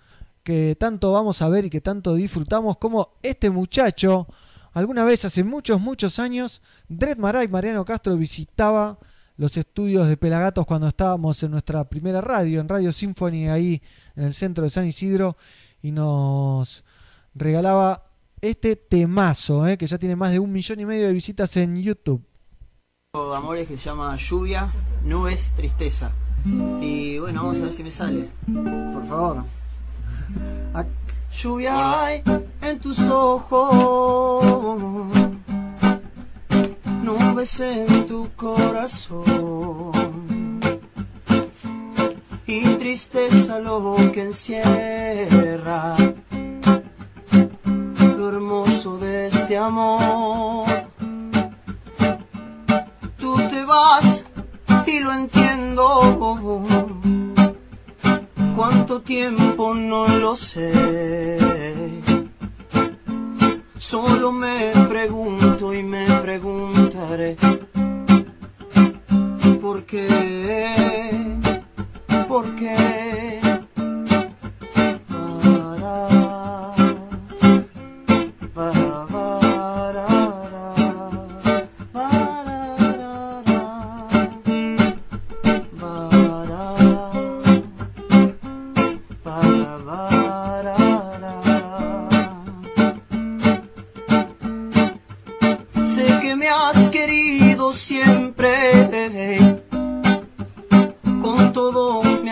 que 0.43 0.75
tanto 0.75 1.11
vamos 1.11 1.41
a 1.41 1.49
ver 1.49 1.65
y 1.65 1.69
que 1.69 1.81
tanto 1.81 2.13
disfrutamos, 2.13 2.77
como 2.77 3.17
este 3.23 3.49
muchacho, 3.49 4.27
alguna 4.73 5.03
vez 5.03 5.25
hace 5.25 5.43
muchos, 5.43 5.81
muchos 5.81 6.19
años, 6.19 6.61
Dred 6.87 7.17
Maray, 7.17 7.47
Mariano 7.47 7.83
Castro 7.83 8.15
visitaba 8.15 8.99
los 9.37 9.57
estudios 9.57 10.07
de 10.07 10.17
Pelagatos 10.17 10.65
cuando 10.65 10.87
estábamos 10.87 11.41
en 11.43 11.51
nuestra 11.51 11.83
primera 11.89 12.21
radio, 12.21 12.61
en 12.61 12.69
Radio 12.69 12.91
Symphony, 12.91 13.49
ahí 13.49 13.81
en 14.15 14.25
el 14.25 14.33
centro 14.33 14.63
de 14.63 14.69
San 14.69 14.85
Isidro, 14.85 15.35
y 15.81 15.91
nos 15.91 16.85
regalaba 17.33 18.11
este 18.39 18.75
temazo, 18.75 19.67
¿eh? 19.67 19.77
que 19.77 19.87
ya 19.87 19.97
tiene 19.97 20.15
más 20.15 20.31
de 20.31 20.39
un 20.39 20.51
millón 20.51 20.79
y 20.79 20.85
medio 20.85 21.07
de 21.07 21.13
visitas 21.13 21.57
en 21.57 21.81
YouTube. 21.81 22.23
Amores 23.13 23.67
que 23.67 23.77
se 23.77 23.85
llama 23.85 24.15
Lluvia, 24.17 24.71
Nubes, 25.03 25.53
Tristeza. 25.55 26.11
Y 26.81 27.17
bueno, 27.19 27.43
vamos 27.43 27.59
a 27.59 27.63
ver 27.63 27.71
si 27.71 27.83
me 27.83 27.91
sale. 27.91 28.29
Por 28.45 29.05
favor. 29.07 29.43
Lluvia 31.35 32.03
hay 32.03 32.23
en 32.61 32.79
tus 32.79 32.97
ojos, 33.01 34.45
nubes 37.03 37.59
en 37.59 38.07
tu 38.07 38.29
corazón 38.37 39.91
y 42.47 42.63
tristeza 42.75 43.59
lo 43.59 43.97
que 44.13 44.21
encierra 44.21 45.97
lo 48.17 48.29
hermoso 48.29 48.97
de 48.97 49.27
este 49.27 49.57
amor. 49.57 50.65
Tú 53.19 53.35
te 53.49 53.65
vas 53.65 54.14
y 54.87 54.99
lo 54.99 55.11
entiendo. 55.13 56.63
Cuánto 58.55 59.01
tiempo 59.01 59.73
no 59.73 60.07
lo 60.07 60.35
sé. 60.35 61.91
Solo 63.77 64.31
me 64.31 64.71
pregunto 64.87 65.73
y 65.73 65.83
me 65.83 66.05
preguntaré. 66.21 67.35
¿Por 69.61 69.83
qué? 69.83 70.71
¿Por 72.27 72.55
qué? 72.55 73.44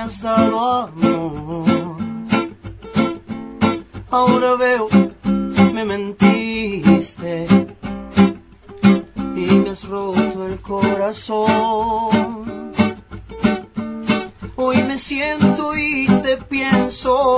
Has 0.03 0.21
dado 0.21 0.59
amor. 0.59 1.97
Ahora 4.11 4.55
veo, 4.55 4.89
me 5.73 5.85
mentiste 5.85 7.47
y 9.15 9.45
me 9.63 9.69
has 9.69 9.85
roto 9.85 10.45
el 10.45 10.59
corazón. 10.61 12.43
Hoy 14.55 14.83
me 14.83 14.97
siento 14.97 15.77
y 15.77 16.07
te 16.21 16.35
pienso 16.37 17.37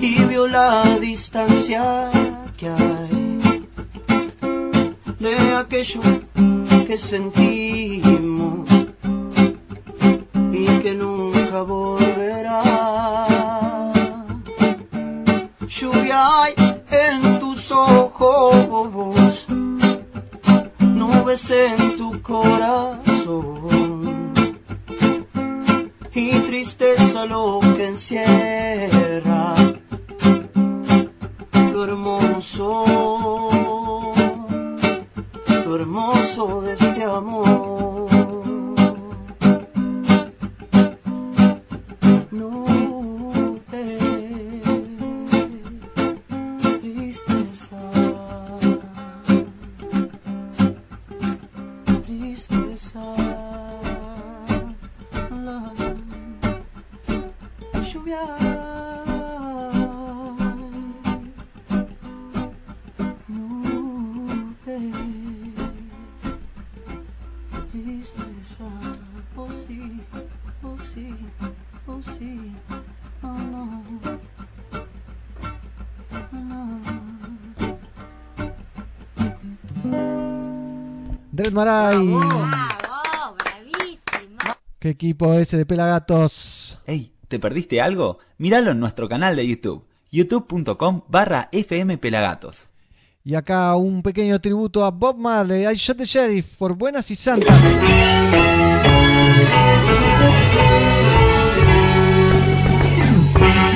y 0.00 0.22
veo 0.24 0.46
la 0.46 0.84
distancia 1.00 2.10
que 2.58 2.68
hay 2.68 3.50
de 5.18 5.54
aquello 5.56 6.02
que 6.86 6.98
sentimos 6.98 8.69
que 10.82 10.94
nunca 10.94 11.62
volverá. 11.62 12.62
Lluvia 15.66 16.42
hay 16.42 16.54
en 16.90 17.38
tus 17.38 17.70
ojos, 17.72 19.46
nubes 20.80 21.50
en 21.50 21.96
tu 21.96 22.20
corazón 22.22 23.50
y 26.12 26.30
tristeza 26.40 27.24
lo 27.24 27.60
que 27.76 27.86
encierra 27.86 29.54
lo 31.80 31.84
hermoso, 31.84 32.84
lo 35.64 35.74
hermoso 35.76 36.60
de 36.62 36.74
este 36.74 37.04
amor. 37.04 38.09
Nube, 42.32 43.98
tristeza, 46.80 47.76
tristeza, 52.02 53.04
la 55.44 55.72
lluvia. 57.82 58.24
Nube, 63.28 64.78
tristeza, 67.72 68.64
oh 69.36 69.50
sí, 69.50 70.00
oh 70.62 70.76
sí, 70.78 71.08
oh 72.00 72.12
sí, 72.18 72.52
oh 73.22 73.26
no, 73.26 73.84
no. 76.32 76.80
Dred 81.32 81.52
Maray. 81.52 81.96
Qué 84.78 84.90
equipo 84.90 85.34
ese 85.34 85.56
de 85.58 85.66
Pelagatos. 85.66 86.78
Ey, 86.86 87.12
¿te 87.28 87.38
perdiste 87.38 87.80
algo? 87.80 88.18
Míralo 88.38 88.70
en 88.70 88.80
nuestro 88.80 89.08
canal 89.08 89.36
de 89.36 89.46
YouTube, 89.46 89.84
youtube.com 90.10 91.02
barra 91.08 91.50
fmpelagatos. 91.52 92.72
Y 93.22 93.34
acá 93.34 93.76
un 93.76 94.02
pequeño 94.02 94.40
tributo 94.40 94.82
a 94.84 94.90
Bob 94.90 95.18
Marley, 95.18 95.66
I 95.66 95.74
Shot 95.74 95.98
the 95.98 96.06
Sheriff, 96.06 96.56
por 96.56 96.74
buenas 96.74 97.10
y 97.10 97.14
santas. 97.14 97.62
Yes, 103.40 103.69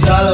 capital 0.00 0.31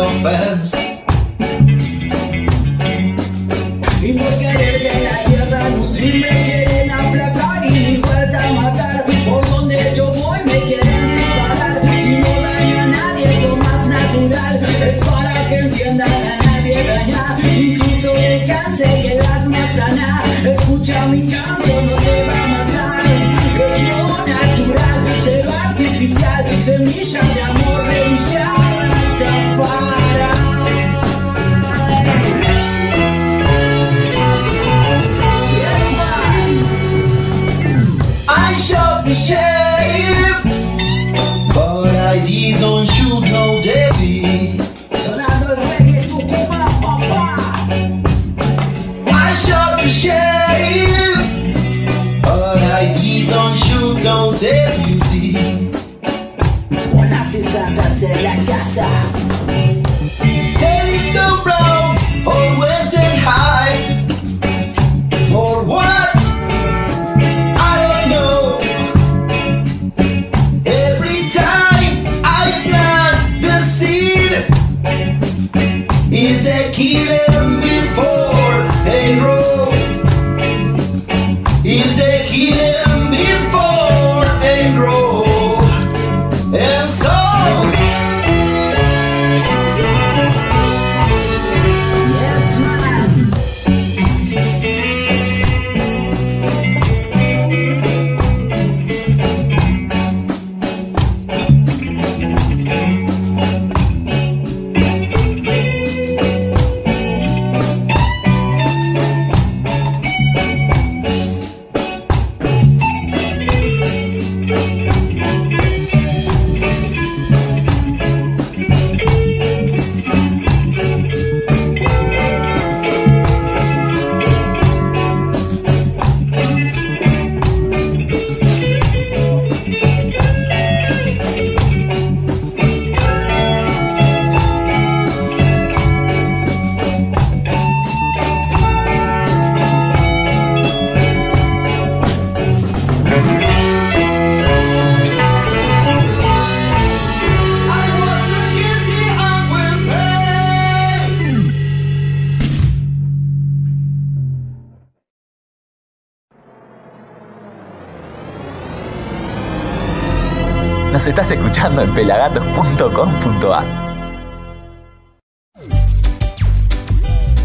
en 161.83 161.95
pelagatos.com.ar. 161.95 163.65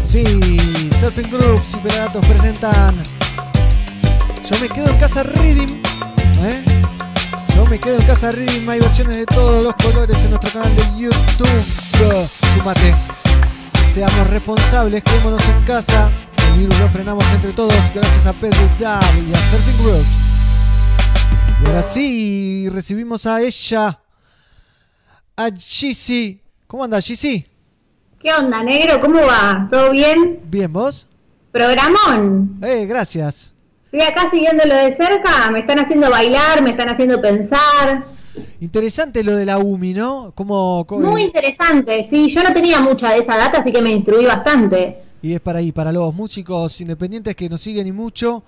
Sí, 0.04 0.24
Surfing 1.00 1.30
Groups 1.30 1.74
y 1.74 1.76
Pelagatos 1.78 2.24
presentan 2.26 3.02
Yo 4.50 4.58
me 4.60 4.68
quedo 4.68 4.90
en 4.90 4.98
casa 4.98 5.22
Reading. 5.22 5.82
¿eh? 6.42 6.64
Yo 7.56 7.64
me 7.66 7.78
quedo 7.78 7.96
en 7.96 8.06
casa 8.06 8.30
Reading. 8.30 8.68
Hay 8.68 8.80
versiones 8.80 9.16
de 9.16 9.26
todos 9.26 9.64
los 9.64 9.74
colores 9.76 10.16
en 10.24 10.30
nuestro 10.30 10.52
canal 10.52 10.76
de 10.76 11.00
YouTube. 11.00 11.64
Súmate. 12.56 12.94
Seamos 13.92 14.28
responsables, 14.28 15.02
quedémonos 15.02 15.42
en 15.48 15.64
casa. 15.64 16.10
El 16.52 16.60
virus 16.60 16.78
lo 16.78 16.88
frenamos 16.88 17.24
entre 17.32 17.52
todos 17.52 17.74
gracias 17.94 18.26
a 18.26 18.32
Pedro 18.32 18.68
Dab 18.78 19.02
y 19.16 19.32
a 19.32 19.50
Surfing 19.50 19.84
Groups. 19.84 20.34
Y 21.62 21.68
ahora 21.68 21.82
sí, 21.82 22.68
recibimos 22.70 23.26
a 23.26 23.40
ella, 23.40 24.03
a 25.44 25.50
Gizzy. 25.56 26.40
¿Cómo 26.66 26.84
anda 26.84 27.00
Gizzy? 27.00 27.46
¿Qué 28.20 28.32
onda, 28.32 28.62
negro? 28.62 29.00
¿Cómo 29.00 29.20
va? 29.20 29.68
¿Todo 29.70 29.90
bien? 29.90 30.40
Bien, 30.44 30.72
¿vos? 30.72 31.06
Programón. 31.52 32.58
Eh, 32.62 32.86
gracias. 32.86 33.52
Estoy 33.92 34.00
acá 34.02 34.28
siguiéndolo 34.30 34.74
de 34.74 34.90
cerca, 34.92 35.50
me 35.52 35.60
están 35.60 35.78
haciendo 35.78 36.10
bailar, 36.10 36.62
me 36.62 36.70
están 36.70 36.88
haciendo 36.88 37.20
pensar. 37.20 38.04
Interesante 38.60 39.22
lo 39.22 39.36
de 39.36 39.44
la 39.46 39.58
UMI, 39.58 39.94
¿no? 39.94 40.32
Como, 40.34 40.84
como- 40.86 41.10
Muy 41.12 41.22
interesante, 41.22 42.02
sí, 42.02 42.28
yo 42.28 42.42
no 42.42 42.52
tenía 42.52 42.80
mucha 42.80 43.10
de 43.12 43.18
esa 43.18 43.36
data, 43.36 43.58
así 43.60 43.70
que 43.70 43.80
me 43.82 43.90
instruí 43.92 44.24
bastante. 44.26 44.98
y 45.22 45.32
es 45.32 45.40
para 45.40 45.60
ahí, 45.60 45.72
para 45.72 45.90
los 45.92 46.12
músicos 46.14 46.80
independientes 46.82 47.34
que 47.36 47.48
nos 47.48 47.60
siguen 47.62 47.86
y 47.86 47.92
mucho, 47.92 48.42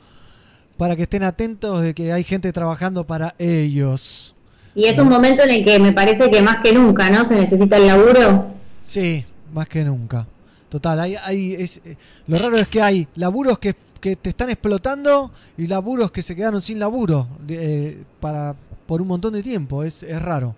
para 0.77 0.95
que 0.97 1.05
estén 1.05 1.23
atentos 1.23 1.81
de 1.81 1.95
que 1.95 2.13
hay 2.13 2.23
gente 2.25 2.53
trabajando 2.53 3.07
para 3.07 3.35
ellos. 3.39 4.35
Y 4.77 4.85
es 4.85 4.99
un 4.99 5.09
momento 5.09 5.43
en 5.43 5.51
el 5.51 5.65
que 5.65 5.79
me 5.79 5.93
parece 5.93 6.31
que 6.31 6.43
más 6.43 6.59
que 6.63 6.75
nunca, 6.75 7.09
¿no? 7.09 7.25
Se 7.25 7.35
necesita 7.35 7.79
el 7.79 7.87
laburo. 7.87 8.49
Sí, 8.83 9.25
más 9.55 9.67
que 9.69 9.83
nunca. 9.83 10.27
Total, 10.69 11.01
hay, 11.01 11.17
hay, 11.17 11.55
es, 11.55 11.81
eh, 11.83 11.97
lo 12.27 12.39
raro 12.39 12.59
es 12.59 12.69
que 12.69 12.83
hay 12.83 13.09
laburos 13.15 13.59
que, 13.59 13.75
que 14.01 14.17
te 14.17 14.29
están 14.29 14.51
explotando 14.51 15.31
y 15.57 15.67
laburos 15.67 16.13
que 16.13 16.23
se 16.23 16.37
quedaron 16.37 16.61
sin 16.61 16.79
laburo 16.79 17.27
eh, 17.49 18.03
para 18.21 18.55
por 18.87 19.01
un 19.01 19.09
montón 19.09 19.33
de 19.33 19.43
tiempo. 19.43 19.83
Es, 19.83 20.03
es 20.03 20.21
raro. 20.21 20.55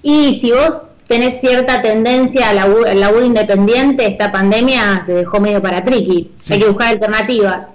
Y 0.00 0.38
si 0.38 0.52
vos 0.52 0.82
tenés 1.08 1.40
cierta 1.40 1.82
tendencia 1.82 2.50
al 2.50 2.56
laburo, 2.56 2.88
al 2.88 3.00
laburo 3.00 3.26
independiente, 3.26 4.06
esta 4.06 4.30
pandemia 4.30 5.02
te 5.06 5.12
dejó 5.12 5.40
medio 5.40 5.60
para 5.60 5.84
triqui. 5.84 6.30
Sí. 6.38 6.52
Hay 6.52 6.60
que 6.60 6.68
buscar 6.68 6.88
alternativas. 6.90 7.74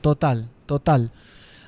Total, 0.00 0.48
total. 0.64 1.10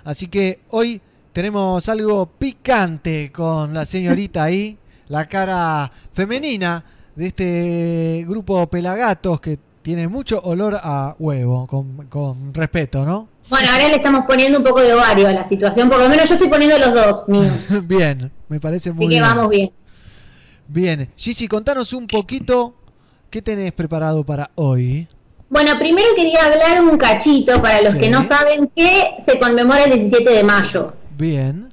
Así 0.04 0.28
que 0.28 0.60
hoy 0.70 1.02
tenemos 1.32 1.88
algo 1.88 2.26
picante 2.26 3.30
con 3.32 3.72
la 3.74 3.84
señorita 3.86 4.44
ahí, 4.44 4.76
la 5.08 5.26
cara 5.28 5.90
femenina 6.12 6.84
de 7.16 7.26
este 7.26 8.24
grupo 8.28 8.66
Pelagatos 8.68 9.40
que 9.40 9.58
tiene 9.82 10.06
mucho 10.08 10.40
olor 10.42 10.78
a 10.82 11.16
huevo, 11.18 11.66
con, 11.66 12.06
con 12.08 12.54
respeto, 12.54 13.04
¿no? 13.04 13.28
Bueno, 13.50 13.68
ahora 13.72 13.88
le 13.88 13.96
estamos 13.96 14.22
poniendo 14.26 14.58
un 14.58 14.64
poco 14.64 14.80
de 14.80 14.92
ovario 14.94 15.26
a 15.28 15.32
la 15.32 15.44
situación, 15.44 15.90
por 15.90 15.98
lo 15.98 16.08
menos 16.08 16.28
yo 16.28 16.34
estoy 16.34 16.48
poniendo 16.48 16.78
los 16.78 16.94
dos 16.94 17.28
míos. 17.28 17.52
bien, 17.84 18.30
me 18.48 18.60
parece 18.60 18.90
muy 18.92 19.06
Así 19.06 19.08
que 19.08 19.20
bien. 19.20 19.22
vamos 19.22 19.48
bien. 19.50 19.70
Bien, 20.68 21.10
Gigi, 21.16 21.48
contanos 21.48 21.92
un 21.92 22.06
poquito 22.06 22.74
qué 23.28 23.42
tenés 23.42 23.72
preparado 23.72 24.24
para 24.24 24.50
hoy. 24.54 25.08
Bueno, 25.50 25.72
primero 25.78 26.08
quería 26.16 26.44
hablar 26.46 26.82
un 26.82 26.96
cachito 26.96 27.60
para 27.60 27.82
los 27.82 27.92
Sí. 27.92 27.98
que 27.98 28.08
no 28.08 28.22
saben 28.22 28.70
que 28.74 29.16
se 29.24 29.38
conmemora 29.38 29.84
el 29.84 29.92
17 29.98 30.30
de 30.30 30.44
mayo. 30.44 30.94
Bien, 31.16 31.68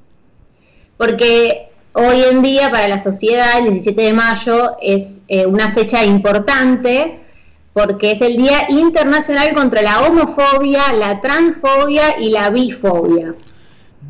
porque 0.96 1.70
hoy 1.92 2.22
en 2.30 2.42
día 2.42 2.70
para 2.70 2.86
la 2.88 2.98
sociedad 2.98 3.58
el 3.58 3.70
17 3.70 4.02
de 4.02 4.12
mayo 4.12 4.76
es 4.82 5.22
eh, 5.28 5.46
una 5.46 5.72
fecha 5.72 6.04
importante 6.04 7.20
porque 7.72 8.12
es 8.12 8.20
el 8.20 8.36
Día 8.36 8.68
Internacional 8.68 9.54
contra 9.54 9.80
la 9.80 10.02
Homofobia, 10.02 10.92
la 10.92 11.20
Transfobia 11.20 12.20
y 12.20 12.30
la 12.30 12.50
Bifobia. 12.50 13.34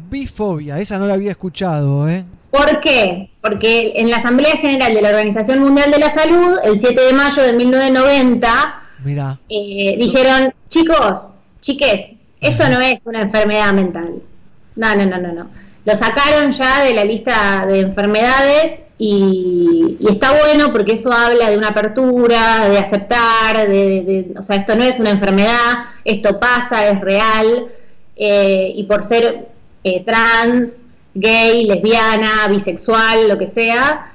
bifobia, 0.08 0.80
esa 0.80 0.98
no 0.98 1.06
la 1.06 1.14
había 1.14 1.30
escuchado, 1.30 2.08
¿eh? 2.08 2.24
¿Por 2.50 2.80
qué? 2.80 3.30
Porque 3.40 3.92
en 3.96 4.10
la 4.10 4.16
Asamblea 4.16 4.56
General 4.56 4.92
de 4.92 5.02
la 5.02 5.10
Organización 5.10 5.60
Mundial 5.60 5.90
de 5.92 5.98
la 5.98 6.12
Salud, 6.12 6.56
el 6.64 6.80
7 6.80 7.00
de 7.00 7.12
mayo 7.12 7.42
de 7.42 7.52
1990, 7.52 8.82
Mira, 9.04 9.38
eh, 9.48 9.96
dijeron, 9.98 10.52
chicos, 10.68 11.30
chiques, 11.60 12.16
esto 12.40 12.68
no 12.68 12.80
es 12.80 12.96
una 13.04 13.20
enfermedad 13.20 13.72
mental. 13.72 14.22
No, 14.76 14.94
no, 14.94 15.06
no, 15.06 15.18
no, 15.18 15.32
no. 15.32 15.50
Lo 15.84 15.96
sacaron 15.96 16.52
ya 16.52 16.84
de 16.84 16.94
la 16.94 17.04
lista 17.04 17.64
de 17.66 17.80
enfermedades 17.80 18.82
y, 18.98 19.96
está 20.08 20.32
bueno 20.44 20.72
porque 20.72 20.92
eso 20.92 21.10
habla 21.10 21.48
de 21.50 21.56
una 21.56 21.68
apertura, 21.68 22.68
de 22.68 22.78
aceptar, 22.78 23.66
de, 23.66 24.02
de- 24.02 24.34
o 24.38 24.42
sea, 24.42 24.56
esto 24.56 24.76
no 24.76 24.84
es 24.84 24.98
una 24.98 25.10
enfermedad, 25.10 25.86
esto 26.04 26.38
pasa, 26.38 26.86
es 26.90 27.00
real, 27.00 27.68
eh, 28.16 28.72
y 28.76 28.84
por 28.84 29.02
ser 29.02 29.48
eh, 29.84 30.04
trans, 30.04 30.82
gay, 31.14 31.64
lesbiana, 31.64 32.46
bisexual, 32.50 33.28
lo 33.28 33.38
que 33.38 33.48
sea, 33.48 34.12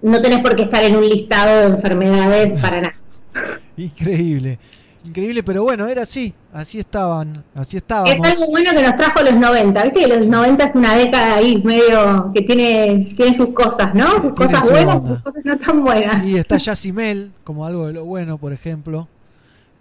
no 0.00 0.20
tenés 0.22 0.40
por 0.40 0.56
qué 0.56 0.62
estar 0.62 0.82
en 0.82 0.96
un 0.96 1.06
listado 1.06 1.60
de 1.60 1.66
enfermedades 1.76 2.58
para 2.60 2.80
nada. 2.80 2.94
increíble. 3.76 4.58
Increíble, 5.04 5.42
pero 5.42 5.64
bueno, 5.64 5.86
era 5.88 6.02
así, 6.02 6.32
así 6.52 6.78
estaban, 6.78 7.42
así 7.56 7.76
Es 7.76 7.82
estábamos. 7.82 8.26
algo 8.26 8.46
bueno 8.46 8.70
que 8.70 8.82
nos 8.82 8.96
trajo 8.96 9.22
los 9.22 9.34
90. 9.34 9.82
Viste 9.82 10.00
que 10.00 10.06
los 10.06 10.28
90 10.28 10.64
es 10.64 10.74
una 10.76 10.94
década 10.94 11.34
ahí 11.36 11.60
medio 11.64 12.30
que 12.32 12.42
tiene, 12.42 13.12
tiene 13.16 13.34
sus 13.34 13.48
cosas, 13.48 13.94
¿no? 13.94 14.22
Sus 14.22 14.32
cosas 14.34 14.64
su 14.64 14.70
buenas 14.70 14.94
y 14.94 14.98
onda. 15.06 15.14
sus 15.14 15.22
cosas 15.24 15.44
no 15.44 15.58
tan 15.58 15.82
buenas. 15.84 16.24
Y 16.24 16.36
está 16.36 16.56
Yacimel, 16.56 17.32
como 17.42 17.66
algo 17.66 17.88
de 17.88 17.94
lo 17.94 18.04
bueno, 18.04 18.38
por 18.38 18.52
ejemplo. 18.52 19.08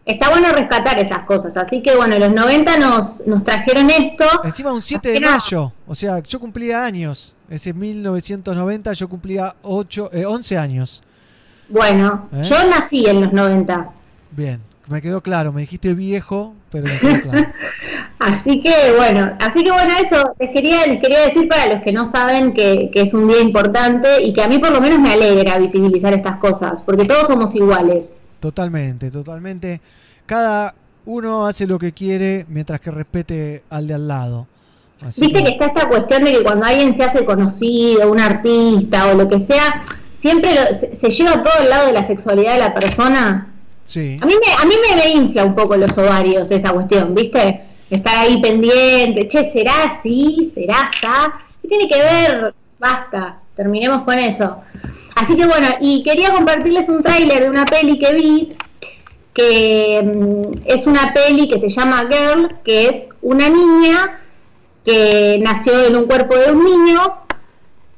Está 0.03 0.29
bueno 0.31 0.51
rescatar 0.51 0.97
esas 0.97 1.23
cosas. 1.25 1.55
Así 1.55 1.83
que 1.83 1.95
bueno, 1.95 2.17
los 2.17 2.33
90 2.33 2.77
nos, 2.79 3.25
nos 3.27 3.43
trajeron 3.43 3.89
esto. 3.91 4.25
Encima 4.43 4.73
un 4.73 4.81
7 4.81 5.09
de 5.11 5.19
mayo, 5.21 5.71
o 5.85 5.93
sea, 5.93 6.19
yo 6.19 6.39
cumplía 6.39 6.83
años. 6.83 7.35
Ese 7.47 7.73
1990 7.73 8.93
yo 8.93 9.07
cumplía 9.07 9.55
8, 9.61 10.09
eh, 10.13 10.25
11 10.25 10.57
años. 10.57 11.03
Bueno, 11.69 12.27
¿Eh? 12.33 12.41
yo 12.43 12.55
nací 12.67 13.05
en 13.05 13.21
los 13.21 13.31
90. 13.33 13.91
Bien, 14.31 14.59
me 14.91 15.01
quedó 15.01 15.21
claro, 15.21 15.51
me 15.53 15.61
dijiste 15.61 15.93
viejo, 15.93 16.53
pero 16.71 16.85
me 16.87 16.97
quedó 16.99 17.21
claro. 17.21 17.47
Así 18.19 18.61
que 18.61 18.71
bueno, 18.95 19.31
así 19.39 19.63
que 19.63 19.71
bueno, 19.71 19.95
eso 19.99 20.35
les 20.39 20.51
quería, 20.51 20.85
les 20.85 21.01
quería 21.01 21.21
decir 21.21 21.47
para 21.47 21.73
los 21.73 21.81
que 21.83 21.91
no 21.91 22.05
saben 22.05 22.53
que, 22.53 22.91
que 22.93 23.01
es 23.01 23.15
un 23.15 23.27
día 23.27 23.41
importante 23.41 24.21
y 24.21 24.31
que 24.31 24.43
a 24.43 24.47
mí 24.47 24.59
por 24.59 24.69
lo 24.71 24.79
menos 24.79 24.99
me 24.99 25.11
alegra 25.11 25.57
visibilizar 25.57 26.13
estas 26.13 26.37
cosas, 26.37 26.83
porque 26.83 27.05
todos 27.05 27.25
somos 27.25 27.55
iguales. 27.55 28.21
Totalmente, 28.39 29.09
totalmente. 29.09 29.81
Cada 30.27 30.75
uno 31.05 31.47
hace 31.47 31.65
lo 31.65 31.79
que 31.79 31.93
quiere 31.93 32.45
mientras 32.47 32.79
que 32.79 32.91
respete 32.91 33.63
al 33.71 33.87
de 33.87 33.95
al 33.95 34.07
lado. 34.07 34.45
Así 35.03 35.21
Viste 35.21 35.43
que 35.43 35.51
está 35.53 35.65
esta 35.65 35.89
cuestión 35.89 36.23
de 36.23 36.31
que 36.33 36.43
cuando 36.43 36.67
alguien 36.67 36.93
se 36.93 37.03
hace 37.03 37.25
conocido, 37.25 38.11
un 38.11 38.19
artista 38.19 39.07
o 39.07 39.15
lo 39.15 39.27
que 39.27 39.39
sea, 39.39 39.83
siempre 40.13 40.53
lo- 40.53 40.75
se, 40.75 40.93
se 40.93 41.09
lleva 41.09 41.41
todo 41.41 41.53
el 41.63 41.71
lado 41.71 41.87
de 41.87 41.93
la 41.93 42.03
sexualidad 42.03 42.53
de 42.53 42.59
la 42.59 42.73
persona. 42.75 43.50
A 44.21 44.25
mí 44.25 44.33
me, 44.33 44.53
a 44.53 44.65
mí 44.65 44.75
me, 44.89 44.95
me 44.95 45.09
infla 45.09 45.45
un 45.45 45.55
poco 45.55 45.75
los 45.75 45.97
ovarios 45.97 46.49
esa 46.49 46.71
cuestión, 46.71 47.13
¿viste? 47.13 47.61
Estar 47.89 48.17
ahí 48.17 48.41
pendiente, 48.41 49.27
che, 49.27 49.51
¿será 49.51 49.83
así? 49.83 50.51
¿Será 50.53 50.89
está? 50.93 51.41
¿Qué 51.61 51.67
tiene 51.67 51.89
que 51.89 51.99
ver? 51.99 52.53
Basta, 52.79 53.39
terminemos 53.55 54.03
con 54.03 54.17
eso. 54.17 54.61
Así 55.15 55.35
que 55.35 55.45
bueno, 55.45 55.67
y 55.81 56.03
quería 56.03 56.31
compartirles 56.31 56.87
un 56.87 57.03
tráiler 57.03 57.43
de 57.43 57.49
una 57.49 57.65
peli 57.65 57.99
que 57.99 58.13
vi, 58.13 58.49
que 59.33 60.01
mm, 60.01 60.61
es 60.65 60.87
una 60.87 61.13
peli 61.13 61.49
que 61.49 61.59
se 61.59 61.69
llama 61.69 62.07
Girl, 62.09 62.59
que 62.63 62.87
es 62.87 63.09
una 63.21 63.49
niña 63.49 64.21
que 64.85 65.39
nació 65.43 65.85
en 65.85 65.95
un 65.97 66.05
cuerpo 66.05 66.35
de 66.35 66.51
un 66.51 66.63
niño 66.63 67.21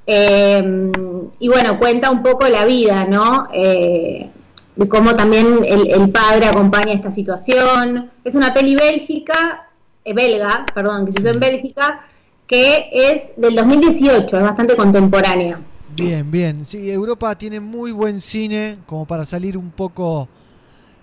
eh, 0.05 0.91
y 1.39 1.47
bueno, 1.47 1.79
cuenta 1.79 2.11
un 2.11 2.23
poco 2.23 2.47
la 2.47 2.65
vida, 2.65 3.05
¿no? 3.05 3.47
Eh, 3.53 4.29
de 4.75 4.87
cómo 4.87 5.15
también 5.15 5.59
el, 5.65 5.89
el 5.89 6.09
padre 6.09 6.47
acompaña 6.47 6.93
esta 6.93 7.11
situación. 7.11 8.11
Es 8.23 8.35
una 8.35 8.53
peli 8.53 8.75
bélgica, 8.75 9.69
eh, 10.05 10.13
belga, 10.13 10.65
perdón, 10.73 11.05
que 11.05 11.13
se 11.13 11.19
hizo 11.21 11.29
en 11.29 11.39
Bélgica, 11.39 12.01
que 12.47 12.89
es 12.91 13.33
del 13.37 13.55
2018, 13.55 14.37
es 14.37 14.43
bastante 14.43 14.75
contemporánea. 14.75 15.59
Bien, 15.95 16.29
bien. 16.29 16.65
Sí, 16.65 16.89
Europa 16.89 17.35
tiene 17.37 17.59
muy 17.59 17.91
buen 17.91 18.19
cine 18.19 18.79
como 18.85 19.05
para 19.05 19.23
salir 19.25 19.57
un 19.57 19.71
poco 19.71 20.27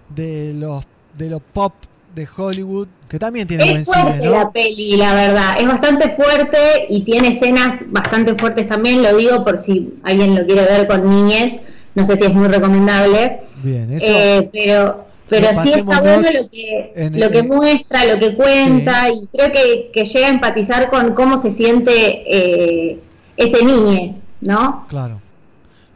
de 0.08 0.52
los 0.54 0.84
de 1.16 1.30
los 1.30 1.40
pop 1.40 1.72
de 2.14 2.28
Hollywood, 2.36 2.88
que 3.08 3.18
también 3.18 3.46
tiene 3.46 3.64
buen 3.64 3.76
Es 3.78 3.86
fuerte 3.86 4.12
cine, 4.12 4.26
¿no? 4.26 4.32
la 4.32 4.50
peli, 4.50 4.96
la 4.96 5.14
verdad. 5.14 5.60
Es 5.60 5.66
bastante 5.66 6.10
fuerte 6.10 6.86
y 6.88 7.04
tiene 7.04 7.28
escenas 7.28 7.84
bastante 7.88 8.34
fuertes 8.34 8.68
también. 8.68 9.02
Lo 9.02 9.16
digo 9.16 9.44
por 9.44 9.58
si 9.58 9.94
alguien 10.02 10.34
lo 10.34 10.44
quiere 10.44 10.62
ver 10.62 10.88
con 10.88 11.08
niñez. 11.08 11.62
No 11.94 12.04
sé 12.04 12.16
si 12.16 12.24
es 12.24 12.34
muy 12.34 12.48
recomendable. 12.48 13.40
Bien, 13.62 13.92
eso. 13.92 14.06
Eh, 14.08 14.48
pero 14.52 15.10
pero 15.30 15.48
sí 15.62 15.72
está 15.72 16.00
bueno 16.00 16.28
lo 16.28 16.50
que, 16.50 17.10
lo 17.12 17.30
que 17.30 17.42
muestra, 17.44 18.04
lo 18.04 18.18
que 18.18 18.34
cuenta 18.34 19.08
y 19.10 19.28
creo 19.28 19.52
que, 19.52 19.90
que 19.92 20.04
llega 20.04 20.26
a 20.26 20.30
empatizar 20.30 20.90
con 20.90 21.14
cómo 21.14 21.38
se 21.38 21.52
siente 21.52 21.92
eh, 22.26 22.98
ese 23.36 23.64
niño, 23.64 24.16
¿no? 24.40 24.86
Claro. 24.88 25.20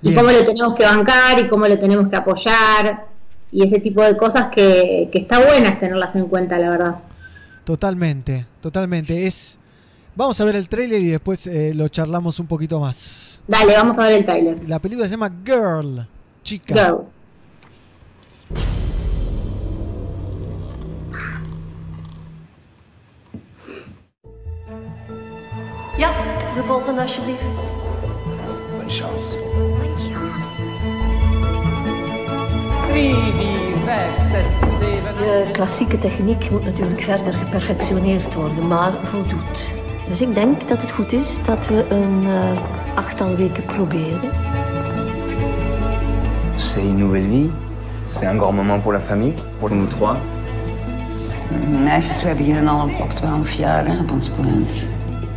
Y 0.02 0.14
cómo 0.14 0.30
lo 0.30 0.44
tenemos 0.44 0.76
que 0.76 0.84
bancar 0.84 1.40
y 1.40 1.48
cómo 1.48 1.66
lo 1.66 1.76
tenemos 1.78 2.08
que 2.08 2.16
apoyar 2.16 3.06
y 3.50 3.64
ese 3.64 3.80
tipo 3.80 4.02
de 4.02 4.16
cosas 4.16 4.50
que, 4.54 5.08
que 5.10 5.18
está 5.18 5.40
buenas 5.44 5.80
tenerlas 5.80 6.14
en 6.14 6.28
cuenta, 6.28 6.56
la 6.58 6.70
verdad. 6.70 6.94
Totalmente, 7.64 8.46
totalmente. 8.60 9.26
Es 9.26 9.58
Vamos 10.16 10.40
a 10.40 10.44
ver 10.44 10.54
el 10.54 10.68
tráiler 10.68 11.02
y 11.02 11.08
después 11.08 11.44
eh, 11.48 11.72
lo 11.74 11.88
charlamos 11.88 12.38
un 12.38 12.46
poquito 12.46 12.78
más. 12.78 13.42
Dale, 13.48 13.72
vamos 13.72 13.98
a 13.98 14.02
ver 14.02 14.12
el 14.12 14.24
tráiler. 14.24 14.68
La 14.68 14.78
película 14.78 15.06
se 15.06 15.12
llama 15.12 15.32
Girl, 15.44 16.06
chica. 16.44 16.72
Girl. 16.72 17.13
Ja, 25.96 26.10
de 26.54 26.62
volgende 26.62 27.00
alsjeblieft. 27.00 27.42
Bonne 28.70 28.90
chance. 28.90 29.42
3, 32.88 33.14
4, 33.14 33.54
5, 33.84 34.16
6, 34.30 34.46
7... 34.78 35.02
De 35.18 35.48
klassieke 35.52 35.98
techniek 35.98 36.50
moet 36.50 36.64
natuurlijk 36.64 37.00
verder 37.00 37.32
geperfectioneerd 37.32 38.34
worden, 38.34 38.68
maar 38.68 38.92
voldoet. 39.02 39.74
Dus 40.08 40.20
ik 40.20 40.34
denk 40.34 40.68
dat 40.68 40.82
het 40.82 40.90
goed 40.90 41.12
is 41.12 41.38
dat 41.44 41.66
we 41.66 41.84
een 41.88 42.26
eh, 42.26 42.96
achttal 42.96 43.36
weken 43.36 43.64
proberen. 43.64 44.30
C'est 46.56 46.84
une 46.84 46.98
nouvelle 46.98 47.28
vie. 47.28 47.50
C'est 48.04 48.26
un 48.26 48.36
grand 48.38 48.56
moment 48.56 48.82
pour 48.82 48.92
la 48.92 49.00
famille, 49.00 49.34
pour 49.58 49.70
nous 49.70 49.88
trois. 49.88 50.16
Meisjes, 51.84 52.22
we 52.22 52.26
hebben 52.26 52.44
hier 52.44 52.68
al 52.68 52.88
een 52.88 52.96
pak 52.96 53.10
12 53.10 53.52
jaar 53.52 53.86
hè, 53.86 53.98
op 53.98 54.10
ons 54.10 54.28
plant. 54.28 54.86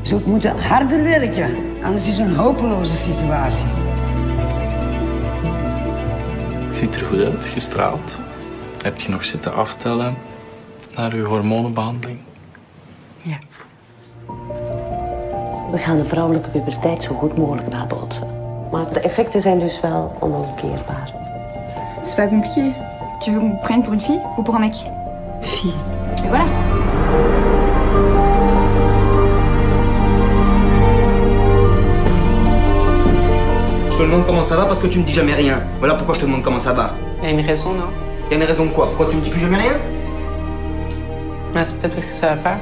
Je 0.08 0.14
zult 0.14 0.26
moeten 0.26 0.60
harder 0.60 1.04
werken, 1.04 1.56
anders 1.84 2.08
is 2.08 2.18
het 2.18 2.28
een 2.28 2.36
hopeloze 2.36 2.96
situatie. 2.96 3.68
Je 6.72 6.78
ziet 6.78 6.96
er 6.96 7.06
goed 7.06 7.20
uit, 7.20 7.46
gestraald. 7.46 8.20
Heb 8.82 9.00
je 9.00 9.10
nog 9.10 9.26
zitten 9.26 9.56
aftellen? 9.56 10.16
naar 10.96 11.14
uw 11.14 11.26
hormonenbehandeling? 11.26 12.20
We 15.72 15.78
gaan 15.78 15.98
de 15.98 16.06
vrouwelijke 16.06 16.50
puberteit 16.50 17.04
zo 17.04 17.16
goed 17.16 17.38
mogelijk 17.38 17.68
nabootsen. 17.68 18.28
Maar 18.72 18.94
de 18.94 19.00
effecten 19.00 19.42
zijn 19.42 19.60
dus 19.60 19.80
wel 19.80 20.18
onomkeerbaar. 20.20 21.14
C'est 22.04 22.16
pas 22.16 22.28
compliqué. 22.28 22.74
Tu 23.20 23.32
veux 23.32 23.40
qu'on 23.40 23.50
me 23.50 23.60
prenne 23.62 23.84
pour 23.84 23.94
une 23.94 24.02
fille 24.02 24.22
ou 24.38 24.44
pour 24.44 24.56
un 24.56 24.60
mec 24.60 24.76
Fille. 25.42 25.74
Et 26.24 26.30
voilà. 26.30 27.37
Je 34.08 34.12
te 34.12 34.16
demande 34.16 34.26
comment 34.26 34.46
ça 34.46 34.56
va 34.56 34.66
parce 34.66 34.80
que 34.80 34.88
tu 34.88 35.00
me 35.00 35.04
dis 35.04 35.12
jamais 35.12 35.34
rien. 35.34 35.64
Voilà 35.80 35.96
pourquoi 35.96 36.16
je 36.16 36.22
te 36.22 36.26
demande 36.26 36.42
comment 36.42 36.62
ça 36.62 36.72
va. 36.72 36.94
Il 37.22 37.26
y 37.26 37.28
a 37.28 37.32
une 37.32 37.46
raison, 37.46 37.74
non? 37.74 37.90
Y 38.32 38.36
a 38.36 38.38
une 38.38 38.44
raison 38.44 38.66
de 38.66 38.70
quoi? 38.70 38.88
Pourquoi 38.88 39.08
tu 39.08 39.18
me 39.18 39.22
dis 39.22 39.30
plus 39.30 39.42
jamais 39.42 39.58
rien? 39.58 39.74
Ah, 41.54 41.66
c'est 41.66 41.78
peut-être 41.78 41.94
parce 41.94 42.06
que 42.06 42.12
ça 42.14 42.28
va 42.28 42.36
pas. 42.38 42.58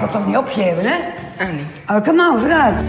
Ga 0.00 0.06
toch 0.12 0.26
niet 0.28 0.36
opgeven, 0.36 0.86
hè? 0.86 0.94
Ah, 1.40 1.46
nee. 1.50 1.64
Oh, 1.90 2.00
kom 2.04 2.20
aan, 2.20 2.38
vooruit. 2.38 2.84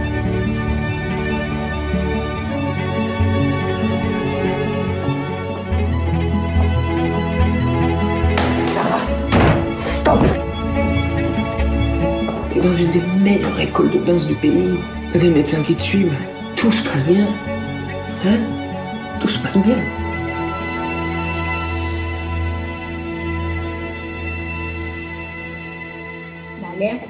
T'es 12.53 12.61
dans 12.61 12.75
une 12.75 12.91
des 12.91 13.01
meilleures 13.23 13.59
écoles 13.59 13.89
de 13.89 13.97
danse 14.05 14.27
du 14.27 14.35
pays. 14.35 14.77
T'as 15.11 15.17
des 15.17 15.29
médecins 15.31 15.63
qui 15.63 15.73
te 15.73 15.81
suivent. 15.81 16.13
Se 16.59 16.83
passe 16.83 17.03
bien. 17.07 17.27
Tout 19.21 19.29
se 19.29 19.39
passe 19.39 19.59
bien. 19.59 19.77
Dale. 26.61 27.07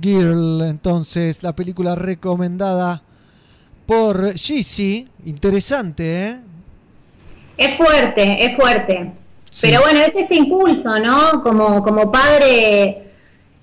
Girl, 0.00 0.62
entonces, 0.62 1.42
la 1.42 1.54
película 1.54 1.94
recomendada 1.96 3.02
por 3.84 4.32
Gizzy. 4.32 5.06
Interesante, 5.26 6.28
¿eh? 6.28 6.40
Es 7.58 7.76
fuerte, 7.76 8.42
es 8.42 8.56
fuerte. 8.56 9.12
Pero 9.60 9.80
bueno, 9.82 10.00
es 10.00 10.16
este 10.16 10.34
impulso, 10.34 10.98
¿no? 10.98 11.42
Como, 11.42 11.82
como 11.82 12.10
padre, 12.10 13.05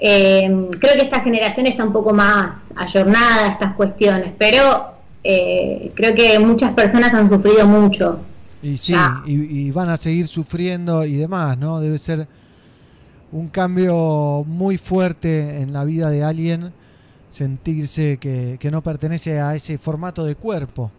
eh, 0.06 0.70
creo 0.82 0.96
que 0.96 1.04
esta 1.04 1.22
generación 1.22 1.66
está 1.66 1.86
un 1.86 1.94
poco 1.94 2.14
más 2.14 2.74
ayornada 2.76 3.46
a 3.46 3.52
estas 3.54 3.74
cuestiones, 3.76 4.34
pero 4.38 4.96
eh, 5.24 5.92
creo 5.96 6.14
que 6.14 6.38
muchas 6.40 6.74
personas 6.74 7.14
han 7.14 7.30
sufrido 7.30 7.66
mucho. 7.66 8.20
Y 8.62 8.76
sí, 8.76 8.94
Ah. 8.98 9.24
y, 9.26 9.34
y 9.68 9.72
van 9.72 9.88
a 9.88 9.96
seguir 9.96 10.28
sufriendo 10.28 11.06
y 11.06 11.14
demás, 11.16 11.58
¿no? 11.58 11.80
Debe 11.80 11.98
ser 11.98 12.28
un 13.32 13.48
cambio 13.48 14.44
muy 14.46 14.78
fuerte 14.78 15.62
en 15.62 15.72
la 15.72 15.86
vida 15.86 16.10
de 16.10 16.22
alguien 16.24 16.74
sentirse 17.30 18.18
que, 18.18 18.58
que 18.60 18.70
no 18.72 18.82
pertenece 18.84 19.40
a 19.40 19.56
ese 19.56 19.78
formato 19.78 20.26
de 20.26 20.36
cuerpo. 20.36 20.92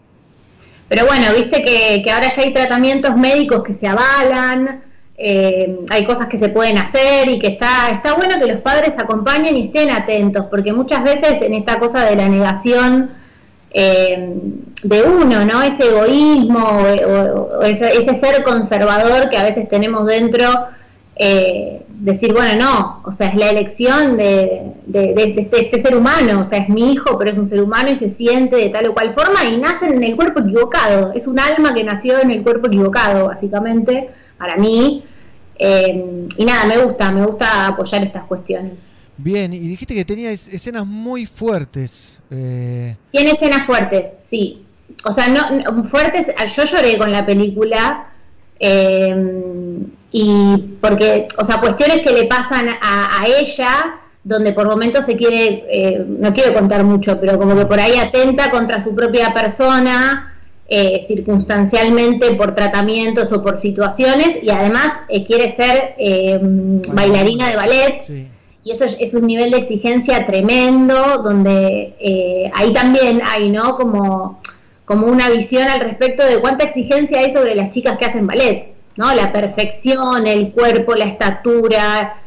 Pero 0.88 1.06
bueno, 1.06 1.26
viste 1.36 1.62
que, 1.62 2.02
que 2.02 2.10
ahora 2.10 2.28
ya 2.34 2.42
hay 2.42 2.52
tratamientos 2.52 3.16
médicos 3.16 3.62
que 3.62 3.72
se 3.74 3.86
avalan, 3.86 4.82
eh, 5.16 5.80
hay 5.90 6.04
cosas 6.04 6.26
que 6.28 6.38
se 6.38 6.48
pueden 6.48 6.76
hacer 6.78 7.28
y 7.28 7.38
que 7.38 7.48
está, 7.48 7.90
está 7.92 8.14
bueno 8.14 8.34
que 8.40 8.46
los 8.52 8.60
padres 8.62 8.94
acompañen 8.98 9.56
y 9.56 9.66
estén 9.66 9.90
atentos, 9.90 10.46
porque 10.50 10.72
muchas 10.72 11.04
veces 11.04 11.40
en 11.42 11.54
esta 11.54 11.78
cosa 11.78 12.04
de 12.04 12.16
la 12.16 12.28
negación 12.28 13.10
eh, 13.70 14.34
de 14.82 15.02
uno, 15.02 15.44
¿no? 15.44 15.62
Ese 15.62 15.88
egoísmo 15.88 16.58
o, 16.58 17.62
ese, 17.62 18.14
ser 18.14 18.42
conservador 18.42 19.30
que 19.30 19.36
a 19.36 19.44
veces 19.44 19.68
tenemos 19.68 20.06
dentro, 20.06 20.48
eh, 21.16 21.82
decir, 21.88 22.32
bueno, 22.32 22.56
no, 22.56 23.00
o 23.04 23.12
sea, 23.12 23.28
es 23.28 23.36
la 23.36 23.50
elección 23.50 24.16
de, 24.16 24.62
de- 24.86 25.34
este, 25.38 25.62
este 25.62 25.78
ser 25.78 25.96
humano, 25.96 26.40
o 26.40 26.44
sea, 26.44 26.58
es 26.58 26.68
mi 26.68 26.92
hijo, 26.92 27.16
pero 27.18 27.30
es 27.30 27.38
un 27.38 27.46
ser 27.46 27.62
humano 27.62 27.90
y 27.90 27.96
se 27.96 28.08
siente 28.08 28.56
de 28.56 28.68
tal 28.70 28.88
o 28.88 28.94
cual 28.94 29.12
forma 29.12 29.44
y 29.44 29.58
nace 29.58 29.86
en 29.86 30.02
el 30.02 30.16
cuerpo 30.16 30.40
equivocado, 30.40 31.12
es 31.14 31.28
un 31.28 31.38
alma 31.38 31.72
que 31.72 31.84
nació 31.84 32.18
en 32.20 32.32
el 32.32 32.42
cuerpo 32.42 32.66
equivocado, 32.66 33.28
básicamente, 33.28 34.10
para 34.38 34.56
mí. 34.56 35.04
Eh, 35.58 36.26
y 36.36 36.44
nada, 36.44 36.66
me 36.66 36.78
gusta, 36.78 37.10
me 37.12 37.24
gusta 37.24 37.68
apoyar 37.68 38.04
estas 38.04 38.24
cuestiones. 38.24 38.88
Bien, 39.16 39.52
y 39.52 39.58
dijiste 39.60 39.94
que 39.94 40.04
tenía 40.04 40.30
es- 40.32 40.48
escenas 40.48 40.84
muy 40.86 41.26
fuertes. 41.26 42.20
eh, 42.30 42.96
Tiene 43.12 43.30
escenas 43.32 43.64
fuertes, 43.66 44.16
sí. 44.18 44.64
O 45.04 45.12
sea, 45.12 45.28
no, 45.28 45.50
no- 45.72 45.84
fuertes. 45.84 46.26
Yo 46.56 46.64
lloré 46.64 46.98
con 46.98 47.10
la 47.12 47.24
película. 47.24 48.08
eh, 48.60 49.78
y 50.12 50.56
porque, 50.80 51.26
o 51.38 51.44
sea, 51.44 51.60
cuestiones 51.60 52.02
que 52.02 52.12
le 52.12 52.24
pasan 52.26 52.68
a, 52.68 53.20
a 53.20 53.26
ella, 53.26 53.96
donde 54.22 54.52
por 54.52 54.66
momentos 54.68 55.04
se 55.04 55.16
quiere, 55.16 55.64
eh, 55.68 56.04
no 56.06 56.32
quiero 56.32 56.54
contar 56.54 56.84
mucho, 56.84 57.18
pero 57.20 57.36
como 57.38 57.56
que 57.56 57.66
por 57.66 57.80
ahí 57.80 57.96
atenta 57.98 58.50
contra 58.50 58.80
su 58.80 58.94
propia 58.94 59.34
persona, 59.34 60.33
eh, 60.66 61.00
circunstancialmente 61.02 62.34
por 62.36 62.54
tratamientos 62.54 63.32
o 63.32 63.42
por 63.42 63.58
situaciones, 63.58 64.38
y 64.42 64.50
además 64.50 65.00
eh, 65.08 65.24
quiere 65.26 65.50
ser 65.50 65.94
eh, 65.98 66.38
bailarina 66.40 67.50
de 67.50 67.56
ballet. 67.56 68.30
Y 68.64 68.70
eso 68.70 68.86
es, 68.86 69.12
un 69.12 69.26
nivel 69.26 69.50
de 69.50 69.58
exigencia 69.58 70.24
tremendo, 70.24 71.18
donde 71.18 71.94
eh, 72.00 72.50
ahí 72.54 72.72
también 72.72 73.20
hay, 73.22 73.50
¿no? 73.50 73.76
Como, 73.76 74.40
como 74.86 75.06
una 75.06 75.28
visión 75.28 75.68
al 75.68 75.80
respecto 75.80 76.24
de 76.24 76.40
cuánta 76.40 76.64
exigencia 76.64 77.20
hay 77.20 77.30
sobre 77.30 77.54
las 77.54 77.68
chicas 77.68 77.98
que 77.98 78.06
hacen 78.06 78.26
ballet, 78.26 78.68
¿no? 78.96 79.14
La 79.14 79.30
perfección, 79.34 80.26
el 80.26 80.52
cuerpo, 80.52 80.94
la 80.94 81.04
estatura. 81.04 82.22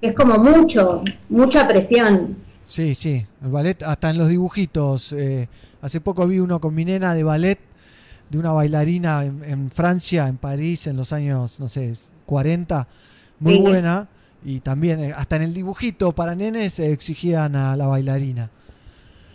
Es 0.00 0.14
como 0.14 0.38
mucho, 0.38 1.02
mucha 1.28 1.66
presión. 1.66 2.43
Sí, 2.66 2.94
sí, 2.94 3.24
el 3.42 3.50
ballet, 3.50 3.82
hasta 3.82 4.10
en 4.10 4.18
los 4.18 4.28
dibujitos. 4.28 5.12
eh, 5.12 5.48
hace 5.82 6.00
poco 6.00 6.26
vi 6.26 6.38
uno 6.38 6.60
con 6.60 6.74
mi 6.74 6.84
nena 6.84 7.14
de 7.14 7.22
ballet, 7.22 7.58
de 8.30 8.38
una 8.38 8.52
bailarina 8.52 9.24
en, 9.24 9.42
en 9.44 9.70
Francia, 9.70 10.26
en 10.28 10.38
París, 10.38 10.86
en 10.86 10.96
los 10.96 11.12
años, 11.12 11.60
no 11.60 11.68
sé, 11.68 11.92
40, 12.26 12.88
muy 13.38 13.54
Sí. 13.54 13.60
buena. 13.60 14.08
Y 14.44 14.60
también, 14.60 15.00
eh, 15.00 15.14
hasta 15.16 15.36
en 15.36 15.42
el 15.42 15.54
dibujito 15.54 16.12
para 16.12 16.34
nenes 16.34 16.78
eh, 16.78 16.92
exigían 16.92 17.56
a 17.56 17.76
la 17.76 17.86
bailarina. 17.86 18.50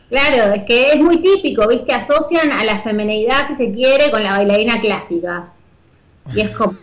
Claro, 0.10 0.54
es 0.54 0.64
que 0.66 0.92
es 0.94 0.98
muy 0.98 1.22
típico, 1.22 1.68
¿viste? 1.68 1.94
Asocian 1.94 2.52
a 2.52 2.64
la 2.64 2.82
femenidad, 2.82 3.48
si 3.48 3.56
se 3.56 3.72
quiere, 3.72 4.10
con 4.12 4.24
la 4.24 4.32
bailarina 4.38 4.82
clásica. 4.82 5.54
Y 6.34 6.42
es 6.42 6.50
como, 6.56 6.76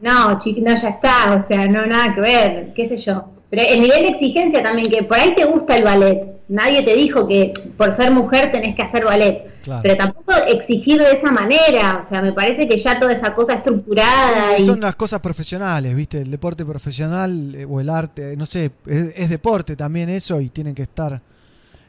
no, 0.00 0.30
no, 0.32 0.38
ya 0.76 0.88
está, 0.88 1.34
o 1.36 1.40
sea, 1.40 1.66
no, 1.68 1.86
nada 1.86 2.14
que 2.14 2.20
ver, 2.20 2.72
qué 2.74 2.88
sé 2.88 2.96
yo. 2.96 3.24
Pero 3.50 3.62
el 3.66 3.80
nivel 3.80 4.02
de 4.02 4.08
exigencia 4.08 4.62
también, 4.62 4.90
que 4.90 5.02
por 5.04 5.18
ahí 5.18 5.34
te 5.34 5.44
gusta 5.44 5.76
el 5.76 5.84
ballet. 5.84 6.34
Nadie 6.48 6.82
te 6.82 6.94
dijo 6.94 7.26
que 7.26 7.52
por 7.76 7.92
ser 7.92 8.10
mujer 8.10 8.52
tenés 8.52 8.74
que 8.76 8.82
hacer 8.82 9.04
ballet. 9.04 9.44
Claro. 9.62 9.80
Pero 9.82 9.96
tampoco 9.96 10.32
exigir 10.46 10.98
de 10.98 11.12
esa 11.12 11.30
manera, 11.30 11.98
o 12.02 12.06
sea, 12.06 12.22
me 12.22 12.32
parece 12.32 12.66
que 12.68 12.76
ya 12.78 12.98
toda 12.98 13.12
esa 13.12 13.34
cosa 13.34 13.54
estructurada 13.54 14.58
y... 14.58 14.64
Son 14.64 14.80
las 14.80 14.96
cosas 14.96 15.20
profesionales, 15.20 15.94
¿viste? 15.94 16.20
El 16.22 16.30
deporte 16.30 16.64
profesional 16.64 17.54
eh, 17.54 17.66
o 17.68 17.80
el 17.80 17.88
arte, 17.90 18.34
no 18.36 18.46
sé, 18.46 18.70
es, 18.86 19.12
es 19.16 19.28
deporte 19.28 19.76
también 19.76 20.08
eso 20.08 20.40
y 20.40 20.48
tienen 20.48 20.74
que 20.74 20.82
estar 20.82 21.20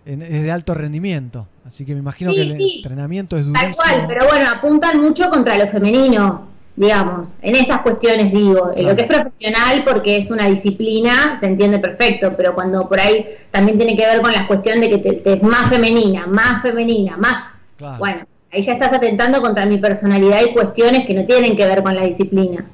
en, 0.05 0.21
es 0.21 0.41
de 0.43 0.51
alto 0.51 0.73
rendimiento. 0.73 1.47
Así 1.65 1.85
que 1.85 1.93
me 1.93 1.99
imagino 1.99 2.31
Sí, 2.31 2.35
que 2.37 2.41
el 2.41 2.51
sí. 2.55 2.73
entrenamiento 2.77 3.37
es 3.37 3.43
Tal 3.43 3.53
durísimo. 3.53 3.75
cual, 3.75 4.05
pero 4.07 4.27
bueno, 4.27 4.49
apuntan 4.49 5.01
mucho 5.01 5.29
contra 5.29 5.57
lo 5.57 5.67
femenino, 5.67 6.47
digamos, 6.79 7.35
en 7.41 7.57
esas 7.57 7.81
cuestiones 7.81 8.31
digo, 8.31 8.71
en 8.73 8.87
lo 8.87 8.95
que 8.95 9.01
es 9.01 9.07
profesional 9.09 9.83
porque 9.83 10.15
es 10.15 10.31
una 10.31 10.47
disciplina, 10.47 11.37
se 11.37 11.47
entiende 11.47 11.77
perfecto, 11.77 12.33
pero 12.37 12.55
cuando 12.55 12.87
por 12.87 13.01
ahí 13.01 13.25
también 13.51 13.77
tiene 13.77 13.97
que 13.97 14.05
ver 14.05 14.21
con 14.21 14.31
la 14.31 14.47
cuestión 14.47 14.79
de 14.79 14.89
que 14.89 14.97
te, 14.99 15.11
te 15.15 15.33
es 15.33 15.43
más 15.43 15.67
femenina, 15.67 16.25
más 16.25 16.61
femenina, 16.61 17.17
más... 17.17 17.97
Bueno, 17.99 18.25
ahí 18.49 18.61
ya 18.61 18.71
estás 18.71 18.93
atentando 18.93 19.41
contra 19.41 19.65
mi 19.65 19.77
personalidad 19.77 20.39
y 20.41 20.53
cuestiones 20.53 21.05
que 21.05 21.13
no 21.13 21.25
tienen 21.25 21.57
que 21.57 21.65
ver 21.65 21.83
con 21.83 21.93
la 21.97 22.05
disciplina. 22.05 22.65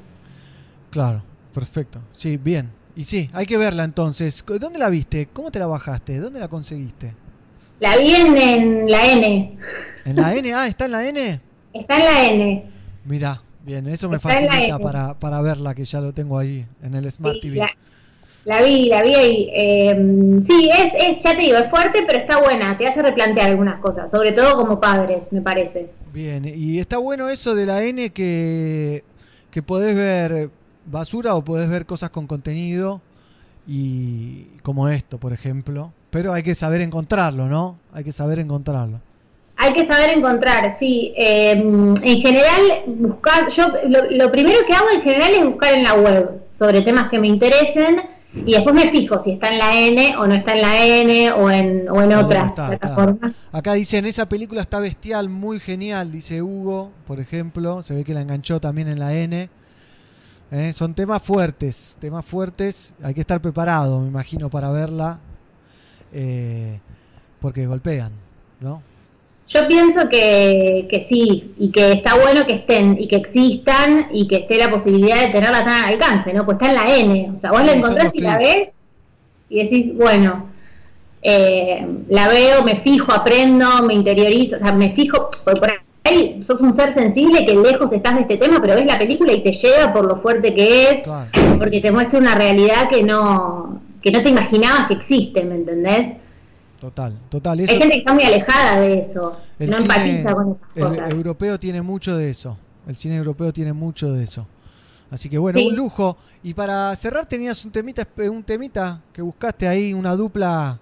Claro, 0.90 1.24
perfecto. 1.52 1.98
Sí, 2.12 2.36
bien. 2.36 2.70
Y 2.94 3.02
sí, 3.02 3.28
hay 3.32 3.44
que 3.44 3.56
verla 3.56 3.82
entonces. 3.82 4.44
¿Dónde 4.46 4.78
la 4.78 4.88
viste? 4.88 5.26
¿Cómo 5.32 5.50
te 5.50 5.58
la 5.58 5.66
bajaste? 5.66 6.18
¿Dónde 6.18 6.38
la 6.38 6.46
conseguiste? 6.46 7.12
La 7.80 7.96
vi 7.96 8.14
en, 8.14 8.36
en 8.36 8.88
la 8.88 9.06
N, 9.10 9.58
¿En 10.04 10.16
la 10.16 10.32
N? 10.32 10.54
Ah, 10.54 10.68
¿está 10.68 10.84
en 10.84 10.92
la 10.92 11.08
N? 11.08 11.40
está 11.72 11.96
en 11.98 12.04
la 12.04 12.24
N. 12.30 12.70
Mira, 13.04 13.42
bien, 13.66 13.86
eso 13.88 14.08
me 14.08 14.16
Está 14.16 14.28
facilita 14.30 14.76
N. 14.76 14.78
para, 14.78 15.14
para 15.18 15.40
verla, 15.42 15.74
que 15.74 15.84
ya 15.84 16.00
lo 16.00 16.12
tengo 16.14 16.38
ahí 16.38 16.64
en 16.82 16.94
el 16.94 17.10
Smart 17.10 17.34
Sí, 17.34 17.40
TV. 17.40 17.56
la, 17.56 17.70
la 18.44 18.62
vi, 18.62 18.86
la 18.88 19.02
vi 19.02 19.14
ahí. 19.14 19.50
Eh, 19.54 20.40
sí, 20.42 20.70
es, 20.72 20.92
es, 21.16 21.22
ya 21.22 21.34
te 21.34 21.42
digo, 21.42 21.58
es 21.58 21.68
fuerte, 21.68 22.04
pero 22.06 22.18
está 22.18 22.40
buena, 22.40 22.76
te 22.78 22.86
hace 22.86 23.02
replantear 23.02 23.50
algunas 23.50 23.80
cosas, 23.80 24.10
sobre 24.10 24.32
todo 24.32 24.56
como 24.56 24.80
padres, 24.80 25.32
me 25.32 25.42
parece. 25.42 25.90
Bien, 26.12 26.44
y 26.46 26.78
está 26.78 26.98
bueno 26.98 27.28
eso 27.28 27.54
de 27.54 27.66
la 27.66 27.82
N 27.82 28.10
que, 28.10 29.04
que 29.50 29.62
podés 29.62 29.94
ver 29.94 30.50
basura 30.86 31.34
o 31.34 31.44
podés 31.44 31.68
ver 31.68 31.84
cosas 31.84 32.10
con 32.10 32.26
contenido 32.26 33.02
y 33.66 34.44
como 34.62 34.88
esto, 34.88 35.18
por 35.18 35.32
ejemplo. 35.32 35.92
Pero 36.10 36.32
hay 36.32 36.42
que 36.42 36.54
saber 36.54 36.80
encontrarlo, 36.80 37.46
¿no? 37.48 37.78
Hay 37.92 38.04
que 38.04 38.12
saber 38.12 38.38
encontrarlo. 38.38 39.00
Hay 39.58 39.72
que 39.72 39.86
saber 39.86 40.10
encontrar, 40.16 40.70
sí. 40.70 41.14
Eh, 41.16 41.52
en 41.52 42.20
general, 42.20 42.60
buscar, 42.86 43.48
yo 43.48 43.68
lo, 43.88 44.10
lo 44.10 44.30
primero 44.30 44.58
que 44.66 44.74
hago 44.74 44.86
en 44.94 45.02
general 45.02 45.32
es 45.32 45.44
buscar 45.46 45.72
en 45.74 45.82
la 45.84 45.94
web. 45.94 46.42
sobre 46.52 46.82
temas 46.82 47.10
que 47.10 47.18
me 47.18 47.26
interesen 47.28 48.00
y 48.34 48.52
después 48.52 48.74
me 48.74 48.90
fijo 48.90 49.18
si 49.18 49.32
está 49.32 49.48
en 49.48 49.58
la 49.58 49.78
N 49.78 50.14
o 50.18 50.26
no 50.26 50.34
está 50.34 50.54
en 50.54 50.60
la 50.62 50.84
N 50.86 51.32
o 51.32 51.50
en, 51.50 51.88
o 51.88 52.02
en 52.02 52.12
otras 52.14 52.50
Está, 52.50 52.72
está. 52.74 52.78
plataformas. 52.88 53.34
Acá 53.52 53.72
dicen, 53.74 54.04
esa 54.06 54.26
película 54.28 54.60
está 54.60 54.78
bestial, 54.80 55.28
muy 55.30 55.58
genial, 55.58 56.12
dice 56.12 56.42
Hugo, 56.42 56.92
por 57.06 57.18
ejemplo. 57.20 57.82
Se 57.82 57.94
ve 57.94 58.04
que 58.04 58.12
la 58.14 58.20
enganchó 58.20 58.60
también 58.60 58.88
en 58.88 58.98
la 58.98 59.14
N. 59.14 59.48
Eh, 60.50 60.72
son 60.74 60.94
temas 60.94 61.22
fuertes, 61.22 61.96
temas 62.00 62.24
fuertes. 62.26 62.94
Hay 63.02 63.14
que 63.14 63.20
estar 63.22 63.40
preparado, 63.40 64.00
me 64.00 64.08
imagino, 64.08 64.48
para 64.50 64.70
verla. 64.70 65.18
eh, 66.12 66.78
porque 67.40 67.66
golpean, 67.66 68.12
¿no? 68.60 68.82
Yo 69.48 69.68
pienso 69.68 70.08
que, 70.08 70.88
que 70.90 71.02
sí, 71.02 71.52
y 71.56 71.70
que 71.70 71.92
está 71.92 72.16
bueno 72.16 72.46
que 72.46 72.54
estén, 72.54 72.96
y 72.98 73.06
que 73.06 73.16
existan, 73.16 74.08
y 74.12 74.26
que 74.26 74.36
esté 74.36 74.58
la 74.58 74.70
posibilidad 74.70 75.20
de 75.20 75.28
tenerla 75.28 75.64
tan 75.64 75.84
al 75.84 75.92
alcance, 75.92 76.32
¿no? 76.32 76.44
Pues 76.44 76.56
está 76.56 76.68
en 76.68 76.74
la 76.74 76.96
N, 76.96 77.32
o 77.34 77.38
sea, 77.38 77.52
vos 77.52 77.60
Sí, 77.60 77.66
la 77.66 77.72
encontrás 77.74 78.14
y 78.14 78.20
la 78.20 78.38
ves, 78.38 78.70
y 79.48 79.62
decís, 79.62 79.94
bueno, 79.94 80.46
eh, 81.22 81.86
la 82.08 82.28
veo, 82.28 82.64
me 82.64 82.76
fijo, 82.76 83.12
aprendo, 83.12 83.84
me 83.84 83.94
interiorizo, 83.94 84.56
o 84.56 84.58
sea, 84.58 84.72
me 84.72 84.94
fijo, 84.94 85.30
porque 85.44 85.60
por 85.60 85.72
ahí 86.04 86.42
sos 86.42 86.60
un 86.60 86.74
ser 86.74 86.92
sensible 86.92 87.46
que 87.46 87.54
lejos 87.54 87.92
estás 87.92 88.16
de 88.16 88.22
este 88.22 88.38
tema, 88.38 88.60
pero 88.60 88.74
ves 88.74 88.86
la 88.86 88.98
película 88.98 89.32
y 89.32 89.42
te 89.42 89.52
llega 89.52 89.92
por 89.92 90.06
lo 90.06 90.16
fuerte 90.16 90.54
que 90.56 90.90
es, 90.90 91.08
porque 91.58 91.80
te 91.80 91.92
muestra 91.92 92.18
una 92.18 92.34
realidad 92.34 92.88
que 92.88 93.04
no, 93.04 93.80
que 94.02 94.10
no 94.10 94.22
te 94.22 94.28
imaginabas 94.30 94.88
que 94.88 94.94
existe, 94.94 95.44
¿me 95.44 95.54
entendés? 95.54 96.16
Total, 96.86 97.12
total. 97.28 97.58
Eso, 97.60 97.72
Hay 97.72 97.78
gente 97.80 97.94
que 97.94 97.98
está 97.98 98.12
muy 98.14 98.22
alejada 98.22 98.80
de 98.80 99.00
eso, 99.00 99.36
el 99.58 99.70
no 99.70 99.76
cine- 99.78 99.82
empatiza 99.96 100.34
con 100.34 100.52
esas 100.52 100.68
el 100.76 100.82
cosas. 100.84 101.10
europeo 101.10 101.58
tiene 101.58 101.82
mucho 101.82 102.16
de 102.16 102.30
eso. 102.30 102.56
El 102.86 102.94
cine 102.94 103.16
europeo 103.16 103.52
tiene 103.52 103.72
mucho 103.72 104.12
de 104.12 104.22
eso. 104.22 104.46
Así 105.10 105.28
que 105.28 105.36
bueno, 105.36 105.58
Sí. 105.58 105.66
un 105.66 105.74
lujo. 105.74 106.16
Y 106.44 106.54
para 106.54 106.94
cerrar 106.94 107.26
tenías 107.26 107.64
un 107.64 107.72
temita, 107.72 108.06
un 108.30 108.44
temita 108.44 109.00
que 109.12 109.20
buscaste 109.20 109.66
ahí, 109.66 109.92
una 109.94 110.14
dupla 110.14 110.78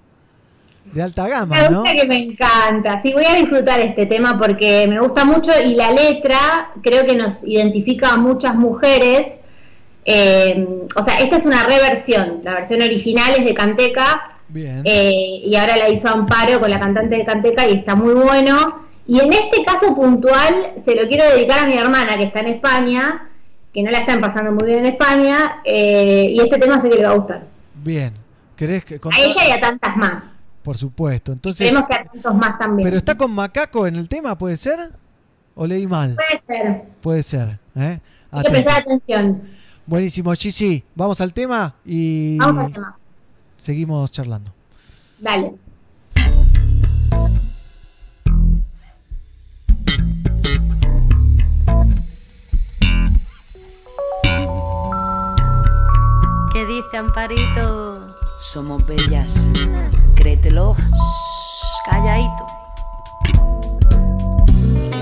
de 0.93 1.03
alta 1.03 1.27
gama, 1.27 1.57
Me 1.59 1.71
¿no? 1.71 1.83
que 1.85 2.05
me 2.07 2.17
encanta. 2.19 2.99
Sí, 2.99 3.15
voy 3.15 3.25
a 3.25 3.37
disfrutar 3.37 3.81
este 3.81 4.05
tema 4.05 4.37
porque 4.37 4.87
me 4.87 5.01
gusta 5.01 5.25
mucho 5.25 5.53
y 5.65 5.75
la 5.75 5.91
letra 5.91 6.71
creo 6.83 7.07
que 7.07 7.17
nos 7.17 7.45
identifica 7.45 8.11
a 8.13 8.17
muchas 8.19 8.55
mujeres. 8.55 9.39
Eh, 10.05 10.69
o 10.97 11.03
sea, 11.03 11.19
esta 11.21 11.37
es 11.37 11.47
una 11.47 11.65
reversión. 11.65 12.41
La 12.45 12.53
versión 12.57 12.83
original 12.83 13.33
es 13.39 13.45
de 13.47 13.55
Canteca 13.55 14.31
Bien. 14.49 14.83
eh, 14.85 15.43
y 15.47 15.57
ahora 15.57 15.77
la 15.77 15.89
hizo 15.89 16.09
Amparo 16.09 16.61
con 16.61 16.71
la 16.71 16.79
cantante 16.79 17.17
de 17.17 17.25
Canteca 17.25 17.67
y 17.69 17.75
está 17.79 17.95
muy 17.95 18.15
bueno. 18.15 18.83
Y 19.07 19.21
en 19.21 19.33
este 19.33 19.65
caso 19.65 19.95
puntual 19.95 20.73
se 20.79 20.95
lo 20.95 21.07
quiero 21.09 21.25
dedicar 21.31 21.61
a 21.61 21.67
mi 21.67 21.75
hermana 21.77 22.17
que 22.17 22.25
está 22.25 22.41
en 22.41 22.49
España, 22.49 23.29
que 23.73 23.83
no 23.83 23.91
la 23.91 23.99
están 23.99 24.21
pasando 24.21 24.53
muy 24.53 24.67
bien 24.67 24.79
en 24.81 24.87
España, 24.87 25.57
eh, 25.65 26.29
y 26.31 26.41
este 26.41 26.59
tema 26.59 26.81
sé 26.81 26.89
que 26.89 26.97
le 26.97 27.05
va 27.05 27.11
a 27.13 27.17
gustar. 27.17 27.47
Bien. 27.83 28.13
¿Querés 28.57 28.85
que 28.85 28.95
A 28.97 28.99
contar? 29.01 29.21
ella 29.21 29.49
y 29.49 29.51
a 29.51 29.61
tantas 29.61 29.97
más. 29.97 30.37
Por 30.63 30.77
supuesto. 30.79 31.33
Entonces, 31.33 31.67
Esperemos 31.67 31.89
que 31.89 31.95
a 31.97 32.03
tantos 32.11 32.35
más 32.37 32.59
también. 32.59 32.87
pero 32.87 32.97
está 32.97 33.15
con 33.17 33.31
Macaco 33.33 33.87
en 33.87 33.97
el 33.97 34.09
tema, 34.09 34.39
¿puede 34.39 34.57
ser? 34.57 34.79
¿O 35.57 35.67
leí 35.67 35.87
mal? 35.87 36.15
Puede 36.17 36.43
ser. 36.63 36.83
Puede 37.03 37.23
ser. 37.23 37.59
¿eh? 37.77 37.99
Hay 38.31 38.43
que 38.45 38.51
prestar 38.51 38.81
atención. 38.83 39.43
Buenísimo, 39.87 40.33
Gigi. 40.33 40.83
Vamos 40.95 41.21
al 41.21 41.33
tema 41.35 41.75
y 41.85 42.39
Vamos 42.39 42.65
al 42.67 42.73
tema. 42.73 42.97
Seguimos 43.65 44.13
charlando. 44.13 44.53
Dale. 45.19 45.55
¿Qué 56.53 56.67
dice 56.67 56.97
Amparito? 56.99 58.17
Somos 58.39 58.87
bellas, 58.87 59.49
créetelo. 60.15 60.77
Calladito. 61.87 62.47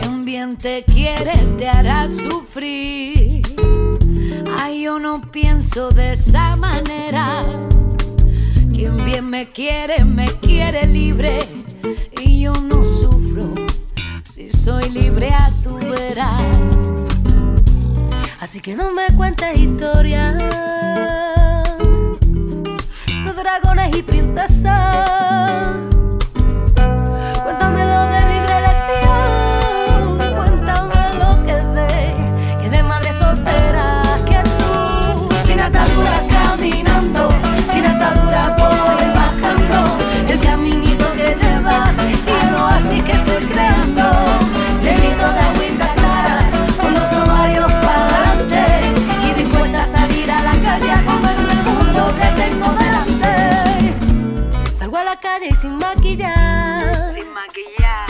Quien 0.01 0.25
bien 0.25 0.57
te 0.57 0.85
quiere 0.85 1.37
te 1.59 1.69
hará 1.69 2.09
sufrir. 2.09 3.43
Ay, 4.59 4.85
yo 4.85 4.99
no 4.99 5.21
pienso 5.21 5.91
de 5.91 6.13
esa 6.13 6.57
manera. 6.57 7.72
Quien 8.83 8.97
bien 9.05 9.31
me 9.31 9.49
quiere, 9.49 10.05
me 10.05 10.27
quiere 10.41 10.89
libre. 10.89 11.39
Y 12.21 12.41
yo 12.41 12.53
no 12.53 12.83
sufro. 12.83 13.55
Si 14.25 14.51
soy 14.51 14.89
libre 14.89 15.31
a 15.31 15.53
tu 15.63 15.77
verás. 15.77 16.43
Así 18.41 18.59
que 18.59 18.75
no 18.75 18.91
me 18.91 19.07
cuentes 19.15 19.57
historias 19.57 20.37
de 23.07 23.33
dragones 23.33 23.97
y 23.97 24.03
princesas. 24.03 25.92
Maquillar. 56.17 57.15
Sin 57.15 57.33
maquillar. 57.33 58.07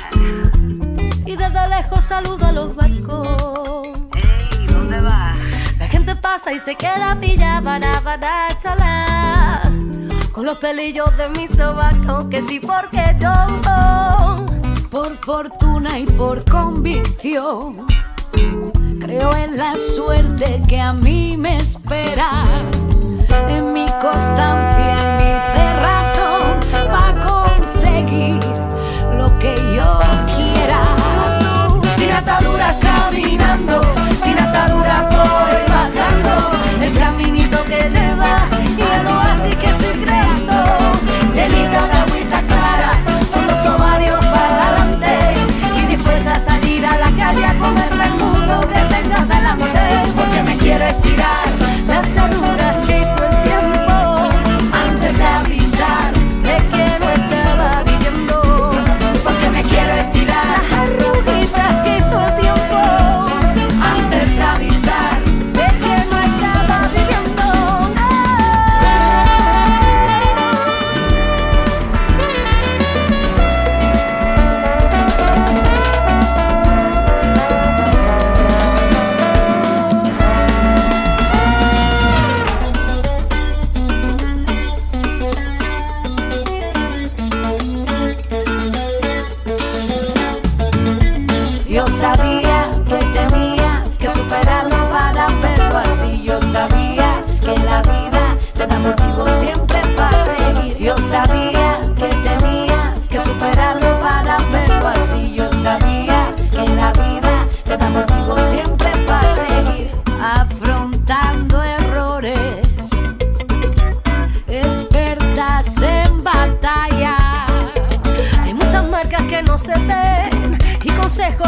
Y 1.27 1.37
desde 1.37 1.69
lejos 1.69 2.05
saludo 2.05 2.47
a 2.47 2.53
los 2.53 2.75
barcos. 2.75 3.89
Ey, 4.15 4.67
¿dónde 4.67 5.01
vas? 5.01 5.39
La 5.79 5.89
gente 5.89 6.17
pasa 6.17 6.53
y 6.53 6.59
se 6.59 6.75
queda 6.75 7.17
pillada 7.21 7.63
para 7.63 8.01
para 8.01 8.59
charlar. 8.59 9.71
Con 10.33 10.47
los 10.47 10.59
pelillos 10.59 11.17
de 11.17 11.29
mi 11.31 11.47
sobaco, 11.47 12.29
que 12.29 12.41
sí 12.41 12.59
porque 12.59 13.17
yo. 13.21 13.33
Por 14.91 15.09
fortuna 15.19 15.99
y 15.99 16.07
por 16.07 16.45
convicción. 16.51 17.87
Creo 19.01 19.35
en 19.35 19.57
la 19.57 19.75
suerte 19.75 20.63
que 20.69 20.81
a 20.81 20.93
mí 20.93 21.37
me 21.37 21.57
espera. 21.57 22.45
En 23.49 23.73
mi 23.73 23.87
constancia, 24.01 25.12
que 29.43 29.55
yo 29.75 30.01
quiera. 30.37 30.81
Sin 31.97 32.13
ataduras 32.13 32.77
caminando, 32.81 33.81
sin 34.23 34.39
ataduras 34.39 35.09
voy 35.11 35.59
bajando. 35.69 36.35
El 36.81 36.93
caminito 36.97 37.59
que 37.65 37.91
lleva 37.91 38.49
y 38.65 38.81
el 38.81 39.07
oasis 39.09 39.57
que 39.57 39.67
estoy 39.67 39.95
creando. 40.05 40.59
Llenita 41.35 41.83
de 41.89 42.02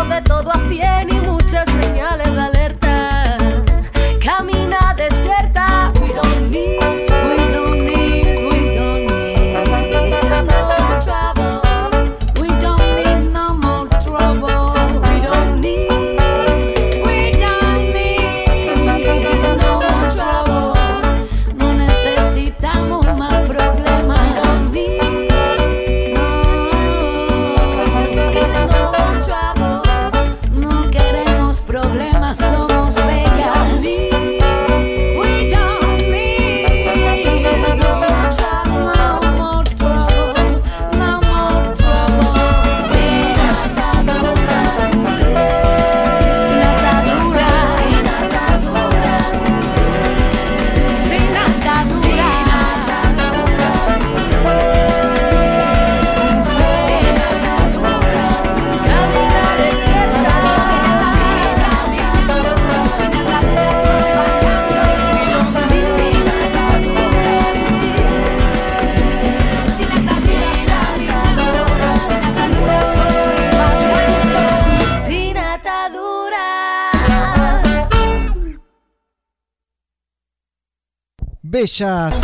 de 0.09 0.21
todo 0.23 0.51
a 0.51 0.59
cien 0.69 1.09
y 1.11 1.21
muchas 1.27 1.69
señales 1.81 2.24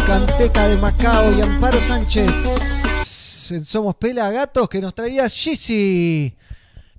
Canteca 0.07 0.69
de 0.69 0.77
Macao 0.77 1.33
y 1.33 1.41
Amparo 1.41 1.81
Sánchez. 1.81 2.31
En 3.51 3.65
Somos 3.65 3.97
Pelagatos 3.97 4.69
que 4.69 4.83
nos 4.83 4.95
traía 4.95 5.27
Gizzy. 5.31 6.37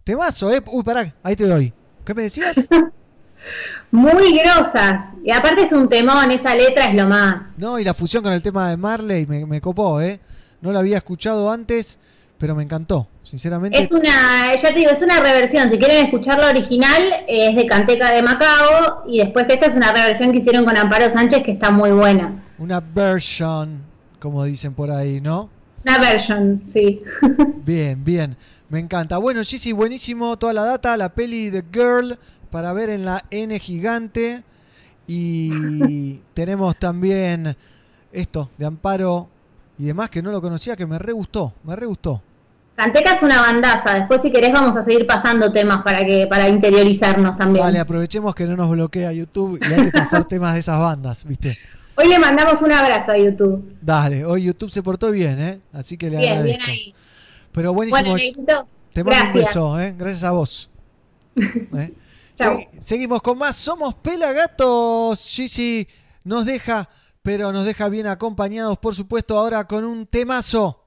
Temazo, 0.03 0.51
¿eh? 0.51 0.59
Uy, 0.65 0.84
pará, 0.84 1.13
ahí 1.22 1.35
te 1.35 1.45
doy. 1.45 1.72
¿Qué 2.03 2.15
me 2.15 2.23
decías? 2.23 2.68
Muy 3.91 4.39
grosas. 4.39 5.13
Y 5.23 5.30
aparte 5.30 5.61
es 5.61 5.72
un 5.72 5.88
temón, 5.88 6.31
esa 6.31 6.55
letra 6.55 6.85
es 6.85 6.95
lo 6.95 7.07
más. 7.07 7.59
No, 7.59 7.77
y 7.77 7.84
la 7.84 7.93
fusión 7.93 8.23
con 8.23 8.34
el 8.34 8.41
tema 8.41 8.72
de 8.72 8.77
Marley 8.77 9.27
me, 9.27 9.45
me 9.45 9.61
copó, 9.61 10.01
¿eh? 10.01 10.19
No 10.61 10.72
la 10.72 10.80
había 10.80 10.97
escuchado 10.97 11.51
antes, 11.51 11.99
pero 12.41 12.55
me 12.55 12.63
encantó, 12.63 13.07
sinceramente. 13.22 13.80
Es 13.80 13.91
una, 13.91 14.55
ya 14.55 14.69
te 14.69 14.80
digo, 14.80 14.89
es 14.89 14.99
una 15.03 15.19
reversión. 15.19 15.69
Si 15.69 15.77
quieren 15.77 16.05
escuchar 16.05 16.39
la 16.39 16.49
original, 16.49 17.23
es 17.27 17.55
de 17.55 17.68
Canteca 17.68 18.09
de 18.09 18.23
Macao. 18.23 19.03
Y 19.07 19.19
después 19.19 19.47
esta 19.47 19.68
es 19.68 19.76
una 19.76 19.93
reversión 19.93 20.31
que 20.31 20.39
hicieron 20.39 20.65
con 20.65 20.76
Amparo 20.76 21.07
Sánchez 21.07 21.43
que 21.43 21.51
está 21.51 21.69
muy 21.69 21.91
buena. 21.91 22.43
Una 22.57 22.80
version, 22.80 23.84
como 24.19 24.43
dicen 24.43 24.73
por 24.73 24.89
ahí, 24.89 25.22
¿no? 25.22 25.51
Una 25.85 25.99
version, 25.99 26.63
sí. 26.65 27.03
Bien, 27.63 28.03
bien. 28.03 28.35
Me 28.69 28.80
encanta. 28.80 29.19
Bueno, 29.19 29.43
Gizzy, 29.43 29.72
buenísimo 29.72 30.35
toda 30.38 30.53
la 30.53 30.63
data, 30.63 30.97
la 30.97 31.09
peli 31.09 31.51
The 31.51 31.63
Girl 31.72 32.18
para 32.49 32.73
ver 32.73 32.89
en 32.89 33.05
la 33.05 33.23
N 33.30 33.59
gigante. 33.59 34.43
Y 35.05 36.22
tenemos 36.34 36.76
también 36.77 37.55
esto 38.11 38.49
de 38.57 38.65
Amparo 38.65 39.30
y 39.77 39.85
demás 39.85 40.09
que 40.09 40.23
no 40.23 40.31
lo 40.31 40.41
conocía, 40.41 40.76
que 40.76 40.88
me 40.88 40.97
re 40.97 41.11
gustó, 41.11 41.53
me 41.63 41.76
re 41.76 41.85
gustó. 41.85 42.23
Canteca 42.84 43.14
es 43.14 43.22
una 43.22 43.40
bandaza. 43.41 43.94
Después, 43.94 44.24
si 44.24 44.32
querés, 44.32 44.52
vamos 44.52 44.76
a 44.76 44.82
seguir 44.82 45.06
pasando 45.06 45.52
temas 45.52 45.84
para 45.84 46.03
que 46.03 46.26
para 46.26 46.49
interiorizarnos 46.49 47.38
también. 47.38 47.64
Vale, 47.64 47.78
aprovechemos 47.80 48.34
que 48.34 48.45
no 48.45 48.56
nos 48.56 48.72
bloquea 48.72 49.12
YouTube 49.12 49.60
y 49.62 49.72
hay 49.72 49.86
que 49.86 49.91
pasar 49.91 50.24
temas 50.28 50.56
de 50.56 50.62
esas 50.62 50.80
bandas, 50.80 51.24
¿viste? 51.24 51.60
Hoy 51.95 52.08
le 52.08 52.18
mandamos 52.18 52.60
un 52.64 52.72
abrazo 52.72 53.12
a 53.12 53.18
YouTube. 53.20 53.78
Dale, 53.80 54.26
hoy 54.26 54.45
YouTube 54.45 54.72
se 54.72 54.82
portó 54.82 55.12
bien, 55.12 55.40
¿eh? 55.40 55.60
Así 55.74 55.95
que 55.95 56.10
le 56.10 56.18
Bien, 56.18 56.32
agradezco. 56.32 56.58
bien 56.58 56.70
ahí. 56.72 56.95
Pero 57.52 57.72
buenísimo. 57.74 58.10
Bueno, 58.10 58.68
Te 58.94 59.03
mando 59.03 59.12
un 59.20 59.22
gracias. 59.26 59.34
beso, 59.34 59.80
¿eh? 59.80 59.95
Gracias 59.95 60.24
a 60.24 60.32
vos. 60.32 60.70
¿Eh? 61.36 61.94
Segui- 62.36 62.68
seguimos 62.82 63.22
con 63.22 63.38
más. 63.38 63.58
Somos 63.58 63.94
Pelagatos. 63.94 65.28
Gizzy 65.30 65.88
nos 66.24 66.45
deja, 66.48 66.90
pero 67.22 67.52
nos 67.52 67.64
deja 67.64 67.90
bien 67.90 68.08
acompañados, 68.08 68.80
por 68.80 68.95
supuesto, 68.95 69.38
ahora 69.38 69.66
con 69.68 69.84
un 69.84 70.08
temazo. 70.08 70.84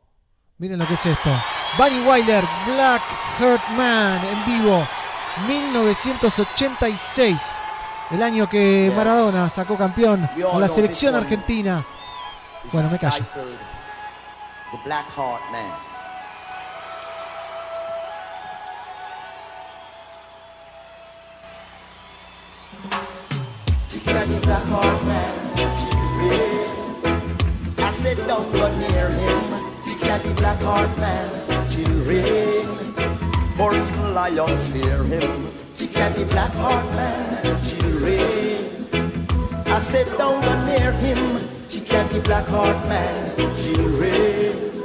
Miren 0.58 0.80
lo 0.80 0.88
que 0.88 0.94
es 0.94 1.06
esto. 1.06 1.30
Bunny 1.76 2.00
Wyler, 2.06 2.44
Black 2.66 3.02
Heart 3.38 3.68
Man, 3.76 4.20
en 4.24 4.44
vivo, 4.46 4.86
1986. 5.48 7.56
El 8.12 8.22
año 8.22 8.48
que. 8.48 8.92
Maradona 8.94 9.48
sacó 9.48 9.76
campeón 9.76 10.28
con 10.50 10.60
la 10.60 10.68
selección 10.68 11.14
argentina. 11.14 11.84
Bueno, 12.72 12.88
me 12.90 12.98
callo. 12.98 13.24
The 14.70 14.78
Black 14.84 15.06
Heart 15.16 15.42
Man. 15.50 15.72
Chicken 23.88 24.40
Black 24.40 24.64
Heart 24.66 25.02
Man, 25.04 25.32
children. 25.76 26.40
I 27.78 27.92
said 27.92 28.18
don't 28.26 28.50
go 28.52 28.68
near 28.76 29.10
him. 29.10 29.40
Chicken 29.82 30.34
Black 30.34 30.60
Heart 30.60 30.98
Man, 30.98 31.63
children. 32.04 32.94
For 33.56 33.74
even 33.74 34.14
lions 34.14 34.68
fear 34.68 35.02
him. 35.04 35.48
Chicken 35.76 36.28
Black 36.28 36.52
Heart 36.52 36.84
Man, 36.92 37.62
children. 37.62 38.88
I 39.66 39.78
said 39.78 40.06
don't 40.18 40.44
go 40.44 40.66
near 40.66 40.92
him. 40.92 41.48
Chicken 41.68 42.20
Black 42.22 42.46
Heart 42.46 42.88
Man, 42.88 43.36
children. 43.56 44.82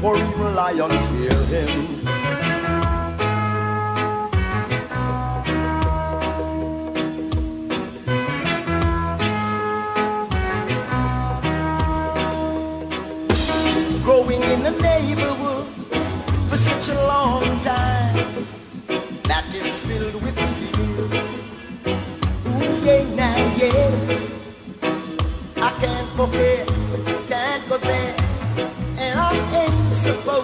For 0.00 0.16
even 0.16 0.54
lions 0.54 1.06
fear 1.08 1.42
him. 1.44 2.07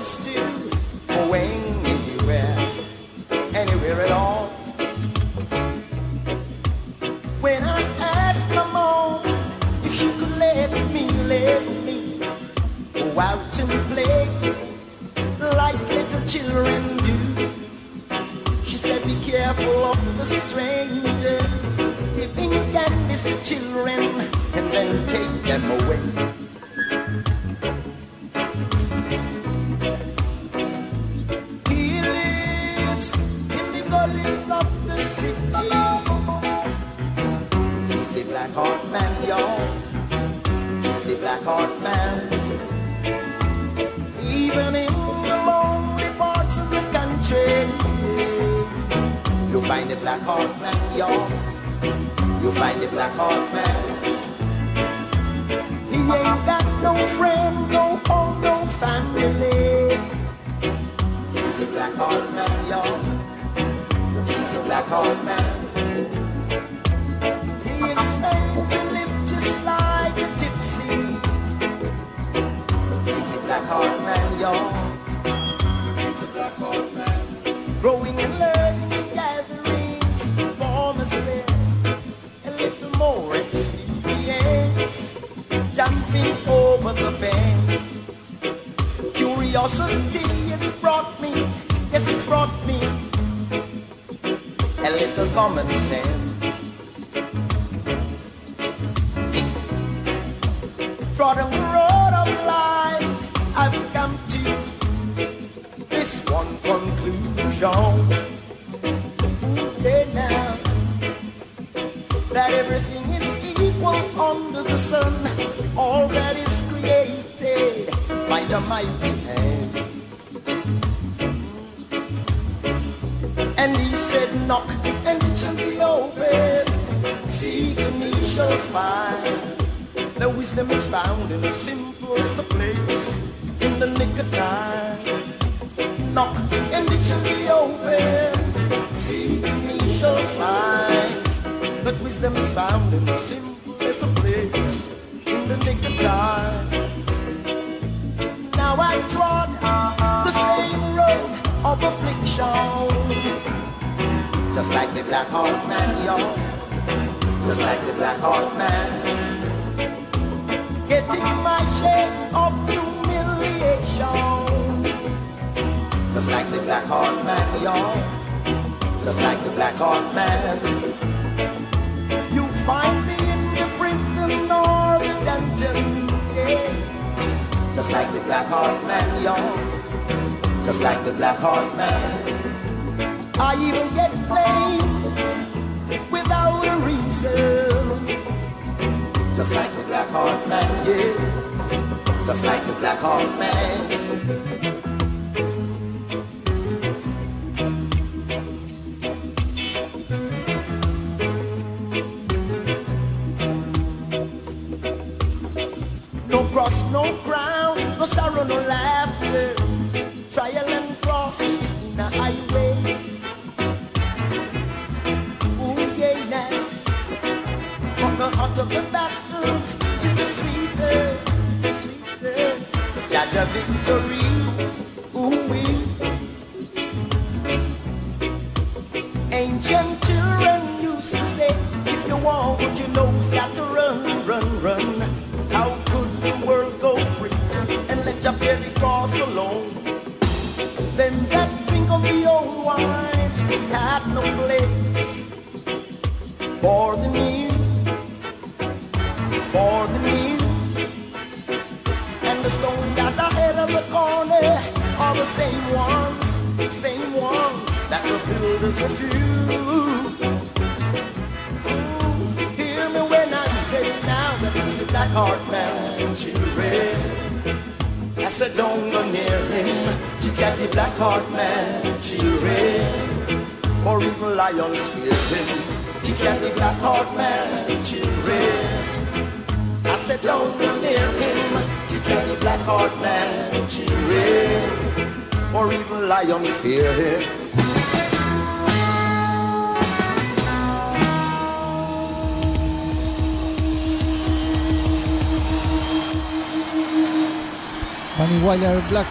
Supposed 0.05 0.35
to 1.09 1.64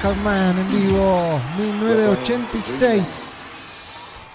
Carman 0.04 0.60
en 0.60 0.68
vivo, 0.68 1.40
1986. 1.58 4.28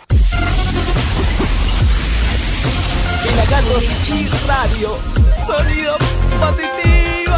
Gatos 3.50 3.84
y 4.08 4.28
radio, 4.46 4.92
sonido 5.46 5.96
positivo. 6.40 7.36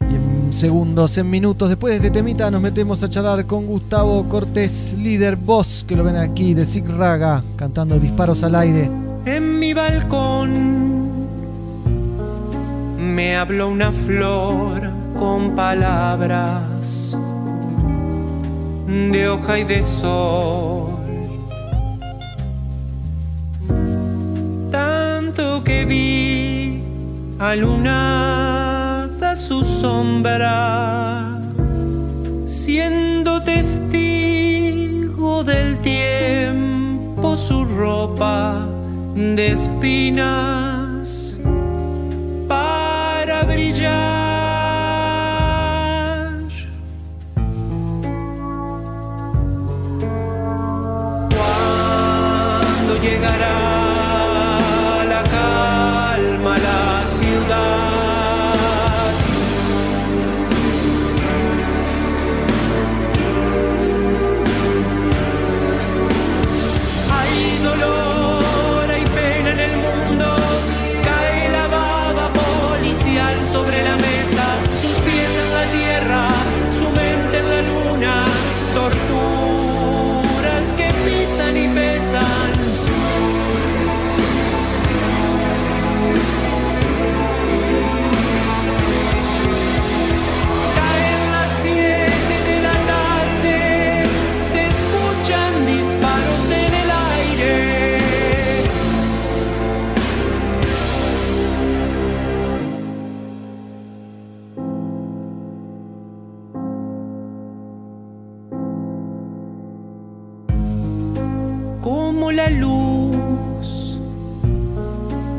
Y 0.00 0.14
en 0.16 0.52
segundos, 0.52 1.16
en 1.16 1.30
minutos, 1.30 1.68
después 1.68 1.92
de 1.92 1.98
este 1.98 2.10
temita, 2.10 2.50
nos 2.50 2.60
metemos 2.60 3.04
a 3.04 3.08
charlar 3.08 3.46
con 3.46 3.66
Gustavo 3.66 4.28
Cortés, 4.28 4.96
líder 4.98 5.36
voz, 5.36 5.84
que 5.86 5.94
lo 5.94 6.02
ven 6.02 6.16
aquí 6.16 6.54
de 6.54 6.66
Sig 6.66 6.88
Raga, 6.88 7.44
cantando 7.54 8.00
disparos 8.00 8.42
al 8.42 8.56
aire. 8.56 8.90
En 9.26 9.60
mi 9.60 9.74
balcón 9.74 11.28
me 12.98 13.36
habló 13.36 13.68
una 13.68 13.92
flor 13.92 14.99
con 15.20 15.54
palabras 15.54 17.16
de 18.88 19.28
hoja 19.28 19.58
y 19.58 19.64
de 19.64 19.82
sol. 19.82 20.88
Tanto 24.70 25.62
que 25.62 25.84
vi 25.84 26.82
alunada 27.38 29.36
su 29.36 29.62
sombra, 29.62 31.38
siendo 32.46 33.42
testigo 33.42 33.84
del 35.44 35.78
tiempo 35.80 37.36
su 37.36 37.66
ropa 37.66 38.66
de 39.14 39.52
espinas 39.52 40.69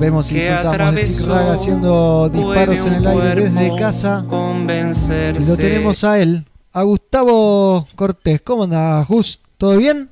Vemos 0.01 0.31
y 0.31 0.33
disfrutamos 0.39 0.95
de 0.95 1.27
Raga 1.27 1.53
haciendo 1.53 2.27
disparos 2.29 2.85
en 2.87 2.93
el 2.93 3.05
aire 3.05 3.49
desde 3.51 3.75
casa. 3.75 4.25
convencerse. 4.27 5.43
Y 5.43 5.45
lo 5.47 5.55
tenemos 5.55 6.03
a 6.03 6.17
él, 6.19 6.43
a 6.73 6.81
Gustavo 6.81 7.87
Cortés. 7.93 8.41
¿Cómo 8.41 8.63
anda, 8.63 9.03
Gus? 9.03 9.39
¿Todo 9.59 9.77
bien? 9.77 10.09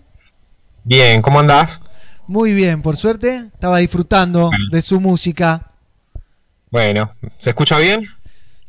Bien, 0.84 1.24
¿cómo 1.24 1.40
andás? 1.40 1.82
Muy 2.27 2.53
bien, 2.53 2.84
por 2.84 2.98
suerte. 2.98 3.50
Estaba 3.51 3.80
disfrutando 3.80 4.51
de 4.72 4.80
su 4.84 5.00
música. 5.00 5.72
Bueno, 6.69 7.11
¿se 7.40 7.50
escucha 7.50 7.80
bien? 7.80 8.01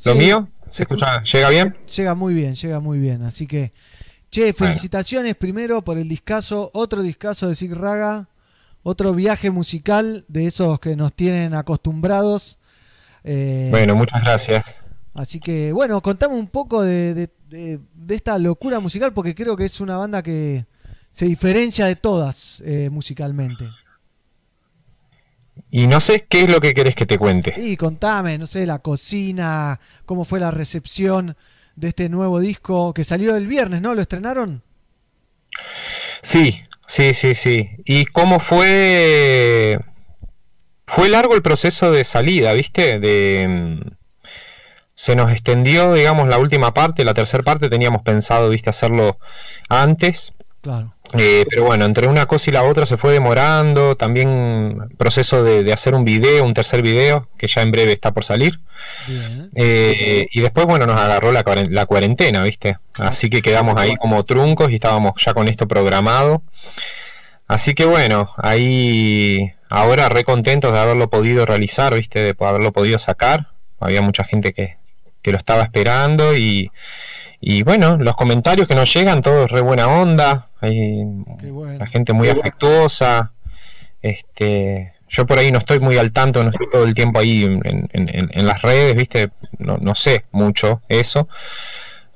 ¿Lo 0.06 0.12
Sí, 0.14 0.18
mío? 0.18 0.48
¿Se 0.70 0.84
escucha? 0.84 1.22
¿Llega 1.22 1.50
bien? 1.50 1.76
Llega 1.94 2.14
muy 2.14 2.32
bien, 2.32 2.54
llega 2.54 2.80
muy 2.80 2.98
bien. 2.98 3.24
Así 3.24 3.46
que, 3.46 3.72
che, 4.30 4.54
felicitaciones 4.54 5.36
primero 5.36 5.82
por 5.82 5.98
el 5.98 6.08
discazo, 6.08 6.70
otro 6.72 7.02
discazo 7.02 7.46
de 7.50 7.56
Zig 7.56 7.74
Raga, 7.74 8.26
otro 8.82 9.12
viaje 9.14 9.50
musical 9.50 10.24
de 10.28 10.46
esos 10.46 10.80
que 10.80 10.96
nos 10.96 11.12
tienen 11.12 11.54
acostumbrados. 11.54 12.58
Eh, 13.24 13.68
Bueno, 13.70 13.94
muchas 13.94 14.22
gracias. 14.22 14.84
Así 15.14 15.40
que, 15.40 15.72
bueno, 15.72 16.00
contame 16.00 16.34
un 16.34 16.46
poco 16.48 16.82
de, 16.82 17.14
de- 17.14 17.30
de- 17.48 17.80
de 17.94 18.14
esta 18.14 18.38
locura 18.38 18.80
musical, 18.80 19.12
porque 19.12 19.34
creo 19.34 19.56
que 19.56 19.64
es 19.64 19.80
una 19.80 19.96
banda 19.96 20.22
que 20.22 20.66
se 21.10 21.26
diferencia 21.26 21.86
de 21.86 21.96
todas 21.96 22.62
eh, 22.64 22.88
musicalmente. 22.90 23.68
Y 25.70 25.86
no 25.86 26.00
sé 26.00 26.26
qué 26.28 26.42
es 26.44 26.48
lo 26.50 26.60
que 26.60 26.72
querés 26.74 26.94
que 26.94 27.06
te 27.06 27.18
cuente. 27.18 27.54
Y 27.60 27.76
contame, 27.76 28.38
no 28.38 28.46
sé, 28.46 28.66
la 28.66 28.78
cocina, 28.78 29.78
cómo 30.06 30.24
fue 30.24 30.40
la 30.40 30.50
recepción 30.50 31.36
de 31.76 31.88
este 31.88 32.08
nuevo 32.08 32.40
disco 32.40 32.94
que 32.94 33.04
salió 33.04 33.36
el 33.36 33.46
viernes, 33.46 33.82
¿no? 33.82 33.94
¿Lo 33.94 34.00
estrenaron? 34.00 34.62
Sí, 36.22 36.60
sí, 36.90 37.14
sí, 37.14 37.34
sí. 37.34 37.70
¿Y 37.84 38.04
cómo 38.06 38.40
fue? 38.40 39.78
Fue 40.86 41.08
largo 41.08 41.34
el 41.34 41.42
proceso 41.42 41.92
de 41.92 42.04
salida, 42.04 42.52
¿viste? 42.52 42.98
De 42.98 43.46
mm, 43.48 43.90
se 44.94 45.14
nos 45.16 45.30
extendió, 45.30 45.94
digamos, 45.94 46.28
la 46.28 46.38
última 46.38 46.74
parte, 46.74 47.04
la 47.04 47.14
tercera 47.14 47.44
parte 47.44 47.70
teníamos 47.70 48.02
pensado, 48.02 48.48
¿viste? 48.50 48.70
Hacerlo 48.70 49.18
antes. 49.68 50.34
Claro. 50.60 50.94
Eh, 51.14 51.44
pero 51.48 51.64
bueno, 51.64 51.86
entre 51.86 52.06
una 52.06 52.26
cosa 52.26 52.50
y 52.50 52.52
la 52.52 52.62
otra 52.62 52.84
se 52.84 52.98
fue 52.98 53.12
demorando. 53.12 53.94
También 53.94 54.90
proceso 54.98 55.42
de, 55.42 55.62
de 55.62 55.72
hacer 55.72 55.94
un 55.94 56.04
video, 56.04 56.44
un 56.44 56.54
tercer 56.54 56.82
video, 56.82 57.28
que 57.38 57.46
ya 57.46 57.62
en 57.62 57.72
breve 57.72 57.92
está 57.92 58.12
por 58.12 58.24
salir. 58.24 58.60
Eh, 59.54 60.28
y 60.30 60.40
después, 60.40 60.66
bueno, 60.66 60.86
nos 60.86 61.00
agarró 61.00 61.32
la, 61.32 61.42
la 61.70 61.86
cuarentena, 61.86 62.44
¿viste? 62.44 62.78
Así 62.98 63.30
que 63.30 63.42
quedamos 63.42 63.76
ahí 63.76 63.96
como 63.96 64.24
truncos 64.24 64.70
y 64.70 64.74
estábamos 64.74 65.12
ya 65.16 65.32
con 65.32 65.48
esto 65.48 65.66
programado. 65.66 66.42
Así 67.48 67.74
que 67.74 67.84
bueno, 67.84 68.32
ahí 68.36 69.52
ahora 69.70 70.08
re 70.08 70.24
contentos 70.24 70.72
de 70.72 70.78
haberlo 70.78 71.10
podido 71.10 71.46
realizar, 71.46 71.94
¿viste? 71.94 72.20
De 72.22 72.36
haberlo 72.38 72.72
podido 72.72 72.98
sacar. 72.98 73.48
Había 73.80 74.02
mucha 74.02 74.24
gente 74.24 74.52
que, 74.52 74.76
que 75.22 75.32
lo 75.32 75.38
estaba 75.38 75.62
esperando 75.62 76.36
y, 76.36 76.70
y 77.40 77.62
bueno, 77.62 77.96
los 77.96 78.16
comentarios 78.16 78.68
que 78.68 78.74
nos 78.74 78.92
llegan, 78.92 79.22
todos 79.22 79.50
re 79.50 79.60
buena 79.60 79.88
onda. 79.88 80.48
Hay 80.60 81.02
la 81.78 81.86
gente 81.86 82.12
muy 82.12 82.28
afectuosa. 82.28 83.32
Este, 84.02 84.92
yo 85.08 85.26
por 85.26 85.38
ahí 85.38 85.50
no 85.52 85.58
estoy 85.58 85.78
muy 85.80 85.96
al 85.98 86.12
tanto, 86.12 86.42
no 86.42 86.50
estoy 86.50 86.66
todo 86.70 86.84
el 86.84 86.94
tiempo 86.94 87.18
ahí 87.18 87.44
en, 87.44 87.60
en- 87.64 87.88
en- 87.92 88.30
en 88.32 88.46
las 88.46 88.62
redes, 88.62 88.94
¿viste? 88.96 89.30
No, 89.58 89.78
no 89.78 89.94
sé 89.94 90.24
mucho 90.32 90.82
eso. 90.88 91.28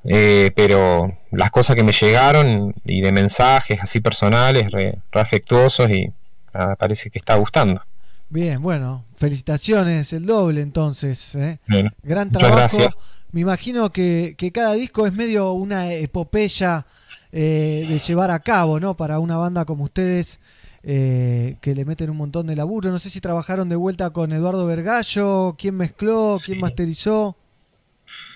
Eh, 0.07 0.51
pero 0.55 1.17
las 1.31 1.51
cosas 1.51 1.77
que 1.77 1.83
me 1.83 1.93
llegaron 1.93 2.75
y 2.85 3.01
de 3.01 3.11
mensajes 3.12 3.81
así 3.81 4.01
personales, 4.01 4.70
re, 4.70 4.99
re 5.11 5.20
afectuosos 5.20 5.89
y 5.91 6.11
nada, 6.53 6.77
parece 6.77 7.11
que 7.11 7.19
está 7.19 7.35
gustando. 7.36 7.83
Bien, 8.28 8.61
bueno, 8.61 9.05
felicitaciones, 9.17 10.12
el 10.12 10.27
doble 10.27 10.61
entonces. 10.61 11.35
¿eh? 11.36 11.59
Bueno, 11.69 11.91
Gran 12.03 12.31
trabajo. 12.31 12.55
gracias. 12.57 12.89
Me 13.34 13.40
imagino 13.40 13.90
que, 13.90 14.36
que 14.38 14.52
cada 14.52 14.74
disco 14.74 15.08
es 15.08 15.12
medio 15.12 15.54
una 15.54 15.92
epopeya 15.92 16.86
eh, 17.32 17.84
de 17.88 17.98
llevar 17.98 18.30
a 18.30 18.38
cabo, 18.38 18.78
¿no? 18.78 18.96
Para 18.96 19.18
una 19.18 19.36
banda 19.36 19.64
como 19.64 19.82
ustedes 19.82 20.38
eh, 20.84 21.56
que 21.60 21.74
le 21.74 21.84
meten 21.84 22.10
un 22.10 22.16
montón 22.16 22.46
de 22.46 22.54
laburo. 22.54 22.92
No 22.92 23.00
sé 23.00 23.10
si 23.10 23.20
trabajaron 23.20 23.68
de 23.68 23.74
vuelta 23.74 24.10
con 24.10 24.32
Eduardo 24.32 24.66
Vergallo, 24.66 25.56
quién 25.58 25.76
mezcló, 25.76 26.38
quién 26.44 26.60
masterizó. 26.60 27.36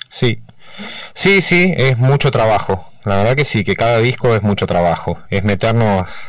Sí, 0.09 0.43
sí, 1.15 1.43
sí, 1.43 1.73
es 1.77 1.97
mucho 1.97 2.33
trabajo. 2.33 2.85
La 3.05 3.19
verdad 3.19 3.37
que 3.37 3.45
sí, 3.45 3.63
que 3.63 3.77
cada 3.77 3.99
disco 3.99 4.35
es 4.35 4.43
mucho 4.43 4.67
trabajo. 4.67 5.21
Es 5.31 5.45
meternos, 5.45 6.27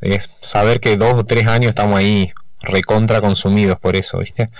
es 0.00 0.28
saber 0.40 0.80
que 0.80 0.96
dos 0.96 1.14
o 1.14 1.24
tres 1.24 1.46
años 1.46 1.68
estamos 1.68 1.96
ahí 1.96 2.32
recontra 2.60 3.20
consumidos 3.20 3.78
por 3.78 3.96
eso, 3.96 4.18
¿viste? 4.18 4.50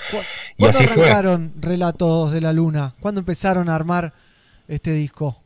Y 0.56 0.62
¿Cuándo 0.62 0.78
así 0.78 0.86
fue. 0.88 1.12
Relatos 1.60 2.32
de 2.32 2.40
la 2.40 2.52
Luna? 2.52 2.94
¿Cuándo 3.00 3.20
empezaron 3.20 3.68
a 3.68 3.74
armar 3.74 4.12
este 4.68 4.92
disco? 4.92 5.42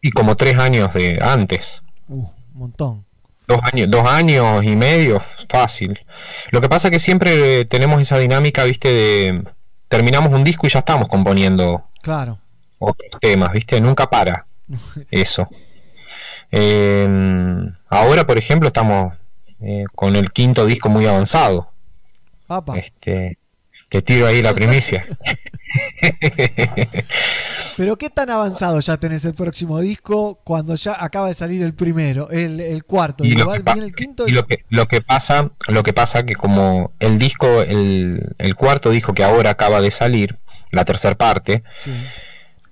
Y 0.00 0.10
como 0.10 0.36
tres 0.36 0.58
años 0.58 0.92
de 0.94 1.18
antes. 1.22 1.82
Uh, 2.08 2.24
un 2.24 2.30
montón. 2.54 3.04
Dos 3.46 3.60
años, 3.72 3.90
dos 3.90 4.06
años 4.06 4.64
y 4.64 4.76
medio, 4.76 5.20
fácil. 5.48 5.98
Lo 6.52 6.60
que 6.60 6.68
pasa 6.68 6.88
es 6.88 6.92
que 6.92 6.98
siempre 7.00 7.64
tenemos 7.64 8.00
esa 8.00 8.16
dinámica, 8.18 8.62
viste, 8.64 8.88
de 8.88 9.44
terminamos 9.88 10.32
un 10.32 10.44
disco 10.44 10.66
y 10.66 10.70
ya 10.70 10.78
estamos 10.78 11.08
componiendo 11.08 11.84
Claro. 12.00 12.38
otros 12.78 13.10
temas, 13.20 13.52
viste, 13.52 13.80
nunca 13.80 14.08
para 14.08 14.46
eso. 15.10 15.48
Eh, 16.52 17.08
ahora, 17.88 18.26
por 18.26 18.38
ejemplo, 18.38 18.68
estamos 18.68 19.14
eh, 19.60 19.84
con 19.94 20.16
el 20.16 20.32
quinto 20.32 20.64
disco 20.66 20.88
muy 20.88 21.06
avanzado. 21.06 21.72
Papa. 22.50 22.76
Este, 22.76 23.38
te 23.88 24.02
tiro 24.02 24.26
ahí 24.26 24.42
la 24.42 24.52
primicia. 24.52 25.06
Pero 27.76 27.96
qué 27.96 28.10
tan 28.10 28.28
avanzado 28.28 28.80
ya 28.80 28.96
tenés 28.96 29.24
el 29.24 29.34
próximo 29.34 29.78
disco 29.78 30.40
cuando 30.42 30.74
ya 30.74 30.96
acaba 30.98 31.28
de 31.28 31.34
salir 31.34 31.62
el 31.62 31.74
primero, 31.74 32.28
el, 32.30 32.58
el 32.60 32.82
cuarto. 32.84 33.24
Y 33.24 33.34
lo 33.34 33.52
que 33.52 33.62
viene 33.62 33.84
el 33.84 33.94
quinto 33.94 34.26
Y 34.26 34.32
lo 34.32 34.48
que, 34.48 34.64
lo 34.68 34.88
que 34.88 35.00
pasa, 35.00 35.52
lo 35.68 35.84
que 35.84 35.92
pasa 35.92 36.26
que 36.26 36.34
como 36.34 36.90
el 36.98 37.20
disco, 37.20 37.62
el, 37.62 38.34
el 38.38 38.56
cuarto 38.56 38.90
disco 38.90 39.14
que 39.14 39.22
ahora 39.22 39.50
acaba 39.50 39.80
de 39.80 39.92
salir, 39.92 40.36
la 40.72 40.84
tercera 40.84 41.14
parte, 41.16 41.62
Sí. 41.76 41.92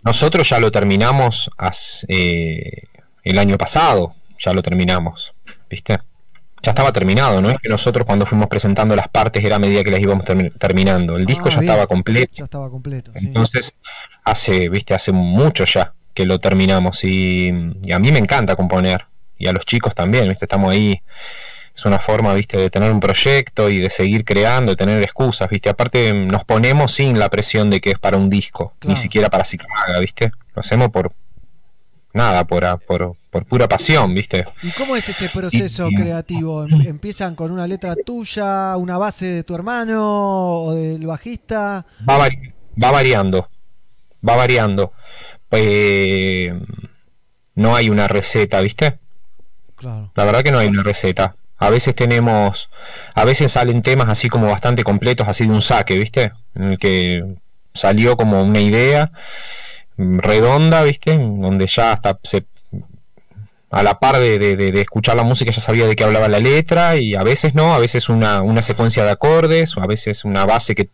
nosotros 0.03 0.49
ya 0.49 0.59
lo 0.59 0.73
terminamos 0.73 1.53
hace, 1.57 2.05
eh, 2.09 2.83
el 3.23 3.39
año 3.39 3.57
pasado, 3.59 4.17
ya 4.41 4.53
lo 4.53 4.61
terminamos, 4.63 5.35
¿viste? 5.71 6.01
Ya 6.63 6.71
estaba 6.73 6.93
terminado, 6.93 7.41
¿no? 7.41 7.51
Es 7.51 7.57
que 7.63 7.69
nosotros 7.69 8.05
cuando 8.07 8.27
fuimos 8.27 8.49
presentando 8.49 8.97
las 8.97 9.09
partes 9.09 9.45
era 9.45 9.57
a 9.57 9.59
medida 9.59 9.85
que 9.85 9.91
las 9.91 10.01
íbamos 10.01 10.25
termi- 10.25 10.53
terminando. 10.59 11.17
El 11.17 11.25
disco 11.27 11.45
Ah, 11.47 11.51
ya 11.51 11.61
bien. 11.61 11.71
estaba 11.71 11.87
completo. 11.87 12.33
Ya 12.35 12.45
estaba 12.45 12.69
completo. 12.71 13.13
sí. 13.17 13.27
Entonces, 13.29 13.75
hace, 14.25 14.69
viste, 14.69 14.95
hace 14.95 15.13
mucho 15.13 15.65
ya 15.65 15.95
que 16.15 16.27
lo 16.27 16.39
terminamos 16.41 17.05
y, 17.05 17.53
y 17.85 17.93
a 17.93 17.99
mí 17.99 18.11
me 18.11 18.19
encanta 18.19 18.57
componer 18.57 19.07
y 19.39 19.47
a 19.47 19.53
los 19.53 19.65
chicos 19.65 19.95
también, 19.95 20.29
viste, 20.29 20.45
estamos 20.47 20.73
ahí. 20.73 21.01
Es 21.77 21.85
una 21.85 22.01
forma, 22.01 22.35
viste, 22.35 22.57
de 22.57 22.71
tener 22.71 22.91
un 22.91 22.99
proyecto 22.99 23.71
y 23.71 23.79
de 23.79 23.89
seguir 23.89 24.25
creando, 24.25 24.73
de 24.73 24.77
tener 24.77 25.01
excusas, 25.01 25.49
viste. 25.49 25.69
Aparte, 25.69 26.13
nos 26.13 26.43
ponemos 26.45 26.91
sin 26.93 27.21
la 27.21 27.31
presión 27.31 27.71
de 27.71 27.81
que 27.81 27.91
es 27.91 27.99
para 28.01 28.17
un 28.17 28.29
disco, 28.29 28.75
ni 28.85 28.97
siquiera 28.97 29.31
para 29.31 29.45
Ciclaga, 29.45 30.01
viste. 30.01 30.33
Lo 30.57 30.61
hacemos 30.61 30.89
por 30.89 31.13
nada, 32.13 32.45
por, 32.47 32.65
por, 32.87 33.15
por 33.31 33.45
pura 33.47 33.69
pasión, 33.69 34.15
viste. 34.15 34.47
¿Y 34.63 34.71
cómo 34.73 34.97
es 34.97 35.09
ese 35.09 35.29
proceso 35.29 35.89
Y- 35.91 35.95
creativo? 35.95 36.65
Em- 36.65 36.81
¿Empiezan 36.87 37.35
con 37.35 37.51
una 37.51 37.67
letra 37.67 37.95
tuya, 38.05 38.77
una 38.77 38.99
base 38.99 39.27
de 39.27 39.43
tu 39.45 39.55
hermano 39.55 40.63
o 40.65 40.75
del 40.75 41.07
bajista? 41.07 41.85
va, 42.09 42.19
vari- 42.19 42.53
va 42.83 42.91
variando, 42.91 43.49
va 44.27 44.37
variando. 44.37 44.93
Eh, 45.51 46.53
no 47.55 47.75
hay 47.75 47.91
una 47.91 48.09
receta, 48.09 48.61
¿viste? 48.61 48.99
Claro. 49.77 50.13
La 50.15 50.25
verdad 50.25 50.43
que 50.43 50.53
no 50.53 50.59
hay 50.59 50.69
una 50.69 50.83
receta. 50.83 51.37
A 51.57 51.71
veces 51.71 51.95
tenemos, 51.95 52.69
a 53.15 53.25
veces 53.25 53.51
salen 53.53 53.83
temas 53.83 54.09
así 54.09 54.29
como 54.29 54.47
bastante 54.49 54.85
completos, 54.85 55.27
así 55.27 55.45
de 55.47 55.53
un 55.53 55.63
saque, 55.63 55.99
¿viste? 55.99 56.33
En 56.55 56.65
el 56.65 56.79
que 56.79 57.25
salió 57.75 58.17
como 58.17 58.43
una 58.45 58.61
idea 58.61 59.11
redonda, 59.99 60.83
¿viste? 60.85 61.19
Donde 61.19 61.67
ya 61.67 61.93
hasta 61.93 62.19
se 62.23 62.47
a 63.71 63.83
la 63.83 63.99
par 63.99 64.19
de, 64.19 64.39
de- 64.39 64.57
de- 64.57 64.81
escuchar 64.81 65.15
la 65.17 65.25
música 65.25 65.53
ya 65.53 65.61
sabía 65.61 65.87
de 65.87 65.95
qué 65.95 66.03
hablaba 66.05 66.27
la 66.29 66.39
letra 66.39 66.97
y 66.97 67.15
a 67.15 67.23
veces 67.23 67.55
no, 67.55 67.75
a 67.75 67.79
veces 67.79 68.09
una, 68.09 68.41
una 68.41 68.63
secuencia 68.63 69.05
de 69.05 69.11
acordes 69.11 69.77
o 69.77 69.83
a 69.83 69.87
veces 69.87 70.25
una 70.25 70.47
base 70.47 70.75
que, 70.75 70.89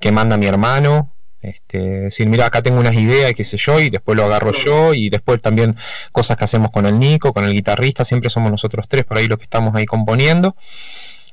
que 0.00 0.12
manda 0.12 0.36
mi 0.36 0.44
hermano. 0.46 1.12
Este, 1.40 1.78
decir, 1.78 2.28
mira, 2.28 2.44
acá 2.44 2.60
tengo 2.62 2.78
unas 2.78 2.94
ideas, 2.94 3.32
qué 3.32 3.44
sé 3.44 3.56
yo, 3.56 3.80
y 3.80 3.88
después 3.88 4.14
lo 4.14 4.24
agarro 4.26 4.52
yo, 4.52 4.92
y 4.92 5.08
después 5.08 5.40
también 5.40 5.74
cosas 6.12 6.36
que 6.36 6.44
hacemos 6.44 6.70
con 6.70 6.84
el 6.84 6.98
Nico, 6.98 7.32
con 7.32 7.46
el 7.46 7.54
guitarrista, 7.54 8.04
siempre 8.04 8.28
somos 8.28 8.50
nosotros 8.50 8.86
tres 8.86 9.04
por 9.06 9.16
ahí 9.16 9.26
los 9.26 9.38
que 9.38 9.44
estamos 9.44 9.74
ahí 9.74 9.86
componiendo. 9.86 10.54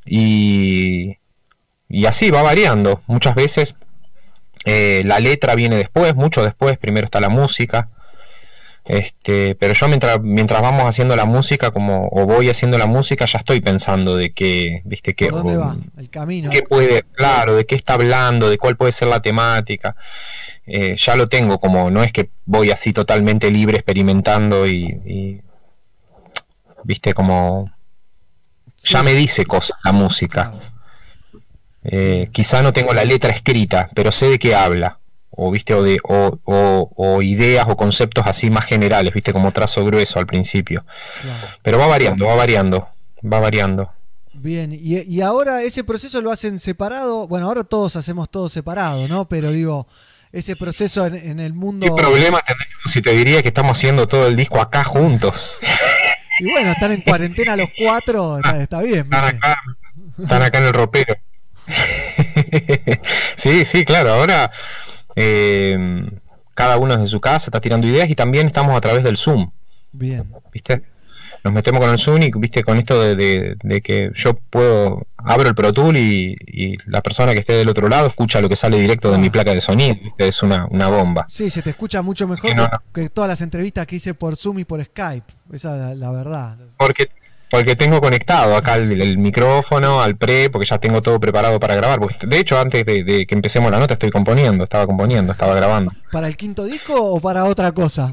Y, 0.05 1.17
y 1.89 2.05
así 2.05 2.31
va 2.31 2.41
variando. 2.41 3.01
Muchas 3.07 3.35
veces 3.35 3.75
eh, 4.69 5.01
la 5.05 5.19
letra 5.19 5.55
viene 5.55 5.77
después, 5.77 6.13
mucho 6.15 6.43
después, 6.43 6.77
primero 6.77 7.05
está 7.05 7.21
la 7.21 7.29
música. 7.29 7.89
Este, 8.83 9.53
pero 9.55 9.73
yo 9.73 9.87
mientras, 9.89 10.21
mientras 10.21 10.61
vamos 10.61 10.83
haciendo 10.85 11.15
la 11.15 11.25
música, 11.25 11.71
como, 11.71 12.07
o 12.11 12.25
voy 12.25 12.49
haciendo 12.49 12.77
la 12.77 12.85
música, 12.85 13.25
ya 13.25 13.39
estoy 13.39 13.59
pensando 13.59 14.15
de 14.15 14.31
qué, 14.33 14.81
viste, 14.85 15.13
¿Por 15.13 15.31
dónde 15.31 15.57
o- 15.57 15.59
va? 15.59 15.77
El 15.97 16.09
camino. 16.09 16.49
qué 16.51 16.61
puede, 16.63 17.03
claro, 17.13 17.55
de 17.55 17.65
qué 17.65 17.75
está 17.75 17.93
hablando, 17.95 18.49
de 18.49 18.57
cuál 18.57 18.77
puede 18.77 18.93
ser 18.93 19.09
la 19.09 19.21
temática. 19.21 19.95
Eh, 20.65 20.95
ya 20.97 21.15
lo 21.17 21.27
tengo 21.27 21.59
como, 21.59 21.89
no 21.91 22.01
es 22.03 22.13
que 22.13 22.29
voy 22.45 22.71
así 22.71 22.93
totalmente 22.93 23.51
libre 23.51 23.75
experimentando 23.77 24.65
y, 24.67 24.83
y, 25.05 25.41
viste, 26.83 27.13
como 27.13 27.71
ya 28.83 29.03
me 29.03 29.13
dice 29.15 29.45
cosas 29.45 29.77
la 29.83 29.91
música. 29.91 30.53
Eh, 31.89 32.27
quizá 32.33 32.61
no 32.61 32.73
tengo 32.73 32.93
la 32.93 33.05
letra 33.05 33.31
escrita, 33.31 33.89
pero 33.95 34.11
sé 34.11 34.29
de 34.29 34.39
qué 34.39 34.53
habla. 34.55 34.99
O 35.29 35.51
viste, 35.51 35.73
o 35.73 35.83
de, 35.83 35.99
o, 36.03 36.39
o- 36.45 36.91
o 36.95 37.21
ideas 37.21 37.65
o 37.69 37.77
conceptos 37.77 38.25
así 38.27 38.49
más 38.49 38.65
generales, 38.65 39.13
viste, 39.13 39.31
como 39.33 39.51
trazo 39.51 39.85
grueso 39.85 40.19
al 40.19 40.25
principio. 40.25 40.83
Pero 41.61 41.77
va 41.77 41.85
variando, 41.87 42.25
va 42.25 42.35
variando, 42.35 42.87
va 43.23 43.39
variando. 43.39 43.91
Bien, 44.33 44.71
y, 44.73 45.01
y 45.01 45.21
ahora 45.21 45.61
ese 45.63 45.83
proceso 45.83 46.21
lo 46.21 46.31
hacen 46.31 46.59
separado. 46.59 47.27
Bueno, 47.27 47.47
ahora 47.47 47.63
todos 47.63 47.95
hacemos 47.95 48.29
todo 48.29 48.49
separado, 48.49 49.07
¿no? 49.07 49.27
Pero 49.29 49.51
digo, 49.51 49.87
ese 50.31 50.55
proceso 50.55 51.05
en, 51.05 51.15
en 51.15 51.39
el 51.39 51.53
mundo. 51.53 51.85
¿Qué 51.85 51.91
problema 52.01 52.41
tendríamos 52.45 52.91
si 52.91 53.01
te 53.01 53.11
diría 53.13 53.41
que 53.41 53.47
estamos 53.49 53.77
haciendo 53.77 54.07
todo 54.07 54.27
el 54.27 54.35
disco 54.35 54.59
acá 54.59 54.83
juntos? 54.83 55.55
Y 56.39 56.51
bueno, 56.51 56.71
están 56.71 56.91
en 56.91 57.01
cuarentena 57.01 57.55
los 57.55 57.69
cuatro, 57.77 58.37
está, 58.37 58.61
está 58.61 58.81
bien. 58.81 59.01
Están 59.01 59.23
acá, 59.35 59.55
están 60.21 60.41
acá 60.43 60.57
en 60.59 60.65
el 60.65 60.73
ropero. 60.73 61.15
sí, 63.35 63.65
sí, 63.65 63.85
claro. 63.85 64.11
Ahora 64.13 64.51
eh, 65.15 65.77
cada 66.53 66.77
uno 66.77 66.95
desde 66.95 67.07
su 67.09 67.19
casa 67.21 67.47
está 67.47 67.61
tirando 67.61 67.87
ideas 67.87 68.09
y 68.09 68.15
también 68.15 68.47
estamos 68.47 68.75
a 68.77 68.81
través 68.81 69.03
del 69.03 69.17
Zoom, 69.17 69.51
Bien. 69.91 70.31
¿viste? 70.51 70.83
Nos 71.43 71.53
metemos 71.53 71.79
con 71.79 71.91
el 71.91 71.99
Zoom 71.99 72.23
y, 72.23 72.31
viste, 72.35 72.63
con 72.63 72.77
esto 72.77 72.99
de, 73.01 73.15
de- 73.15 73.55
de 73.61 73.81
que 73.81 74.09
yo 74.15 74.33
puedo, 74.49 75.07
abro 75.17 75.47
el 75.47 75.55
Pro 75.55 75.71
Tool 75.71 75.95
y, 75.95 76.35
y 76.45 76.77
la 76.87 77.01
persona 77.01 77.33
que 77.33 77.39
esté 77.39 77.53
del 77.53 77.69
otro 77.69 77.87
lado 77.87 78.07
escucha 78.07 78.41
lo 78.41 78.49
que 78.49 78.55
sale 78.55 78.77
directo 78.79 79.11
de 79.11 79.17
mi 79.19 79.29
placa 79.29 79.53
de 79.53 79.61
sonido, 79.61 79.95
¿viste? 80.03 80.27
es 80.27 80.41
una, 80.43 80.65
una 80.71 80.87
bomba. 80.89 81.25
Sí, 81.29 81.49
se 81.49 81.61
te 81.61 81.69
escucha 81.69 82.01
mucho 82.01 82.27
mejor 82.27 82.53
no, 82.55 82.67
que 82.93 83.09
todas 83.09 83.29
las 83.29 83.41
entrevistas 83.41 83.85
que 83.87 83.95
hice 83.97 84.13
por 84.13 84.35
Zoom 84.35 84.59
y 84.59 84.65
por 84.65 84.83
Skype. 84.83 85.31
Esa 85.53 85.73
es 85.75 85.79
la, 85.99 86.07
la 86.07 86.11
verdad. 86.11 86.57
Porque, 86.77 87.09
porque 87.49 87.75
tengo 87.75 88.01
conectado 88.01 88.55
acá 88.55 88.75
el, 88.75 89.01
el 89.01 89.17
micrófono, 89.17 90.01
al 90.01 90.15
pre, 90.15 90.49
porque 90.49 90.67
ya 90.67 90.77
tengo 90.77 91.01
todo 91.01 91.19
preparado 91.19 91.59
para 91.59 91.75
grabar. 91.75 91.99
Porque, 91.99 92.27
de 92.27 92.39
hecho, 92.39 92.59
antes 92.59 92.85
de, 92.85 93.03
de 93.03 93.25
que 93.25 93.35
empecemos 93.35 93.71
la 93.71 93.79
nota 93.79 93.93
estoy 93.93 94.11
componiendo, 94.11 94.63
estaba 94.65 94.85
componiendo, 94.85 95.31
estaba 95.31 95.55
grabando. 95.55 95.91
¿Para 96.11 96.27
el 96.27 96.35
quinto 96.37 96.65
disco 96.65 96.93
o 97.01 97.19
para 97.19 97.45
otra 97.45 97.71
cosa? 97.71 98.11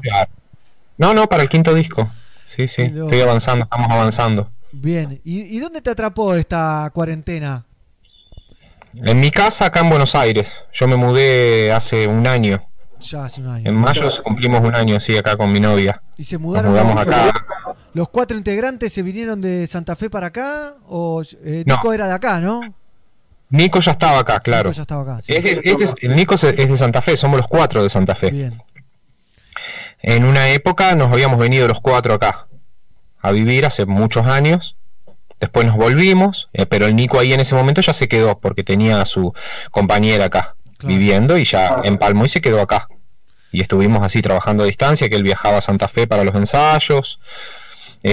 No, 0.97 1.13
no, 1.13 1.27
para 1.27 1.43
el 1.43 1.49
quinto 1.49 1.73
disco. 1.73 2.09
Sí, 2.45 2.67
sí, 2.67 2.83
estoy 2.83 3.21
avanzando, 3.21 3.63
estamos 3.65 3.91
avanzando. 3.91 4.49
Bien. 4.71 5.19
¿Y, 5.23 5.55
y 5.55 5.59
dónde 5.59 5.81
te 5.81 5.89
atrapó 5.89 6.35
esta 6.35 6.89
cuarentena? 6.93 7.65
En 8.93 9.19
mi 9.19 9.29
casa, 9.31 9.65
acá 9.65 9.81
en 9.81 9.89
Buenos 9.89 10.15
Aires, 10.15 10.53
yo 10.73 10.87
me 10.87 10.95
mudé 10.95 11.71
hace 11.73 12.07
un 12.07 12.25
año. 12.27 12.63
Ya 13.01 13.25
hace 13.25 13.41
un 13.41 13.47
año. 13.47 13.69
En 13.69 13.75
mayo 13.75 14.09
cumplimos 14.23 14.61
un 14.61 14.73
año, 14.73 14.99
sí, 15.01 15.17
acá 15.17 15.35
con 15.35 15.51
mi 15.51 15.59
novia. 15.59 16.01
¿Y 16.17 16.23
se 16.23 16.35
Nos 16.35 16.41
mudaron? 16.43 16.71
mudamos 16.71 16.95
los- 16.95 17.07
acá. 17.07 17.33
¿Los 17.95 18.09
cuatro 18.09 18.35
integrantes 18.35 18.91
se 18.91 19.01
vinieron 19.01 19.39
de 19.39 19.65
Santa 19.67 19.95
Fe 19.95 20.09
para 20.09 20.27
acá? 20.27 20.75
¿O 20.85 21.23
eh, 21.45 21.63
No. 21.65 21.75
Nico 21.75 21.93
era 21.93 22.07
de 22.07 22.13
acá, 22.13 22.41
no? 22.41 22.59
Nico 23.49 23.79
ya 23.79 23.93
estaba 23.93 24.19
acá, 24.19 24.41
claro. 24.41 24.69
Nico 24.69 24.75
ya 24.75 24.81
estaba 24.81 25.01
acá. 25.03 25.21
sí. 25.21 25.33
Es 25.33 25.45
el 25.45 25.61
Nico 26.13 26.35
es 26.35 26.43
es 26.43 26.69
de 26.69 26.77
Santa 26.77 27.01
Fe, 27.01 27.15
somos 27.15 27.37
los 27.37 27.47
cuatro 27.47 27.81
de 27.81 27.89
Santa 27.89 28.13
Fe. 28.13 28.31
Bien. 28.31 28.61
En 30.01 30.25
una 30.25 30.49
época 30.49 30.93
nos 30.95 31.09
habíamos 31.09 31.39
venido 31.39 31.69
los 31.69 31.79
cuatro 31.79 32.13
acá 32.13 32.47
a 33.21 33.31
vivir 33.31 33.65
hace 33.65 33.85
muchos 33.85 34.27
años. 34.27 34.75
Después 35.39 35.65
nos 35.65 35.77
volvimos, 35.77 36.49
eh, 36.51 36.65
pero 36.65 36.87
el 36.87 36.97
Nico 36.97 37.17
ahí 37.17 37.31
en 37.31 37.39
ese 37.39 37.55
momento 37.55 37.79
ya 37.79 37.93
se 37.93 38.09
quedó 38.09 38.39
porque 38.39 38.65
tenía 38.65 38.99
a 38.99 39.05
su 39.05 39.33
compañera 39.71 40.25
acá 40.25 40.57
viviendo 40.83 41.37
y 41.37 41.45
ya 41.45 41.79
empalmó 41.85 42.25
y 42.25 42.27
se 42.27 42.41
quedó 42.41 42.59
acá. 42.59 42.89
Y 43.53 43.61
estuvimos 43.61 44.03
así 44.03 44.21
trabajando 44.21 44.63
a 44.63 44.65
distancia, 44.65 45.07
que 45.07 45.15
él 45.15 45.23
viajaba 45.23 45.59
a 45.59 45.61
Santa 45.61 45.87
Fe 45.87 46.07
para 46.07 46.25
los 46.25 46.35
ensayos, 46.35 47.21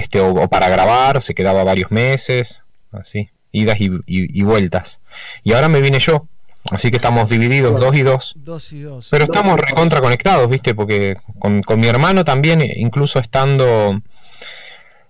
este, 0.01 0.21
o, 0.21 0.33
o 0.33 0.49
para 0.49 0.69
grabar, 0.69 1.21
se 1.21 1.35
quedaba 1.35 1.65
varios 1.65 1.91
meses, 1.91 2.65
así, 2.93 3.29
idas 3.53 3.79
y, 3.81 3.87
y- 4.07 4.39
y 4.39 4.43
vueltas. 4.43 5.01
Y 5.43 5.53
ahora 5.53 5.69
me 5.69 5.81
vine 5.83 5.99
yo, 5.99 6.27
así 6.71 6.91
que 6.91 6.97
estamos 6.97 7.29
divididos 7.29 7.79
dos 7.79 7.95
y 7.97 8.03
dos. 8.03 8.35
Dos 8.37 8.73
y 8.73 8.81
dos. 8.81 9.09
Pero 9.11 9.25
estamos 9.25 9.59
recontra 9.61 10.01
conectados, 10.01 10.49
¿viste? 10.49 10.75
Porque 10.75 11.17
con, 11.39 11.63
con 11.63 11.79
mi 11.81 11.89
hermano 11.89 12.25
también, 12.25 12.63
incluso 12.77 13.19
estando 13.19 14.01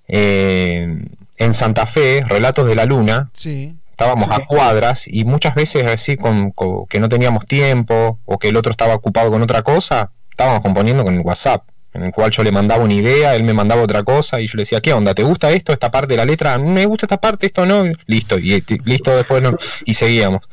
eh, 0.08 0.98
en 1.36 1.54
Santa 1.54 1.86
Fe, 1.86 2.24
Relatos 2.26 2.66
de 2.66 2.74
la 2.74 2.84
Luna, 2.84 3.30
Sí. 3.32 3.74
estábamos 3.90 4.28
a 4.30 4.44
cuadras 4.46 5.06
y 5.06 5.24
muchas 5.24 5.54
veces 5.54 5.84
así 5.84 6.16
con, 6.16 6.50
con- 6.50 6.86
que 6.86 7.00
no 7.00 7.08
teníamos 7.08 7.46
tiempo 7.46 8.18
o 8.24 8.38
que 8.38 8.48
el 8.48 8.56
otro 8.56 8.72
estaba 8.72 8.94
ocupado 8.94 9.30
con 9.30 9.42
otra 9.42 9.62
cosa, 9.62 10.10
estábamos 10.30 10.60
componiendo 10.62 11.04
con 11.04 11.14
el 11.14 11.20
WhatsApp, 11.20 11.62
en 11.94 12.04
el 12.04 12.12
cual 12.12 12.30
yo 12.30 12.42
le 12.42 12.52
mandaba 12.52 12.82
una 12.82 12.94
idea, 12.94 13.36
él 13.36 13.44
me 13.44 13.52
mandaba 13.52 13.82
otra 13.82 14.02
cosa 14.02 14.40
y 14.40 14.46
yo 14.46 14.56
le 14.56 14.62
decía, 14.62 14.80
¿qué 14.80 14.92
onda? 14.92 15.14
¿Te 15.14 15.22
gusta 15.22 15.50
esto? 15.50 15.72
¿Esta 15.72 15.90
parte 15.90 16.14
de 16.14 16.16
la 16.16 16.24
letra? 16.24 16.58
Me 16.58 16.86
gusta 16.86 17.06
esta 17.06 17.20
parte, 17.20 17.46
esto 17.46 17.66
no. 17.66 17.84
Listo, 18.06 18.38
y 18.38 18.62
listo 18.84 19.14
después 19.14 19.42
no, 19.42 19.56
y 19.84 19.94
seguíamos. 19.94 20.48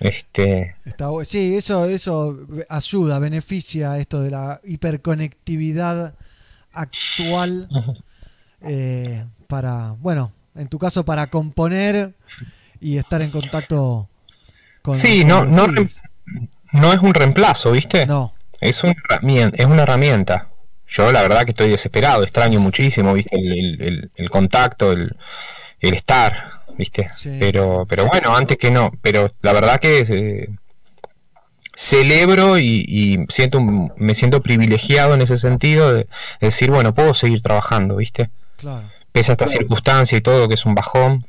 Este, 0.00 0.76
Está 0.84 1.08
sí, 1.24 1.56
eso, 1.56 1.86
eso 1.86 2.38
ayuda, 2.68 3.18
beneficia 3.18 3.98
esto 3.98 4.20
de 4.20 4.30
la 4.30 4.60
hiperconectividad 4.64 6.14
actual 6.72 7.68
eh, 8.60 9.24
para, 9.46 9.92
bueno, 10.00 10.32
en 10.54 10.68
tu 10.68 10.78
caso 10.78 11.04
para 11.04 11.28
componer 11.28 12.12
y 12.80 12.98
estar 12.98 13.22
en 13.22 13.30
contacto 13.30 14.08
con... 14.82 14.94
Sí, 14.94 15.20
con 15.20 15.28
no, 15.28 15.44
no, 15.46 15.86
no 16.72 16.92
es 16.92 16.98
un 16.98 17.14
reemplazo, 17.14 17.72
¿viste? 17.72 18.04
No. 18.04 18.33
Es 18.68 18.82
una 18.84 18.94
herramienta, 19.08 19.56
es 19.62 19.66
una 19.66 19.82
herramienta. 19.82 20.48
Yo 20.88 21.10
la 21.12 21.22
verdad 21.22 21.44
que 21.44 21.50
estoy 21.50 21.70
desesperado, 21.70 22.22
extraño 22.22 22.60
muchísimo, 22.60 23.12
¿viste? 23.14 23.36
El, 23.36 23.52
el- 23.52 23.82
el- 23.82 24.10
el 24.14 24.30
contacto, 24.30 24.92
el, 24.92 25.16
el 25.80 25.94
estar, 25.94 26.50
¿viste? 26.78 27.08
Pero, 27.40 27.86
pero 27.88 28.06
bueno, 28.06 28.34
antes 28.36 28.56
que 28.56 28.70
no. 28.70 28.92
Pero 29.02 29.32
la 29.40 29.52
verdad 29.52 29.80
que 29.80 30.04
eh, 30.08 30.48
celebro 31.74 32.58
y, 32.58 32.84
y 32.86 33.18
siento 33.28 33.58
un- 33.58 33.92
me 33.96 34.14
siento 34.14 34.40
privilegiado 34.42 35.14
en 35.14 35.22
ese 35.22 35.36
sentido 35.36 35.92
de, 35.92 36.00
de 36.04 36.08
decir, 36.40 36.70
bueno, 36.70 36.94
puedo 36.94 37.14
seguir 37.14 37.42
trabajando, 37.42 37.96
¿viste? 37.96 38.30
Claro. 38.56 38.84
Pese 39.12 39.32
a 39.32 39.34
esta 39.34 39.46
circunstancia 39.46 40.18
y 40.18 40.20
todo, 40.20 40.48
que 40.48 40.54
es 40.54 40.64
un 40.64 40.74
bajón, 40.74 41.26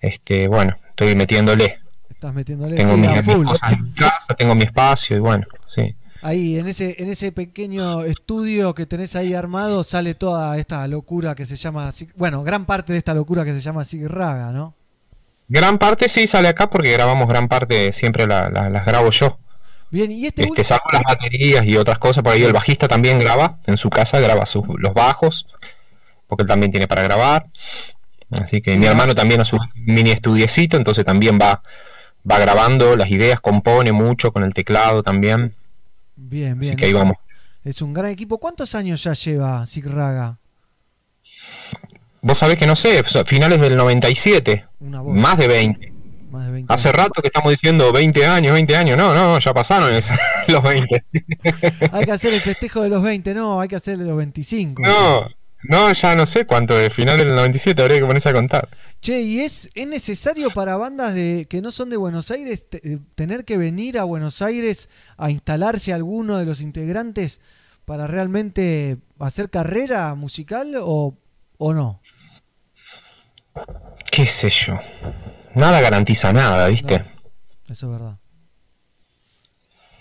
este, 0.00 0.48
bueno, 0.48 0.76
estoy 0.90 1.14
metiéndole. 1.14 1.80
Estás 2.10 2.34
metiéndole 2.34 2.74
Tengo 2.76 2.94
sí, 2.94 3.00
mis, 3.00 3.26
mis 3.26 3.36
cosas 3.46 3.72
en 3.72 3.84
mi 3.84 3.92
casa, 3.94 4.34
tengo 4.36 4.54
mi 4.54 4.62
espacio 4.64 5.16
y 5.16 5.20
bueno, 5.20 5.46
sí. 5.66 5.94
Ahí, 6.26 6.58
en 6.58 6.66
ese, 6.68 6.96
en 7.02 7.10
ese 7.10 7.32
pequeño 7.32 8.02
estudio 8.04 8.74
que 8.74 8.86
tenés 8.86 9.14
ahí 9.14 9.34
armado, 9.34 9.84
sale 9.84 10.14
toda 10.14 10.56
esta 10.56 10.88
locura 10.88 11.34
que 11.34 11.44
se 11.44 11.56
llama. 11.56 11.90
Bueno, 12.16 12.42
gran 12.42 12.64
parte 12.64 12.94
de 12.94 12.98
esta 12.98 13.12
locura 13.12 13.44
que 13.44 13.52
se 13.52 13.60
llama 13.60 13.84
Raga, 14.08 14.50
¿no? 14.50 14.74
Gran 15.48 15.76
parte 15.76 16.08
sí 16.08 16.26
sale 16.26 16.48
acá 16.48 16.70
porque 16.70 16.90
grabamos 16.92 17.28
gran 17.28 17.46
parte, 17.48 17.92
siempre 17.92 18.26
la- 18.26 18.48
la- 18.48 18.70
las 18.70 18.86
grabo 18.86 19.10
yo. 19.10 19.38
Bien, 19.90 20.10
y 20.10 20.24
este 20.24 20.44
Este, 20.44 20.64
saco 20.64 20.88
las 20.92 21.02
baterías 21.02 21.66
y 21.66 21.76
otras 21.76 21.98
cosas, 21.98 22.22
por 22.24 22.32
ahí 22.32 22.42
el 22.42 22.54
bajista 22.54 22.88
también 22.88 23.18
graba, 23.18 23.58
en 23.66 23.76
su 23.76 23.90
casa 23.90 24.18
graba 24.18 24.46
sus, 24.46 24.64
los 24.78 24.94
bajos, 24.94 25.46
porque 26.26 26.44
él 26.44 26.48
también 26.48 26.70
tiene 26.72 26.88
para 26.88 27.02
grabar. 27.02 27.48
Así 28.30 28.62
que 28.62 28.78
mi 28.78 28.86
hermano 28.86 29.14
también 29.14 29.42
a 29.42 29.44
su 29.44 29.58
mini 29.74 30.10
estudiecito, 30.10 30.78
entonces 30.78 31.04
también 31.04 31.38
va, 31.38 31.62
va 32.28 32.38
grabando 32.38 32.96
las 32.96 33.10
ideas, 33.10 33.40
compone 33.40 33.92
mucho 33.92 34.32
con 34.32 34.42
el 34.42 34.54
teclado 34.54 35.02
también. 35.02 35.54
Bien, 36.16 36.58
bien. 36.58 36.72
Así 36.72 36.76
que 36.76 36.84
ahí 36.86 36.90
es- 36.92 36.96
vamos. 36.96 37.16
Es 37.64 37.80
un 37.82 37.92
gran 37.94 38.10
equipo. 38.10 38.38
¿Cuántos 38.38 38.74
años 38.74 39.02
ya 39.02 39.14
lleva 39.14 39.66
Sig 39.66 39.86
Raga? 39.86 40.38
Vos 42.20 42.38
sabés 42.38 42.58
que 42.58 42.66
no 42.66 42.76
sé, 42.76 43.02
finales 43.26 43.60
del 43.60 43.76
97, 43.76 44.66
Una 44.80 45.02
más 45.02 45.36
de 45.38 45.48
20. 45.48 45.92
Más 46.30 46.46
de 46.46 46.52
20 46.52 46.72
Hace 46.72 46.90
rato 46.90 47.20
que 47.20 47.28
estamos 47.28 47.50
diciendo 47.52 47.92
20 47.92 48.26
años, 48.26 48.54
20 48.54 48.76
años, 48.76 48.96
no, 48.98 49.14
no, 49.14 49.38
ya 49.38 49.52
pasaron 49.54 49.92
esos- 49.94 50.16
los 50.48 50.62
20. 50.62 51.04
Hay 51.92 52.04
que 52.04 52.12
hacer 52.12 52.32
el 52.34 52.40
festejo 52.40 52.82
de 52.82 52.88
los 52.88 53.02
20, 53.02 53.34
no, 53.34 53.60
hay 53.60 53.68
que 53.68 53.76
hacer 53.76 53.94
el 53.94 54.00
de 54.00 54.06
los 54.06 54.16
25. 54.16 54.82
No, 54.82 55.28
no, 55.64 55.92
ya 55.92 56.14
no 56.16 56.24
sé 56.26 56.46
cuánto 56.46 56.78
es, 56.78 56.92
finales 56.92 57.24
del 57.26 57.34
97 57.34 57.80
habría 57.82 57.98
que 58.00 58.06
ponerse 58.06 58.28
a 58.30 58.32
contar. 58.32 58.68
Che, 59.04 59.20
¿y 59.20 59.40
es, 59.40 59.68
es 59.74 59.86
necesario 59.86 60.48
para 60.54 60.78
bandas 60.78 61.12
de 61.12 61.46
que 61.50 61.60
no 61.60 61.70
son 61.70 61.90
de 61.90 61.98
Buenos 61.98 62.30
Aires 62.30 62.66
eh, 62.72 62.96
tener 63.14 63.44
que 63.44 63.58
venir 63.58 63.98
a 63.98 64.04
Buenos 64.04 64.40
Aires 64.40 64.88
a 65.18 65.30
instalarse 65.30 65.92
alguno 65.92 66.38
de 66.38 66.46
los 66.46 66.62
integrantes 66.62 67.42
para 67.84 68.06
realmente 68.06 68.96
hacer 69.18 69.50
carrera 69.50 70.14
musical 70.14 70.76
o, 70.80 71.18
o 71.58 71.74
no? 71.74 72.00
qué 74.10 74.24
sé 74.24 74.48
yo. 74.48 74.78
Nada 75.54 75.82
garantiza 75.82 76.32
nada, 76.32 76.66
¿viste? 76.68 77.04
Eso 77.68 77.86
es 77.86 77.92
verdad. 77.92 78.16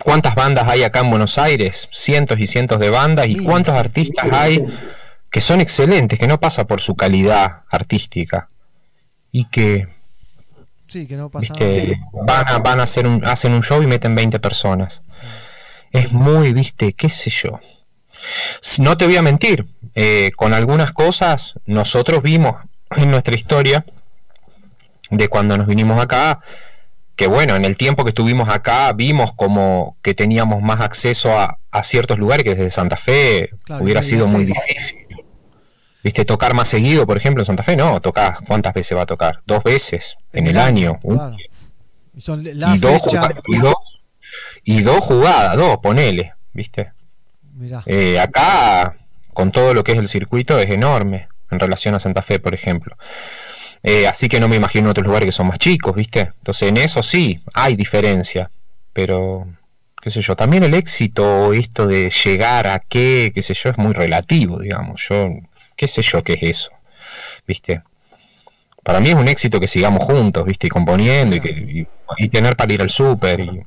¿Cuántas 0.01 0.33
bandas 0.33 0.65
hay 0.65 0.83
acá 0.83 1.01
en 1.01 1.09
Buenos 1.09 1.37
Aires? 1.37 1.89
Cientos 1.91 2.39
y 2.39 2.47
cientos 2.47 2.79
de 2.79 2.89
bandas. 2.89 3.27
¿Y 3.27 3.35
cuántos 3.35 3.75
artistas 3.75 4.31
hay 4.31 4.65
que 5.29 5.41
son 5.41 5.59
excelentes, 5.59 6.17
que 6.17 6.27
no 6.27 6.39
pasa 6.39 6.67
por 6.67 6.79
su 6.79 6.95
calidad 6.95 7.63
artística? 7.69 8.49
Y 9.33 9.45
que 9.45 9.89
Sí, 10.87 11.07
que 11.07 11.17
no 11.17 11.29
pasa 11.29 11.47
¿viste? 11.55 11.99
van 12.13 12.47
a, 12.47 12.59
van 12.59 12.79
a 12.79 12.83
hacer 12.83 13.07
un, 13.07 13.25
hacen 13.25 13.51
un 13.53 13.63
show 13.63 13.81
y 13.81 13.87
meten 13.87 14.13
20 14.13 14.39
personas. 14.39 15.01
Es 15.91 16.11
muy, 16.11 16.53
viste, 16.53 16.93
qué 16.93 17.09
sé 17.09 17.31
yo. 17.31 17.59
No 18.77 18.95
te 18.95 19.05
voy 19.05 19.17
a 19.17 19.23
mentir, 19.23 19.65
eh, 19.95 20.31
con 20.35 20.53
algunas 20.53 20.91
cosas 20.91 21.55
nosotros 21.65 22.21
vimos 22.21 22.57
en 22.95 23.09
nuestra 23.09 23.33
historia 23.35 23.85
de 25.09 25.27
cuando 25.29 25.57
nos 25.57 25.65
vinimos 25.65 25.99
acá, 25.99 26.41
que 27.15 27.25
bueno, 27.25 27.55
en 27.55 27.65
el 27.65 27.75
tiempo 27.75 28.03
que 28.03 28.09
estuvimos 28.09 28.49
acá 28.49 28.93
vimos 28.93 29.33
como 29.33 29.97
que 30.03 30.13
teníamos 30.13 30.61
más 30.61 30.79
acceso 30.79 31.37
a, 31.37 31.57
a 31.71 31.83
ciertos 31.83 32.19
lugares 32.19 32.43
que 32.43 32.53
desde 32.53 32.69
Santa 32.69 32.97
Fe 32.97 33.49
Claro, 33.63 33.83
hubiera 33.83 34.03
sido 34.03 34.27
muy 34.27 34.45
difícil. 34.45 35.02
Viste, 36.03 36.25
tocar 36.25 36.53
más 36.53 36.67
seguido, 36.67 37.05
por 37.07 37.17
ejemplo, 37.17 37.41
en 37.41 37.45
Santa 37.45 37.63
Fe, 37.63 37.75
no, 37.77 38.01
tocás, 38.01 38.39
¿cuántas 38.45 38.73
veces 38.73 38.97
va 38.97 39.03
a 39.03 39.05
tocar? 39.05 39.39
Dos 39.45 39.63
veces 39.63 40.17
en 40.33 40.47
el 40.47 40.57
año. 40.57 40.99
Un- 41.03 41.17
Claro. 41.17 41.37
Y 42.15 42.21
son 42.21 42.43
la 42.59 42.75
y, 42.75 42.79
dos 42.79 43.03
fecha. 43.03 43.21
juga- 43.21 43.41
y 43.47 43.57
dos 43.59 44.01
y 44.63 44.81
dos 44.81 44.99
jugadas, 44.99 45.57
dos, 45.57 45.77
ponele, 45.81 46.33
¿viste? 46.53 46.91
Mirá. 47.55 47.83
Eh, 47.85 48.19
acá, 48.19 48.95
con 49.33 49.51
todo 49.51 49.73
lo 49.73 49.83
que 49.83 49.93
es 49.93 49.97
el 49.99 50.07
circuito, 50.07 50.59
es 50.59 50.69
enorme 50.69 51.27
en 51.49 51.59
relación 51.59 51.95
a 51.95 51.99
Santa 51.99 52.21
Fe, 52.21 52.39
por 52.39 52.53
ejemplo. 52.53 52.97
Eh, 53.81 54.07
así 54.07 54.27
que 54.29 54.39
no 54.39 54.47
me 54.47 54.55
imagino 54.55 54.89
otros 54.89 55.05
lugares 55.05 55.25
que 55.27 55.31
son 55.31 55.47
más 55.47 55.59
chicos, 55.59 55.95
¿viste? 55.95 56.31
Entonces, 56.37 56.69
en 56.69 56.77
eso 56.77 57.01
sí, 57.03 57.41
hay 57.53 57.75
diferencia. 57.75 58.49
Pero, 58.93 59.47
qué 60.01 60.09
sé 60.09 60.21
yo, 60.21 60.35
también 60.35 60.63
el 60.63 60.73
éxito, 60.73 61.51
esto 61.53 61.87
de 61.87 62.09
llegar 62.23 62.67
a 62.67 62.79
qué, 62.79 63.31
qué 63.33 63.41
sé 63.41 63.53
yo, 63.55 63.69
es 63.71 63.77
muy 63.77 63.93
relativo, 63.93 64.59
digamos. 64.59 65.01
Yo, 65.09 65.29
qué 65.75 65.87
sé 65.87 66.01
yo 66.01 66.23
qué 66.23 66.33
es 66.33 66.43
eso, 66.43 66.71
¿viste? 67.47 67.81
Para 68.83 68.99
mí 68.99 69.09
es 69.09 69.15
un 69.15 69.27
éxito 69.27 69.59
que 69.59 69.67
sigamos 69.67 70.03
juntos, 70.03 70.45
¿viste? 70.45 70.67
Y 70.67 70.69
componiendo 70.69 71.35
y, 71.35 71.39
que, 71.39 71.49
y, 71.49 71.87
y 72.17 72.29
tener 72.29 72.55
para 72.57 72.73
ir 72.73 72.81
al 72.81 72.89
súper 72.89 73.39
y, 73.39 73.63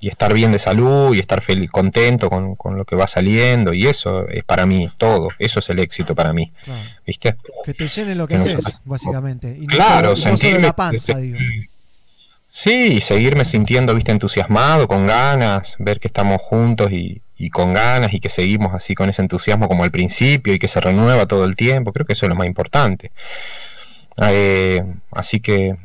y 0.00 0.08
estar 0.08 0.34
bien 0.34 0.50
de 0.52 0.58
salud 0.58 1.14
y 1.14 1.20
estar 1.20 1.40
feliz, 1.40 1.70
contento 1.70 2.28
con, 2.28 2.56
con 2.56 2.76
lo 2.76 2.84
que 2.84 2.96
va 2.96 3.06
saliendo 3.06 3.72
y 3.72 3.86
eso 3.86 4.26
es 4.28 4.42
para 4.44 4.66
mí 4.66 4.90
todo, 4.98 5.28
eso 5.38 5.60
es 5.60 5.70
el 5.70 5.78
éxito 5.78 6.14
para 6.14 6.32
mí. 6.32 6.52
¿viste? 7.06 7.36
Que 7.64 7.74
te 7.74 7.86
llene 7.88 8.14
lo 8.16 8.26
que 8.26 8.34
Que 8.36 8.38
no- 8.52 8.58
haces, 8.58 8.80
básicamente. 8.84 9.56
Y 9.56 9.66
no 9.66 9.68
Claro, 9.68 10.16
solo, 10.16 10.30
y 10.30 10.32
no 10.32 10.36
solo 10.36 10.50
sentirme- 10.58 10.62
la 10.66 10.76
panza, 10.76 11.16
digo. 11.18 11.38
Sí, 12.58 13.02
seguirme 13.02 13.44
sintiendo, 13.44 13.94
viste, 13.94 14.12
entusiasmado, 14.12 14.88
con 14.88 15.06
ganas, 15.06 15.76
ver 15.78 16.00
que 16.00 16.08
estamos 16.08 16.40
juntos 16.40 16.90
y, 16.90 17.20
y 17.36 17.50
con 17.50 17.74
ganas 17.74 18.14
y 18.14 18.18
que 18.18 18.30
seguimos 18.30 18.72
así 18.72 18.94
con 18.94 19.10
ese 19.10 19.20
entusiasmo 19.20 19.68
como 19.68 19.84
al 19.84 19.90
principio 19.90 20.54
y 20.54 20.58
que 20.58 20.66
se 20.66 20.80
renueva 20.80 21.26
todo 21.26 21.44
el 21.44 21.54
tiempo, 21.54 21.92
creo 21.92 22.06
que 22.06 22.14
eso 22.14 22.24
es 22.24 22.30
lo 22.30 22.34
más 22.34 22.46
importante. 22.46 23.12
Eh, 24.22 24.82
así 25.12 25.40
que, 25.40 25.76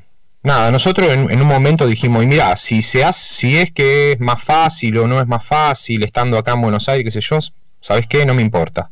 nada, 0.43 0.72
nosotros 0.72 1.09
en, 1.09 1.30
en 1.30 1.41
un 1.41 1.48
momento 1.48 1.85
dijimos, 1.88 2.24
y 2.24 2.27
mira, 2.27 2.56
si, 2.56 2.82
se 2.82 3.03
hace, 3.03 3.33
si 3.33 3.58
es 3.58 3.74
que 3.74 4.14
es 4.14 4.22
más 4.22 4.41
fácil 4.41 4.98
o 5.00 5.08
no 5.08 5.19
es 5.19 5.27
más 5.27 5.43
fácil 5.43 6.06
estando 6.06 6.38
acá 6.38 6.53
en 6.53 6.61
Buenos 6.61 6.88
Aires, 6.88 7.03
qué 7.03 7.11
sé 7.11 7.19
yo, 7.19 7.38
¿sabes 7.82 8.08
qué? 8.08 8.25
No 8.25 8.33
me 8.33 8.43
importa. 8.43 8.91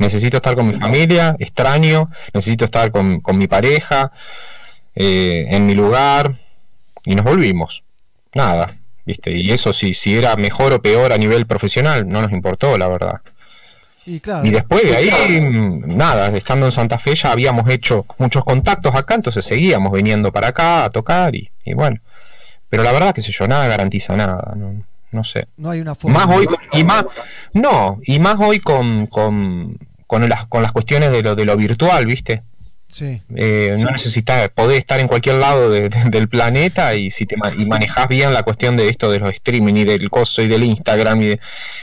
Necesito 0.00 0.38
estar 0.38 0.56
con 0.56 0.66
mi 0.66 0.74
familia, 0.74 1.36
extraño, 1.38 2.10
necesito 2.34 2.64
estar 2.64 2.90
con, 2.90 3.20
con 3.20 3.38
mi 3.38 3.46
pareja, 3.46 4.10
eh, 4.96 5.46
en 5.48 5.66
mi 5.66 5.76
lugar, 5.76 6.34
y 7.04 7.14
nos 7.14 7.24
volvimos. 7.24 7.84
Nada, 8.34 8.76
¿viste? 9.04 9.32
Y 9.32 9.50
eso 9.50 9.72
si, 9.72 9.94
si 9.94 10.16
era 10.16 10.36
mejor 10.36 10.72
o 10.72 10.82
peor 10.82 11.12
a 11.12 11.18
nivel 11.18 11.46
profesional, 11.46 12.08
no 12.08 12.22
nos 12.22 12.32
importó, 12.32 12.78
la 12.78 12.88
verdad. 12.88 13.20
Y 14.06 14.20
claro. 14.20 14.46
Y 14.46 14.50
después 14.50 14.82
de 14.82 14.96
ahí, 14.96 15.40
nada, 15.40 16.28
estando 16.28 16.66
en 16.66 16.72
Santa 16.72 16.98
Fe 16.98 17.14
ya 17.14 17.32
habíamos 17.32 17.68
hecho 17.68 18.06
muchos 18.18 18.44
contactos 18.44 18.94
acá, 18.94 19.14
entonces 19.14 19.44
seguíamos 19.44 19.92
viniendo 19.92 20.32
para 20.32 20.48
acá 20.48 20.84
a 20.84 20.90
tocar 20.90 21.34
y, 21.34 21.50
y 21.64 21.74
bueno. 21.74 22.00
Pero 22.68 22.82
la 22.82 22.92
verdad 22.92 23.14
que 23.14 23.20
sé 23.20 23.32
yo, 23.32 23.46
nada 23.46 23.66
garantiza 23.66 24.16
nada, 24.16 24.54
no, 24.56 24.84
no 25.10 25.24
sé. 25.24 25.48
No 25.56 25.70
hay 25.70 25.80
una 25.80 25.94
forma. 25.94 26.24
Más 26.24 26.36
hoy, 26.36 26.46
y 26.72 26.84
más, 26.84 27.04
no, 27.52 28.00
y 28.04 28.18
más 28.20 28.36
hoy 28.38 28.60
con, 28.60 29.06
con, 29.06 29.76
con 30.06 30.28
las, 30.28 30.46
con 30.46 30.62
las 30.62 30.72
cuestiones 30.72 31.10
de 31.10 31.22
lo, 31.22 31.34
de 31.34 31.44
lo 31.44 31.56
virtual, 31.56 32.06
¿viste? 32.06 32.42
Sí. 32.90 33.22
Eh, 33.36 33.74
no 33.78 33.90
necesitas, 33.90 34.48
podés 34.50 34.78
estar 34.78 34.98
en 35.00 35.06
cualquier 35.08 35.36
lado 35.36 35.70
de- 35.70 35.88
de- 35.88 36.10
del 36.10 36.28
planeta 36.28 36.94
y 36.96 37.10
si 37.10 37.24
te 37.26 37.36
y 37.56 37.64
manejás 37.66 38.08
bien 38.08 38.32
la 38.32 38.42
cuestión 38.42 38.76
de 38.76 38.88
esto 38.88 39.10
de 39.10 39.20
los 39.20 39.32
streaming 39.32 39.74
y 39.74 39.84
del 39.84 40.10
coso 40.10 40.42
y 40.42 40.48
del 40.48 40.64
Instagram 40.64 41.22
y, 41.22 41.26
de- 41.26 41.40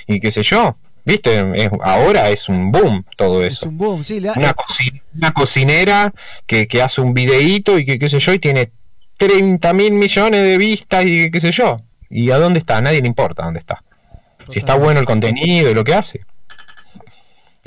y 0.08 0.20
qué 0.20 0.32
sé 0.32 0.44
yo, 0.44 0.76
viste, 1.06 1.46
Es- 1.56 1.70
ahora 1.82 2.30
es 2.30 2.50
un 2.50 2.72
boom 2.72 3.06
todo 3.16 3.44
Es 3.44 3.54
eso. 3.54 3.70
un 3.70 3.78
boom, 3.78 4.04
sí. 4.04 4.20
le- 4.20 4.32
Una, 4.32 4.54
coci- 4.54 5.02
una 5.16 5.32
cocinera 5.32 6.14
que, 6.46 6.68
que 6.68 6.82
hace 6.82 7.00
un 7.02 7.14
videíto 7.14 7.80
y 7.80 7.86
que 7.86 7.98
qué 7.98 8.10
sé 8.10 8.20
yo 8.20 8.34
y 8.34 8.40
tiene 8.40 8.72
30 9.18 9.74
mil 9.74 9.94
millones 9.94 10.44
de 10.44 10.58
vistas 10.58 11.06
y 11.06 11.32
qué 11.32 11.40
sé 11.40 11.52
yo. 11.52 11.82
¿Y 12.10 12.32
a 12.32 12.38
dónde 12.38 12.60
está? 12.60 12.78
A 12.78 12.82
nadie 12.82 13.02
le 13.02 13.08
importa 13.08 13.44
dónde 13.44 13.60
está. 13.60 13.82
Si 14.50 14.60
está 14.60 14.76
bueno 14.76 15.00
el 15.00 15.06
contenido 15.06 15.70
y 15.70 15.74
lo 15.74 15.84
que 15.84 15.94
hace. 15.94 16.22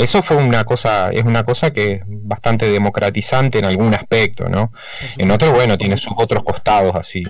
Eso 0.03 0.23
fue 0.23 0.37
una 0.37 0.65
cosa, 0.65 1.11
es 1.11 1.25
una 1.25 1.45
cosa 1.45 1.73
que 1.73 1.93
es 1.93 2.03
bastante 2.07 2.71
democratizante 2.71 3.59
en 3.59 3.67
algún 3.67 3.95
aspecto, 3.95 4.49
¿no? 4.49 4.73
En 5.19 5.31
otro, 5.31 5.53
bueno, 5.53 5.77
tiene 5.77 5.99
sus 5.99 6.15
otros 6.17 6.43
costados 6.43 6.95
así, 6.97 7.23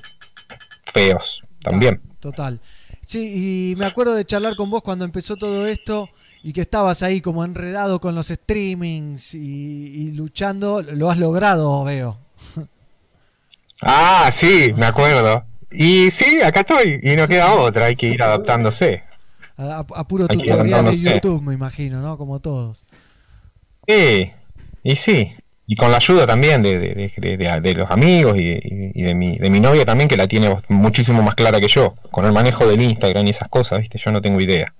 feos 0.84 1.44
también. 1.60 2.00
Total. 2.20 2.60
Sí, 3.02 3.72
y 3.72 3.76
me 3.76 3.86
acuerdo 3.86 4.14
de 4.14 4.24
charlar 4.24 4.56
con 4.56 4.70
vos 4.70 4.82
cuando 4.82 5.04
empezó 5.04 5.36
todo 5.36 5.66
esto 5.66 6.08
y 6.42 6.52
que 6.52 6.60
estabas 6.60 7.02
ahí 7.02 7.20
como 7.20 7.44
enredado 7.44 8.00
con 8.00 8.14
los 8.14 8.28
streamings 8.28 9.34
y, 9.34 9.38
y 9.38 10.12
luchando. 10.12 10.82
Lo 10.82 11.10
has 11.10 11.18
logrado, 11.18 11.82
veo. 11.84 12.18
Ah, 13.82 14.28
sí, 14.30 14.72
me 14.76 14.86
acuerdo. 14.86 15.44
Y 15.70 16.10
sí, 16.10 16.42
acá 16.42 16.60
estoy, 16.60 17.00
y 17.02 17.16
no 17.16 17.26
queda 17.28 17.54
otra, 17.54 17.86
hay 17.86 17.96
que 17.96 18.08
ir 18.08 18.22
adaptándose. 18.22 19.04
A, 19.62 19.84
puro 20.08 20.26
Hay 20.28 20.38
tutorial 20.38 20.62
de 20.66 20.74
adaptándose. 20.74 21.14
YouTube, 21.14 21.42
me 21.42 21.54
imagino, 21.54 22.00
¿no? 22.00 22.16
Como 22.16 22.40
todos. 22.40 22.84
Sí, 23.86 24.30
y 24.82 24.96
sí. 24.96 25.32
Y 25.66 25.76
con 25.76 25.90
la 25.90 25.98
ayuda 25.98 26.26
también 26.26 26.62
de, 26.62 26.78
de- 26.78 27.12
de- 27.16 27.60
de- 27.60 27.74
los 27.74 27.90
amigos 27.90 28.36
y, 28.38 28.58
y- 28.94 29.14
mi, 29.14 29.38
de 29.38 29.50
mi 29.50 29.60
novia 29.60 29.84
también, 29.84 30.08
que 30.08 30.16
la 30.16 30.26
tiene 30.26 30.56
muchísimo 30.68 31.22
más 31.22 31.34
clara 31.36 31.60
que 31.60 31.68
yo. 31.68 31.94
Con 32.10 32.24
el 32.24 32.32
manejo 32.32 32.66
del 32.66 32.82
Instagram 32.82 33.26
y 33.26 33.30
esas 33.30 33.48
cosas, 33.48 33.78
¿viste? 33.80 33.98
Yo 33.98 34.10
no 34.10 34.20
tengo 34.20 34.40
idea. 34.40 34.72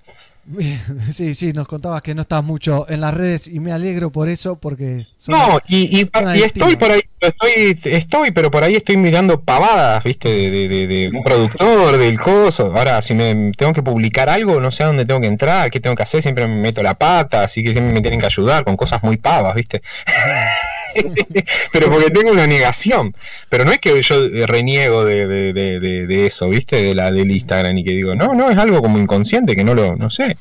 Sí, 1.13 1.35
sí, 1.35 1.53
nos 1.53 1.67
contabas 1.69 2.03
que 2.03 2.15
no 2.15 2.23
estás 2.23 2.43
mucho 2.45 2.87
en 2.89 3.01
las 3.01 3.15
redes 3.15 3.47
y 3.47 3.61
me 3.61 3.73
alegro 3.73 4.11
por 4.11 4.29
eso 4.29 4.57
porque... 4.57 5.07
son- 5.19 5.33
No, 5.39 5.59
y, 5.69 6.01
y- 6.01 6.11
y 6.37 6.43
estoy 6.43 6.77
por 6.77 6.91
ahí, 6.91 7.01
estoy, 7.21 7.79
estoy, 7.93 8.31
pero 8.31 8.51
por 8.51 8.65
ahí 8.65 8.75
estoy 8.77 8.97
mirando 8.97 9.41
pavadas, 9.41 10.03
¿viste? 10.05 10.29
De, 10.29 10.51
de- 10.51 10.69
de- 10.69 10.87
de 10.87 11.09
un 11.17 11.23
productor, 11.23 11.97
del 11.99 12.19
coso. 12.21 12.73
Ahora, 12.77 13.01
si 13.03 13.15
me 13.15 13.53
tengo 13.57 13.73
que 13.73 13.83
publicar 13.83 14.29
algo, 14.29 14.61
no 14.61 14.71
sé 14.71 14.83
a 14.83 14.87
dónde 14.87 15.05
tengo 15.07 15.21
que 15.21 15.27
entrar, 15.29 15.71
qué 15.71 15.81
tengo 15.81 15.97
que 15.97 16.03
hacer, 16.03 16.23
siempre 16.23 16.47
me 16.49 16.57
meto 16.57 16.83
la 16.83 16.95
pata, 16.95 17.45
así 17.45 17.63
que 17.63 17.73
siempre 17.73 17.93
me 17.95 18.01
tienen 18.01 18.21
que 18.21 18.27
ayudar 18.27 18.65
con 18.65 18.77
cosas 18.77 19.03
muy 19.03 19.17
pavas, 19.19 19.55
¿viste? 19.55 19.83
pero 21.73 21.91
porque 21.91 22.11
tengo 22.11 22.31
una 22.33 22.47
negación. 22.47 23.15
Pero 23.49 23.65
no 23.65 23.73
es 23.73 23.79
que 23.79 24.01
yo 24.03 24.47
reniego 24.47 25.05
de, 25.05 25.27
de- 25.27 25.53
de- 25.53 26.07
de- 26.07 26.27
eso, 26.27 26.49
¿viste? 26.49 26.83
De 26.83 26.95
la 26.95 27.11
del 27.13 27.31
Instagram 27.31 27.79
y 27.79 27.85
que 27.85 27.93
digo, 27.93 28.15
no, 28.15 28.35
no, 28.35 28.51
es 28.51 28.59
algo 28.59 28.83
como 28.83 28.99
inconsciente 28.99 29.57
que 29.57 29.65
no 29.65 29.75
lo, 29.75 29.97
no 29.97 30.11
sé. 30.11 30.37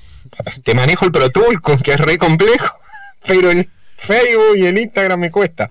Te 0.64 0.74
manejo 0.76 1.06
el 1.06 1.11
Pro 1.11 1.30
Tool, 1.32 1.61
que 1.84 1.92
es 1.94 2.00
re 2.00 2.18
complejo, 2.18 2.74
pero 3.28 3.50
el 3.52 3.69
Facebook 3.98 4.58
y 4.58 4.66
el 4.66 4.78
Instagram 4.78 5.19
me 5.19 5.32
cuesta. 5.32 5.69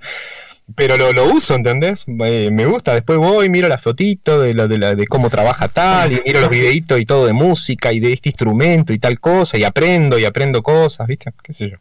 Pero 0.75 0.99
lo, 0.99 1.13
lo 1.15 1.33
uso, 1.33 1.55
¿entendés? 1.55 2.05
Eh, 2.27 2.51
me 2.53 2.67
gusta, 2.67 2.93
después 2.93 3.19
voy, 3.19 3.49
miro 3.49 3.69
la 3.69 3.79
fotito 3.79 4.39
de, 4.43 4.53
la, 4.53 4.67
de, 4.67 4.77
la- 4.79 4.95
de 4.95 5.07
cómo 5.07 5.31
trabaja 5.31 5.69
tal, 5.69 6.13
y 6.13 6.21
miro 6.27 6.41
los 6.41 6.51
videitos 6.51 7.01
y 7.01 7.07
todo 7.07 7.25
de 7.27 7.33
música 7.33 7.91
y 7.93 8.01
de 8.01 8.13
este 8.13 8.29
instrumento 8.29 8.93
y 8.93 8.99
tal 8.99 9.19
cosa, 9.19 9.57
y 9.57 9.65
aprendo 9.65 10.19
y 10.19 10.27
aprendo 10.27 10.63
cosas, 10.63 11.07
¿viste? 11.07 11.33
¿Qué 11.43 11.55
sé 11.55 11.71
yo? 11.71 11.77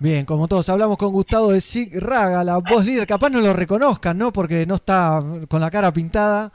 Bien, 0.00 0.24
como 0.24 0.48
todos, 0.48 0.66
hablamos 0.70 0.96
con 0.96 1.12
Gustavo 1.12 1.52
de 1.52 1.60
Sig 1.60 1.94
Raga, 2.00 2.42
la 2.42 2.56
voz 2.56 2.84
líder. 2.84 3.06
Capaz 3.06 3.28
no 3.28 3.40
lo 3.40 3.52
reconozcan, 3.52 4.16
¿no? 4.16 4.32
Porque 4.32 4.64
no 4.66 4.76
está 4.76 5.22
con 5.48 5.60
la 5.60 5.70
cara 5.70 5.92
pintada. 5.92 6.50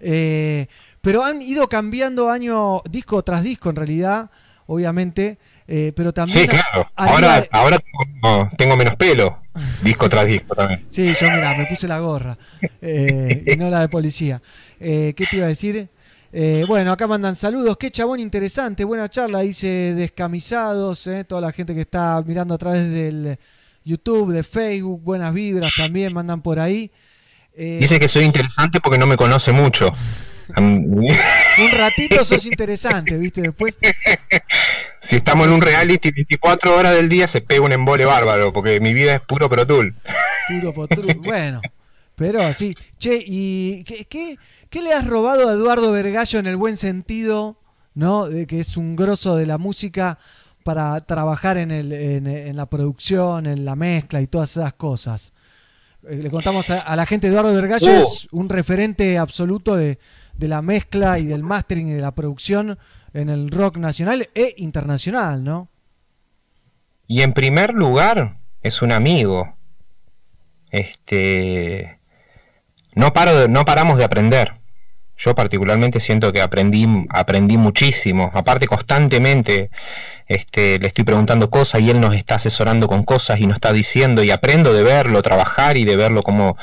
Eh, 0.00 0.66
pero 1.00 1.24
han 1.24 1.40
ido 1.40 1.68
cambiando 1.68 2.30
año, 2.30 2.82
disco 2.90 3.22
tras 3.22 3.44
disco 3.44 3.70
en 3.70 3.76
realidad, 3.76 4.30
obviamente. 4.66 5.38
eh, 5.72 5.92
pero 5.94 6.12
también. 6.12 6.40
Sí, 6.42 6.48
claro. 6.48 6.90
Ahora, 6.96 7.42
de- 7.42 7.48
ahora 7.52 7.78
tengo, 7.78 8.50
tengo 8.58 8.76
menos 8.76 8.96
pelo, 8.96 9.38
disco 9.84 10.08
tras 10.08 10.26
disco 10.26 10.52
también. 10.56 10.84
Sí, 10.90 11.14
yo 11.20 11.30
mira, 11.30 11.56
me 11.56 11.66
puse 11.66 11.86
la 11.86 12.00
gorra 12.00 12.36
eh, 12.82 13.44
y 13.46 13.56
no 13.56 13.70
la 13.70 13.82
de 13.82 13.88
policía. 13.88 14.42
Eh, 14.80 15.14
¿Qué 15.16 15.26
te 15.26 15.36
iba 15.36 15.44
a 15.46 15.48
decir? 15.48 15.88
Eh, 16.32 16.64
bueno, 16.68 16.92
acá 16.92 17.06
mandan 17.06 17.34
saludos. 17.34 17.76
Qué 17.76 17.90
chabón 17.90 18.20
interesante, 18.20 18.84
buena 18.84 19.08
charla, 19.08 19.40
dice 19.40 19.94
descamisados, 19.94 21.06
eh, 21.06 21.24
toda 21.24 21.40
la 21.40 21.52
gente 21.52 21.74
que 21.74 21.80
está 21.82 22.22
mirando 22.24 22.54
a 22.54 22.58
través 22.58 22.88
del 22.88 23.38
YouTube, 23.84 24.32
de 24.32 24.42
Facebook, 24.44 25.02
buenas 25.02 25.32
vibras 25.34 25.72
también 25.76 26.12
mandan 26.12 26.40
por 26.42 26.60
ahí. 26.60 26.90
Eh, 27.54 27.78
Dice 27.80 27.98
que 27.98 28.06
soy 28.08 28.24
interesante 28.24 28.80
porque 28.80 28.98
no 28.98 29.06
me 29.06 29.16
conoce 29.16 29.50
mucho. 29.52 29.92
Un 30.56 31.70
ratito 31.72 32.24
sos 32.24 32.44
interesante, 32.46 33.16
¿viste? 33.16 33.42
Después. 33.42 33.78
Si 35.02 35.16
estamos 35.16 35.46
en 35.46 35.54
un 35.54 35.62
reality 35.62 36.10
24 36.10 36.76
horas 36.76 36.94
del 36.94 37.08
día, 37.08 37.26
se 37.26 37.40
pega 37.40 37.62
un 37.62 37.72
embole 37.72 38.04
bárbaro, 38.04 38.52
porque 38.52 38.80
mi 38.80 38.92
vida 38.92 39.14
es 39.14 39.20
puro 39.22 39.48
Pro 39.48 39.66
Tool. 39.66 39.94
Puro 40.46 40.74
potru- 40.74 41.22
Bueno, 41.24 41.62
pero 42.20 42.42
así. 42.42 42.74
Che, 42.98 43.24
¿y 43.26 43.82
qué, 43.84 44.04
qué, 44.04 44.36
qué 44.68 44.82
le 44.82 44.92
has 44.92 45.06
robado 45.06 45.48
a 45.48 45.54
Eduardo 45.54 45.90
Vergallo 45.90 46.38
en 46.38 46.46
el 46.46 46.58
buen 46.58 46.76
sentido, 46.76 47.56
¿no? 47.94 48.28
De 48.28 48.46
que 48.46 48.60
es 48.60 48.76
un 48.76 48.94
grosso 48.94 49.36
de 49.36 49.46
la 49.46 49.56
música 49.56 50.18
para 50.62 51.00
trabajar 51.06 51.56
en, 51.56 51.70
el, 51.70 51.90
en, 51.94 52.26
en 52.26 52.56
la 52.56 52.66
producción, 52.66 53.46
en 53.46 53.64
la 53.64 53.74
mezcla 53.74 54.20
y 54.20 54.26
todas 54.26 54.50
esas 54.50 54.74
cosas. 54.74 55.32
Eh, 56.06 56.16
Le 56.16 56.30
contamos 56.30 56.68
a, 56.68 56.80
a 56.80 56.94
la 56.94 57.06
gente, 57.06 57.28
Eduardo 57.28 57.54
Vergallo 57.54 57.90
Uh. 57.90 58.02
es 58.02 58.28
un 58.32 58.50
referente 58.50 59.16
absoluto 59.16 59.74
de, 59.74 59.98
de 60.36 60.48
la 60.48 60.60
mezcla 60.60 61.18
y 61.18 61.24
del 61.24 61.42
mastering 61.42 61.88
y 61.88 61.92
de 61.92 62.02
la 62.02 62.14
producción 62.14 62.78
en 63.14 63.30
el 63.30 63.50
rock 63.50 63.78
nacional 63.78 64.28
e 64.34 64.52
internacional, 64.58 65.42
¿no? 65.42 65.70
Y 67.06 67.22
en 67.22 67.32
primer 67.32 67.72
lugar, 67.72 68.40
es 68.60 68.82
un 68.82 68.92
amigo. 68.92 69.56
Este. 70.70 71.99
No, 72.94 73.12
paro 73.12 73.34
de- 73.40 73.48
no 73.48 73.64
paramos 73.64 73.98
de 73.98 74.04
aprender. 74.04 74.54
Yo 75.16 75.34
particularmente 75.34 76.00
siento 76.00 76.32
que 76.32 76.40
aprendí, 76.40 76.86
aprendí 77.10 77.58
muchísimo. 77.58 78.30
Aparte, 78.32 78.66
constantemente 78.66 79.70
este, 80.28 80.78
le 80.78 80.88
estoy 80.88 81.04
preguntando 81.04 81.50
cosas 81.50 81.82
y 81.82 81.90
él 81.90 82.00
nos 82.00 82.14
está 82.14 82.36
asesorando 82.36 82.88
con 82.88 83.02
cosas 83.04 83.38
y 83.40 83.46
nos 83.46 83.56
está 83.56 83.72
diciendo 83.72 84.22
y 84.22 84.30
aprendo 84.30 84.72
de 84.72 84.82
verlo 84.82 85.20
trabajar 85.22 85.76
y 85.76 85.84
de 85.84 85.96
verlo 85.96 86.22
como 86.22 86.56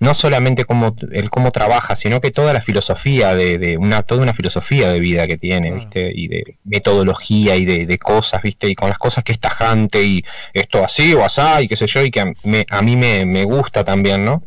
no 0.00 0.14
solamente 0.14 0.64
como 0.64 0.94
el 1.12 1.28
cómo 1.30 1.50
trabaja, 1.50 1.96
sino 1.96 2.20
que 2.20 2.30
toda 2.30 2.52
la 2.52 2.60
filosofía 2.60 3.34
de, 3.34 3.58
de 3.58 3.78
una 3.78 4.02
toda 4.02 4.22
una 4.22 4.34
filosofía 4.34 4.90
de 4.92 5.00
vida 5.00 5.26
que 5.26 5.36
tiene, 5.38 5.72
¿viste? 5.72 6.12
Y 6.14 6.28
de 6.28 6.56
metodología 6.64 7.56
y 7.56 7.64
de, 7.64 7.84
de 7.86 7.98
cosas, 7.98 8.42
¿viste? 8.42 8.68
Y 8.68 8.74
con 8.76 8.90
las 8.90 8.98
cosas 8.98 9.24
que 9.24 9.32
es 9.32 9.40
tajante 9.40 10.02
y 10.04 10.24
esto 10.52 10.84
así 10.84 11.14
o 11.14 11.24
asá 11.24 11.62
y 11.62 11.68
qué 11.68 11.74
sé 11.76 11.86
yo, 11.88 12.04
y 12.04 12.10
que 12.12 12.20
a, 12.20 12.32
me- 12.44 12.66
a 12.70 12.80
mí 12.82 12.94
me, 12.96 13.24
me 13.24 13.42
gusta 13.44 13.82
también, 13.82 14.24
¿no? 14.24 14.44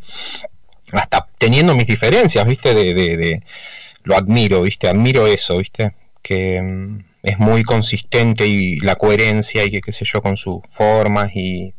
Hasta 0.92 1.26
teniendo 1.38 1.74
mis 1.74 1.86
diferencias, 1.86 2.46
¿viste? 2.46 2.74
De, 2.74 2.94
de, 2.94 3.16
de- 3.16 3.42
lo 4.04 4.16
admiro, 4.16 4.62
¿viste? 4.62 4.88
Admiro 4.88 5.26
eso, 5.26 5.58
¿viste? 5.58 5.92
Que 6.22 6.60
mm, 6.60 7.04
es 7.22 7.38
muy 7.38 7.62
consistente 7.62 8.46
y 8.46 8.78
la 8.80 8.96
coherencia 8.96 9.64
y 9.64 9.70
que 9.70 9.80
qué 9.80 9.92
sé 9.92 10.04
yo 10.04 10.20
con 10.22 10.36
sus 10.36 10.60
formas 10.68 11.30
y 11.36 11.74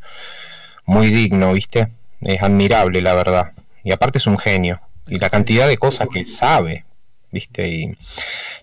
muy 0.86 1.08
digno, 1.10 1.54
¿viste? 1.54 1.90
Es 2.22 2.42
admirable, 2.42 3.02
la 3.02 3.14
verdad. 3.14 3.52
Y 3.84 3.92
aparte 3.92 4.18
es 4.18 4.28
un 4.28 4.38
genio. 4.38 4.80
Y 5.08 5.18
la 5.18 5.30
cantidad 5.30 5.68
de 5.68 5.78
cosas 5.78 6.08
que 6.12 6.26
sabe, 6.26 6.86
¿viste? 7.32 7.68
Y 7.68 7.98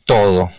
todo, 0.07 0.51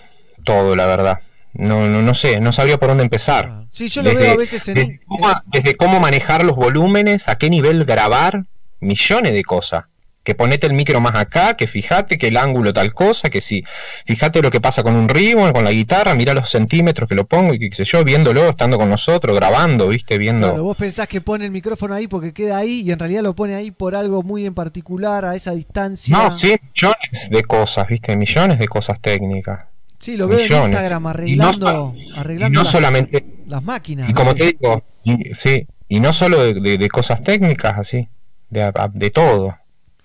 todo, 0.44 0.76
la 0.76 0.86
verdad. 0.86 1.20
No, 1.54 1.88
no, 1.88 2.02
no 2.02 2.14
sé, 2.14 2.40
no 2.40 2.54
sabría 2.54 2.78
por 2.78 2.90
dónde 2.90 3.04
empezar. 3.04 3.66
Sí, 3.72 3.90
yo 3.90 4.04
lo 4.04 4.14
veo 4.14 4.32
a 4.32 4.38
veces 4.38 4.68
en 4.68 4.76
desde 4.76 5.00
cómo, 5.06 5.28
desde 5.48 5.76
cómo 5.76 6.00
manejar 6.00 6.44
los 6.44 6.56
volúmenes, 6.56 7.28
a 7.28 7.38
qué 7.38 7.50
nivel 7.50 7.84
grabar, 7.86 8.46
millones 8.82 9.34
de 9.34 9.44
cosas. 9.44 9.86
Que 10.24 10.36
ponete 10.36 10.68
el 10.68 10.74
micro 10.74 11.02
más 11.02 11.16
acá, 11.16 11.56
que 11.58 11.66
fíjate 11.66 12.20
que 12.20 12.28
el 12.28 12.38
ángulo 12.38 12.72
tal 12.74 12.94
cosa, 12.94 13.32
que 13.32 13.42
si 13.42 13.64
fíjate 14.06 14.44
lo 14.44 14.52
que 14.52 14.62
pasa 14.62 14.84
con 14.84 14.94
un 14.94 15.10
ribbon, 15.10 15.52
con 15.52 15.64
la 15.64 15.72
guitarra, 15.72 16.14
mira 16.14 16.36
los 16.36 16.48
centímetros 16.48 17.10
que 17.10 17.16
lo 17.16 17.26
pongo 17.26 17.56
y 17.56 17.60
qué 17.72 17.76
sé 17.76 17.86
yo, 17.86 18.04
viéndolo, 18.04 18.48
estando 18.50 18.78
con 18.78 18.88
nosotros, 18.88 19.36
grabando, 19.36 19.88
viste, 19.88 20.20
viendo. 20.20 20.50
Claro, 20.50 20.64
vos 20.64 20.78
pensás 20.78 21.08
que 21.08 21.22
pone 21.22 21.46
el 21.46 21.52
micrófono 21.52 21.96
ahí 21.96 22.08
porque 22.08 22.34
queda 22.34 22.58
ahí 22.60 22.82
y 22.82 22.92
en 22.92 23.00
realidad 23.00 23.24
lo 23.24 23.34
pone 23.34 23.56
ahí 23.56 23.72
por 23.72 23.96
algo 23.96 24.22
muy 24.22 24.46
en 24.46 24.54
particular, 24.54 25.26
a 25.26 25.36
esa 25.36 25.54
distancia. 25.56 26.16
No, 26.16 26.36
sí, 26.36 26.56
millones 26.76 27.30
de 27.32 27.44
cosas, 27.44 27.88
viste, 27.88 28.16
millones 28.16 28.60
de 28.60 28.68
cosas 28.68 29.02
técnicas. 29.02 29.66
Sí, 29.98 30.18
lo 30.18 30.28
veo 30.28 30.38
en. 30.40 30.44
Instagram 30.72 31.02
Y 31.26 31.36
no- 31.36 31.48
arreglando, 31.48 31.94
y 31.98 32.12
arreglando 32.16 32.60
no 32.60 32.64
las, 32.64 32.72
solamente 32.72 33.26
las 33.48 33.64
máquinas. 33.64 34.08
Y 34.08 34.14
como 34.14 34.34
¿no? 34.34 34.36
te 34.36 34.46
digo, 34.46 34.84
y- 35.04 35.34
sí, 35.34 35.66
y 35.88 36.00
no 36.00 36.14
solo 36.14 36.44
de, 36.44 36.54
de- 36.54 36.78
de 36.78 36.90
cosas 36.90 37.24
técnicas, 37.24 37.80
así, 37.80 38.08
de, 38.52 38.72
de 38.94 39.10
todo, 39.10 39.58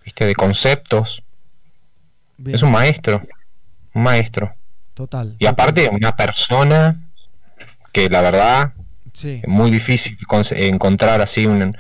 ¿viste? 0.05 0.25
De 0.25 0.35
conceptos. 0.35 1.23
Bien. 2.39 2.55
Es 2.55 2.63
un 2.63 2.71
maestro, 2.71 3.23
un 3.95 4.03
maestro. 4.03 4.55
Total. 4.95 5.37
Y 5.39 5.45
aparte, 5.47 5.91
una 5.91 6.17
persona 6.17 7.03
que 7.93 8.09
la 8.09 8.23
verdad, 8.23 8.73
Sí. 9.13 9.41
es 9.43 9.49
muy 9.49 9.71
difícil 9.71 10.17
encontrar 10.53 11.21
así, 11.23 11.47
una, 11.47 11.73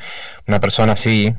una 0.47 0.61
persona 0.61 0.93
así. 0.95 1.35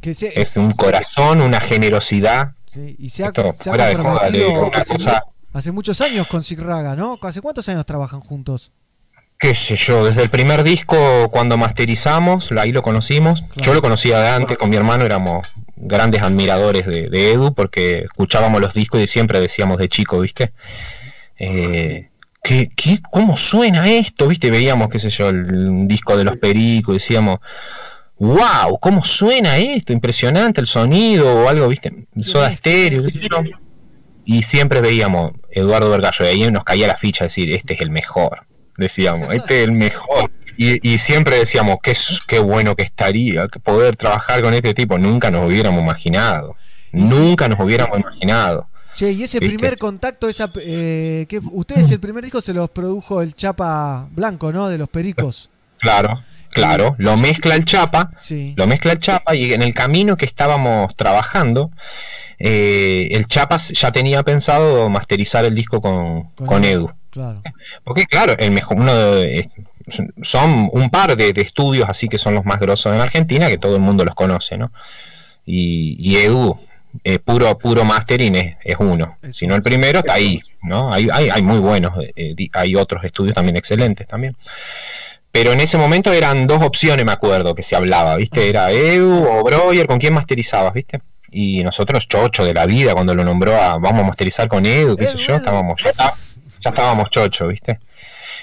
Que 0.00 0.14
se- 0.14 0.40
Es 0.40 0.56
un 0.56 0.72
corazón, 0.72 1.40
una 1.40 1.60
generosidad. 1.60 2.54
Sí, 2.68 2.96
y 2.98 3.10
se 3.10 3.24
ha, 3.24 3.26
Esto, 3.28 3.52
se 3.52 3.68
ha 3.70 3.72
fuera 3.72 3.86
de 3.86 3.94
joda, 3.96 4.28
una 4.68 4.78
hace, 4.78 4.94
cosa- 4.94 5.24
hace 5.52 5.70
muchos 5.72 6.00
años 6.00 6.26
con 6.26 6.42
Raga, 6.58 6.96
¿no? 6.96 7.18
¿Hace 7.22 7.40
cuántos 7.40 7.68
años 7.68 7.84
trabajan 7.86 8.20
juntos? 8.20 8.72
Qué 9.42 9.56
sé 9.56 9.74
yo, 9.74 10.04
desde 10.04 10.22
el 10.22 10.30
primer 10.30 10.62
disco 10.62 11.28
cuando 11.32 11.58
masterizamos, 11.58 12.52
ahí 12.52 12.70
lo 12.70 12.82
conocimos. 12.82 13.44
Yo 13.56 13.74
lo 13.74 13.82
conocía 13.82 14.20
de 14.20 14.28
antes, 14.28 14.56
con 14.56 14.70
mi 14.70 14.76
hermano 14.76 15.04
éramos 15.04 15.48
grandes 15.74 16.22
admiradores 16.22 16.86
de, 16.86 17.10
de 17.10 17.32
Edu 17.32 17.52
porque 17.52 18.04
escuchábamos 18.04 18.60
los 18.60 18.72
discos 18.72 19.02
y 19.02 19.08
siempre 19.08 19.40
decíamos 19.40 19.78
de 19.78 19.88
chico, 19.88 20.20
¿viste? 20.20 20.52
Eh, 21.40 22.10
¿qué, 22.40 22.68
qué, 22.76 23.00
cómo 23.10 23.36
suena 23.36 23.90
esto? 23.90 24.28
¿Viste? 24.28 24.48
Veíamos, 24.48 24.88
qué 24.88 25.00
sé 25.00 25.10
yo, 25.10 25.30
el, 25.30 25.88
disco 25.88 26.16
de 26.16 26.22
los 26.22 26.36
pericos 26.36 26.94
y 26.94 26.98
decíamos, 26.98 27.40
wow, 28.20 28.78
¿cómo 28.80 29.04
suena 29.04 29.58
esto? 29.58 29.92
Impresionante 29.92 30.60
el 30.60 30.68
sonido 30.68 31.34
o 31.34 31.48
algo, 31.48 31.66
¿viste? 31.66 32.06
Soda 32.20 32.48
estéreo. 32.48 33.02
yo. 33.08 33.42
Y 34.24 34.44
siempre 34.44 34.80
veíamos 34.80 35.32
Eduardo 35.50 35.90
Vergallo, 35.90 36.24
y 36.26 36.28
ahí 36.28 36.50
nos 36.52 36.62
caía 36.62 36.86
la 36.86 36.94
ficha 36.94 37.24
decir, 37.24 37.52
este 37.52 37.74
es 37.74 37.80
el 37.80 37.90
mejor. 37.90 38.46
Decíamos, 38.82 39.32
este 39.32 39.62
es 39.62 39.68
el 39.68 39.72
mejor. 39.72 40.30
Y, 40.56 40.86
y 40.86 40.98
siempre 40.98 41.38
decíamos, 41.38 41.78
qué, 42.26 42.38
bueno 42.40 42.76
que 42.76 42.82
estaría 42.82 43.48
que 43.48 43.58
poder 43.58 43.96
trabajar 43.96 44.42
con 44.42 44.52
este 44.54 44.74
tipo. 44.74 44.98
Nunca 44.98 45.30
nos 45.30 45.46
hubiéramos 45.46 45.80
imaginado. 45.80 46.56
Nunca 46.92 47.48
nos 47.48 47.58
hubiéramos 47.60 47.98
imaginado. 48.00 48.68
Che, 48.94 49.12
y 49.12 49.22
ese 49.22 49.38
¿Viste? 49.38 49.56
primer 49.56 49.78
contacto, 49.78 50.28
esa, 50.28 50.52
eh, 50.56 51.24
que 51.28 51.40
ustedes 51.42 51.90
el 51.90 52.00
primer 52.00 52.22
disco 52.24 52.42
se 52.42 52.52
los 52.52 52.68
produjo 52.70 53.22
el 53.22 53.34
Chapa 53.34 54.08
Blanco, 54.10 54.52
¿no? 54.52 54.68
De 54.68 54.76
los 54.76 54.88
Pericos. 54.88 55.48
Claro, 55.78 56.22
claro. 56.50 56.94
Lo 56.98 57.16
mezcla 57.16 57.54
el 57.54 57.64
Chapa. 57.64 58.10
Sí. 58.18 58.52
Lo 58.56 58.66
mezcla 58.66 58.92
el 58.92 58.98
Chapa 58.98 59.34
y 59.34 59.54
en 59.54 59.62
el 59.62 59.72
camino 59.72 60.16
que 60.16 60.26
estábamos 60.26 60.94
trabajando, 60.96 61.70
eh, 62.38 63.08
el 63.12 63.26
Chapa 63.26 63.56
ya 63.56 63.92
tenía 63.92 64.22
pensado 64.22 64.90
masterizar 64.90 65.44
el 65.44 65.54
disco 65.54 65.80
con, 65.80 66.24
con 66.34 66.64
Edu. 66.64 66.92
Claro. 67.12 67.42
Porque 67.84 68.06
claro, 68.06 68.34
el 68.38 68.50
mejor, 68.50 68.78
uno 68.78 68.94
de- 68.94 69.48
son 70.22 70.68
un 70.72 70.88
par 70.90 71.14
de, 71.16 71.32
de 71.32 71.42
estudios 71.42 71.88
así 71.88 72.08
que 72.08 72.16
son 72.18 72.34
los 72.34 72.44
más 72.44 72.58
grosos 72.58 72.92
en 72.94 73.00
Argentina, 73.00 73.48
que 73.48 73.58
todo 73.58 73.76
el 73.76 73.82
mundo 73.82 74.04
los 74.04 74.14
conoce, 74.14 74.56
¿no? 74.56 74.72
Y, 75.44 75.96
y 75.98 76.16
Edu, 76.16 76.58
eh, 77.04 77.18
puro, 77.18 77.56
puro 77.58 77.84
mastering 77.84 78.34
es, 78.36 78.56
es 78.64 78.76
uno. 78.78 79.18
Si 79.30 79.46
no 79.46 79.54
el 79.54 79.62
primero, 79.62 79.98
está 80.00 80.14
ahí, 80.14 80.40
¿no? 80.62 80.92
Hay, 80.92 81.08
hay, 81.12 81.28
hay 81.30 81.42
muy 81.42 81.58
buenos, 81.58 81.92
eh, 82.16 82.32
di- 82.34 82.50
hay 82.54 82.74
otros 82.76 83.04
estudios 83.04 83.34
también 83.34 83.56
excelentes 83.56 84.06
también. 84.08 84.34
Pero 85.30 85.52
en 85.52 85.60
ese 85.60 85.78
momento 85.78 86.12
eran 86.12 86.46
dos 86.46 86.62
opciones, 86.62 87.04
me 87.04 87.12
acuerdo, 87.12 87.54
que 87.54 87.62
se 87.62 87.74
hablaba, 87.76 88.16
¿viste? 88.16 88.48
Era 88.48 88.70
Edu 88.70 89.26
o 89.26 89.42
Breuer, 89.44 89.86
¿con 89.86 89.98
quién 89.98 90.12
masterizabas, 90.14 90.72
viste? 90.74 91.00
Y 91.30 91.62
nosotros, 91.64 92.06
chocho 92.08 92.44
de 92.44 92.52
la 92.54 92.66
vida, 92.66 92.92
cuando 92.94 93.14
lo 93.14 93.24
nombró 93.24 93.56
a 93.56 93.78
vamos 93.78 94.00
a 94.02 94.06
masterizar 94.06 94.48
con 94.48 94.64
Edu, 94.66 94.96
qué 94.96 95.06
sé 95.06 95.16
yo, 95.18 95.34
estábamos, 95.34 95.82
ya, 95.82 95.90
está- 95.90 96.14
ya 96.62 96.70
estábamos 96.70 97.10
chocho, 97.10 97.48
¿viste? 97.48 97.80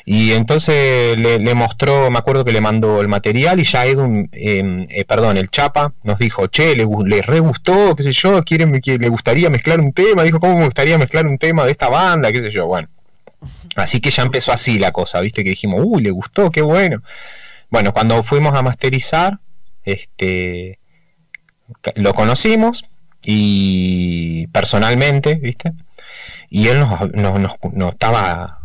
Y 0.06 0.32
entonces 0.32 1.18
le, 1.18 1.54
mostró, 1.54 2.10
me 2.10 2.18
acuerdo 2.18 2.46
que 2.46 2.52
le 2.52 2.62
mandó 2.62 3.02
el 3.02 3.08
material 3.08 3.60
y 3.60 3.64
ya 3.64 3.86
Edu, 3.86 4.28
eh, 4.32 4.86
eh, 4.90 5.06
perdón, 5.06 5.38
el 5.38 5.50
Chapa 5.50 5.94
nos 6.04 6.20
dijo, 6.20 6.48
che, 6.48 6.76
le, 6.76 6.88
le 7.06 7.22
re 7.22 7.40
gustó, 7.40 7.96
qué 7.96 8.04
sé 8.04 8.12
yo, 8.12 8.42
quieren, 8.44 8.80
que 8.82 8.98
le 8.98 9.10
gustaría 9.10 9.50
mezclar 9.50 9.80
un 9.80 9.94
tema, 9.94 10.24
dijo, 10.24 10.40
¿cómo 10.40 10.58
me 10.58 10.66
gustaría 10.66 10.98
mezclar 10.98 11.28
un 11.28 11.38
tema 11.38 11.66
de 11.66 11.72
esta 11.72 11.90
banda, 11.90 12.32
qué 12.32 12.42
sé 12.42 12.50
yo, 12.50 12.66
bueno. 12.68 12.88
Así 13.76 14.00
que 14.02 14.10
ya 14.10 14.24
empezó 14.24 14.52
así 14.52 14.80
la 14.80 14.92
cosa, 14.92 15.22
viste, 15.22 15.44
que 15.44 15.52
dijimos, 15.52 15.82
uy, 15.84 16.02
le 16.02 16.12
gustó, 16.12 16.50
qué 16.52 16.62
bueno. 16.62 17.02
Bueno, 17.70 17.94
cuando 17.94 18.24
fuimos 18.24 18.58
a 18.58 18.62
masterizar, 18.62 19.40
este, 19.84 20.80
lo 21.96 22.14
conocimos 22.14 22.86
y 23.24 24.48
personalmente, 24.48 25.36
viste, 25.36 25.74
y 26.50 26.68
él 26.68 26.80
nos, 26.80 27.12
nos, 27.14 27.56
nos- 27.74 27.90
estaba 27.94 28.56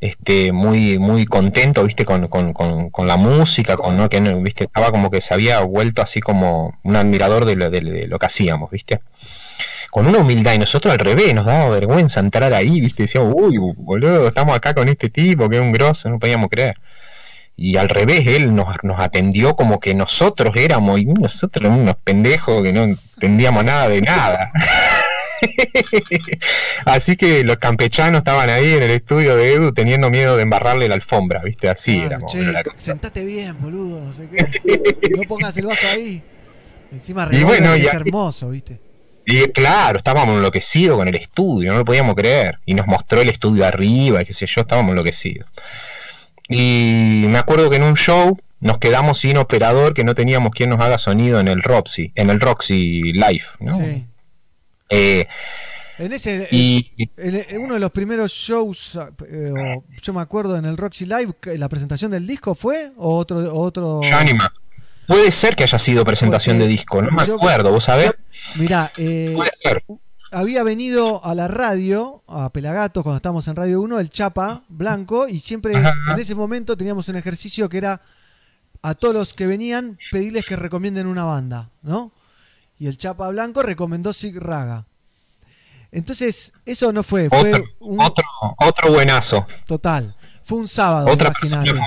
este 0.00 0.50
muy 0.52 0.98
muy 0.98 1.26
contento 1.26 1.84
viste 1.84 2.06
con, 2.06 2.28
con, 2.28 2.54
con, 2.54 2.88
con 2.88 3.06
la 3.06 3.16
música 3.18 3.76
con 3.76 3.98
¿no? 3.98 4.08
que 4.08 4.18
viste 4.20 4.64
estaba 4.64 4.90
como 4.90 5.10
que 5.10 5.20
se 5.20 5.34
había 5.34 5.60
vuelto 5.60 6.00
así 6.00 6.20
como 6.20 6.78
un 6.84 6.96
admirador 6.96 7.44
de 7.44 7.56
lo, 7.56 7.68
de, 7.70 8.06
lo 8.06 8.18
que 8.18 8.26
hacíamos 8.26 8.70
viste. 8.70 9.00
Con 9.90 10.06
una 10.06 10.18
humildad 10.18 10.54
y 10.54 10.58
nosotros 10.58 10.92
al 10.92 11.00
revés 11.00 11.34
nos 11.34 11.44
daba 11.46 11.68
vergüenza 11.68 12.20
entrar 12.20 12.54
ahí 12.54 12.80
viste 12.80 13.02
decíamos 13.02 13.34
uy 13.36 13.58
boludo 13.58 14.28
estamos 14.28 14.56
acá 14.56 14.72
con 14.72 14.88
este 14.88 15.10
tipo 15.10 15.48
que 15.48 15.56
es 15.56 15.62
un 15.62 15.72
grosso 15.72 16.08
no 16.08 16.18
podíamos 16.18 16.48
creer. 16.48 16.76
Y 17.56 17.76
al 17.76 17.90
revés 17.90 18.26
él 18.26 18.54
nos, 18.54 18.68
nos 18.82 19.00
atendió 19.00 19.54
como 19.54 19.80
que 19.80 19.94
nosotros 19.94 20.56
éramos 20.56 20.98
y 20.98 21.04
nosotros 21.04 21.70
unos 21.70 21.96
pendejos 22.02 22.62
que 22.62 22.72
no 22.72 22.84
entendíamos 22.84 23.64
nada 23.64 23.86
de 23.86 24.00
nada 24.00 24.50
Así 26.84 27.16
que 27.16 27.44
los 27.44 27.58
campechanos 27.58 28.18
estaban 28.18 28.48
ahí 28.50 28.74
en 28.74 28.82
el 28.82 28.90
estudio 28.90 29.36
de 29.36 29.54
Edu 29.54 29.72
teniendo 29.72 30.10
miedo 30.10 30.36
de 30.36 30.42
embarrarle 30.42 30.88
la 30.88 30.94
alfombra, 30.94 31.40
¿viste? 31.42 31.68
Así 31.68 31.94
Claro, 31.94 32.06
éramos. 32.08 32.32
che, 32.32 32.40
La- 32.42 32.62
sentate 32.76 33.24
bien, 33.24 33.56
boludo, 33.60 34.00
no 34.00 34.12
sé 34.12 34.28
qué. 34.30 35.10
No 35.16 35.22
pongas 35.28 35.56
el 35.56 35.66
vaso 35.66 35.86
ahí. 35.88 36.22
Encima 36.92 37.28
Y 37.30 37.42
bueno, 37.44 37.74
es 37.74 37.84
y- 37.84 37.86
hermoso, 37.86 38.50
¿viste? 38.50 38.78
Y 39.26 39.48
claro, 39.50 39.98
estábamos 39.98 40.34
enloquecidos 40.36 40.96
con 40.98 41.06
el 41.06 41.14
estudio, 41.14 41.72
no 41.72 41.78
lo 41.78 41.84
podíamos 41.84 42.14
creer. 42.16 42.58
Y 42.66 42.74
nos 42.74 42.86
mostró 42.86 43.20
el 43.20 43.28
estudio 43.28 43.64
arriba, 43.66 44.22
y 44.22 44.24
qué 44.24 44.32
sé 44.32 44.46
yo, 44.46 44.62
estábamos 44.62 44.90
enloquecidos. 44.90 45.46
Y 46.48 47.26
me 47.28 47.38
acuerdo 47.38 47.70
que 47.70 47.76
en 47.76 47.84
un 47.84 47.94
show 47.96 48.36
nos 48.60 48.78
quedamos 48.78 49.18
sin 49.20 49.36
operador, 49.36 49.94
que 49.94 50.02
no 50.04 50.14
teníamos 50.14 50.52
quien 50.52 50.70
nos 50.70 50.80
haga 50.80 50.98
sonido 50.98 51.38
en 51.38 51.46
el 51.48 51.62
Roxy, 51.62 52.12
en 52.16 52.28
el 52.30 52.40
Roxy 52.40 53.12
Live, 53.12 53.44
¿no? 53.60 53.76
Sí. 53.76 54.04
Eh, 54.90 55.26
En 55.98 56.14
ese, 56.14 56.48
Y- 56.50 56.90
en- 57.18 57.44
en 57.46 57.60
uno 57.62 57.74
de 57.74 57.80
los 57.80 57.90
primeros 57.90 58.32
shows, 58.32 58.98
eh, 59.28 59.52
o- 59.54 59.84
yo 60.00 60.12
me 60.14 60.22
acuerdo 60.22 60.56
en 60.56 60.64
el 60.64 60.78
Roxy 60.78 61.04
Live, 61.04 61.34
la 61.58 61.68
presentación 61.68 62.10
del 62.10 62.26
disco 62.26 62.54
fue 62.54 62.92
o 62.96 63.18
otro, 63.18 63.54
otro. 63.54 64.00
Anima. 64.10 64.50
Puede 65.06 65.30
ser 65.30 65.54
que 65.56 65.64
haya 65.64 65.78
sido 65.78 66.02
presentación 66.04 66.56
Porque 66.56 66.64
de 66.68 66.70
disco, 66.72 67.02
no 67.02 67.10
me 67.10 67.26
yo- 67.26 67.34
acuerdo, 67.34 67.70
¿vos 67.70 67.84
sabés? 67.84 68.12
Mirá, 68.58 68.90
eh, 68.96 69.32
Puede 69.36 69.50
ser. 69.62 69.82
había 70.30 70.62
venido 70.62 71.22
a 71.22 71.34
la 71.34 71.48
radio, 71.48 72.22
a 72.26 72.48
Pelagatos, 72.50 73.02
cuando 73.02 73.16
estábamos 73.16 73.46
en 73.48 73.56
Radio 73.56 73.82
1, 73.82 74.00
el 74.00 74.08
Chapa 74.08 74.62
Blanco, 74.70 75.28
y 75.28 75.38
siempre 75.38 75.76
Ajá. 75.76 75.92
en 76.14 76.18
ese 76.18 76.34
momento 76.34 76.78
teníamos 76.78 77.08
un 77.10 77.16
ejercicio 77.16 77.68
que 77.68 77.76
era 77.76 78.00
a 78.80 78.94
todos 78.94 79.14
los 79.14 79.34
que 79.34 79.46
venían 79.46 79.98
pedirles 80.12 80.46
que 80.46 80.56
recomienden 80.56 81.06
una 81.08 81.24
banda, 81.24 81.68
¿no? 81.82 82.10
Y 82.80 82.88
el 82.88 82.96
Chapa 82.98 83.28
Blanco 83.28 83.62
recomendó 83.62 84.12
Sig 84.12 84.36
Raga. 84.36 84.86
Entonces, 85.92 86.52
eso 86.64 86.92
no 86.92 87.02
fue, 87.02 87.28
fue 87.28 87.50
Otro, 87.52 87.64
un 87.80 88.00
otro, 88.00 88.24
otro 88.58 88.92
buenazo. 88.92 89.46
total. 89.66 90.16
Fue 90.44 90.58
un 90.58 90.66
sábado, 90.66 91.08
Otra 91.10 91.32
fundamental. 91.38 91.78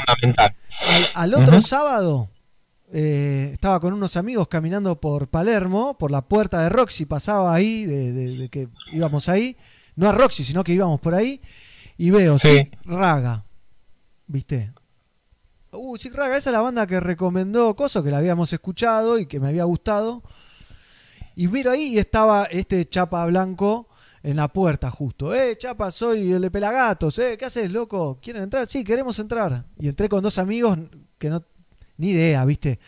Al, 0.88 1.06
al 1.16 1.34
otro 1.34 1.62
sábado 1.62 2.30
eh, 2.94 3.50
estaba 3.54 3.80
con 3.80 3.94
unos 3.94 4.16
amigos 4.18 4.48
caminando 4.48 5.00
por 5.02 5.28
Palermo, 5.30 5.98
por 5.98 6.12
la 6.12 6.22
puerta 6.22 6.62
de 6.62 6.70
Roxy, 6.70 7.06
pasaba 7.06 7.54
ahí, 7.54 7.86
de, 7.86 8.12
de- 8.12 8.38
de 8.38 8.50
que 8.50 8.70
íbamos 8.92 9.28
ahí, 9.30 9.58
no 9.96 10.08
a 10.08 10.12
Roxy, 10.12 10.44
sino 10.44 10.64
que 10.64 10.74
íbamos 10.74 11.00
por 11.02 11.16
ahí, 11.16 11.42
y 11.98 12.10
veo, 12.12 12.38
Sí. 12.40 12.50
sí, 12.50 12.72
Raga, 12.86 13.44
¿viste? 14.28 14.72
Uh, 15.72 15.98
sí, 15.98 16.10
Raga, 16.10 16.38
esa 16.38 16.52
es 16.52 16.54
la 16.54 16.62
banda 16.62 16.86
que 16.86 17.00
recomendó 17.00 17.76
Coso, 17.76 18.04
que 18.04 18.12
la 18.12 18.18
habíamos 18.20 18.54
escuchado 18.54 19.18
y 19.18 19.26
que 19.26 19.40
me 19.40 19.48
había 19.48 19.64
gustado. 19.64 20.22
Y 21.36 21.48
miro 21.48 21.72
ahí 21.72 21.96
y 21.96 21.98
estaba 21.98 22.46
este 22.46 22.86
Chapa 22.86 23.26
Blanco 23.26 23.90
en 24.22 24.36
la 24.38 24.48
puerta 24.48 24.90
justo. 24.92 25.34
Eh, 25.34 25.58
Chapa, 25.58 25.92
soy 25.92 26.32
el 26.32 26.42
de 26.42 26.52
Pelagatos. 26.52 27.18
Eh, 27.20 27.36
¿qué 27.38 27.46
haces, 27.46 27.72
loco? 27.72 28.20
¿Quieren 28.22 28.44
entrar? 28.44 28.68
Sí, 28.68 28.84
queremos 28.84 29.18
entrar. 29.20 29.66
Y 29.80 29.88
entré 29.88 30.08
con 30.08 30.22
dos 30.22 30.38
amigos 30.38 30.78
que 31.18 31.30
no... 31.30 31.44
Ni 31.98 32.10
idea, 32.10 32.44
¿viste? 32.46 32.80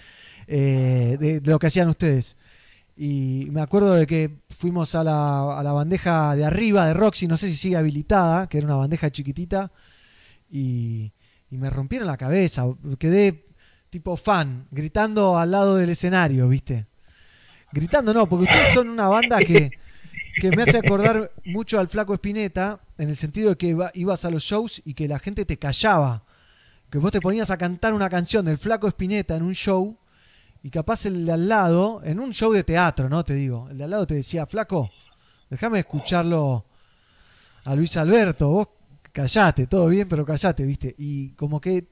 Eh, 0.47 1.17
de, 1.19 1.39
de 1.39 1.51
lo 1.51 1.59
que 1.59 1.67
hacían 1.67 1.89
ustedes. 1.89 2.37
Y 2.95 3.47
me 3.51 3.61
acuerdo 3.61 3.93
de 3.93 4.07
que 4.07 4.39
fuimos 4.49 4.95
a 4.95 5.03
la, 5.03 5.59
a 5.59 5.63
la 5.63 5.73
bandeja 5.73 6.35
de 6.35 6.45
arriba 6.45 6.87
de 6.87 6.93
Roxy, 6.93 7.27
no 7.27 7.37
sé 7.37 7.49
si 7.49 7.55
sigue 7.55 7.75
habilitada, 7.75 8.47
que 8.47 8.57
era 8.57 8.67
una 8.67 8.77
bandeja 8.77 9.11
chiquitita. 9.11 9.71
Y, 10.49 11.11
y 11.49 11.57
me 11.57 11.69
rompieron 11.69 12.07
la 12.07 12.17
cabeza. 12.17 12.65
Quedé 12.97 13.47
tipo 13.89 14.17
fan, 14.17 14.67
gritando 14.71 15.37
al 15.37 15.51
lado 15.51 15.75
del 15.75 15.89
escenario, 15.89 16.47
¿viste? 16.47 16.87
Gritando 17.71 18.13
no, 18.13 18.27
porque 18.27 18.45
ustedes 18.45 18.73
son 18.73 18.89
una 18.89 19.07
banda 19.07 19.37
que, 19.39 19.71
que 20.39 20.51
me 20.51 20.63
hace 20.63 20.77
acordar 20.77 21.31
mucho 21.45 21.79
al 21.79 21.87
Flaco 21.89 22.13
Espineta, 22.13 22.79
en 22.97 23.09
el 23.09 23.15
sentido 23.15 23.49
de 23.49 23.57
que 23.57 23.67
iba- 23.67 23.91
ibas 23.93 24.23
a 24.25 24.29
los 24.31 24.43
shows 24.43 24.81
y 24.85 24.93
que 24.93 25.07
la 25.07 25.19
gente 25.19 25.45
te 25.45 25.57
callaba. 25.57 26.23
Que 26.89 26.97
vos 26.99 27.11
te 27.11 27.19
ponías 27.19 27.49
a 27.49 27.57
cantar 27.57 27.93
una 27.93 28.09
canción 28.09 28.45
del 28.45 28.57
Flaco 28.57 28.87
Espineta 28.87 29.35
en 29.35 29.43
un 29.43 29.53
show 29.53 29.97
y 30.63 30.69
capaz 30.69 31.05
el 31.05 31.25
de 31.25 31.31
al 31.33 31.49
lado, 31.49 32.01
en 32.05 32.19
un 32.19 32.31
show 32.31 32.51
de 32.53 32.63
teatro, 32.63 33.09
¿no? 33.09 33.23
Te 33.25 33.33
digo, 33.33 33.67
el 33.69 33.77
de 33.77 33.83
al 33.83 33.89
lado 33.89 34.07
te 34.07 34.15
decía, 34.15 34.45
Flaco, 34.45 34.89
déjame 35.49 35.79
escucharlo 35.79 36.65
a 37.65 37.75
Luis 37.75 37.97
Alberto, 37.97 38.47
vos 38.49 38.67
callate, 39.11 39.67
todo 39.67 39.87
bien, 39.87 40.07
pero 40.07 40.25
callate, 40.25 40.63
¿viste? 40.63 40.95
Y 40.97 41.29
como 41.31 41.59
que 41.59 41.87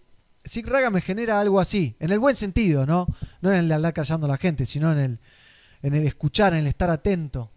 Sig 0.45 0.66
Raga 0.68 0.90
me 0.90 1.02
genera 1.02 1.40
algo 1.40 1.60
así, 1.60 1.95
en 2.00 2.11
el 2.11 2.19
buen 2.19 2.35
sentido, 2.35 2.85
¿no? 2.85 3.08
No 3.42 3.52
en 3.52 3.58
el 3.58 3.68
de 3.68 3.74
andar 3.76 3.93
callando 3.93 4.26
a 4.26 4.30
la 4.30 4.38
gente, 4.38 4.66
sino 4.66 4.92
en 4.92 4.98
el, 5.00 5.19
en 5.84 5.94
el 5.94 6.08
escuchar, 6.08 6.53
en 6.53 6.60
el 6.60 6.68
estar 6.68 6.90
atento 6.90 7.52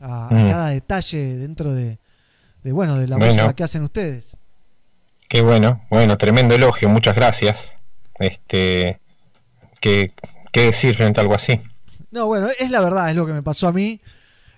a, 0.00 0.28
a 0.28 0.30
Mm. 0.34 0.50
cada 0.50 0.68
detalle 0.70 1.36
dentro 1.36 1.74
de, 1.74 1.98
de, 2.62 2.72
bueno, 2.72 2.96
de 2.96 3.06
la 3.08 3.16
Bueno. 3.16 3.34
música 3.34 3.52
que 3.54 3.64
hacen 3.64 3.82
ustedes. 3.82 4.36
Qué 5.28 5.42
bueno, 5.42 5.82
bueno, 5.90 6.16
tremendo 6.16 6.54
elogio, 6.54 6.88
muchas 6.88 7.14
gracias. 7.14 7.78
Este, 8.18 9.00
¿qué, 9.80 10.12
qué 10.52 10.62
decir 10.62 10.94
frente 10.96 11.20
a 11.20 11.22
algo 11.22 11.34
así? 11.34 11.60
No, 12.10 12.26
bueno, 12.26 12.48
es 12.58 12.70
la 12.70 12.80
verdad, 12.80 13.10
es 13.10 13.16
lo 13.16 13.26
que 13.26 13.34
me 13.34 13.42
pasó 13.42 13.68
a 13.68 13.72
mí. 13.72 14.00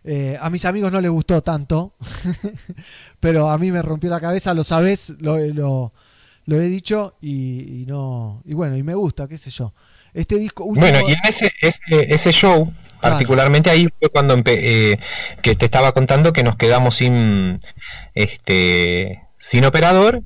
Eh, 0.05 0.39
a 0.41 0.49
mis 0.49 0.65
amigos 0.65 0.91
no 0.93 1.01
les 1.01 1.11
gustó 1.11 1.43
tanto, 1.43 1.95
pero 3.21 3.51
a 3.51 3.59
mí 3.59 3.71
me 3.71 3.83
rompió 3.83 4.09
la 4.11 4.21
cabeza, 4.21 4.55
lo 4.55 4.65
sabes, 4.65 5.15
lo, 5.19 5.37
lo, 5.39 5.93
lo 6.47 6.57
he 6.61 6.69
dicho 6.69 7.17
y, 7.21 7.83
y 7.83 7.87
no 7.87 8.41
y 8.47 8.55
bueno, 8.55 8.77
y 8.77 8.83
me 8.83 8.95
gusta, 8.95 9.29
qué 9.29 9.37
sé 9.37 9.51
yo. 9.51 9.75
Este 10.15 10.37
disco 10.37 10.65
último- 10.65 10.87
Bueno, 10.89 11.07
y 11.09 11.13
en 11.13 11.19
ese, 11.29 11.53
ese, 11.61 11.81
ese 11.91 12.33
show, 12.33 12.73
particularmente 13.01 13.71
ahí 13.71 13.89
fue 13.99 14.09
cuando 14.11 14.41
eh, 14.47 14.99
que 15.43 15.55
te 15.57 15.65
estaba 15.65 15.93
contando 15.93 16.33
que 16.33 16.43
nos 16.43 16.57
quedamos 16.57 16.97
sin 16.97 17.61
este 18.15 19.23
sin 19.39 19.65
operador 19.65 20.23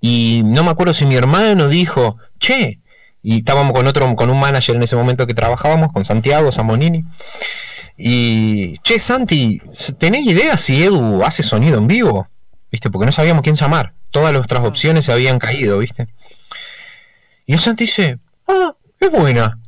y 0.00 0.42
no 0.44 0.64
me 0.64 0.70
acuerdo 0.70 0.94
si 0.94 1.04
mi 1.04 1.16
hermano 1.16 1.68
dijo, 1.68 2.16
che, 2.38 2.80
y 3.22 3.38
estábamos 3.38 3.72
con 3.72 3.86
otro, 3.86 4.14
con 4.14 4.30
un 4.30 4.38
manager 4.38 4.76
en 4.76 4.82
ese 4.82 4.94
momento 4.94 5.26
que 5.26 5.34
trabajábamos, 5.34 5.92
con 5.92 6.04
Santiago 6.04 6.52
Samonini. 6.52 7.04
Y, 7.96 8.78
che, 8.84 8.98
Santi, 8.98 9.60
¿tenés 9.98 10.26
idea 10.26 10.56
si 10.58 10.82
Edu 10.82 11.24
hace 11.24 11.42
sonido 11.42 11.78
en 11.78 11.88
vivo? 11.88 12.28
¿Viste? 12.70 12.88
Porque 12.90 13.06
no 13.06 13.12
sabíamos 13.12 13.42
quién 13.42 13.56
llamar. 13.56 13.94
Todas 14.10 14.32
nuestras 14.32 14.64
opciones 14.64 15.06
se 15.06 15.12
habían 15.12 15.38
caído, 15.38 15.78
¿viste? 15.78 16.06
Y 17.46 17.54
el 17.54 17.58
Santi 17.58 17.84
dice, 17.84 18.18
ah, 18.46 18.74
es 19.00 19.10
buena. 19.10 19.58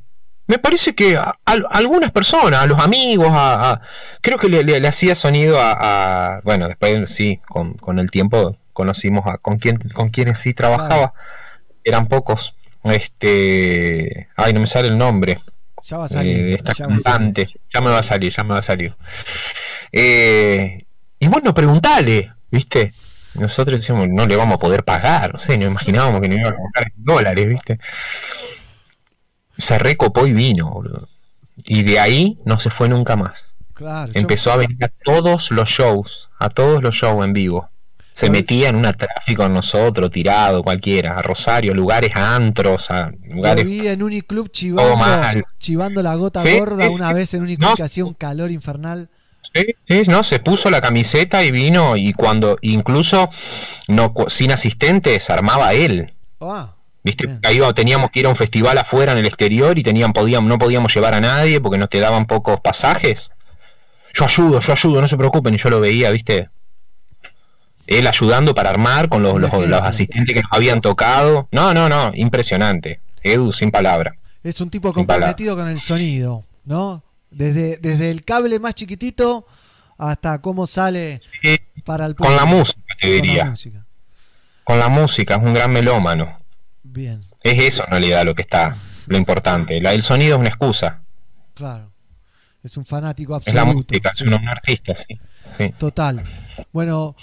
Me 0.49 0.59
parece 0.59 0.94
que 0.94 1.17
a, 1.17 1.39
a- 1.44 1.57
algunas 1.70 2.10
personas, 2.10 2.60
a 2.62 2.67
los 2.67 2.81
amigos, 2.81 3.28
a, 3.31 3.70
a- 3.70 3.81
creo 4.20 4.39
que 4.39 4.49
le, 4.49 4.65
le- 4.65 4.81
le 4.81 4.89
hacía 4.89 5.15
sonido 5.15 5.59
a, 5.60 6.41
bueno, 6.43 6.67
después 6.67 7.12
sí, 7.12 7.41
con, 7.47 7.75
con 7.75 7.99
el 8.01 8.10
tiempo 8.10 8.57
conocimos 8.73 9.27
a 9.27 9.39
con 9.39 9.59
quién, 9.59 9.77
con 9.94 10.09
quienes 10.10 10.41
sí 10.41 10.55
trabajaba, 10.55 11.12
eran 11.85 12.09
pocos. 12.09 12.55
Este, 12.85 14.28
ay, 14.36 14.52
no 14.52 14.60
me 14.60 14.67
sale 14.67 14.89
el 14.89 14.99
nombre. 14.99 15.39
Ya 15.85 15.97
va 15.99 16.05
a 16.05 16.07
eh, 16.07 16.10
salir, 16.10 16.36
de 16.36 16.55
esta 16.55 16.73
ya 16.75 16.86
va 16.86 16.93
cantante, 16.94 17.49
ya 17.73 17.81
me 17.81 17.91
va 17.91 17.99
a 17.99 18.02
salir, 18.02 18.33
ya 18.35 18.43
me 18.44 18.51
va 18.55 18.59
a 18.60 18.62
salir. 18.62 18.94
Eh, 19.93 20.85
y 21.18 21.28
bueno, 21.28 21.55
preguntale, 21.55 22.33
¿viste? 22.51 22.93
Nosotros 23.35 23.81
decíamos, 23.81 24.09
no 24.09 24.27
le 24.27 24.36
vamos 24.36 24.57
a 24.57 24.59
poder 24.59 24.85
pagar, 24.85 25.33
no 25.35 25.39
sé, 25.39 25.59
no 25.59 25.67
imaginábamos 25.67 26.20
que 26.20 26.28
no 26.28 26.36
iba 26.36 26.49
a 26.49 26.52
pagar 26.52 26.93
en 26.94 27.05
dólares, 27.05 27.49
¿viste? 27.49 27.78
Se 29.58 29.78
recopó 29.78 30.26
y 30.26 30.32
vino, 30.32 30.70
boludo. 30.70 31.08
Y 31.64 31.82
de 31.82 31.98
ahí 32.00 32.38
no 32.44 32.58
se 32.60 32.70
fue 32.70 32.88
nunca 32.88 33.16
más. 33.16 33.46
Claro, 33.74 34.12
yo- 34.12 34.18
Empezó 34.20 34.52
a 34.52 34.56
venir 34.56 34.82
a 34.84 34.88
todos 35.04 35.50
los 35.50 35.68
shows, 35.68 36.30
a 36.38 36.48
todos 36.48 36.82
los 36.82 36.94
shows 36.94 37.24
en 37.24 37.32
vivo. 37.32 37.68
Se 38.12 38.30
metía 38.30 38.68
en 38.70 38.74
una 38.76 38.92
tráfico 38.94 39.44
con 39.44 39.54
nosotros, 39.54 40.10
tirado, 40.10 40.64
cualquiera, 40.64 41.16
a 41.18 41.22
Rosario, 41.22 41.72
lugares, 41.72 42.10
a 42.16 42.34
antros, 42.34 42.90
a 42.90 43.10
Lo 43.10 43.36
lugares. 43.36 43.64
vi 43.64 43.86
en 43.86 44.02
Uniclub 44.02 44.50
chivando, 44.50 44.96
mal. 44.96 45.44
chivando 45.60 46.02
la 46.02 46.16
gota 46.16 46.40
Sí, 46.40 46.58
gorda 46.58 46.86
sí, 46.88 46.92
una 46.92 47.12
vez 47.12 47.32
en 47.34 47.42
Uniclub 47.42 47.68
No. 47.70 47.74
que 47.76 47.82
hacía 47.84 48.04
un 48.04 48.14
calor 48.14 48.50
infernal. 48.50 49.08
Sí, 49.54 49.66
sí, 49.88 50.02
no, 50.08 50.24
se 50.24 50.40
puso 50.40 50.68
la 50.68 50.80
camiseta 50.80 51.44
y 51.44 51.52
vino 51.52 51.96
y 51.96 52.12
cuando 52.12 52.58
incluso 52.60 53.30
no 53.86 54.12
sin 54.26 54.50
asistentes 54.50 55.30
armaba 55.30 55.72
él. 55.74 56.12
Ah, 56.40 56.74
Viste, 57.08 57.38
ahí 57.42 57.58
teníamos 57.74 58.10
que 58.10 58.20
ir 58.20 58.26
a 58.26 58.28
un 58.28 58.36
festival 58.36 58.76
afuera 58.76 59.12
en 59.12 59.18
el 59.18 59.24
exterior 59.26 59.78
y 59.78 59.82
tenían 59.82 60.12
podíamos 60.12 60.46
no 60.48 60.58
podíamos 60.58 60.94
llevar 60.94 61.14
a 61.14 61.20
nadie 61.20 61.58
porque 61.60 61.78
nos 61.78 61.88
te 61.88 62.00
daban 62.00 62.26
pocos 62.26 62.60
pasajes. 62.60 63.30
Yo 64.12 64.24
ayudo, 64.24 64.60
yo 64.60 64.72
ayudo, 64.72 65.00
no 65.00 65.08
se 65.08 65.16
preocupen, 65.16 65.54
y 65.54 65.58
yo 65.58 65.70
lo 65.70 65.80
veía, 65.80 66.10
¿viste? 66.10 66.50
Él 67.86 68.06
ayudando 68.06 68.54
para 68.54 68.68
armar 68.68 69.08
con 69.08 69.22
los, 69.22 69.40
los, 69.40 69.50
los 69.66 69.80
asistentes 69.80 70.34
que 70.34 70.42
nos 70.42 70.52
habían 70.52 70.82
tocado. 70.82 71.48
No, 71.50 71.72
no, 71.72 71.88
no, 71.88 72.10
impresionante. 72.14 73.00
Edu 73.22 73.52
sin 73.52 73.70
palabra. 73.70 74.14
es 74.42 74.60
un 74.60 74.68
tipo 74.68 74.88
Sin 74.88 75.06
comprometido 75.06 75.56
con 75.56 75.68
el 75.68 75.80
sonido, 75.80 76.44
¿no? 76.64 77.02
Desde, 77.30 77.78
desde 77.78 78.10
el 78.10 78.24
cable 78.24 78.58
más 78.58 78.74
chiquitito 78.74 79.46
hasta 79.96 80.40
cómo 80.40 80.66
sale 80.66 81.20
para 81.84 82.04
el 82.06 82.14
Con 82.14 82.32
la 82.36 82.42
público. 82.42 82.56
música, 82.58 82.80
te 83.00 83.06
Con 83.06 83.10
la 83.10 83.14
diría. 83.22 83.44
música. 83.46 83.84
Con 84.64 84.78
la 84.78 84.88
música, 84.88 85.34
es 85.36 85.42
un 85.42 85.54
gran 85.54 85.70
melómano. 85.70 86.38
Bien, 86.91 87.23
Es 87.42 87.62
eso 87.65 87.84
en 87.84 87.91
realidad 87.91 88.25
lo 88.25 88.34
que 88.34 88.42
está, 88.42 88.76
lo 89.07 89.17
importante. 89.18 89.81
La, 89.81 89.92
el 89.92 90.02
sonido 90.02 90.34
es 90.36 90.41
una 90.41 90.49
excusa. 90.49 91.02
claro. 91.55 91.92
Es 92.60 92.76
un 92.76 92.84
fanático 92.84 93.36
Es 93.47 93.55
la 93.55 93.60
absoluto. 93.62 93.92
música, 93.94 94.10
es 94.12 94.20
un, 94.23 94.34
un 94.34 94.49
artista, 94.49 94.94
sí. 95.07 95.18
Sí. 95.57 95.73
Total. 95.78 96.23
Bueno, 96.73 97.15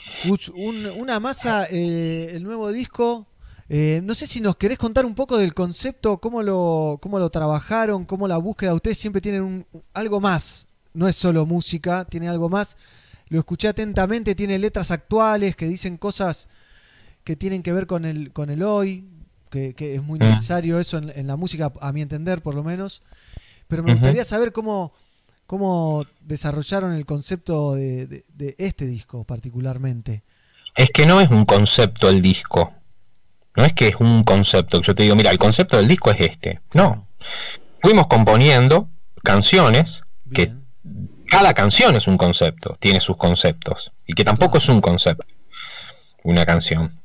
un- 0.55 0.85
una 0.97 1.19
masa, 1.19 1.67
eh, 1.69 2.31
el 2.33 2.43
nuevo 2.43 2.71
disco. 2.71 3.27
eh, 3.67 3.99
no 4.03 4.15
sé 4.15 4.27
si 4.27 4.39
nos 4.41 4.55
querés 4.55 4.77
contar 4.77 5.05
un 5.05 5.13
poco 5.13 5.37
del 5.37 5.53
concepto, 5.53 6.19
cómo 6.19 6.41
lo, 6.41 6.99
cómo 7.01 7.19
lo 7.19 7.29
trabajaron, 7.31 8.05
cómo 8.05 8.27
la 8.29 8.37
búsqueda. 8.37 8.73
Ustedes 8.73 8.97
siempre 8.97 9.21
tienen 9.21 9.41
un- 9.43 9.65
algo 9.93 10.21
más. 10.21 10.67
No 10.93 11.07
es 11.07 11.15
solo 11.17 11.45
música, 11.45 12.05
tiene 12.05 12.29
algo 12.29 12.47
más. 12.47 12.77
Lo 13.27 13.39
escuché 13.39 13.67
atentamente, 13.67 14.35
tiene 14.35 14.57
letras 14.57 14.89
actuales 14.91 15.55
que 15.55 15.67
dicen 15.67 15.97
cosas 15.97 16.47
que 17.25 17.35
tienen 17.35 17.61
que 17.61 17.73
ver 17.73 17.87
con 17.87 18.05
el, 18.05 18.31
con 18.31 18.49
el 18.51 18.63
hoy, 18.63 19.03
que, 19.55 19.73
que 19.73 19.95
es 19.95 20.03
muy 20.03 20.19
Mm. 20.19 20.23
necesario 20.23 20.79
eso 20.79 20.97
en, 20.97 21.11
en 21.15 21.27
la 21.27 21.37
música, 21.37 21.71
a 21.81 21.91
mi 21.93 22.01
entender 22.01 22.41
por 22.41 22.55
lo 22.55 22.63
menos. 22.63 23.01
Pero 23.67 23.83
me 23.83 23.93
gustaría 23.93 24.25
saber 24.25 24.51
cómo, 24.51 24.93
cómo 25.47 26.05
desarrollaron 26.21 26.93
el 26.93 27.05
concepto 27.05 27.73
de, 27.75 28.05
de- 28.05 28.23
de 28.33 28.55
este 28.57 28.85
disco 28.85 29.23
particularmente. 29.23 30.23
Es 30.75 30.89
que 30.91 31.05
no 31.05 31.21
es 31.21 31.29
un 31.29 31.45
concepto 31.45 32.09
el 32.09 32.21
disco. 32.21 32.73
No 33.55 33.63
es 33.63 33.71
que 33.73 33.87
es 33.87 33.95
un 33.95 34.23
concepto. 34.25 34.81
que 34.81 34.87
Yo 34.87 34.93
te 34.95 35.03
digo, 35.03 35.15
mira, 35.15 35.31
el 35.31 35.37
concepto 35.37 35.77
del 35.77 35.87
disco 35.87 36.11
es 36.11 36.19
este. 36.19 36.59
No. 36.73 37.07
Fuimos 37.81 38.07
componiendo 38.07 38.89
canciones 39.23 40.01
que 40.33 40.51
cada 41.29 41.53
canción 41.53 41.95
es 41.95 42.07
un 42.07 42.17
concepto, 42.17 42.75
tiene 42.79 42.99
sus 42.99 43.15
conceptos. 43.17 43.93
Y 44.05 44.13
que 44.13 44.23
tampoco 44.25 44.57
es 44.57 44.67
un 44.69 44.81
concepto, 44.81 45.25
una 46.23 46.45
canción. 46.45 47.01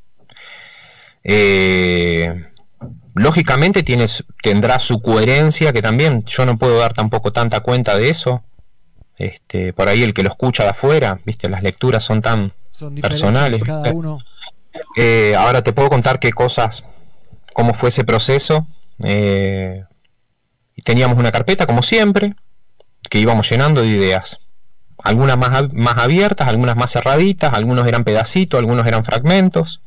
Eh, 1.25 2.47
lógicamente 3.15 3.83
tienes, 3.83 4.25
tendrá 4.43 4.79
su 4.79 5.01
coherencia, 5.03 5.73
que 5.73 5.83
también 5.83 6.25
yo 6.25 6.47
no 6.47 6.57
puedo 6.59 6.79
dar 6.79 6.93
tampoco 6.95 7.33
tanta 7.33 7.61
cuenta 7.61 7.97
de 7.97 8.11
eso. 8.11 8.43
Este, 9.19 9.73
por 9.75 9.89
ahí 9.89 10.03
el 10.03 10.15
que 10.15 10.23
lo 10.23 10.31
escucha 10.31 10.63
de 10.63 10.71
afuera, 10.71 11.21
viste, 11.27 11.49
las 11.49 11.63
lecturas 11.63 12.03
son 12.05 12.23
tan 12.23 12.55
Son 12.71 12.95
personales. 12.95 13.63
cada 13.63 13.93
uno. 13.93 14.19
Eh, 14.97 15.35
ahora 15.37 15.63
te 15.63 15.73
puedo 15.73 15.91
contar 15.91 16.21
qué 16.21 16.33
cosas, 16.33 16.85
cómo 17.53 17.75
fue 17.75 17.91
ese 17.91 18.05
proceso. 18.05 18.67
Eh, 19.03 19.85
y 20.75 20.83
teníamos 20.83 21.19
una 21.19 21.33
carpeta, 21.33 21.67
como 21.67 21.83
siempre, 21.83 22.35
que 23.11 23.19
íbamos 23.19 23.51
llenando 23.51 23.83
de 23.83 23.89
ideas. 23.89 24.39
Algunas 25.03 25.37
más, 25.37 25.73
más 25.73 25.99
abiertas, 25.99 26.49
algunas 26.49 26.77
más 26.77 26.93
cerraditas, 26.93 27.53
algunos 27.53 27.87
eran 27.87 28.05
pedacitos, 28.05 28.59
algunos 28.59 28.87
eran 28.87 29.05
fragmentos. 29.05 29.83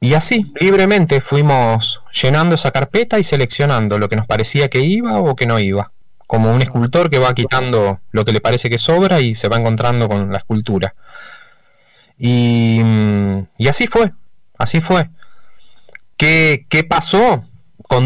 Y 0.00 0.14
así, 0.14 0.52
libremente 0.60 1.20
fuimos 1.20 2.02
llenando 2.12 2.54
esa 2.54 2.70
carpeta 2.70 3.18
y 3.18 3.24
seleccionando 3.24 3.98
lo 3.98 4.08
que 4.08 4.16
nos 4.16 4.26
parecía 4.26 4.68
que 4.68 4.80
iba 4.80 5.18
o 5.18 5.34
que 5.34 5.46
no 5.46 5.58
iba. 5.58 5.92
Como 6.26 6.52
un 6.52 6.62
escultor 6.62 7.10
que 7.10 7.18
va 7.18 7.34
quitando 7.34 8.00
lo 8.10 8.24
que 8.24 8.32
le 8.32 8.40
parece 8.40 8.68
que 8.70 8.78
sobra 8.78 9.20
y 9.20 9.34
se 9.34 9.48
va 9.48 9.56
encontrando 9.56 10.08
con 10.08 10.30
la 10.30 10.38
escultura. 10.38 10.94
Y, 12.18 12.80
mm, 12.82 13.46
y 13.58 13.68
así 13.68 13.86
fue, 13.86 14.12
así 14.58 14.80
fue. 14.80 15.10
¿Qué, 16.16 16.66
qué 16.68 16.84
pasó? 16.84 17.44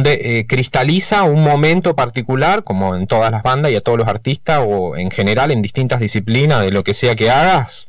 Eh, 0.04 0.44
cristaliza 0.46 1.22
un 1.22 1.42
momento 1.42 1.96
particular, 1.96 2.62
como 2.62 2.94
en 2.94 3.06
todas 3.06 3.30
las 3.30 3.42
bandas 3.42 3.72
y 3.72 3.76
a 3.76 3.80
todos 3.80 3.96
los 3.96 4.06
artistas, 4.06 4.60
o 4.62 4.96
en 4.96 5.10
general 5.10 5.50
en 5.50 5.62
distintas 5.62 5.98
disciplinas, 6.00 6.60
de 6.60 6.70
lo 6.70 6.84
que 6.84 6.92
sea 6.92 7.14
que 7.14 7.30
hagas. 7.30 7.88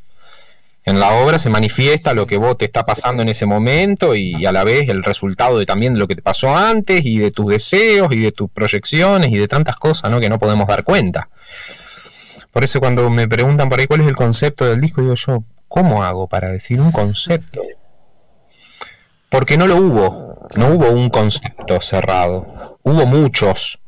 En 0.84 0.98
la 0.98 1.12
obra 1.12 1.38
se 1.38 1.50
manifiesta 1.50 2.14
lo 2.14 2.26
que 2.26 2.38
vos 2.38 2.56
te 2.56 2.64
está 2.64 2.84
pasando 2.84 3.22
en 3.22 3.28
ese 3.28 3.44
momento 3.44 4.14
y, 4.14 4.46
a 4.46 4.52
la 4.52 4.64
vez 4.64 4.88
el 4.88 5.04
resultado 5.04 5.58
de 5.58 5.66
también 5.66 5.92
de 5.94 6.00
lo 6.00 6.08
que 6.08 6.16
te 6.16 6.22
pasó 6.22 6.56
antes 6.56 7.04
y 7.04 7.18
de 7.18 7.30
tus 7.30 7.48
deseos 7.48 8.12
y 8.12 8.20
de 8.20 8.32
tus 8.32 8.50
proyecciones 8.50 9.30
y 9.30 9.36
de 9.36 9.46
tantas 9.46 9.76
cosas 9.76 10.10
¿no? 10.10 10.20
que 10.20 10.30
no 10.30 10.38
podemos 10.38 10.66
dar 10.66 10.84
cuenta. 10.84 11.28
Por 12.50 12.64
eso 12.64 12.80
cuando 12.80 13.08
me 13.10 13.28
preguntan 13.28 13.68
por 13.68 13.78
ahí 13.78 13.86
cuál 13.86 14.00
es 14.00 14.08
el 14.08 14.16
concepto 14.16 14.64
del 14.64 14.80
disco, 14.80 15.02
digo 15.02 15.14
yo, 15.14 15.44
¿cómo 15.68 16.02
hago 16.02 16.28
para 16.28 16.48
decir 16.48 16.80
un 16.80 16.92
concepto? 16.92 17.60
Porque 19.28 19.56
no 19.56 19.68
lo 19.68 19.76
hubo, 19.76 20.48
no 20.56 20.70
hubo 20.70 20.90
un 20.90 21.10
concepto 21.10 21.80
cerrado, 21.80 22.78
hubo 22.82 23.06
muchos, 23.06 23.80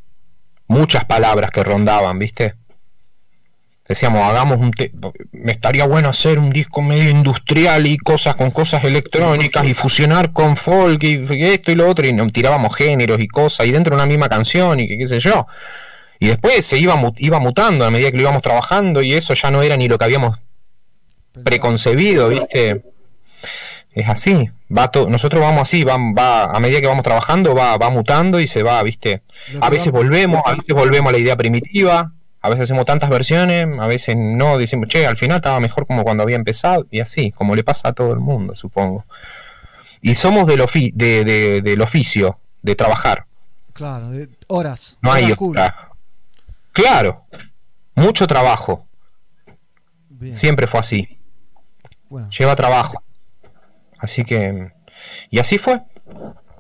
muchas 0.69 1.05
palabras 1.07 1.51
que 1.51 1.65
rondaban, 1.65 2.19
¿viste? 2.19 2.55
Decíamos, 3.89 4.23
hagamos 4.23 4.59
un... 4.59 4.71
te- 4.71 4.93
me 5.33 5.53
estaría 5.53 5.85
bueno 5.87 6.09
hacer 6.09 6.39
un 6.39 6.51
disco 6.51 6.81
medio 6.83 7.11
industrial 7.11 7.87
y 7.87 7.99
cosas 7.99 8.37
con 8.37 8.51
cosas 8.53 8.85
electrónicas 8.85 9.67
y 9.67 9.75
fusionar 9.75 10.33
con 10.33 10.57
folk 10.57 11.03
y 11.03 11.21
esto 11.45 11.73
y 11.73 11.75
lo 11.75 11.89
otro 11.89 12.07
y 12.07 12.13
nos 12.13 12.33
tirábamos 12.33 12.77
géneros 12.77 13.21
y 13.21 13.27
cosas 13.29 13.67
y 13.67 13.73
dentro 13.73 13.91
de 13.91 13.97
una 13.97 14.07
misma 14.07 14.29
canción 14.29 14.79
y 14.81 14.87
que 14.89 14.97
qué 14.99 15.09
sé 15.09 15.19
yo. 15.21 15.47
Y 16.21 16.29
después 16.29 16.65
se 16.65 16.79
iba, 16.79 16.95
iba 17.17 17.41
mutando 17.41 17.85
a 17.85 17.91
medida 17.91 18.11
que 18.13 18.17
lo 18.19 18.23
íbamos 18.23 18.43
trabajando 18.43 19.03
y 19.03 19.15
eso 19.15 19.35
ya 19.35 19.51
no 19.51 19.63
era 19.63 19.77
ni 19.77 19.89
lo 19.89 19.99
que 19.99 20.05
habíamos 20.05 20.39
preconcebido, 21.45 22.29
¿viste? 22.29 22.83
Es 23.95 24.09
así, 24.09 24.49
va 24.75 24.91
to- 24.91 25.11
nosotros 25.11 25.43
vamos 25.43 25.63
así, 25.63 25.85
va, 25.85 25.97
va, 25.99 26.45
a 26.45 26.61
medida 26.61 26.81
que 26.81 26.87
vamos 26.87 27.03
trabajando 27.03 27.55
va, 27.55 27.77
va 27.77 27.91
mutando 27.91 28.41
y 28.41 28.47
se 28.49 28.63
va, 28.63 28.83
¿viste? 28.83 29.23
A 29.61 29.69
veces 29.71 29.93
volvemos, 29.93 30.41
a 30.47 30.53
veces 30.55 30.75
volvemos 30.75 31.11
a 31.11 31.13
la 31.13 31.19
idea 31.19 31.37
primitiva, 31.37 32.13
a 32.43 32.49
veces 32.51 32.65
hacemos 32.65 32.85
tantas 32.85 33.09
versiones, 33.09 33.67
a 33.81 33.87
veces 33.87 34.17
no, 34.17 34.59
decimos, 34.59 34.89
che, 34.89 35.07
al 35.07 35.17
final 35.17 35.37
estaba 35.37 35.61
mejor 35.61 35.87
como 35.87 36.03
cuando 36.03 36.23
había 36.25 36.37
empezado, 36.37 36.87
y 36.91 37.01
así, 37.01 37.31
como 37.31 37.55
le 37.55 37.63
pasa 37.65 37.89
a 37.91 37.93
todo 37.93 38.13
el 38.13 38.19
mundo, 38.19 38.55
supongo. 38.57 39.05
Y 40.01 40.15
somos 40.17 40.47
del, 40.49 40.61
ofi- 40.61 40.93
de- 40.95 41.25
de- 41.25 41.63
del 41.63 41.81
oficio, 41.81 42.39
de 42.63 42.75
trabajar, 42.75 43.27
Claro, 43.73 44.11
de 44.11 44.29
horas. 44.49 44.99
no 45.01 45.13
hay 45.13 45.25
horas 45.27 45.39
otra. 45.41 45.89
Claro, 46.73 47.25
mucho 47.95 48.27
trabajo. 48.27 48.87
Siempre 50.33 50.67
fue 50.67 50.81
así. 50.81 51.19
Lleva 52.39 52.55
trabajo. 52.55 53.03
Así 53.99 54.25
que. 54.25 54.71
Y 55.31 55.39
así 55.39 55.59
fue. 55.59 55.81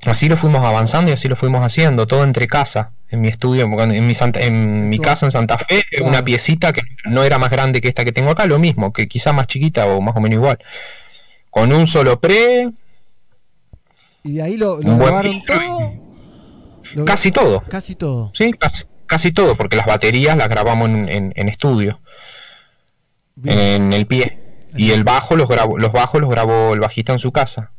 Así 0.04 0.28
lo 0.28 0.36
fuimos 0.36 0.64
avanzando 0.64 1.10
y 1.10 1.14
así 1.14 1.28
lo 1.28 1.36
fuimos 1.36 1.60
haciendo. 1.64 2.06
Todo 2.06 2.24
entre 2.24 2.46
casa. 2.48 2.92
En 3.12 3.20
mi 3.20 3.28
estudio, 3.28 3.64
en 3.64 4.06
mi, 4.06 4.14
Santa- 4.14 4.40
en 4.40 4.88
mi 4.88 4.98
casa 4.98 5.26
en 5.26 5.32
Santa 5.32 5.58
Fe, 5.58 5.84
una 6.02 6.24
piecita 6.24 6.72
que 6.72 6.80
no 7.04 7.22
era 7.24 7.38
más 7.38 7.50
grande 7.50 7.80
que 7.80 7.88
esta 7.88 8.04
que 8.04 8.12
tengo 8.12 8.30
acá, 8.30 8.46
lo 8.46 8.58
mismo, 8.58 8.92
que 8.92 9.06
quizá 9.06 9.32
más 9.32 9.46
chiquita 9.46 9.86
o 9.86 10.00
más 10.00 10.16
o 10.16 10.20
menos 10.20 10.36
igual. 10.36 10.58
Con 11.50 11.72
un 11.72 11.86
solo 11.86 12.18
pre, 12.18 12.72
Y 14.24 14.32
de 14.34 14.42
ahí 14.42 14.56
lo, 14.56 14.78
grabaron 14.78 15.44
todo. 15.44 15.94
Lo- 16.94 17.04
casi 17.04 17.30
todo. 17.32 17.62
Casi 17.68 17.94
todo. 17.94 18.30
Sí, 18.34 18.52
casi, 18.52 18.84
casi 19.06 19.30
todo, 19.32 19.56
porque 19.56 19.76
las 19.76 19.86
baterías 19.86 20.36
las 20.36 20.48
grabamos 20.48 20.88
en, 20.88 21.08
en- 21.08 21.32
en 21.36 21.48
estudio. 21.48 22.00
En 23.44 23.92
el 23.92 24.06
pie. 24.06 24.38
Y 24.74 24.92
el 24.92 25.04
bajo 25.04 25.36
los 25.36 25.48
grabó, 25.50 25.76
los 25.78 25.92
bajos 25.92 26.20
los 26.20 26.30
grabó 26.30 26.72
el 26.72 26.80
bajista 26.80 27.12
en 27.12 27.18
su 27.18 27.30
casa. 27.30 27.72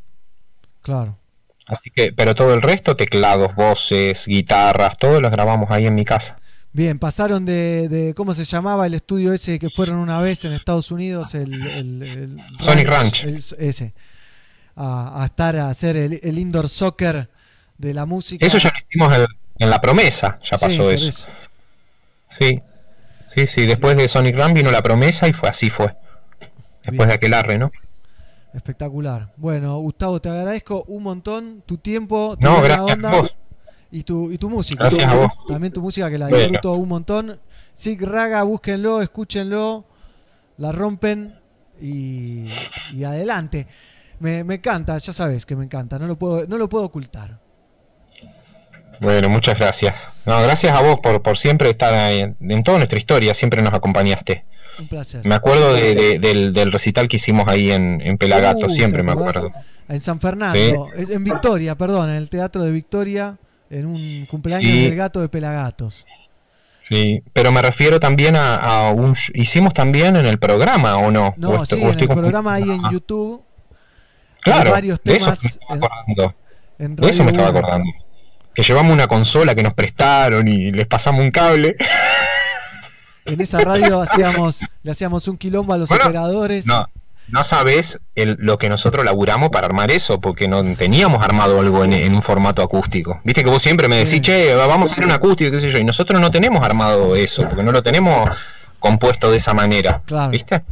Claro. 0.81 1.17
Así 1.67 1.89
que, 1.91 2.11
pero 2.11 2.35
todo 2.35 2.53
el 2.53 2.61
resto, 2.61 2.95
teclados, 2.95 3.55
voces, 3.55 4.25
guitarras, 4.27 4.97
todo 4.97 5.21
lo 5.21 5.29
grabamos 5.29 5.71
ahí 5.71 5.85
en 5.85 5.95
mi 5.95 6.03
casa. 6.05 6.35
Bien, 6.73 6.97
pasaron 6.97 7.45
de, 7.45 7.87
de- 7.87 8.13
¿cómo 8.15 8.33
se 8.33 8.45
llamaba 8.45 8.87
el 8.87 8.95
estudio 8.95 9.31
ese 9.31 9.59
que 9.59 9.69
fueron 9.69 9.97
una 9.97 10.19
vez 10.19 10.43
en 10.43 10.53
Estados 10.53 10.91
Unidos? 10.91 11.35
El, 11.35 11.53
el- 11.67 12.03
el 12.03 12.41
Sonic 12.59 12.87
Ranch. 12.87 13.23
el- 13.25 13.43
ese. 13.59 13.93
A, 14.75 15.21
a 15.21 15.25
estar 15.25 15.55
a 15.57 15.69
hacer 15.69 15.95
el, 15.95 16.37
indoor 16.39 16.67
soccer 16.67 17.29
de 17.77 17.93
la 17.93 18.05
música. 18.07 18.43
Eso 18.45 18.57
ya 18.57 18.71
lo 18.71 18.79
hicimos 18.79 19.15
en, 19.15 19.25
en 19.59 19.69
la 19.69 19.79
promesa, 19.79 20.39
ya 20.43 20.57
pasó 20.57 20.89
eso. 20.89 21.09
eso. 21.09 21.27
Sí, 22.29 22.59
sí, 23.27 23.45
sí. 23.45 23.65
Después 23.67 23.95
de 23.95 24.07
Sonic 24.07 24.35
Run 24.35 24.55
vino 24.55 24.71
la 24.71 24.81
promesa 24.81 25.27
y 25.27 25.33
fue 25.33 25.47
así 25.49 25.69
fue. 25.69 25.95
Después 26.85 27.07
de 27.07 27.13
aquel 27.15 27.35
arre, 27.35 27.59
¿no? 27.59 27.71
Espectacular. 28.53 29.33
Bueno, 29.37 29.77
Gustavo, 29.79 30.21
te 30.21 30.29
agradezco 30.29 30.83
un 30.87 31.03
montón 31.03 31.63
tu 31.65 31.77
tiempo, 31.77 32.35
tu 32.39 32.45
No, 32.45 32.59
buena 32.59 32.75
gracias 32.75 32.79
a 32.89 32.93
onda 32.93 33.21
vos. 33.21 33.35
y 33.91 34.03
tu, 34.03 34.31
y 34.31 34.37
tu 34.37 34.49
música. 34.49 34.83
Gracias 34.83 35.07
a 35.07 35.15
vos. 35.15 35.27
También 35.47 35.73
tu 35.73 35.81
música 35.81 36.09
que 36.09 36.17
la 36.17 36.27
Bueno. 36.27 36.43
disfruto 36.43 36.73
un 36.73 36.89
montón. 36.89 37.39
Sig 37.73 37.99
Raga, 38.01 38.43
búsquenlo, 38.43 39.01
escúchenlo, 39.01 39.85
la 40.57 40.71
rompen 40.71 41.33
y, 41.81 42.45
y 42.93 43.03
adelante. 43.03 43.67
Me, 44.19 44.43
me 44.43 44.55
encanta, 44.55 44.97
ya 44.99 45.11
sabes 45.11 45.45
que 45.45 45.55
me 45.55 45.65
encanta, 45.65 45.97
no 45.97 46.05
lo 46.05 46.17
puedo, 46.17 46.45
no 46.47 46.57
lo 46.57 46.69
puedo 46.69 46.85
ocultar. 46.85 47.39
Bueno, 48.99 49.27
muchas 49.29 49.57
gracias. 49.57 50.07
No, 50.25 50.39
gracias 50.43 50.73
a 50.77 50.81
vos 50.81 50.99
por, 51.01 51.21
por 51.21 51.37
siempre 51.37 51.69
estar 51.71 51.93
ahí 51.93 52.19
en, 52.19 52.37
en 52.39 52.63
toda 52.63 52.77
nuestra 52.77 52.99
historia, 52.99 53.33
siempre 53.33 53.61
nos 53.63 53.73
acompañaste. 53.73 54.45
Un 54.79 54.87
placer. 54.87 55.25
Me 55.25 55.35
acuerdo 55.35 55.73
de- 55.73 55.95
de- 55.95 56.19
del, 56.19 56.53
del 56.53 56.71
recital 56.71 57.07
que 57.07 57.17
hicimos 57.17 57.47
ahí 57.47 57.71
en, 57.71 58.01
en 58.01 58.17
Pelagato, 58.17 58.65
Uh, 58.65 58.69
siempre 58.69 58.99
¿te 58.99 59.03
me 59.03 59.11
acuerdo. 59.11 59.51
En 59.89 60.01
San 60.01 60.19
Fernando, 60.19 60.87
en 60.95 61.23
Victoria, 61.23 61.75
perdón, 61.75 62.09
en 62.09 62.15
el 62.15 62.29
Teatro 62.29 62.63
de 62.63 62.71
Victoria, 62.71 63.37
en 63.69 63.85
un 63.85 64.25
cumpleaños 64.25 64.69
Sí. 64.71 64.83
del 64.85 64.95
gato 64.95 65.21
de 65.21 65.29
Pelagatos. 65.29 66.05
Sí, 66.81 67.23
pero 67.33 67.51
me 67.51 67.61
refiero 67.61 67.99
también 67.99 68.35
a, 68.35 68.55
a 68.57 68.91
un... 68.91 69.15
Hicimos 69.33 69.73
también 69.73 70.15
en 70.17 70.25
el 70.25 70.37
programa, 70.39 70.97
¿o 70.97 71.11
no? 71.11 71.33
No, 71.37 71.49
¿O 71.51 71.65
sí, 71.65 71.75
o 71.75 71.91
en 71.91 71.99
el 71.99 72.07
programa 72.07 72.55
ahí 72.55 72.63
en 72.63 72.81
Ah, 72.85 72.89
YouTube. 72.91 73.41
Claro, 74.41 74.73
de 74.75 75.15
eso 75.15 75.27
me 75.29 75.47
estaba 75.47 75.75
acordando. 75.75 76.35
en 76.79 76.95
De 76.97 77.09
eso 77.09 77.23
me 77.23 77.31
estaba 77.31 77.49
acordando. 77.49 77.89
Que 78.53 78.63
llevamos 78.63 78.91
una 78.91 79.07
consola 79.07 79.55
que 79.55 79.63
nos 79.63 79.73
prestaron 79.73 80.47
y 80.47 80.71
les 80.71 80.85
pasamos 80.87 81.21
un 81.21 81.31
cable. 81.31 81.75
en 83.25 83.41
esa 83.41 83.59
radio 83.59 84.01
hacíamos, 84.01 84.59
le 84.83 84.91
hacíamos 84.91 85.27
un 85.27 85.37
quilombo 85.37 85.73
a 85.73 85.77
los 85.77 85.89
Bueno, 85.89 86.05
operadores. 86.05 86.65
No, 86.65 86.87
no 87.29 87.45
sabes 87.45 87.99
el- 88.15 88.37
lo 88.39 88.57
que 88.57 88.69
nosotros 88.69 89.05
laburamos 89.05 89.49
para 89.49 89.65
armar 89.67 89.91
eso, 89.91 90.19
porque 90.19 90.47
no 90.47 90.63
teníamos 90.75 91.23
armado 91.23 91.59
algo 91.59 91.83
en, 91.85 91.93
en 91.93 92.13
un 92.13 92.21
formato 92.21 92.61
acústico. 92.61 93.21
Viste 93.23 93.43
que 93.43 93.49
vos 93.49 93.61
siempre 93.61 93.87
me 93.87 93.95
decís, 93.97 94.21
che, 94.21 94.53
vamos 94.55 94.91
a 94.91 94.93
hacer 94.93 95.05
un 95.05 95.11
acústico, 95.11 95.51
qué 95.51 95.59
sé 95.59 95.69
yo, 95.69 95.77
y 95.77 95.83
nosotros 95.83 96.19
no 96.19 96.31
tenemos 96.31 96.63
armado 96.65 97.15
eso, 97.15 97.43
porque 97.47 97.63
no 97.63 97.71
lo 97.71 97.81
tenemos 97.81 98.29
compuesto 98.79 99.31
de 99.31 99.37
esa 99.37 99.53
manera. 99.53 100.01
Claro. 100.05 100.31
¿Viste? 100.31 100.63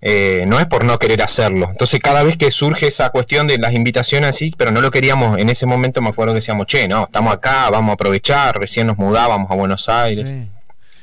Eh, 0.00 0.44
no 0.46 0.60
es 0.60 0.66
por 0.66 0.84
no 0.84 0.96
querer 0.98 1.22
hacerlo. 1.22 1.68
Entonces, 1.72 1.98
cada 2.00 2.22
vez 2.22 2.36
que 2.36 2.52
surge 2.52 2.86
esa 2.86 3.10
cuestión 3.10 3.48
de 3.48 3.58
las 3.58 3.72
invitaciones 3.72 4.30
así, 4.30 4.54
pero 4.56 4.70
no 4.70 4.80
lo 4.80 4.92
queríamos 4.92 5.38
en 5.40 5.48
ese 5.48 5.66
momento, 5.66 6.00
me 6.00 6.10
acuerdo 6.10 6.34
que 6.34 6.36
decíamos, 6.36 6.66
che, 6.66 6.86
no, 6.86 7.04
estamos 7.06 7.32
acá, 7.34 7.68
vamos 7.70 7.90
a 7.90 7.94
aprovechar, 7.94 8.56
recién 8.60 8.86
nos 8.86 8.96
mudábamos 8.96 9.50
a 9.50 9.54
Buenos 9.54 9.88
Aires. 9.88 10.32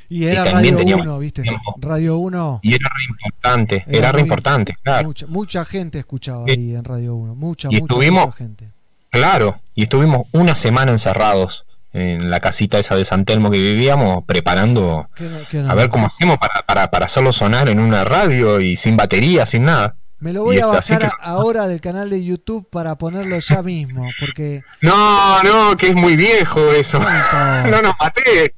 Y 0.08 0.26
era 0.26 0.44
también 0.44 0.74
Radio 0.74 0.78
teníamos 0.78 1.06
1, 1.06 1.18
¿viste? 1.18 1.42
Radio 1.78 2.18
1. 2.18 2.60
Y 2.62 2.74
era 2.74 2.88
re 2.88 3.04
importante, 3.08 3.84
era, 3.88 4.12
re 4.12 4.18
muy- 4.18 4.22
importante, 4.22 4.76
claro. 4.82 5.08
Mucha, 5.08 5.26
mucha 5.26 5.64
gente 5.64 5.98
escuchaba 5.98 6.44
ahí 6.48 6.74
en 6.74 6.84
Radio 6.84 7.14
1. 7.14 7.34
Mucha, 7.34 7.68
Y 7.70 7.80
mucha, 7.80 7.84
estuvimos- 7.84 8.26
mucha 8.26 8.36
gente. 8.38 8.68
Claro, 9.10 9.60
y 9.74 9.84
estuvimos 9.84 10.26
una 10.32 10.54
semana 10.54 10.92
encerrados 10.92 11.64
en 11.92 12.28
la 12.30 12.40
casita 12.40 12.78
esa 12.78 12.94
de 12.96 13.04
San 13.06 13.24
Telmo 13.24 13.50
que 13.50 13.58
vivíamos, 13.58 14.24
preparando 14.24 15.08
Qué 15.14 15.24
no- 15.24 15.38
qué 15.50 15.58
no- 15.62 15.70
a 15.70 15.74
ver 15.74 15.88
cómo 15.88 16.06
hacemos 16.08 16.36
para, 16.38 16.62
para, 16.66 16.90
para 16.90 17.06
hacerlo 17.06 17.32
sonar 17.32 17.68
en 17.70 17.80
una 17.80 18.04
radio 18.04 18.60
y 18.60 18.76
sin 18.76 18.96
batería, 18.96 19.46
sin 19.46 19.64
nada. 19.64 19.96
Me 20.18 20.32
lo 20.32 20.44
voy 20.44 20.56
Y 20.56 20.60
a 20.60 20.66
bajar 20.66 20.98
que- 21.02 21.08
ahora 21.22 21.66
del 21.68 21.80
canal 21.80 22.08
de 22.10 22.22
YouTube 22.24 22.68
para 22.70 22.96
ponerlo 22.96 23.38
ya 23.38 23.62
mismo, 23.62 24.06
porque 24.20 24.62
No, 24.82 25.42
no, 25.42 25.76
que 25.76 25.88
es 25.88 25.94
muy 25.94 26.16
viejo 26.16 26.60
eso. 26.72 26.98
no 26.98 27.06
nos 27.82 27.94
maté. 27.98 28.54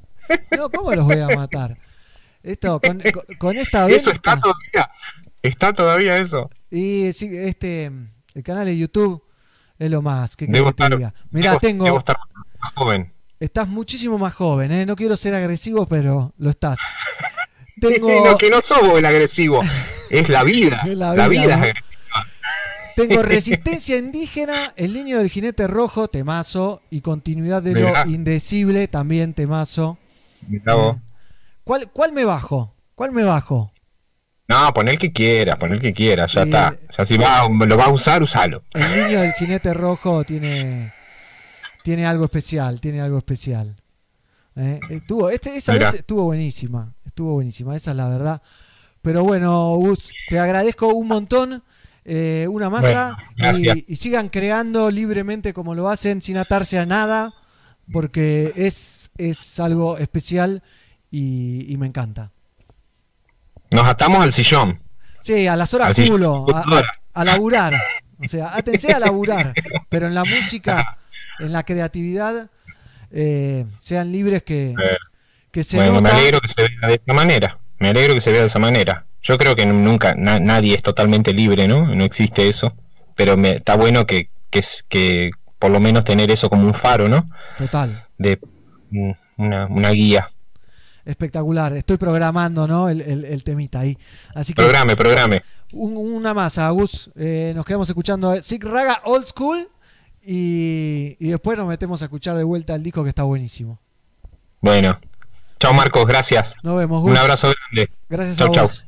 No, 0.57 0.69
¿cómo 0.69 0.93
los 0.93 1.05
voy 1.05 1.19
a 1.19 1.27
matar? 1.35 1.77
Esto 2.43 2.79
con, 2.79 3.01
con- 3.01 3.35
con 3.37 3.57
esta 3.57 3.87
Eso 3.89 4.11
venta 4.11 4.11
está 4.11 4.39
todavía. 4.39 4.89
Está 5.41 5.73
todavía 5.73 6.17
eso. 6.17 6.49
y 6.71 7.11
sí, 7.13 7.29
este 7.33 7.91
el 8.33 8.43
canal 8.43 8.65
de 8.65 8.77
YouTube 8.77 9.23
es 9.77 9.89
lo 9.89 10.01
más 10.01 10.35
que 10.35 10.45
Debo 10.47 10.73
te 10.73 10.83
estar. 10.83 11.13
Mirá, 11.31 11.51
debo- 11.53 11.59
tengo 11.59 11.85
debo 11.85 11.97
estar 11.99 12.17
más 12.59 12.73
joven. 12.73 13.11
estás 13.39 13.67
muchísimo 13.67 14.17
más 14.17 14.33
joven, 14.33 14.71
¿eh? 14.71 14.85
No 14.85 14.95
quiero 14.95 15.15
ser 15.15 15.33
agresivo, 15.35 15.85
pero 15.87 16.33
lo 16.37 16.49
estás. 16.49 16.79
Tengo 17.81 18.25
No, 18.25 18.37
que 18.37 18.49
no 18.49 18.59
somos 18.61 18.97
el 18.99 19.05
agresivo, 19.05 19.61
es 20.09 20.27
la 20.29 20.43
vida. 20.43 20.81
Es 20.85 20.97
la 20.97 21.13
la 21.13 21.27
vida, 21.29 21.43
es 21.43 21.51
agresiva. 21.53 21.85
Tengo 22.95 23.23
resistencia 23.23 23.97
indígena, 23.97 24.73
el 24.75 24.93
niño 24.93 25.17
del 25.19 25.29
jinete 25.29 25.65
rojo, 25.67 26.09
temazo, 26.09 26.81
y 26.89 26.99
continuidad 26.99 27.63
de 27.63 27.73
lo 27.73 28.05
indecible, 28.05 28.87
también 28.89 29.33
temazo. 29.33 29.97
Mirá 30.49 30.73
vos. 30.73 30.97
¿Cuál, 31.63 31.89
¿Cuál 31.91 32.11
me 32.13 32.25
bajo? 32.25 32.75
¿Cuál 32.95 33.11
me 33.11 33.23
bajo? 33.23 33.71
No, 34.47 34.73
pon 34.73 34.87
el 34.87 34.97
que 34.97 35.13
quiera, 35.13 35.57
pon 35.57 35.71
el 35.73 35.79
que 35.79 35.93
quiera, 35.93 36.25
ya 36.25 36.41
está. 36.41 36.75
Ya 36.97 37.05
si 37.05 37.17
va, 37.17 37.47
lo 37.47 37.77
va 37.77 37.85
a 37.85 37.89
usar, 37.91 38.23
usalo. 38.23 38.63
El 38.73 39.05
niño 39.07 39.21
del 39.21 39.33
jinete 39.33 39.73
rojo 39.73 40.23
tiene 40.23 40.91
tiene 41.83 42.05
algo 42.05 42.25
especial, 42.25 42.81
tiene 42.81 42.99
algo 43.01 43.19
especial. 43.19 43.75
Eh, 44.55 44.79
Estuvo, 44.89 45.29
este, 45.29 45.55
esa 45.55 45.73
vez 45.73 45.93
estuvo 45.93 46.23
buenísima, 46.23 46.93
estuvo 47.05 47.33
buenísima, 47.35 47.75
esa 47.75 47.91
es 47.91 47.97
la 47.97 48.09
verdad. 48.09 48.41
Pero 49.01 49.23
bueno, 49.23 49.75
Gus, 49.75 50.11
te 50.27 50.39
agradezco 50.39 50.87
un 50.87 51.07
montón. 51.07 51.63
eh, 52.03 52.47
una 52.49 52.69
masa 52.71 53.15
Bueno, 53.15 53.17
gracias. 53.37 53.77
y, 53.87 53.93
y 53.93 53.95
sigan 53.97 54.29
creando 54.29 54.89
libremente 54.89 55.53
como 55.53 55.75
lo 55.75 55.89
hacen 55.89 56.21
sin 56.21 56.37
atarse 56.37 56.79
a 56.79 56.85
nada 56.87 57.33
porque 57.91 58.53
es, 58.55 59.09
es 59.17 59.59
algo 59.59 59.97
especial 59.97 60.61
y, 61.11 61.65
y 61.71 61.77
me 61.77 61.87
encanta. 61.87 62.31
Nos 63.71 63.85
atamos 63.87 64.23
al 64.23 64.33
sillón. 64.33 64.81
Sí, 65.21 65.47
a 65.47 65.55
las 65.55 65.73
horas 65.73 65.99
culo, 66.07 66.33
a, 66.33 66.37
computadora. 66.63 66.87
a- 67.13 67.21
a 67.21 67.25
laburar. 67.25 67.73
O 68.23 68.27
sea, 68.27 68.55
atención 68.55 68.93
a 68.93 68.99
laburar. 68.99 69.53
Pero 69.89 70.07
en 70.07 70.13
la 70.15 70.23
música, 70.23 70.97
en 71.39 71.51
la 71.51 71.63
creatividad, 71.63 72.49
eh, 73.11 73.65
sean 73.79 74.11
libres 74.11 74.43
que, 74.43 74.73
que 75.51 75.63
se 75.63 75.77
bueno, 75.77 76.01
me 76.01 76.09
alegro 76.09 76.39
que 76.39 76.49
se 76.49 76.61
vea 76.69 76.87
de 76.89 77.01
esa 77.05 77.13
manera. 77.13 77.57
Me 77.79 77.89
alegro 77.89 78.13
que 78.13 78.21
se 78.21 78.31
vea 78.31 78.41
de 78.41 78.47
esa 78.47 78.59
manera. 78.59 79.05
Yo 79.21 79.37
creo 79.37 79.55
que 79.55 79.65
nunca 79.65 80.15
na- 80.15 80.39
nadie 80.39 80.75
es 80.75 80.83
totalmente 80.83 81.33
libre, 81.33 81.67
¿no? 81.67 81.93
No 81.93 82.03
existe 82.05 82.47
eso. 82.47 82.75
Pero 83.15 83.35
me, 83.37 83.51
está 83.57 83.75
bueno 83.75 84.05
que, 84.07 84.29
que 84.89 85.31
por 85.59 85.69
lo 85.71 85.79
menos 85.79 86.03
tener 86.05 86.31
eso 86.31 86.49
como 86.49 86.65
un 86.65 86.73
faro, 86.73 87.07
¿no? 87.09 87.29
Total. 87.57 88.05
De 88.17 88.39
una, 89.37 89.67
una 89.67 89.89
guía. 89.91 90.31
Espectacular. 91.05 91.73
Estoy 91.73 91.97
programando, 91.97 92.67
¿no? 92.67 92.87
El, 92.89 93.01
el- 93.01 93.25
el 93.25 93.43
temita 93.43 93.79
ahí. 93.81 93.97
Así 94.35 94.53
que 94.53 94.61
Programe, 94.61 94.95
programe. 94.95 95.43
un- 95.73 95.97
una 95.97 96.33
más, 96.33 96.57
Agus. 96.57 97.11
Eh, 97.15 97.53
nos 97.55 97.65
quedamos 97.65 97.89
escuchando 97.89 98.41
Sig 98.41 98.63
Raga 98.63 99.01
Old 99.05 99.25
School 99.25 99.67
y, 100.21 101.15
y 101.19 101.29
después 101.29 101.57
nos 101.57 101.67
metemos 101.67 102.01
a 102.01 102.05
escuchar 102.05 102.35
de 102.37 102.43
vuelta 102.43 102.75
el 102.75 102.83
disco 102.83 103.03
que 103.03 103.09
está 103.09 103.23
buenísimo. 103.23 103.79
Bueno. 104.61 104.99
Chao 105.59 105.73
Marcos, 105.73 106.05
gracias. 106.07 106.55
Nos 106.63 106.77
vemos, 106.77 107.01
Gus. 107.01 107.11
Un 107.11 107.17
abrazo 107.17 107.49
grande. 107.71 107.91
Gracias 108.07 108.37
chau, 108.37 108.47
a 108.49 108.53
chau. 108.55 108.63
vos. 108.65 108.85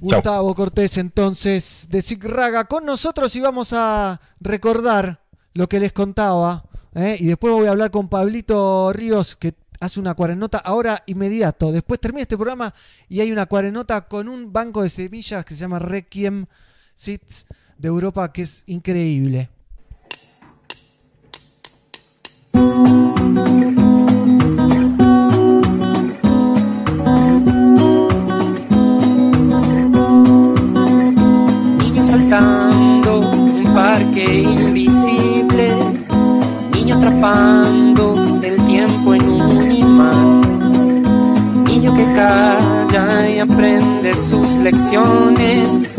Gustavo 0.00 0.54
Cortés, 0.54 0.96
entonces, 0.96 1.88
de 1.90 2.00
Sig 2.02 2.22
Raga 2.24 2.64
con 2.64 2.86
nosotros 2.86 3.34
y 3.36 3.40
vamos 3.40 3.72
a 3.72 4.20
recordar 4.40 5.20
lo 5.58 5.68
que 5.68 5.80
les 5.80 5.92
contaba. 5.92 6.62
¿eh? 6.94 7.16
Y 7.18 7.26
después 7.26 7.52
voy 7.52 7.66
a 7.66 7.72
hablar 7.72 7.90
con 7.90 8.08
Pablito 8.08 8.92
Ríos, 8.92 9.34
que 9.34 9.54
hace 9.80 9.98
una 9.98 10.14
cuarenota 10.14 10.58
ahora 10.58 11.02
inmediato. 11.06 11.72
Después 11.72 11.98
termina 11.98 12.22
este 12.22 12.36
programa 12.36 12.72
y 13.08 13.18
hay 13.18 13.32
una 13.32 13.46
cuarenota 13.46 14.02
con 14.02 14.28
un 14.28 14.52
banco 14.52 14.84
de 14.84 14.88
semillas 14.88 15.44
que 15.44 15.54
se 15.54 15.60
llama 15.62 15.80
Requiem 15.80 16.46
Seeds 16.94 17.46
de 17.76 17.88
Europa, 17.88 18.32
que 18.32 18.42
es 18.42 18.62
increíble. 18.66 19.50
El 37.20 38.64
tiempo 38.66 39.14
en 39.14 39.28
un 39.28 39.72
imán, 39.72 41.64
niño 41.64 41.92
que 41.94 42.04
calla 42.14 43.28
y 43.28 43.38
aprende 43.40 44.14
sus 44.14 44.48
lecciones, 44.58 45.96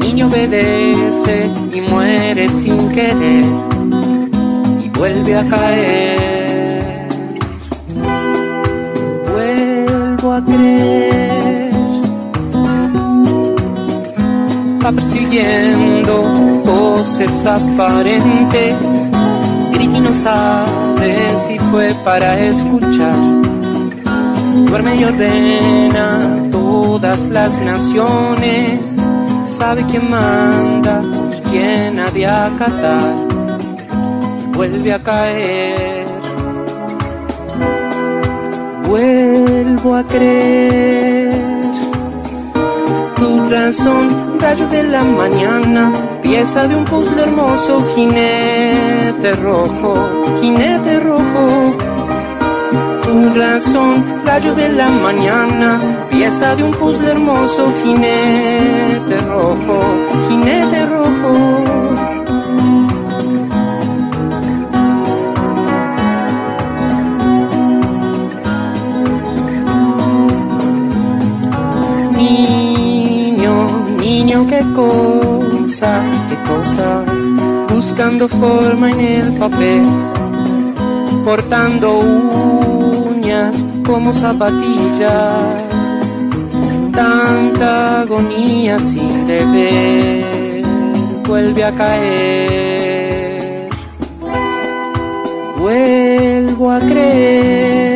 niño 0.00 0.26
obedece 0.26 1.50
y 1.72 1.80
muere 1.80 2.46
sin 2.48 2.90
querer 2.90 3.44
y 4.84 4.88
vuelve 4.90 5.36
a 5.36 5.48
caer. 5.48 7.08
Vuelvo 9.32 10.32
a 10.32 10.44
creer. 10.44 11.20
va 14.84 14.92
persiguiendo 14.92 16.22
voces 16.64 17.46
aparentes. 17.46 18.99
No 20.02 20.12
sabe 20.12 21.36
si 21.46 21.58
fue 21.70 21.94
para 22.04 22.38
escuchar. 22.38 23.14
Duerme 24.66 24.96
y 24.96 25.04
ordena 25.04 26.48
todas 26.50 27.26
las 27.28 27.60
naciones. 27.60 28.80
Sabe 29.46 29.84
quién 29.86 30.10
manda 30.10 31.02
y 31.36 31.40
quién 31.50 31.98
ha 32.00 32.10
de 32.10 32.26
acatar. 32.26 33.14
Vuelve 34.54 34.92
a 34.92 34.98
caer. 34.98 36.06
Vuelvo 38.86 39.94
a 39.94 40.04
creer 40.04 41.19
tu 43.20 43.48
razón, 43.50 44.38
rayo 44.40 44.66
de 44.68 44.82
la 44.82 45.04
mañana, 45.04 45.92
pieza 46.22 46.66
de 46.66 46.74
un 46.74 46.84
puzzle 46.84 47.22
hermoso, 47.22 47.84
jinete 47.94 49.32
rojo, 49.32 49.92
jinete 50.40 50.98
rojo. 51.00 51.76
Tu 53.02 53.14
razón, 53.38 54.22
rayo 54.24 54.54
de 54.54 54.70
la 54.70 54.88
mañana, 54.88 55.68
pieza 56.10 56.56
de 56.56 56.64
un 56.64 56.70
puzzle 56.70 57.10
hermoso, 57.10 57.70
jinete 57.82 59.18
rojo, 59.28 59.76
jinete 60.28 60.86
rojo. 60.86 61.59
Cosa, 74.74 76.04
qué 76.28 76.36
cosa, 76.48 77.04
buscando 77.74 78.28
forma 78.28 78.90
en 78.90 79.00
el 79.00 79.32
papel, 79.38 79.82
cortando 81.24 81.98
uñas 82.00 83.64
como 83.86 84.12
zapatillas, 84.12 85.42
tanta 86.92 88.02
agonía 88.02 88.78
sin 88.78 89.26
deber 89.26 90.40
vuelve 91.30 91.64
a 91.64 91.72
caer. 91.72 93.68
Vuelvo 95.56 96.70
a 96.70 96.80
creer. 96.80 97.89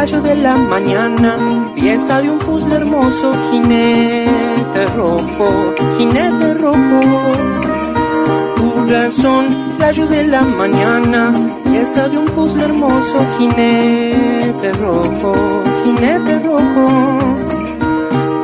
Rayo 0.00 0.22
de 0.22 0.34
la 0.34 0.56
mañana, 0.56 1.36
pieza 1.74 2.22
de 2.22 2.30
un 2.30 2.38
puzzle 2.38 2.74
hermoso, 2.74 3.34
jinete 3.50 4.86
rojo, 4.96 5.74
jinete 5.98 6.54
rojo. 6.54 7.00
Tu 8.56 8.68
razón, 8.90 9.44
rayo 9.78 10.06
de 10.06 10.26
la 10.26 10.40
mañana, 10.40 11.20
pieza 11.64 12.08
de 12.08 12.16
un 12.16 12.24
puzzle 12.24 12.64
hermoso, 12.64 13.18
jinete 13.36 14.72
rojo, 14.84 15.34
jinete 15.84 16.38
rojo. 16.48 16.86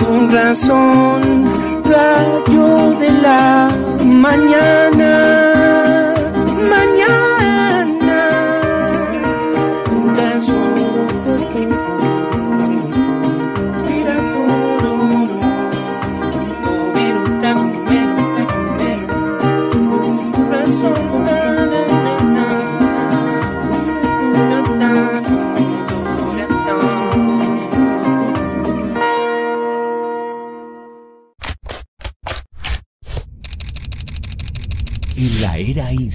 Tu 0.00 0.28
razón, 0.36 1.22
rayo 1.90 2.68
de 3.00 3.10
la 3.26 3.68
mañana, 4.04 5.45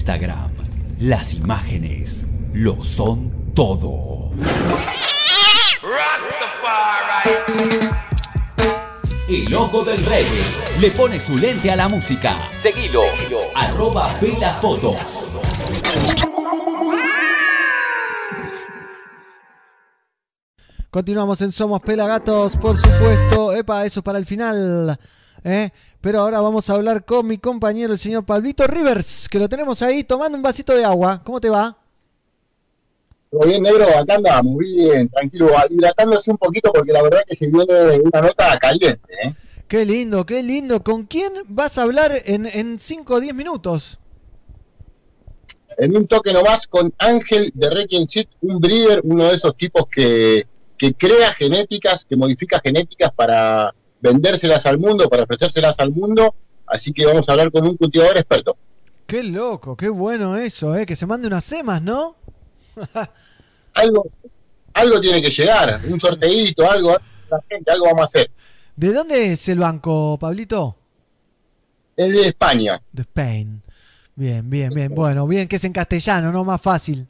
Instagram, 0.01 0.49
las 0.99 1.35
imágenes 1.35 2.25
lo 2.53 2.83
son 2.83 3.53
todo. 3.53 4.31
El 9.29 9.53
ojo 9.53 9.83
del 9.83 10.03
reggae 10.03 10.43
le 10.79 10.89
pone 10.89 11.19
su 11.19 11.37
lente 11.37 11.69
a 11.69 11.75
la 11.75 11.87
música. 11.87 12.47
Seguilo, 12.57 13.03
arroba 13.53 14.11
pelafotos. 14.19 15.29
Continuamos 20.89 21.41
en 21.41 21.51
Somos 21.51 21.79
Pelagatos, 21.83 22.57
por 22.57 22.75
supuesto. 22.75 23.53
Epa, 23.53 23.85
eso 23.85 24.01
para 24.01 24.17
el 24.17 24.25
final. 24.25 24.97
¿Eh? 25.43 25.71
Pero 25.99 26.19
ahora 26.19 26.41
vamos 26.41 26.69
a 26.69 26.73
hablar 26.73 27.05
con 27.05 27.27
mi 27.27 27.37
compañero, 27.37 27.93
el 27.93 27.99
señor 27.99 28.25
Pablito 28.25 28.65
Rivers, 28.65 29.29
que 29.29 29.39
lo 29.39 29.47
tenemos 29.47 29.81
ahí 29.81 30.03
tomando 30.03 30.35
un 30.35 30.41
vasito 30.41 30.75
de 30.75 30.83
agua. 30.83 31.21
¿Cómo 31.23 31.39
te 31.39 31.49
va? 31.49 31.77
Todo 33.29 33.47
bien, 33.47 33.63
negro, 33.63 33.85
acá 33.97 34.15
anda 34.15 34.41
muy 34.41 34.73
bien, 34.73 35.07
tranquilo, 35.09 35.51
hidratándose 35.69 36.31
un 36.31 36.37
poquito 36.37 36.71
porque 36.73 36.91
la 36.91 37.01
verdad 37.01 37.21
que 37.25 37.35
se 37.35 37.47
viene 37.47 37.99
una 38.03 38.21
nota 38.21 38.57
caliente. 38.59 39.13
¿eh? 39.23 39.33
Qué 39.67 39.85
lindo, 39.85 40.25
qué 40.25 40.43
lindo. 40.43 40.83
¿Con 40.83 41.05
quién 41.05 41.31
vas 41.47 41.77
a 41.77 41.83
hablar 41.83 42.23
en 42.25 42.77
5 42.77 43.13
o 43.13 43.19
10 43.21 43.33
minutos? 43.33 43.99
En 45.77 45.95
un 45.95 46.07
toque 46.07 46.33
nomás 46.33 46.67
con 46.67 46.93
Ángel 46.97 47.51
de 47.53 47.69
Requiem 47.69 48.07
Seed, 48.07 48.27
un 48.41 48.59
breeder, 48.59 48.99
uno 49.03 49.29
de 49.29 49.35
esos 49.35 49.55
tipos 49.55 49.85
que, 49.87 50.45
que 50.77 50.93
crea 50.93 51.31
genéticas, 51.33 52.03
que 52.05 52.17
modifica 52.17 52.59
genéticas 52.63 53.11
para 53.13 53.73
vendérselas 54.01 54.65
al 54.65 54.79
mundo, 54.79 55.07
para 55.09 55.23
ofrecérselas 55.23 55.79
al 55.79 55.91
mundo. 55.91 56.35
Así 56.65 56.91
que 56.91 57.05
vamos 57.05 57.27
a 57.27 57.33
hablar 57.33 57.51
con 57.51 57.65
un 57.65 57.77
cultivador 57.77 58.17
experto. 58.17 58.57
Qué 59.05 59.23
loco, 59.23 59.75
qué 59.75 59.89
bueno 59.89 60.37
eso, 60.37 60.75
¿eh? 60.75 60.85
que 60.85 60.95
se 60.95 61.05
mande 61.05 61.27
unas 61.27 61.43
semas, 61.43 61.81
¿no? 61.81 62.15
algo, 63.73 64.05
algo 64.73 65.01
tiene 65.01 65.21
que 65.21 65.29
llegar, 65.29 65.79
un 65.89 65.99
sorteíto, 65.99 66.69
algo, 66.69 66.95
la 67.29 67.43
gente, 67.49 67.71
algo 67.71 67.87
vamos 67.87 68.03
a 68.03 68.05
hacer. 68.05 68.31
¿De 68.75 68.93
dónde 68.93 69.33
es 69.33 69.49
el 69.49 69.59
banco, 69.59 70.17
Pablito? 70.17 70.77
Es 71.97 72.13
de 72.13 72.27
España. 72.27 72.81
De 72.91 73.01
Spain. 73.01 73.61
Bien, 74.15 74.49
bien, 74.49 74.73
bien. 74.73 74.95
Bueno, 74.95 75.27
bien 75.27 75.47
que 75.47 75.57
es 75.57 75.63
en 75.65 75.73
castellano, 75.73 76.31
¿no? 76.31 76.43
Más 76.43 76.61
fácil. 76.61 77.05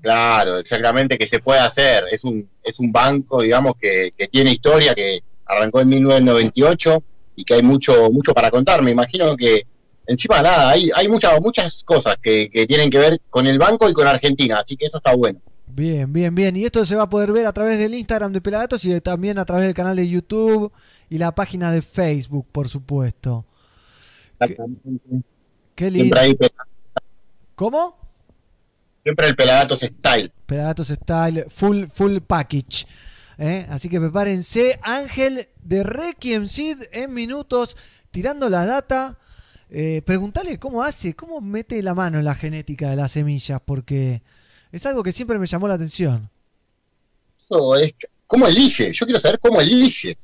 Claro, 0.00 0.58
exactamente, 0.58 1.18
que 1.18 1.28
se 1.28 1.38
puede 1.38 1.60
hacer. 1.60 2.04
Es 2.10 2.24
un, 2.24 2.48
es 2.62 2.80
un 2.80 2.90
banco, 2.90 3.42
digamos, 3.42 3.74
que, 3.80 4.12
que 4.16 4.26
tiene 4.28 4.52
historia, 4.52 4.94
que 4.94 5.22
arrancó 5.46 5.80
en 5.80 5.88
1998 5.88 7.02
y 7.36 7.44
que 7.44 7.54
hay 7.54 7.62
mucho, 7.62 8.10
mucho 8.10 8.32
para 8.32 8.50
contar. 8.50 8.82
Me 8.82 8.90
imagino 8.90 9.36
que 9.36 9.66
encima 10.06 10.42
nada, 10.42 10.70
hay, 10.70 10.90
hay 10.94 11.08
muchas, 11.08 11.40
muchas 11.40 11.82
cosas 11.84 12.16
que, 12.22 12.50
que 12.50 12.66
tienen 12.66 12.90
que 12.90 12.98
ver 12.98 13.20
con 13.30 13.46
el 13.46 13.58
banco 13.58 13.88
y 13.88 13.92
con 13.92 14.06
Argentina, 14.06 14.58
así 14.58 14.76
que 14.76 14.86
eso 14.86 14.98
está 14.98 15.14
bueno. 15.14 15.40
Bien, 15.66 16.12
bien, 16.12 16.34
bien. 16.34 16.54
Y 16.56 16.64
esto 16.64 16.84
se 16.84 16.96
va 16.96 17.04
a 17.04 17.08
poder 17.08 17.32
ver 17.32 17.46
a 17.46 17.52
través 17.52 17.78
del 17.78 17.94
Instagram 17.94 18.32
de 18.32 18.42
Pelagatos 18.42 18.84
y 18.84 19.00
también 19.00 19.38
a 19.38 19.44
través 19.44 19.64
del 19.64 19.74
canal 19.74 19.96
de 19.96 20.08
YouTube 20.08 20.70
y 21.08 21.18
la 21.18 21.34
página 21.34 21.72
de 21.72 21.80
Facebook, 21.80 22.46
por 22.52 22.68
supuesto. 22.68 23.46
Qué, 24.38 24.56
qué 25.74 25.90
lindo. 25.90 26.16
Siempre 26.20 26.48
¿Cómo? 27.54 28.02
siempre 29.02 29.28
el 29.28 29.36
Pelagatos 29.36 29.80
Style. 29.80 30.32
Pelagatos 30.46 30.88
Style, 30.88 31.46
full, 31.48 31.86
full 31.92 32.18
package. 32.18 32.86
¿Eh? 33.42 33.66
Así 33.68 33.88
que 33.88 34.00
prepárense. 34.00 34.78
Ángel 34.82 35.48
de 35.62 35.82
Requiem 35.82 36.46
Seed 36.46 36.84
en 36.92 37.12
minutos, 37.12 37.76
tirando 38.10 38.48
la 38.48 38.64
data. 38.64 39.18
Eh, 39.68 40.02
preguntale 40.04 40.58
cómo 40.58 40.82
hace, 40.82 41.14
cómo 41.14 41.40
mete 41.40 41.82
la 41.82 41.94
mano 41.94 42.18
en 42.18 42.24
la 42.24 42.34
genética 42.34 42.90
de 42.90 42.96
las 42.96 43.12
semillas, 43.12 43.60
porque 43.64 44.22
es 44.70 44.84
algo 44.86 45.02
que 45.02 45.12
siempre 45.12 45.38
me 45.38 45.46
llamó 45.46 45.66
la 45.66 45.74
atención. 45.74 46.30
Eso 47.38 47.76
es, 47.76 47.94
¿cómo 48.26 48.46
elige? 48.46 48.92
Yo 48.92 49.06
quiero 49.06 49.20
saber 49.20 49.40
cómo 49.40 49.60
elige. 49.60 50.16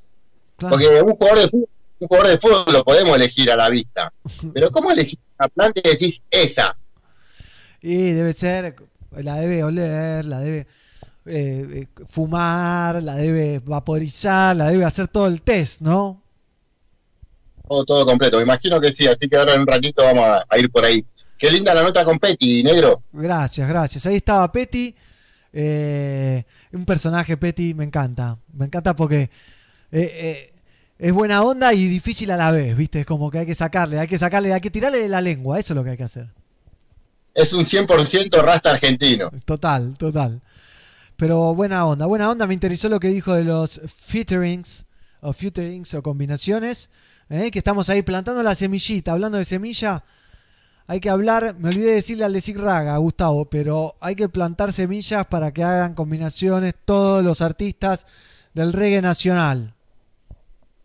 Claro. 0.56 0.76
Porque 0.76 1.02
un 1.02 1.12
jugador 1.12 1.38
de 1.40 1.48
fútbol, 1.48 1.68
un 1.98 2.08
jugador 2.08 2.28
de 2.28 2.38
fútbol 2.38 2.64
lo 2.72 2.84
podemos 2.84 3.16
elegir 3.16 3.50
a 3.50 3.56
la 3.56 3.70
vista. 3.70 4.12
Pero 4.54 4.70
¿cómo 4.70 4.92
elegir 4.92 5.18
una 5.38 5.48
planta 5.48 5.80
y 5.82 5.88
decís 5.88 6.22
esa? 6.30 6.76
Y 7.80 8.12
debe 8.12 8.32
ser, 8.32 8.76
la 9.12 9.36
debe 9.36 9.64
oler, 9.64 10.26
la 10.26 10.40
debe 10.40 10.66
eh, 11.28 11.66
eh, 11.82 12.04
fumar, 12.06 13.02
la 13.02 13.16
debe 13.16 13.60
vaporizar, 13.60 14.56
la 14.56 14.68
debe 14.70 14.84
hacer 14.84 15.08
todo 15.08 15.26
el 15.26 15.42
test, 15.42 15.80
¿no? 15.82 16.22
Todo, 17.68 17.84
todo 17.84 18.06
completo. 18.06 18.38
Me 18.38 18.44
imagino 18.44 18.80
que 18.80 18.92
sí, 18.92 19.06
así 19.06 19.28
que 19.28 19.36
ahora 19.36 19.54
en 19.54 19.60
un 19.62 19.66
ratito 19.66 20.02
vamos 20.02 20.24
a, 20.24 20.44
a 20.48 20.58
ir 20.58 20.70
por 20.70 20.84
ahí. 20.84 21.04
Qué 21.36 21.50
linda 21.50 21.74
la 21.74 21.82
nota 21.82 22.04
con 22.04 22.18
Petty, 22.18 22.62
negro. 22.62 23.02
Gracias, 23.12 23.68
gracias. 23.68 24.06
Ahí 24.06 24.16
estaba 24.16 24.50
Petty. 24.50 24.94
eh, 25.52 26.44
un 26.72 26.84
personaje 26.84 27.36
Petty, 27.36 27.74
me 27.74 27.84
encanta. 27.84 28.38
Me 28.52 28.66
encanta 28.66 28.96
porque 28.96 29.22
eh, 29.22 29.30
eh, 29.92 30.54
es 30.98 31.12
buena 31.12 31.42
onda 31.42 31.72
y 31.74 31.86
difícil 31.86 32.30
a 32.30 32.36
la 32.36 32.50
vez, 32.50 32.76
¿viste? 32.76 33.00
Es 33.00 33.06
como 33.06 33.30
que 33.30 33.38
hay 33.40 33.46
que 33.46 33.54
sacarle, 33.54 33.98
hay 34.00 34.08
que 34.08 34.18
sacarle, 34.18 34.52
hay 34.52 34.60
que 34.60 34.70
tirarle 34.70 34.98
de 34.98 35.08
la 35.08 35.20
lengua. 35.20 35.58
Eso 35.58 35.74
es 35.74 35.76
lo 35.76 35.84
que 35.84 35.90
hay 35.90 35.96
que 35.96 36.04
hacer. 36.04 36.28
Es 37.34 37.52
un 37.52 37.64
100% 37.64 38.40
rasta 38.42 38.70
argentino. 38.72 39.30
Total, 39.44 39.96
total. 39.96 40.40
Pero 41.18 41.52
buena 41.52 41.84
onda, 41.84 42.06
buena 42.06 42.30
onda. 42.30 42.46
Me 42.46 42.54
interesó 42.54 42.88
lo 42.88 43.00
que 43.00 43.08
dijo 43.08 43.34
de 43.34 43.42
los 43.42 43.80
featurings 43.88 44.86
o 45.20 45.32
featurings 45.32 45.92
o 45.94 46.00
combinaciones. 46.00 46.90
¿eh? 47.28 47.50
Que 47.50 47.58
estamos 47.58 47.90
ahí 47.90 48.02
plantando 48.02 48.40
la 48.44 48.54
semillita. 48.54 49.10
Hablando 49.10 49.36
de 49.36 49.44
semilla, 49.44 50.04
hay 50.86 51.00
que 51.00 51.10
hablar. 51.10 51.56
Me 51.58 51.70
olvidé 51.70 51.88
de 51.88 51.94
decirle 51.94 52.22
al 52.22 52.32
de 52.32 52.54
Raga, 52.56 52.96
Gustavo, 52.98 53.46
pero 53.46 53.96
hay 54.00 54.14
que 54.14 54.28
plantar 54.28 54.72
semillas 54.72 55.26
para 55.26 55.52
que 55.52 55.64
hagan 55.64 55.94
combinaciones 55.94 56.74
todos 56.84 57.24
los 57.24 57.42
artistas 57.42 58.06
del 58.54 58.72
reggae 58.72 59.02
nacional. 59.02 59.74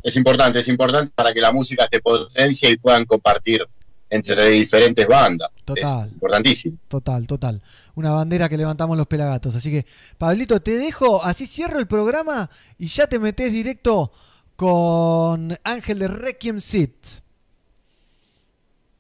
Es 0.02 0.16
importante, 0.16 0.62
es 0.62 0.68
importante 0.68 1.14
para 1.14 1.32
que 1.32 1.42
la 1.42 1.52
música 1.52 1.88
se 1.92 2.00
potencie 2.00 2.72
y 2.72 2.78
puedan 2.78 3.06
compartir 3.06 3.64
entre 4.10 4.50
diferentes 4.50 5.06
bandas. 5.06 5.52
Total. 5.66 6.10
Importantísimo. 6.10 6.78
Total, 6.88 7.26
total. 7.26 7.62
Una 7.96 8.12
bandera 8.12 8.50
que 8.50 8.58
levantamos 8.58 8.98
los 8.98 9.08
pelagatos. 9.08 9.56
Así 9.56 9.72
que, 9.72 9.86
Pablito, 10.18 10.62
te 10.62 10.78
dejo, 10.78 11.24
así 11.24 11.46
cierro 11.46 11.80
el 11.80 11.88
programa 11.88 12.50
y 12.78 12.88
ya 12.88 13.08
te 13.08 13.20
metes 13.20 13.52
directo 13.52 14.12
con 14.56 15.58
Ángel 15.64 16.00
de 16.00 16.08
Requiem 16.08 16.60
Seats. 16.60 17.24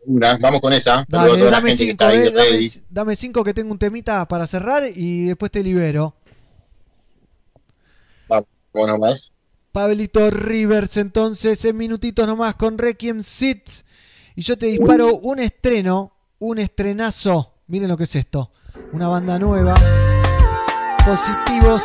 Una, 0.05 0.37
vamos 0.37 0.61
con 0.61 0.73
esa. 0.73 1.05
Dame, 1.07 1.75
cinco, 1.75 2.07
que 2.07 2.25
eh, 2.27 2.81
dame, 2.89 3.15
cinco 3.15 3.43
que 3.43 3.53
tengo 3.53 3.71
un 3.71 3.79
temita 3.79 4.27
para 4.27 4.45
cerrar 4.47 4.83
y 4.93 5.25
después 5.25 5.51
te 5.51 5.63
libero. 5.63 6.15
Vamos 8.27 8.47
nomás. 8.73 9.31
Pablito 9.71 10.29
Rivers, 10.29 10.97
entonces, 10.97 11.63
en 11.65 11.77
minutitos 11.77 12.27
nomás 12.27 12.55
con 12.55 12.77
Requiem 12.77 13.21
Seats. 13.21 13.85
Y 14.35 14.41
yo 14.41 14.57
te 14.57 14.67
disparo 14.67 15.17
un 15.17 15.39
estreno 15.39 16.12
un 16.45 16.59
estrenazo. 16.59 17.53
Miren 17.67 17.87
lo 17.87 17.95
que 17.95 18.03
es 18.03 18.15
esto. 18.17 18.51
Una 18.91 19.07
banda 19.07 19.39
nueva. 19.39 19.75
Positivos. 21.05 21.83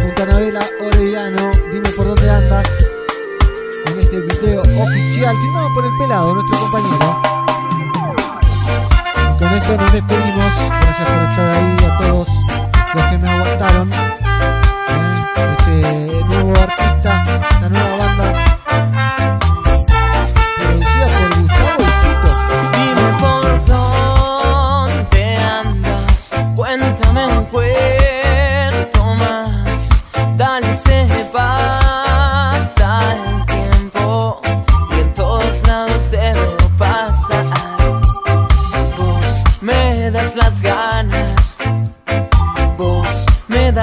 Junto 0.00 0.22
a 0.22 0.26
Anabela 0.26 0.64
Orellano. 0.86 1.50
Dime 1.72 1.88
por 1.90 2.06
dónde 2.06 2.30
andas. 2.30 2.68
En 3.86 3.98
este 3.98 4.20
video 4.20 4.62
oficial 4.62 5.36
firmado 5.36 5.74
por 5.74 5.84
el 5.84 5.90
pelado, 5.98 6.34
nuestro 6.34 6.60
compañero. 6.60 7.22
Y 9.34 9.38
con 9.38 9.52
esto 9.54 9.76
nos 9.76 9.92
despedimos. 9.92 10.54
Gracias 10.68 11.10
por 11.10 11.22
estar 11.24 11.56
ahí 11.56 11.76
a 11.84 11.98
todos 11.98 12.28
los 12.94 13.04
que 13.06 13.18
me 13.18 13.28
aguantaron. 13.28 13.90
Este 15.58 16.24
nuevo 16.26 16.52
artista, 16.52 17.24
esta 17.50 17.68
nueva 17.68 17.96
banda. 17.96 18.09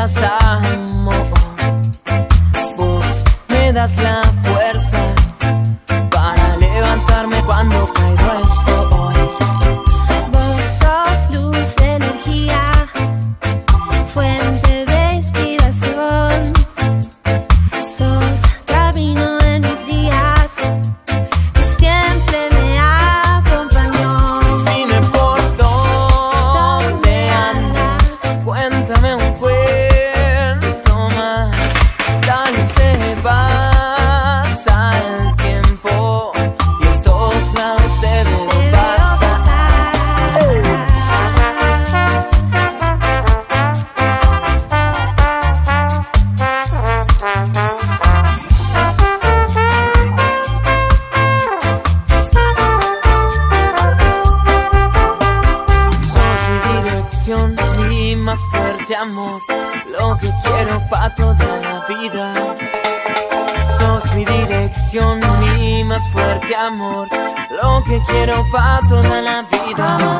das 0.07 0.23
amor, 0.23 1.15
vos 2.77 3.23
me 3.49 3.73
das 3.73 3.95
la 3.97 4.26
fatto 68.43 69.01
nella 69.01 69.43
vita 69.49 70.16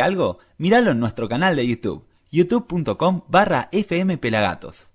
algo? 0.00 0.38
Míralo 0.58 0.92
en 0.92 1.00
nuestro 1.00 1.28
canal 1.28 1.56
de 1.56 1.66
YouTube, 1.66 2.06
youtube.com 2.30 3.22
barra 3.28 3.68
fmpelagatos. 3.72 4.93